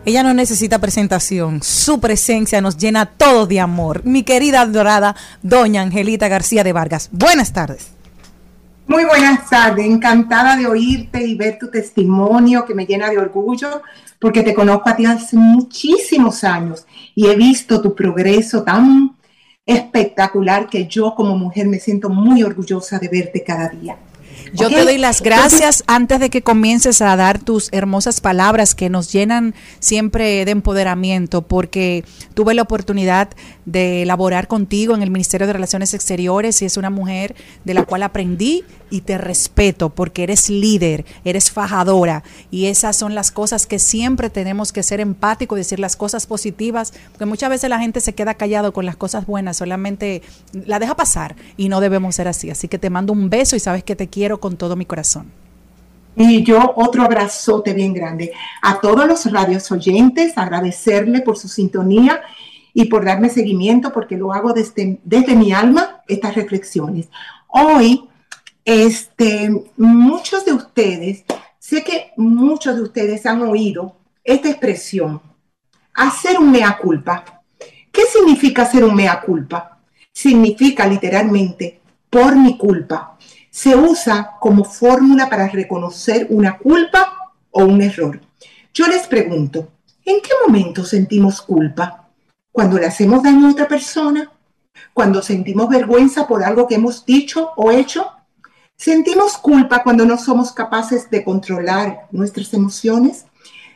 Ella 0.08 0.24
no 0.24 0.34
necesita 0.34 0.80
presentación, 0.80 1.62
su 1.62 2.00
presencia 2.00 2.62
nos 2.62 2.78
llena 2.78 3.08
todo 3.08 3.46
de 3.46 3.60
amor. 3.60 4.06
Mi 4.06 4.24
querida 4.24 4.62
adorada 4.62 5.18
doña 5.44 5.82
Angelita 5.82 6.30
García 6.30 6.64
de 6.64 6.72
Vargas. 6.72 7.10
Buenas 7.12 7.52
tardes. 7.52 7.90
Muy 8.88 9.04
buenas 9.04 9.50
tardes, 9.50 9.86
encantada 9.86 10.56
de 10.56 10.66
oírte 10.66 11.28
y 11.28 11.36
ver 11.36 11.58
tu 11.60 11.70
testimonio 11.70 12.64
que 12.64 12.74
me 12.74 12.86
llena 12.86 13.10
de 13.10 13.18
orgullo 13.18 13.82
porque 14.18 14.44
te 14.44 14.54
conozco 14.54 14.88
a 14.88 14.96
ti 14.96 15.06
hace 15.06 15.36
muchísimos 15.36 16.46
años 16.46 16.88
y 17.14 17.28
he 17.28 17.36
visto 17.36 17.82
tu 17.82 17.94
progreso 17.94 18.64
tan 18.64 19.14
espectacular 19.66 20.70
que 20.70 20.88
yo 20.88 21.16
como 21.16 21.38
mujer 21.38 21.68
me 21.68 21.82
siento 21.82 22.10
muy 22.10 22.44
orgullosa 22.44 22.98
de 22.98 23.10
verte 23.10 23.44
cada 23.44 23.68
día. 23.68 23.98
Yo 24.54 24.70
te 24.70 24.84
doy 24.84 24.98
las 24.98 25.22
gracias 25.22 25.84
antes 25.88 26.20
de 26.20 26.30
que 26.30 26.42
comiences 26.42 27.02
a 27.02 27.16
dar 27.16 27.40
tus 27.40 27.70
hermosas 27.72 28.22
palabras 28.22 28.76
que 28.76 28.90
nos 28.90 29.12
llenan 29.12 29.56
siempre 29.80 30.46
de 30.46 30.52
empoderamiento, 30.52 31.42
porque 31.42 32.04
tuve 32.34 32.54
la 32.54 32.62
oportunidad 32.62 33.30
de 33.66 34.04
elaborar 34.04 34.48
contigo 34.48 34.96
en 34.96 35.04
el 35.04 35.12
Ministerio 35.12 35.48
de 35.48 35.54
Relaciones 35.54 35.94
Exteriores 35.94 36.62
y 36.62 36.66
es 36.66 36.78
una 36.78 36.90
mujer 36.90 37.36
de 37.66 37.74
la 37.74 37.84
cual 37.84 38.04
aprendí 38.04 38.64
y 38.90 39.02
te 39.02 39.18
respeto 39.18 39.90
porque 39.90 40.24
eres 40.24 40.50
líder, 40.50 41.06
eres 41.26 41.52
fajadora 41.52 42.24
y 42.52 42.68
esas 42.68 42.96
son 42.96 43.16
las 43.16 43.32
cosas 43.32 43.68
que 43.68 43.80
siempre 43.80 44.30
tenemos 44.30 44.72
que 44.72 44.84
ser 44.84 45.00
empáticos, 45.00 45.58
decir 45.58 45.80
las 45.80 45.96
cosas 45.96 46.26
positivas, 46.26 46.94
porque 47.12 47.26
muchas 47.26 47.50
veces 47.50 47.70
la 47.70 47.80
gente 47.80 48.00
se 48.00 48.14
queda 48.14 48.36
callado 48.36 48.72
con 48.72 48.86
las 48.86 48.96
cosas 48.96 49.26
buenas, 49.26 49.58
solamente 49.58 50.22
la 50.54 50.80
deja 50.80 50.96
pasar 50.96 51.36
y 51.58 51.70
no 51.70 51.82
debemos 51.82 52.16
ser 52.16 52.28
así. 52.28 52.50
Así 52.50 52.68
que 52.68 52.80
te 52.80 52.90
mando 52.90 53.14
un 53.14 53.30
beso 53.30 53.56
y 53.56 53.60
sabes 53.60 53.84
que 53.84 53.96
te 53.96 54.08
quiero 54.08 54.37
con 54.40 54.58
todo 54.58 54.76
mi 54.76 54.86
corazón. 54.86 55.32
Y 56.16 56.44
yo 56.44 56.74
otro 56.76 57.04
abrazote 57.04 57.74
bien 57.74 57.94
grande 57.94 58.34
a 58.64 58.80
todos 58.82 59.08
los 59.08 59.32
radios 59.32 59.72
oyentes, 59.72 60.36
agradecerle 60.36 61.22
por 61.22 61.38
su 61.38 61.48
sintonía 61.48 62.22
y 62.74 62.86
por 62.86 63.06
darme 63.06 63.30
seguimiento, 63.30 63.94
porque 63.94 64.18
lo 64.18 64.34
hago 64.34 64.52
desde, 64.52 65.00
desde 65.04 65.36
mi 65.36 65.54
alma, 65.54 66.02
estas 66.08 66.34
reflexiones. 66.34 67.08
Hoy, 67.48 68.10
este, 68.66 69.52
muchos 69.78 70.44
de 70.44 70.54
ustedes, 70.54 71.24
sé 71.60 71.84
que 71.84 72.12
muchos 72.18 72.76
de 72.76 72.82
ustedes 72.82 73.26
han 73.28 73.44
oído 73.44 73.96
esta 74.24 74.50
expresión, 74.50 75.22
hacer 75.94 76.40
un 76.40 76.52
mea 76.52 76.78
culpa. 76.78 77.44
¿Qué 77.92 78.04
significa 78.12 78.64
hacer 78.64 78.84
un 78.84 78.96
mea 78.96 79.22
culpa? 79.22 79.80
Significa 80.12 80.88
literalmente 80.88 81.80
por 82.10 82.36
mi 82.36 82.58
culpa 82.58 83.17
se 83.50 83.76
usa 83.76 84.38
como 84.40 84.64
fórmula 84.64 85.30
para 85.30 85.48
reconocer 85.48 86.28
una 86.30 86.58
culpa 86.58 87.34
o 87.52 87.66
un 87.66 87.82
error. 87.82 88.22
Yo 88.74 88.88
les 88.88 89.08
pregunto, 89.08 89.72
¿en 90.06 90.22
qué 90.22 90.32
momento 90.46 90.86
sentimos 90.86 91.42
culpa? 91.42 92.10
¿Cuando 92.52 92.78
le 92.78 92.86
hacemos 92.86 93.24
daño 93.24 93.48
a 93.48 93.52
otra 93.52 93.68
persona? 93.68 94.32
¿Cuando 94.94 95.22
sentimos 95.22 95.70
vergüenza 95.70 96.28
por 96.28 96.44
algo 96.44 96.68
que 96.68 96.76
hemos 96.76 97.06
dicho 97.06 97.52
o 97.56 97.72
hecho? 97.72 98.12
¿Sentimos 98.76 99.38
culpa 99.38 99.82
cuando 99.82 100.06
no 100.06 100.18
somos 100.18 100.52
capaces 100.52 101.10
de 101.10 101.24
controlar 101.24 102.08
nuestras 102.12 102.54
emociones? 102.54 103.26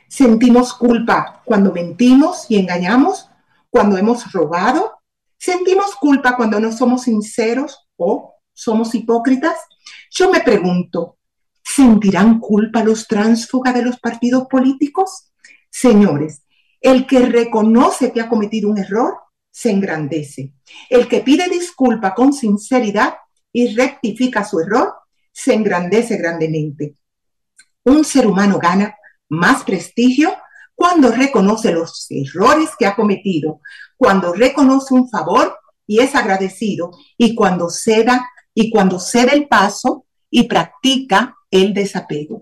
¿Sentimos 0.07 0.73
culpa 0.73 1.41
cuando 1.45 1.72
mentimos 1.72 2.45
y 2.49 2.60
engañamos? 2.60 3.30
¿Cuando 3.69 3.98
hemos 3.98 4.31
robado? 4.31 4.99
¿Sentimos 5.38 5.95
culpa 5.95 6.35
cuando 6.35 6.60
no 6.60 6.72
somos 6.72 7.03
sinceros 7.03 7.88
o 7.98 8.30
somos 8.53 8.93
hipócritas? 8.95 9.55
Yo 10.11 10.31
me 10.31 10.41
pregunto, 10.41 11.17
¿sentirán 11.63 12.39
culpa 12.39 12.83
los 12.83 13.07
tránsfugas 13.07 13.73
de 13.73 13.83
los 13.83 13.99
partidos 13.99 14.47
políticos? 14.47 15.31
Señores, 15.69 16.43
el 16.79 17.05
que 17.07 17.19
reconoce 17.19 18.11
que 18.11 18.21
ha 18.21 18.29
cometido 18.29 18.69
un 18.69 18.77
error 18.77 19.15
se 19.51 19.69
engrandece. 19.69 20.53
El 20.89 21.07
que 21.07 21.21
pide 21.21 21.47
disculpa 21.49 22.13
con 22.13 22.33
sinceridad 22.33 23.15
y 23.51 23.75
rectifica 23.75 24.43
su 24.43 24.59
error, 24.59 24.93
se 25.31 25.53
engrandece 25.53 26.17
grandemente. 26.17 26.95
Un 27.83 28.03
ser 28.03 28.27
humano 28.27 28.59
gana 28.59 28.95
más 29.29 29.63
prestigio 29.63 30.35
cuando 30.75 31.11
reconoce 31.11 31.71
los 31.71 32.07
errores 32.09 32.71
que 32.77 32.85
ha 32.85 32.95
cometido, 32.95 33.61
cuando 33.97 34.33
reconoce 34.33 34.93
un 34.93 35.09
favor 35.09 35.57
y 35.85 35.99
es 35.99 36.15
agradecido, 36.15 36.91
y 37.17 37.35
cuando 37.35 37.69
ceda 37.69 38.27
y 38.53 38.69
cuando 38.69 38.99
cede 38.99 39.33
el 39.33 39.47
paso 39.47 40.05
y 40.29 40.43
practica 40.43 41.35
el 41.51 41.73
desapego. 41.73 42.41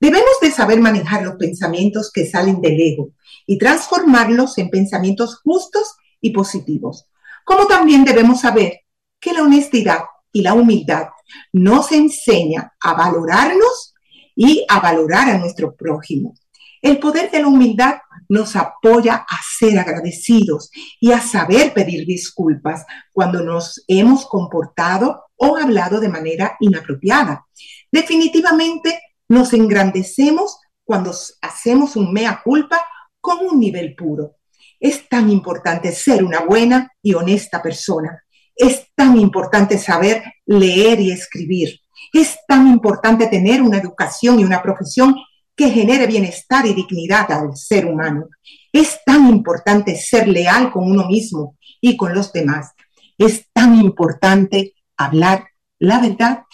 Debemos 0.00 0.40
de 0.40 0.50
saber 0.50 0.80
manejar 0.80 1.22
los 1.22 1.36
pensamientos 1.36 2.10
que 2.12 2.26
salen 2.26 2.60
del 2.60 2.80
ego 2.80 3.10
y 3.46 3.58
transformarlos 3.58 4.58
en 4.58 4.70
pensamientos 4.70 5.40
justos 5.42 5.96
y 6.20 6.30
positivos. 6.30 7.06
Como 7.44 7.66
también 7.66 8.04
debemos 8.04 8.40
saber 8.40 8.80
que 9.20 9.32
la 9.32 9.42
honestidad 9.42 10.00
y 10.32 10.42
la 10.42 10.54
humildad 10.54 11.08
nos 11.52 11.92
enseña 11.92 12.74
a 12.80 12.94
valorarnos 12.94 13.94
y 14.34 14.64
a 14.68 14.80
valorar 14.80 15.30
a 15.30 15.38
nuestro 15.38 15.74
prójimo. 15.74 16.34
El 16.82 16.98
poder 16.98 17.30
de 17.30 17.40
la 17.40 17.48
humildad 17.48 17.96
nos 18.28 18.56
apoya 18.56 19.14
a 19.28 19.38
ser 19.58 19.78
agradecidos 19.78 20.70
y 21.00 21.12
a 21.12 21.20
saber 21.20 21.72
pedir 21.72 22.06
disculpas 22.06 22.84
cuando 23.12 23.42
nos 23.42 23.84
hemos 23.88 24.26
comportado 24.26 25.25
o 25.36 25.56
hablado 25.56 26.00
de 26.00 26.08
manera 26.08 26.56
inapropiada. 26.60 27.46
Definitivamente 27.90 29.00
nos 29.28 29.52
engrandecemos 29.52 30.58
cuando 30.84 31.12
hacemos 31.42 31.96
un 31.96 32.12
mea 32.12 32.40
culpa 32.44 32.80
con 33.20 33.38
un 33.46 33.58
nivel 33.58 33.94
puro. 33.94 34.36
Es 34.78 35.08
tan 35.08 35.30
importante 35.30 35.92
ser 35.92 36.22
una 36.22 36.40
buena 36.40 36.92
y 37.02 37.14
honesta 37.14 37.62
persona. 37.62 38.22
Es 38.54 38.86
tan 38.94 39.18
importante 39.18 39.78
saber 39.78 40.22
leer 40.46 41.00
y 41.00 41.10
escribir. 41.10 41.80
Es 42.12 42.38
tan 42.46 42.68
importante 42.68 43.26
tener 43.26 43.62
una 43.62 43.78
educación 43.78 44.38
y 44.38 44.44
una 44.44 44.62
profesión 44.62 45.14
que 45.56 45.70
genere 45.70 46.06
bienestar 46.06 46.66
y 46.66 46.74
dignidad 46.74 47.32
al 47.32 47.56
ser 47.56 47.86
humano. 47.86 48.28
Es 48.72 49.00
tan 49.04 49.28
importante 49.28 49.96
ser 49.96 50.28
leal 50.28 50.70
con 50.70 50.88
uno 50.88 51.06
mismo 51.06 51.56
y 51.80 51.96
con 51.96 52.14
los 52.14 52.32
demás. 52.32 52.72
Es 53.18 53.46
tan 53.52 53.74
importante 53.80 54.74
hablar 54.96 55.48
la 55.78 56.00
verdad 56.00 56.44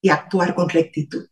y 0.00 0.08
actuar 0.08 0.54
con 0.54 0.68
rectitud. 0.68 1.26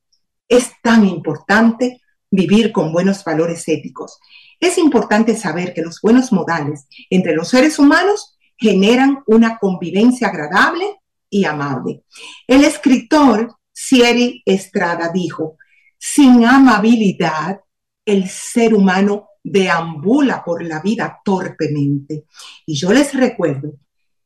Es 0.49 0.73
tan 0.82 1.07
importante 1.07 2.01
vivir 2.31 2.73
con 2.73 2.93
buenos 2.93 3.24
valores 3.24 3.66
éticos. 3.69 4.19
Es 4.61 4.78
importante 4.78 5.36
saber 5.36 5.73
que 5.73 5.82
los 5.82 6.01
buenos 6.01 6.32
modales 6.32 6.86
entre 7.11 7.35
los 7.35 7.49
seres 7.49 7.78
humanos 7.78 8.36
generan 8.57 9.23
una 9.27 9.59
convivencia 9.59 10.28
agradable 10.28 10.97
y 11.31 11.45
amable. 11.45 12.03
El 12.47 12.65
escritor 12.65 13.57
Sieri 13.73 14.43
Estrada 14.45 15.11
dijo, 15.12 15.57
sin 15.99 16.45
amabilidad, 16.45 17.61
el 18.05 18.28
ser 18.28 18.74
humano 18.74 19.28
deambula 19.43 20.43
por 20.45 20.62
la 20.65 20.81
vida 20.81 21.20
torpemente. 21.24 22.24
Y 22.66 22.74
yo 22.74 22.93
les 22.93 23.15
recuerdo 23.15 23.74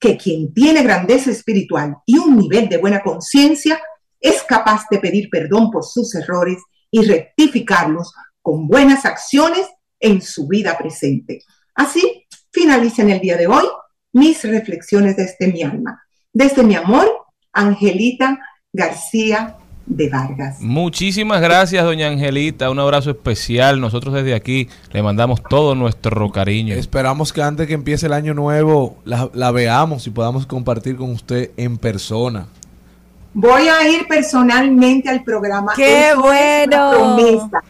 que 0.03 0.17
quien 0.17 0.53
tiene 0.53 0.83
grandeza 0.83 1.31
espiritual 1.31 1.95
y 2.05 2.19
un 2.19 2.37
nivel 2.37 2.69
de 2.69 2.79
buena 2.79 3.05
conciencia 3.05 3.81
es 4.21 4.43
capaz 4.43 4.83
de 4.91 4.99
pedir 4.99 5.31
perdón 5.31 5.71
por 5.71 5.85
sus 5.85 6.13
errores 6.17 6.59
y 6.91 7.03
rectificarlos 7.03 8.13
con 8.43 8.67
buenas 8.67 9.07
acciones 9.07 9.65
en 10.01 10.21
su 10.21 10.49
vida 10.49 10.77
presente. 10.77 11.39
Así 11.77 12.27
finaliza 12.51 13.03
en 13.03 13.11
el 13.11 13.21
día 13.21 13.37
de 13.37 13.47
hoy 13.47 13.65
mis 14.13 14.43
reflexiones 14.43 15.17
desde 15.17 15.53
mi 15.53 15.63
alma. 15.63 16.03
Desde 16.33 16.65
mi 16.65 16.75
amor, 16.75 17.09
Angelita 17.53 18.41
García 18.73 19.57
de 19.87 20.09
Vargas. 20.09 20.61
Muchísimas 20.61 21.41
gracias, 21.41 21.85
doña 21.85 22.09
Angelita. 22.09 22.71
Un 22.71 22.79
abrazo 22.79 23.11
especial. 23.11 23.81
Nosotros 23.81 24.15
desde 24.15 24.35
aquí 24.35 24.69
le 24.93 25.03
mandamos 25.03 25.43
todo 25.43 25.75
nuestro 25.75 26.31
cariño. 26.31 26.75
Esperamos 26.75 27.33
que 27.33 27.43
antes 27.43 27.67
que 27.67 27.75
empiece 27.75 28.07
el 28.07 28.13
año 28.13 28.35
nuevo 28.35 28.97
la, 29.05 29.31
la 29.35 29.51
veamos 29.51 30.07
y 30.07 30.11
podamos 30.11 30.47
compartir 30.47 30.97
con 30.97 31.11
usted 31.11 31.51
en 31.57 31.79
persona. 31.79 32.47
Voy 33.35 33.69
a 33.69 33.89
ir 33.89 34.07
personalmente 34.07 35.09
al 35.09 35.25
programa. 35.25 35.73
¡Qué 35.75 36.11
Eso 36.11 36.33
es 36.33 36.67
una 36.67 36.91
bueno! 36.91 36.91
promesa. 36.91 37.65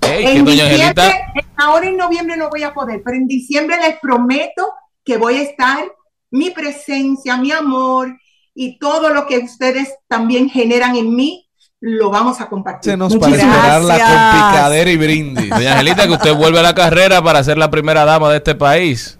Que 0.00 0.32
En 0.32 0.44
doña 0.44 0.64
diciembre, 0.64 1.02
Angelita, 1.02 1.32
ahora 1.56 1.88
en 1.88 1.96
noviembre 1.96 2.36
no 2.36 2.48
voy 2.48 2.62
a 2.62 2.72
poder, 2.72 3.02
pero 3.04 3.16
en 3.16 3.26
diciembre 3.26 3.76
les 3.76 3.98
prometo 4.00 4.72
que 5.04 5.16
voy 5.16 5.36
a 5.36 5.42
estar, 5.42 5.84
mi 6.30 6.50
presencia, 6.50 7.36
mi 7.36 7.52
amor 7.52 8.16
y 8.54 8.78
todo 8.78 9.10
lo 9.10 9.26
que 9.26 9.38
ustedes 9.38 9.94
también 10.08 10.48
generan 10.48 10.96
en 10.96 11.14
mí, 11.14 11.49
lo 11.80 12.10
vamos 12.10 12.40
a 12.40 12.48
compartir. 12.48 12.92
Se 12.92 12.96
nos 12.96 13.14
Muchísimas 13.14 13.40
parece 13.40 13.56
esperar 13.56 13.82
la 13.82 13.96
gracias. 13.96 14.18
con 14.40 14.50
picadera 14.50 14.90
y 14.90 14.96
brindis. 14.96 15.50
doña 15.50 15.72
Angelita, 15.72 16.06
que 16.06 16.12
usted 16.12 16.34
vuelve 16.34 16.58
a 16.58 16.62
la 16.62 16.74
carrera 16.74 17.22
para 17.22 17.42
ser 17.42 17.56
la 17.58 17.70
primera 17.70 18.04
dama 18.04 18.30
de 18.30 18.36
este 18.36 18.54
país. 18.54 19.18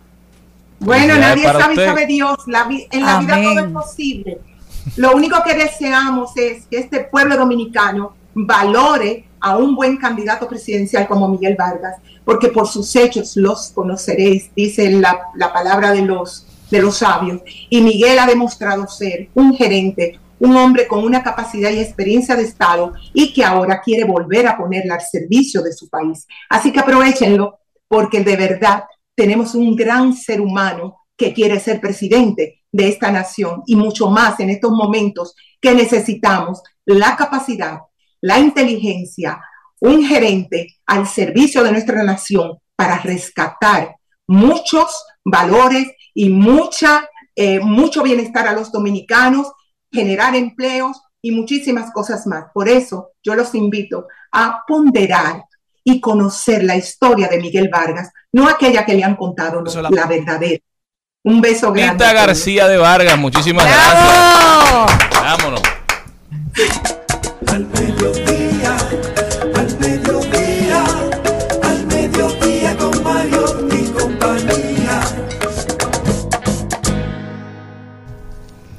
Bueno, 0.79 1.17
nadie 1.17 1.45
sabe 1.45 1.75
usted. 1.75 1.87
sabe 1.87 2.07
Dios. 2.07 2.37
La 2.47 2.65
vi- 2.65 2.87
en 2.91 3.05
la 3.05 3.19
vida 3.21 3.43
todo 3.43 3.59
es 3.61 3.73
posible. 3.73 4.39
Lo 4.97 5.13
único 5.15 5.43
que 5.43 5.55
deseamos 5.55 6.37
es 6.37 6.65
que 6.71 6.79
este 6.79 7.01
pueblo 7.01 7.37
dominicano 7.37 8.15
valore 8.35 9.27
a 9.41 9.57
un 9.57 9.75
buen 9.75 9.97
candidato 9.97 10.47
presidencial 10.49 11.07
como 11.07 11.29
Miguel 11.29 11.57
Vargas, 11.59 11.97
porque 12.25 12.49
por 12.49 12.67
sus 12.69 12.95
hechos 12.97 13.37
los 13.37 13.71
conoceréis, 13.75 14.51
dice 14.55 14.91
la, 14.91 15.19
la 15.35 15.53
palabra 15.53 15.93
de 15.93 16.03
los, 16.03 16.47
de 16.71 16.81
los 16.83 16.99
sabios. 16.99 17.41
Y 17.71 17.81
Miguel 17.81 18.19
ha 18.19 18.27
demostrado 18.27 18.87
ser 18.87 19.29
un 19.35 19.55
gerente, 19.55 20.19
un 20.41 20.57
hombre 20.57 20.89
con 20.89 21.05
una 21.05 21.23
capacidad 21.23 21.71
y 21.71 21.79
experiencia 21.79 22.35
de 22.35 22.43
Estado 22.43 22.93
y 23.15 23.33
que 23.33 23.45
ahora 23.45 23.81
quiere 23.81 24.05
volver 24.05 24.47
a 24.49 24.57
ponerla 24.57 24.95
al 24.95 25.03
servicio 25.03 25.63
de 25.63 25.73
su 25.73 25.89
país. 25.89 26.27
Así 26.49 26.73
que 26.73 26.81
aprovechenlo, 26.81 27.61
porque 27.87 28.25
de 28.25 28.37
verdad 28.37 28.85
tenemos 29.15 29.55
un 29.55 29.77
gran 29.77 30.15
ser 30.15 30.41
humano 30.41 30.97
que 31.17 31.33
quiere 31.33 31.61
ser 31.61 31.81
presidente 31.81 32.63
de 32.73 32.89
esta 32.89 33.11
nación 33.11 33.63
y 33.67 33.77
mucho 33.77 34.09
más 34.09 34.41
en 34.41 34.51
estos 34.51 34.71
momentos 34.73 35.35
que 35.61 35.75
necesitamos 35.75 36.63
la 36.87 37.17
capacidad, 37.17 37.81
la 38.21 38.39
inteligencia, 38.39 39.41
un 39.81 40.05
gerente 40.05 40.77
al 40.87 41.07
servicio 41.07 41.63
de 41.63 41.73
nuestra 41.73 42.03
nación 42.03 42.59
para 42.77 42.99
rescatar 42.99 43.97
muchos 44.27 45.05
valores 45.25 45.89
y 46.15 46.31
mucha, 46.31 47.09
eh, 47.37 47.61
mucho 47.61 48.03
bienestar 48.03 48.47
a 48.49 48.53
los 48.53 48.73
dominicanos, 48.73 49.53
generar 49.93 50.35
empleos 50.35 51.01
y 51.23 51.33
muchísimas 51.33 51.93
cosas 51.93 52.27
más. 52.27 52.47
Por 52.53 52.69
eso 52.69 53.13
yo 53.23 53.35
los 53.35 53.55
invito 53.55 54.07
a 54.33 54.63
ponderar 54.67 55.45
y 55.85 56.01
conocer 56.01 56.63
la 56.65 56.77
historia 56.77 57.29
de 57.29 57.41
Miguel 57.41 57.69
Vargas, 57.71 58.11
no 58.33 58.49
aquella 58.49 58.85
que 58.85 58.95
le 58.95 59.05
han 59.05 59.17
contado, 59.17 59.63
no, 59.63 59.91
la 59.91 60.07
verdadera. 60.07 60.63
Un 61.23 61.41
beso 61.41 61.73
grande. 61.73 62.05
Rita 62.05 62.13
García 62.13 62.67
de 62.67 62.79
Vargas, 62.79 63.19
muchísimas 63.19 63.67
gracias. 63.67 65.11
Vámonos. 65.23 65.63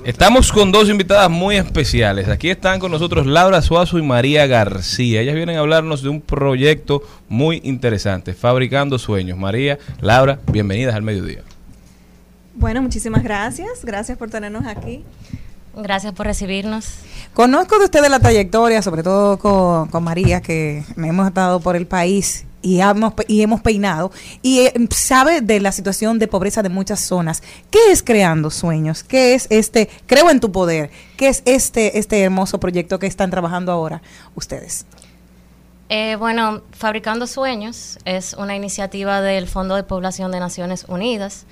Estamos 0.03 0.51
con 0.51 0.71
dos 0.71 0.89
invitadas 0.89 1.29
muy 1.29 1.57
especiales. 1.57 2.27
Aquí 2.27 2.49
están 2.49 2.79
con 2.79 2.91
nosotros 2.91 3.27
Laura 3.27 3.61
Suazo 3.61 3.99
y 3.99 4.01
María 4.01 4.47
García. 4.47 5.21
Ellas 5.21 5.35
vienen 5.35 5.57
a 5.57 5.59
hablarnos 5.59 6.01
de 6.01 6.09
un 6.09 6.21
proyecto 6.21 7.03
muy 7.29 7.61
interesante, 7.63 8.33
Fabricando 8.33 8.97
Sueños. 8.97 9.37
María, 9.37 9.77
Laura, 9.99 10.39
bienvenidas 10.51 10.95
al 10.95 11.03
mediodía. 11.03 11.43
Bueno, 12.55 12.81
muchísimas 12.81 13.21
gracias. 13.21 13.85
Gracias 13.85 14.17
por 14.17 14.31
tenernos 14.31 14.65
aquí. 14.65 15.03
Gracias 15.75 16.13
por 16.13 16.25
recibirnos. 16.25 16.95
Conozco 17.35 17.77
de 17.77 17.85
ustedes 17.85 18.09
la 18.09 18.19
trayectoria, 18.19 18.81
sobre 18.81 19.03
todo 19.03 19.37
con, 19.37 19.87
con 19.89 20.03
María, 20.03 20.41
que 20.41 20.83
hemos 20.97 21.27
estado 21.27 21.59
por 21.59 21.75
el 21.75 21.85
país 21.85 22.45
y 22.61 22.79
hemos, 22.81 23.13
y 23.27 23.41
hemos 23.41 23.61
peinado, 23.61 24.11
y 24.41 24.59
eh, 24.59 24.73
sabe 24.91 25.41
de 25.41 25.59
la 25.59 25.71
situación 25.71 26.19
de 26.19 26.27
pobreza 26.27 26.63
de 26.63 26.69
muchas 26.69 26.99
zonas. 26.99 27.41
¿Qué 27.69 27.91
es 27.91 28.03
Creando 28.03 28.49
Sueños? 28.49 29.03
¿Qué 29.03 29.33
es 29.33 29.47
este, 29.49 29.89
creo 30.07 30.29
en 30.29 30.39
tu 30.39 30.51
poder? 30.51 30.91
¿Qué 31.17 31.27
es 31.27 31.41
este, 31.45 31.97
este 31.97 32.21
hermoso 32.21 32.59
proyecto 32.59 32.99
que 32.99 33.07
están 33.07 33.29
trabajando 33.31 33.71
ahora 33.71 34.01
ustedes? 34.35 34.85
Eh, 35.89 36.15
bueno, 36.17 36.61
Fabricando 36.71 37.27
Sueños 37.27 37.99
es 38.05 38.33
una 38.33 38.55
iniciativa 38.55 39.21
del 39.21 39.47
Fondo 39.47 39.75
de 39.75 39.83
Población 39.83 40.31
de 40.31 40.39
Naciones 40.39 40.85
Unidas. 40.87 41.45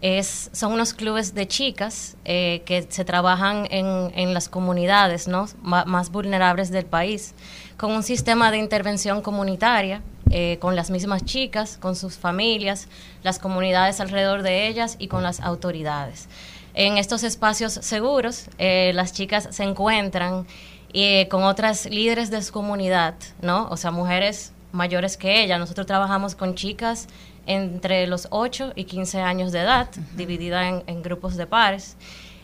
Es, 0.00 0.48
son 0.52 0.72
unos 0.72 0.94
clubes 0.94 1.34
de 1.34 1.46
chicas 1.46 2.16
eh, 2.24 2.62
que 2.64 2.86
se 2.88 3.04
trabajan 3.04 3.68
en, 3.70 4.10
en 4.18 4.34
las 4.34 4.48
comunidades 4.48 5.28
¿no? 5.28 5.46
Más 5.62 6.10
vulnerables 6.10 6.70
del 6.70 6.86
país 6.86 7.34
con 7.82 7.90
un 7.90 8.04
sistema 8.04 8.52
de 8.52 8.58
intervención 8.58 9.22
comunitaria 9.22 10.02
eh, 10.30 10.58
con 10.60 10.76
las 10.76 10.88
mismas 10.88 11.24
chicas, 11.24 11.78
con 11.78 11.96
sus 11.96 12.16
familias, 12.16 12.86
las 13.24 13.40
comunidades 13.40 13.98
alrededor 13.98 14.44
de 14.44 14.68
ellas 14.68 14.94
y 15.00 15.08
con 15.08 15.24
las 15.24 15.40
autoridades. 15.40 16.28
En 16.74 16.96
estos 16.96 17.24
espacios 17.24 17.72
seguros, 17.72 18.46
eh, 18.58 18.92
las 18.94 19.12
chicas 19.12 19.48
se 19.50 19.64
encuentran 19.64 20.46
eh, 20.92 21.26
con 21.28 21.42
otras 21.42 21.86
líderes 21.86 22.30
de 22.30 22.40
su 22.42 22.52
comunidad, 22.52 23.16
¿no? 23.40 23.66
O 23.68 23.76
sea, 23.76 23.90
mujeres 23.90 24.52
mayores 24.70 25.16
que 25.16 25.42
ella. 25.42 25.58
Nosotros 25.58 25.84
trabajamos 25.84 26.36
con 26.36 26.54
chicas 26.54 27.08
entre 27.46 28.06
los 28.06 28.28
8 28.30 28.74
y 28.76 28.84
15 28.84 29.22
años 29.22 29.50
de 29.50 29.58
edad, 29.58 29.88
dividida 30.14 30.68
en, 30.68 30.84
en 30.86 31.02
grupos 31.02 31.36
de 31.36 31.48
pares. 31.48 31.96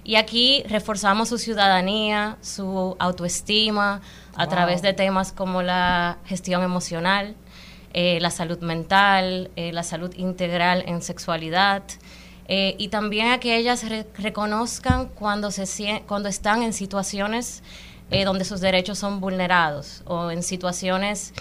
Y 0.09 0.17
aquí 0.17 0.63
reforzamos 0.71 1.29
su 1.29 1.37
ciudadanía, 1.37 2.39
su 2.41 2.97
autoestima, 2.99 4.01
a 4.35 4.45
Wow. 4.47 4.49
través 4.55 4.81
de 4.81 4.95
temas 4.95 5.33
como 5.33 5.61
la 5.61 6.17
gestión 6.25 6.63
emocional, 6.63 7.35
eh, 7.93 8.19
la 8.23 8.31
salud 8.31 8.59
mental, 8.61 9.51
eh, 9.57 9.71
la 9.71 9.83
salud 9.83 10.11
integral 10.17 10.83
en 10.87 11.03
sexualidad. 11.03 11.83
eh, 12.51 12.75
y 12.79 12.89
también 12.89 13.31
a 13.33 13.39
que 13.41 13.59
ellas 13.59 13.87
re- 13.87 14.07
reconozcan 14.17 15.09
cuando, 15.09 15.51
se, 15.51 16.03
cuando 16.09 16.31
están 16.31 16.63
en 16.63 16.73
situaciones 16.73 17.63
donde 18.25 18.47
sus 18.47 18.63
derechos 18.63 18.97
son 18.99 19.21
vulnerados 19.21 20.03
o 20.07 20.31
en 20.31 20.43
situaciones 20.43 21.35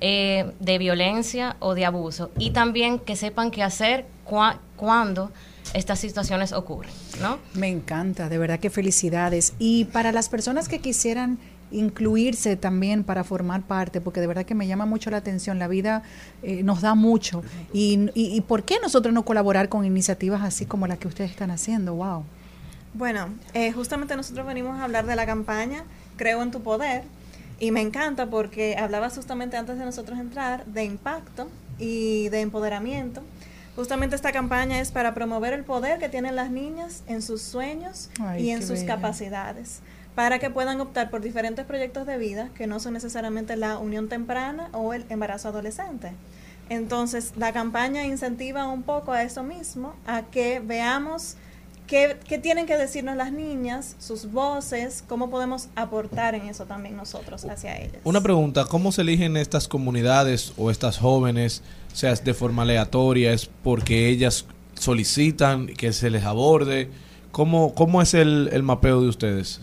de 0.00 0.78
violencia 0.78 1.56
o 1.60 1.74
de 1.74 1.84
abuso. 1.84 2.30
Y 2.38 2.52
también 2.52 2.98
que 2.98 3.16
sepan 3.16 3.50
qué 3.50 3.62
hacer 3.62 4.06
cua- 4.26 4.56
cuando 4.76 5.30
estas 5.74 5.98
situaciones 5.98 6.52
ocurren, 6.52 6.92
¿no? 7.20 7.38
Me 7.54 7.68
encanta, 7.68 8.28
de 8.28 8.38
verdad 8.38 8.58
que 8.58 8.70
felicidades. 8.70 9.54
Y 9.58 9.86
para 9.86 10.12
las 10.12 10.28
personas 10.28 10.68
que 10.68 10.78
quisieran 10.78 11.38
incluirse 11.72 12.56
también 12.56 13.02
para 13.02 13.24
formar 13.24 13.62
parte, 13.62 14.00
porque 14.00 14.20
de 14.20 14.28
verdad 14.28 14.44
que 14.44 14.54
me 14.54 14.66
llama 14.66 14.86
mucho 14.86 15.10
la 15.10 15.16
atención, 15.16 15.58
la 15.58 15.68
vida 15.68 16.02
eh, 16.42 16.62
nos 16.62 16.80
da 16.80 16.94
mucho. 16.94 17.42
Y, 17.72 18.08
y, 18.14 18.36
y 18.36 18.40
por 18.40 18.62
qué 18.62 18.76
nosotros 18.80 19.12
no 19.12 19.24
colaborar 19.24 19.68
con 19.68 19.84
iniciativas 19.84 20.42
así 20.42 20.66
como 20.66 20.86
las 20.86 20.98
que 20.98 21.08
ustedes 21.08 21.30
están 21.30 21.50
haciendo? 21.50 21.94
Wow. 21.94 22.24
Bueno, 22.94 23.28
eh, 23.52 23.72
justamente 23.72 24.16
nosotros 24.16 24.46
venimos 24.46 24.78
a 24.78 24.84
hablar 24.84 25.06
de 25.06 25.16
la 25.16 25.26
campaña 25.26 25.84
Creo 26.16 26.42
en 26.42 26.50
tu 26.50 26.62
poder 26.62 27.02
y 27.60 27.70
me 27.70 27.80
encanta 27.80 28.26
porque 28.26 28.76
hablabas 28.78 29.14
justamente 29.14 29.56
antes 29.56 29.78
de 29.78 29.84
nosotros 29.84 30.18
entrar 30.18 30.64
de 30.66 30.84
impacto 30.84 31.48
y 31.78 32.28
de 32.30 32.40
empoderamiento. 32.40 33.22
Justamente 33.76 34.16
esta 34.16 34.32
campaña 34.32 34.80
es 34.80 34.90
para 34.90 35.12
promover 35.14 35.52
el 35.52 35.62
poder 35.62 35.98
que 35.98 36.08
tienen 36.08 36.34
las 36.34 36.50
niñas 36.50 37.02
en 37.06 37.20
sus 37.20 37.42
sueños 37.42 38.08
Ay, 38.18 38.46
y 38.46 38.50
en 38.50 38.62
sus 38.62 38.80
bella. 38.80 38.96
capacidades 38.96 39.80
para 40.14 40.38
que 40.38 40.48
puedan 40.48 40.80
optar 40.80 41.10
por 41.10 41.20
diferentes 41.20 41.66
proyectos 41.66 42.06
de 42.06 42.16
vida 42.16 42.48
que 42.56 42.66
no 42.66 42.80
son 42.80 42.94
necesariamente 42.94 43.54
la 43.54 43.78
unión 43.78 44.08
temprana 44.08 44.70
o 44.72 44.94
el 44.94 45.04
embarazo 45.10 45.48
adolescente. 45.48 46.12
Entonces, 46.70 47.34
la 47.36 47.52
campaña 47.52 48.04
incentiva 48.06 48.66
un 48.66 48.82
poco 48.82 49.12
a 49.12 49.22
eso 49.22 49.42
mismo, 49.42 49.94
a 50.06 50.22
que 50.22 50.60
veamos 50.60 51.36
qué, 51.86 52.16
qué 52.26 52.38
tienen 52.38 52.64
que 52.64 52.78
decirnos 52.78 53.14
las 53.14 53.30
niñas, 53.30 53.94
sus 53.98 54.32
voces, 54.32 55.04
cómo 55.06 55.28
podemos 55.28 55.68
aportar 55.76 56.34
en 56.34 56.48
eso 56.48 56.64
también 56.64 56.96
nosotros 56.96 57.44
hacia 57.44 57.78
ellas. 57.78 57.98
Una 58.02 58.22
pregunta, 58.22 58.64
¿cómo 58.64 58.92
se 58.92 59.02
eligen 59.02 59.36
estas 59.36 59.68
comunidades 59.68 60.54
o 60.56 60.70
estas 60.70 60.96
jóvenes? 60.96 61.62
O 61.96 61.98
sea, 61.98 62.12
¿es 62.12 62.22
de 62.22 62.34
forma 62.34 62.60
aleatoria? 62.60 63.32
¿Es 63.32 63.48
porque 63.64 64.10
ellas 64.10 64.44
solicitan 64.74 65.66
que 65.66 65.94
se 65.94 66.10
les 66.10 66.24
aborde? 66.24 66.90
¿Cómo, 67.32 67.72
cómo 67.74 68.02
es 68.02 68.12
el, 68.12 68.50
el 68.52 68.62
mapeo 68.62 69.00
de 69.00 69.08
ustedes? 69.08 69.62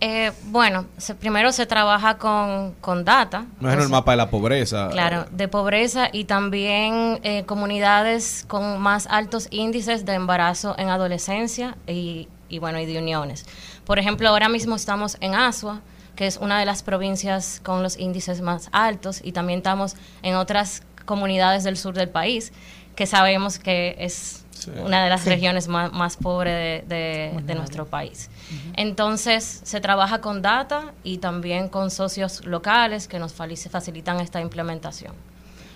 Eh, 0.00 0.32
bueno, 0.46 0.86
se- 0.96 1.14
primero 1.14 1.52
se 1.52 1.66
trabaja 1.66 2.16
con, 2.16 2.72
con 2.80 3.04
data. 3.04 3.40
Me 3.60 3.64
imagino 3.68 3.82
o 3.82 3.84
el 3.84 3.90
mapa 3.90 4.12
de 4.12 4.16
la 4.16 4.30
pobreza. 4.30 4.88
Claro, 4.92 5.26
de 5.30 5.46
pobreza 5.46 6.08
y 6.10 6.24
también 6.24 7.20
eh, 7.22 7.44
comunidades 7.44 8.46
con 8.48 8.80
más 8.80 9.06
altos 9.10 9.48
índices 9.50 10.06
de 10.06 10.14
embarazo 10.14 10.74
en 10.78 10.88
adolescencia 10.88 11.76
y, 11.86 12.28
y 12.48 12.60
bueno, 12.60 12.80
y 12.80 12.86
de 12.86 12.98
uniones. 12.98 13.44
Por 13.84 13.98
ejemplo, 13.98 14.26
ahora 14.30 14.48
mismo 14.48 14.74
estamos 14.74 15.18
en 15.20 15.34
Asua, 15.34 15.82
que 16.16 16.26
es 16.26 16.38
una 16.38 16.58
de 16.58 16.64
las 16.66 16.82
provincias 16.82 17.60
con 17.62 17.82
los 17.82 17.98
índices 17.98 18.40
más 18.40 18.70
altos 18.72 19.20
y 19.22 19.32
también 19.32 19.58
estamos 19.58 19.96
en 20.22 20.34
otras 20.34 20.82
comunidades 21.04 21.64
del 21.64 21.76
sur 21.76 21.94
del 21.94 22.08
país 22.08 22.52
que 22.96 23.06
sabemos 23.06 23.58
que 23.58 23.96
es 23.98 24.44
una 24.84 25.02
de 25.02 25.10
las 25.10 25.22
Sí. 25.22 25.30
regiones 25.30 25.66
más, 25.66 25.92
más 25.92 26.16
pobres 26.16 26.84
de, 26.88 26.94
de- 26.96 27.42
de 27.42 27.54
nuestro 27.54 27.86
país. 27.86 28.28
Entonces, 28.76 29.60
se 29.64 29.80
trabaja 29.80 30.20
con 30.20 30.42
data 30.42 30.92
y 31.02 31.18
también 31.18 31.68
con 31.68 31.90
socios 31.90 32.44
locales 32.46 33.08
que 33.08 33.18
nos 33.18 33.32
facilitan 33.32 34.20
esta 34.20 34.40
implementación. 34.40 35.14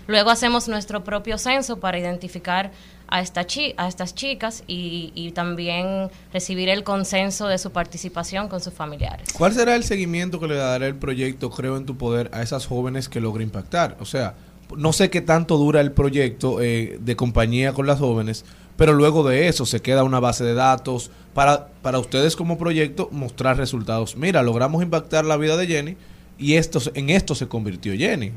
Luego 0.07 0.29
hacemos 0.29 0.69
nuestro 0.69 1.03
propio 1.03 1.37
censo 1.37 1.79
para 1.81 1.99
identificar 1.99 2.71
a, 3.09 3.19
esta 3.19 3.45
chi- 3.45 3.73
a 3.77 3.89
estas 3.89 4.15
chicas 4.15 4.63
y, 4.65 5.11
y 5.15 5.31
también 5.31 6.09
recibir 6.31 6.69
el 6.69 6.83
consenso 6.85 7.47
de 7.47 7.57
su 7.57 7.71
participación 7.71 8.47
con 8.47 8.61
sus 8.61 8.73
familiares. 8.73 9.27
¿Cuál 9.33 9.53
será 9.53 9.75
el 9.75 9.83
seguimiento 9.83 10.39
que 10.39 10.47
le 10.47 10.55
dará 10.55 10.87
el 10.87 10.95
proyecto 10.95 11.49
Creo 11.49 11.75
en 11.75 11.85
tu 11.85 11.97
Poder 11.97 12.29
a 12.33 12.41
esas 12.41 12.65
jóvenes 12.67 13.09
que 13.09 13.19
logra 13.19 13.43
impactar? 13.43 13.97
O 13.99 14.05
sea, 14.05 14.35
no 14.75 14.93
sé 14.93 15.09
qué 15.09 15.21
tanto 15.21 15.57
dura 15.57 15.81
el 15.81 15.91
proyecto 15.91 16.61
eh, 16.61 16.97
de 16.99 17.15
compañía 17.15 17.73
con 17.73 17.87
las 17.87 17.99
jóvenes, 17.99 18.45
pero 18.75 18.93
luego 18.93 19.27
de 19.27 19.47
eso 19.47 19.65
se 19.65 19.81
queda 19.81 20.03
una 20.03 20.19
base 20.19 20.43
de 20.43 20.53
datos 20.53 21.11
para, 21.33 21.67
para 21.81 21.99
ustedes 21.99 22.35
como 22.35 22.57
proyecto 22.57 23.09
mostrar 23.11 23.57
resultados. 23.57 24.15
Mira, 24.15 24.43
logramos 24.43 24.83
impactar 24.83 25.25
la 25.25 25.37
vida 25.37 25.57
de 25.57 25.67
Jenny 25.67 25.97
y 26.37 26.55
esto, 26.55 26.79
en 26.93 27.09
esto 27.09 27.35
se 27.35 27.47
convirtió 27.47 27.93
Jenny. 27.95 28.31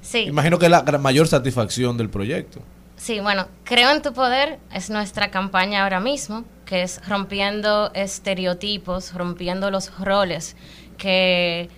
Sí. 0.00 0.20
Imagino 0.20 0.58
que 0.58 0.66
es 0.66 0.70
la 0.70 0.82
mayor 0.98 1.28
satisfacción 1.28 1.96
del 1.96 2.10
proyecto. 2.10 2.60
Sí, 3.02 3.18
bueno, 3.18 3.48
Creo 3.64 3.90
en 3.90 4.00
tu 4.00 4.12
poder 4.12 4.60
es 4.72 4.88
nuestra 4.90 5.32
campaña 5.32 5.82
ahora 5.82 5.98
mismo, 5.98 6.44
que 6.66 6.82
es 6.82 7.00
rompiendo 7.08 7.90
estereotipos, 7.94 9.12
rompiendo 9.14 9.72
los 9.72 9.98
roles 9.98 10.54
que 10.98 11.68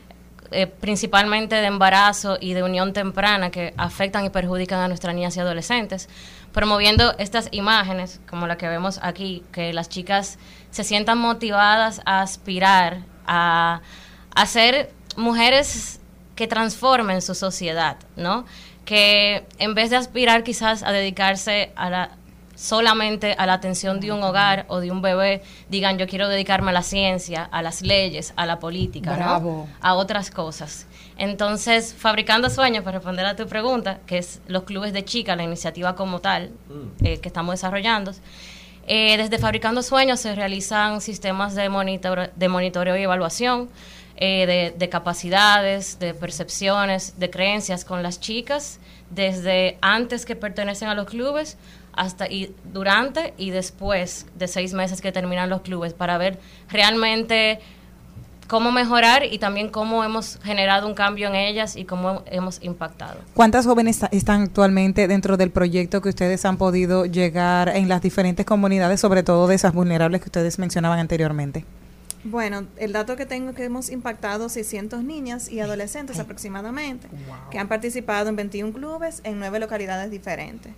eh, 0.50 0.66
principalmente 0.66 1.56
de 1.56 1.66
embarazo 1.66 2.38
y 2.40 2.52
de 2.52 2.62
unión 2.62 2.92
temprana 2.92 3.50
que 3.50 3.74
afectan 3.76 4.24
y 4.24 4.30
perjudican 4.30 4.80
a 4.80 4.88
nuestras 4.88 5.14
niñas 5.14 5.36
y 5.36 5.40
adolescentes, 5.40 6.08
promoviendo 6.52 7.14
estas 7.18 7.48
imágenes 7.50 8.20
como 8.28 8.46
la 8.46 8.56
que 8.56 8.68
vemos 8.68 9.00
aquí, 9.02 9.42
que 9.52 9.72
las 9.72 9.88
chicas 9.88 10.38
se 10.70 10.84
sientan 10.84 11.18
motivadas 11.18 12.00
a 12.04 12.20
aspirar 12.20 13.02
a, 13.26 13.80
ser 14.46 14.92
mujeres 15.16 16.00
que 16.36 16.46
transformen 16.46 17.22
su 17.22 17.34
sociedad, 17.34 17.96
¿no? 18.16 18.44
Que 18.84 19.46
en 19.58 19.74
vez 19.74 19.90
de 19.90 19.96
aspirar 19.96 20.44
quizás 20.44 20.82
a 20.82 20.92
dedicarse 20.92 21.72
a 21.76 21.90
la 21.90 22.10
solamente 22.54 23.34
a 23.38 23.46
la 23.46 23.54
atención 23.54 24.00
de 24.00 24.12
un 24.12 24.22
hogar 24.22 24.64
o 24.68 24.80
de 24.80 24.90
un 24.90 25.02
bebé, 25.02 25.42
digan 25.68 25.98
yo 25.98 26.06
quiero 26.06 26.28
dedicarme 26.28 26.70
a 26.70 26.74
la 26.74 26.82
ciencia, 26.82 27.44
a 27.44 27.62
las 27.62 27.82
leyes, 27.82 28.32
a 28.36 28.46
la 28.46 28.58
política, 28.60 29.10
a 29.80 29.94
otras 29.94 30.30
cosas. 30.30 30.86
Entonces, 31.18 31.94
Fabricando 31.96 32.50
Sueños, 32.50 32.84
para 32.84 32.98
responder 32.98 33.26
a 33.26 33.36
tu 33.36 33.46
pregunta, 33.46 34.00
que 34.06 34.18
es 34.18 34.40
los 34.46 34.64
clubes 34.64 34.92
de 34.92 35.04
chicas, 35.04 35.36
la 35.36 35.42
iniciativa 35.44 35.94
como 35.94 36.20
tal 36.20 36.50
eh, 37.02 37.18
que 37.18 37.28
estamos 37.28 37.54
desarrollando, 37.54 38.12
eh, 38.86 39.16
desde 39.16 39.38
Fabricando 39.38 39.82
Sueños 39.82 40.20
se 40.20 40.34
realizan 40.34 41.00
sistemas 41.00 41.54
de, 41.54 41.68
monitor- 41.70 42.30
de 42.34 42.48
monitoreo 42.48 42.96
y 42.96 43.02
evaluación 43.02 43.70
eh, 44.16 44.46
de, 44.46 44.74
de 44.76 44.88
capacidades, 44.88 45.98
de 45.98 46.14
percepciones, 46.14 47.18
de 47.18 47.30
creencias 47.30 47.84
con 47.84 48.02
las 48.02 48.20
chicas, 48.20 48.78
desde 49.10 49.78
antes 49.80 50.26
que 50.26 50.36
pertenecen 50.36 50.88
a 50.88 50.94
los 50.94 51.06
clubes 51.06 51.56
hasta 51.96 52.26
y 52.28 52.54
durante 52.72 53.34
y 53.36 53.50
después 53.50 54.26
de 54.36 54.48
seis 54.48 54.74
meses 54.74 55.00
que 55.00 55.12
terminan 55.12 55.50
los 55.50 55.62
clubes 55.62 55.94
para 55.94 56.18
ver 56.18 56.38
realmente 56.68 57.60
cómo 58.46 58.72
mejorar 58.72 59.24
y 59.24 59.38
también 59.38 59.68
cómo 59.70 60.04
hemos 60.04 60.38
generado 60.42 60.86
un 60.86 60.94
cambio 60.94 61.28
en 61.28 61.34
ellas 61.34 61.76
y 61.76 61.84
cómo 61.84 62.22
hemos 62.26 62.62
impactado. 62.62 63.18
¿Cuántas 63.34 63.66
jóvenes 63.66 64.00
están 64.10 64.42
actualmente 64.42 65.08
dentro 65.08 65.36
del 65.36 65.50
proyecto 65.50 66.02
que 66.02 66.10
ustedes 66.10 66.44
han 66.44 66.56
podido 66.56 67.06
llegar 67.06 67.70
en 67.70 67.88
las 67.88 68.02
diferentes 68.02 68.44
comunidades, 68.44 69.00
sobre 69.00 69.22
todo 69.22 69.46
de 69.46 69.54
esas 69.54 69.72
vulnerables 69.72 70.20
que 70.20 70.28
ustedes 70.28 70.58
mencionaban 70.58 70.98
anteriormente? 70.98 71.64
Bueno, 72.24 72.64
el 72.78 72.92
dato 72.92 73.16
que 73.16 73.26
tengo 73.26 73.50
es 73.50 73.56
que 73.56 73.64
hemos 73.64 73.90
impactado 73.90 74.48
600 74.48 75.04
niñas 75.04 75.50
y 75.50 75.60
adolescentes 75.60 76.18
aproximadamente, 76.18 77.06
que 77.50 77.58
han 77.58 77.68
participado 77.68 78.30
en 78.30 78.36
21 78.36 78.72
clubes 78.72 79.20
en 79.24 79.38
nueve 79.38 79.58
localidades 79.58 80.10
diferentes. 80.10 80.72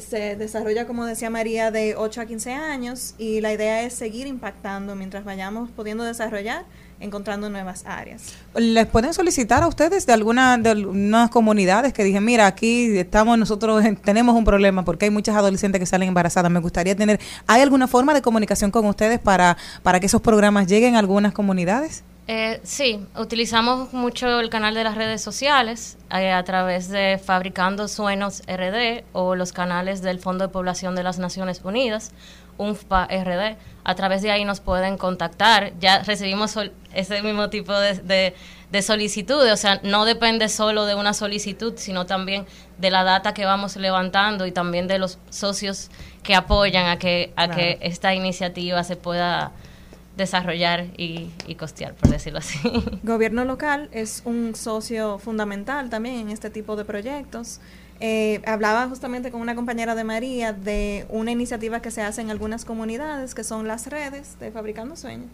Se 0.00 0.36
desarrolla, 0.36 0.86
como 0.86 1.04
decía 1.04 1.30
María, 1.30 1.70
de 1.70 1.94
8 1.96 2.20
a 2.20 2.26
15 2.26 2.52
años 2.52 3.14
y 3.18 3.40
la 3.40 3.52
idea 3.52 3.82
es 3.82 3.94
seguir 3.94 4.26
impactando 4.26 4.94
mientras 4.96 5.24
vayamos 5.24 5.70
pudiendo 5.70 6.04
desarrollar, 6.04 6.64
encontrando 7.00 7.48
nuevas 7.50 7.84
áreas. 7.86 8.22
¿Les 8.54 8.86
pueden 8.86 9.12
solicitar 9.14 9.62
a 9.62 9.68
ustedes 9.68 10.06
de 10.06 10.12
alguna 10.12 10.56
de 10.58 10.70
algunas 10.70 11.30
comunidades 11.30 11.92
que 11.92 12.04
digan, 12.04 12.24
mira, 12.24 12.46
aquí 12.46 12.98
estamos 12.98 13.38
nosotros, 13.38 13.84
en- 13.84 13.96
tenemos 13.96 14.34
un 14.34 14.44
problema 14.44 14.84
porque 14.84 15.06
hay 15.06 15.10
muchas 15.10 15.36
adolescentes 15.36 15.78
que 15.78 15.86
salen 15.86 16.08
embarazadas? 16.08 16.50
Me 16.50 16.60
gustaría 16.60 16.94
tener, 16.96 17.20
¿hay 17.46 17.60
alguna 17.62 17.86
forma 17.86 18.14
de 18.14 18.22
comunicación 18.22 18.70
con 18.70 18.86
ustedes 18.86 19.18
para, 19.18 19.56
para 19.82 20.00
que 20.00 20.06
esos 20.06 20.20
programas 20.20 20.66
lleguen 20.66 20.96
a 20.96 20.98
algunas 21.00 21.32
comunidades? 21.32 22.02
Eh, 22.28 22.58
sí, 22.64 23.06
utilizamos 23.16 23.92
mucho 23.92 24.40
el 24.40 24.50
canal 24.50 24.74
de 24.74 24.82
las 24.82 24.96
redes 24.96 25.22
sociales 25.22 25.96
eh, 26.10 26.32
a 26.32 26.42
través 26.42 26.88
de 26.88 27.20
Fabricando 27.24 27.86
Sueños 27.86 28.42
RD 28.48 29.04
o 29.12 29.36
los 29.36 29.52
canales 29.52 30.02
del 30.02 30.18
Fondo 30.18 30.48
de 30.48 30.52
Población 30.52 30.96
de 30.96 31.04
las 31.04 31.20
Naciones 31.20 31.60
Unidas, 31.62 32.10
UNFPA 32.58 33.06
RD. 33.06 33.56
A 33.84 33.94
través 33.94 34.22
de 34.22 34.32
ahí 34.32 34.44
nos 34.44 34.58
pueden 34.58 34.98
contactar. 34.98 35.72
Ya 35.78 36.02
recibimos 36.02 36.58
ese 36.92 37.22
mismo 37.22 37.48
tipo 37.48 37.72
de, 37.72 37.94
de, 37.94 38.34
de 38.72 38.82
solicitudes, 38.82 39.52
o 39.52 39.56
sea, 39.56 39.80
no 39.84 40.04
depende 40.04 40.48
solo 40.48 40.84
de 40.84 40.96
una 40.96 41.12
solicitud, 41.12 41.74
sino 41.76 42.06
también 42.06 42.44
de 42.78 42.90
la 42.90 43.04
data 43.04 43.34
que 43.34 43.44
vamos 43.44 43.76
levantando 43.76 44.46
y 44.46 44.50
también 44.50 44.88
de 44.88 44.98
los 44.98 45.20
socios 45.30 45.90
que 46.24 46.34
apoyan 46.34 46.86
a 46.86 46.98
que, 46.98 47.32
a 47.36 47.48
que 47.48 47.78
esta 47.82 48.14
iniciativa 48.14 48.82
se 48.82 48.96
pueda 48.96 49.52
desarrollar 50.16 50.86
y, 50.96 51.30
y 51.46 51.54
costear, 51.56 51.94
por 51.94 52.10
decirlo 52.10 52.38
así. 52.38 52.58
Gobierno 53.02 53.44
local 53.44 53.88
es 53.92 54.22
un 54.24 54.54
socio 54.54 55.18
fundamental 55.18 55.90
también 55.90 56.16
en 56.16 56.30
este 56.30 56.50
tipo 56.50 56.76
de 56.76 56.84
proyectos. 56.84 57.60
Eh, 57.98 58.42
hablaba 58.44 58.88
justamente 58.88 59.30
con 59.30 59.40
una 59.40 59.54
compañera 59.54 59.94
de 59.94 60.04
María 60.04 60.52
de 60.52 61.06
una 61.08 61.30
iniciativa 61.30 61.80
que 61.80 61.90
se 61.90 62.02
hace 62.02 62.20
en 62.20 62.30
algunas 62.30 62.64
comunidades, 62.66 63.34
que 63.34 63.42
son 63.42 63.66
las 63.66 63.86
redes 63.86 64.38
de 64.38 64.50
Fabricando 64.50 64.96
Sueños, 64.96 65.28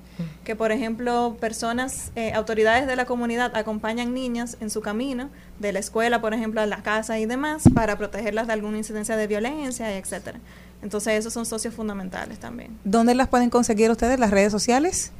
que 0.44 0.54
por 0.54 0.70
ejemplo 0.70 1.36
personas, 1.40 2.12
eh, 2.14 2.32
autoridades 2.34 2.86
de 2.86 2.94
la 2.94 3.04
comunidad 3.04 3.56
acompañan 3.56 4.14
niñas 4.14 4.56
en 4.60 4.70
su 4.70 4.80
camino, 4.80 5.28
de 5.58 5.72
la 5.72 5.80
escuela, 5.80 6.20
por 6.20 6.34
ejemplo, 6.34 6.60
a 6.60 6.66
la 6.66 6.82
casa 6.82 7.18
y 7.18 7.26
demás, 7.26 7.64
para 7.74 7.98
protegerlas 7.98 8.46
de 8.46 8.52
alguna 8.52 8.78
incidencia 8.78 9.16
de 9.16 9.26
violencia, 9.26 9.96
etcétera. 9.96 10.38
Entonces 10.82 11.18
esos 11.18 11.32
son 11.32 11.46
socios 11.46 11.74
fundamentales 11.74 12.38
también. 12.38 12.78
¿Dónde 12.84 13.14
las 13.14 13.28
pueden 13.28 13.50
conseguir 13.50 13.90
ustedes? 13.90 14.18
¿Las 14.18 14.30
redes 14.30 14.52
sociales? 14.52 15.12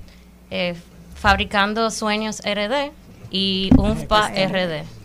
Eh, 0.51 0.75
Fabricando 1.15 1.91
Sueños 1.91 2.41
RD 2.45 2.91
y 3.31 3.71
UNFPA 3.77 4.31
RD. 4.31 5.02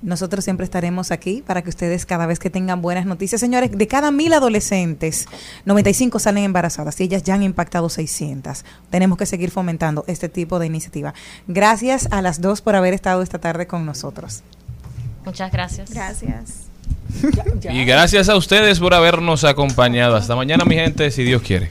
Nosotros 0.00 0.44
siempre 0.44 0.64
estaremos 0.64 1.10
aquí 1.10 1.42
para 1.46 1.62
que 1.62 1.70
ustedes 1.70 2.06
cada 2.06 2.26
vez 2.26 2.38
que 2.38 2.50
tengan 2.50 2.80
buenas 2.80 3.04
noticias, 3.04 3.40
señores, 3.40 3.70
de 3.72 3.86
cada 3.88 4.10
mil 4.10 4.32
adolescentes, 4.32 5.26
95 5.64 6.18
salen 6.18 6.44
embarazadas 6.44 7.00
y 7.00 7.04
ellas 7.04 7.22
ya 7.24 7.34
han 7.34 7.42
impactado 7.42 7.88
600. 7.88 8.64
Tenemos 8.90 9.18
que 9.18 9.26
seguir 9.26 9.50
fomentando 9.50 10.04
este 10.06 10.28
tipo 10.28 10.58
de 10.58 10.66
iniciativa. 10.66 11.14
Gracias 11.48 12.08
a 12.10 12.22
las 12.22 12.40
dos 12.40 12.60
por 12.60 12.76
haber 12.76 12.94
estado 12.94 13.22
esta 13.22 13.38
tarde 13.38 13.66
con 13.66 13.84
nosotros. 13.84 14.42
Muchas 15.24 15.50
gracias. 15.50 15.90
Gracias. 15.90 16.68
Y 17.70 17.84
gracias 17.84 18.28
a 18.28 18.36
ustedes 18.36 18.78
por 18.78 18.94
habernos 18.94 19.44
acompañado. 19.44 20.16
Hasta 20.16 20.36
mañana, 20.36 20.64
mi 20.64 20.74
gente, 20.74 21.10
si 21.10 21.24
Dios 21.24 21.42
quiere. 21.42 21.70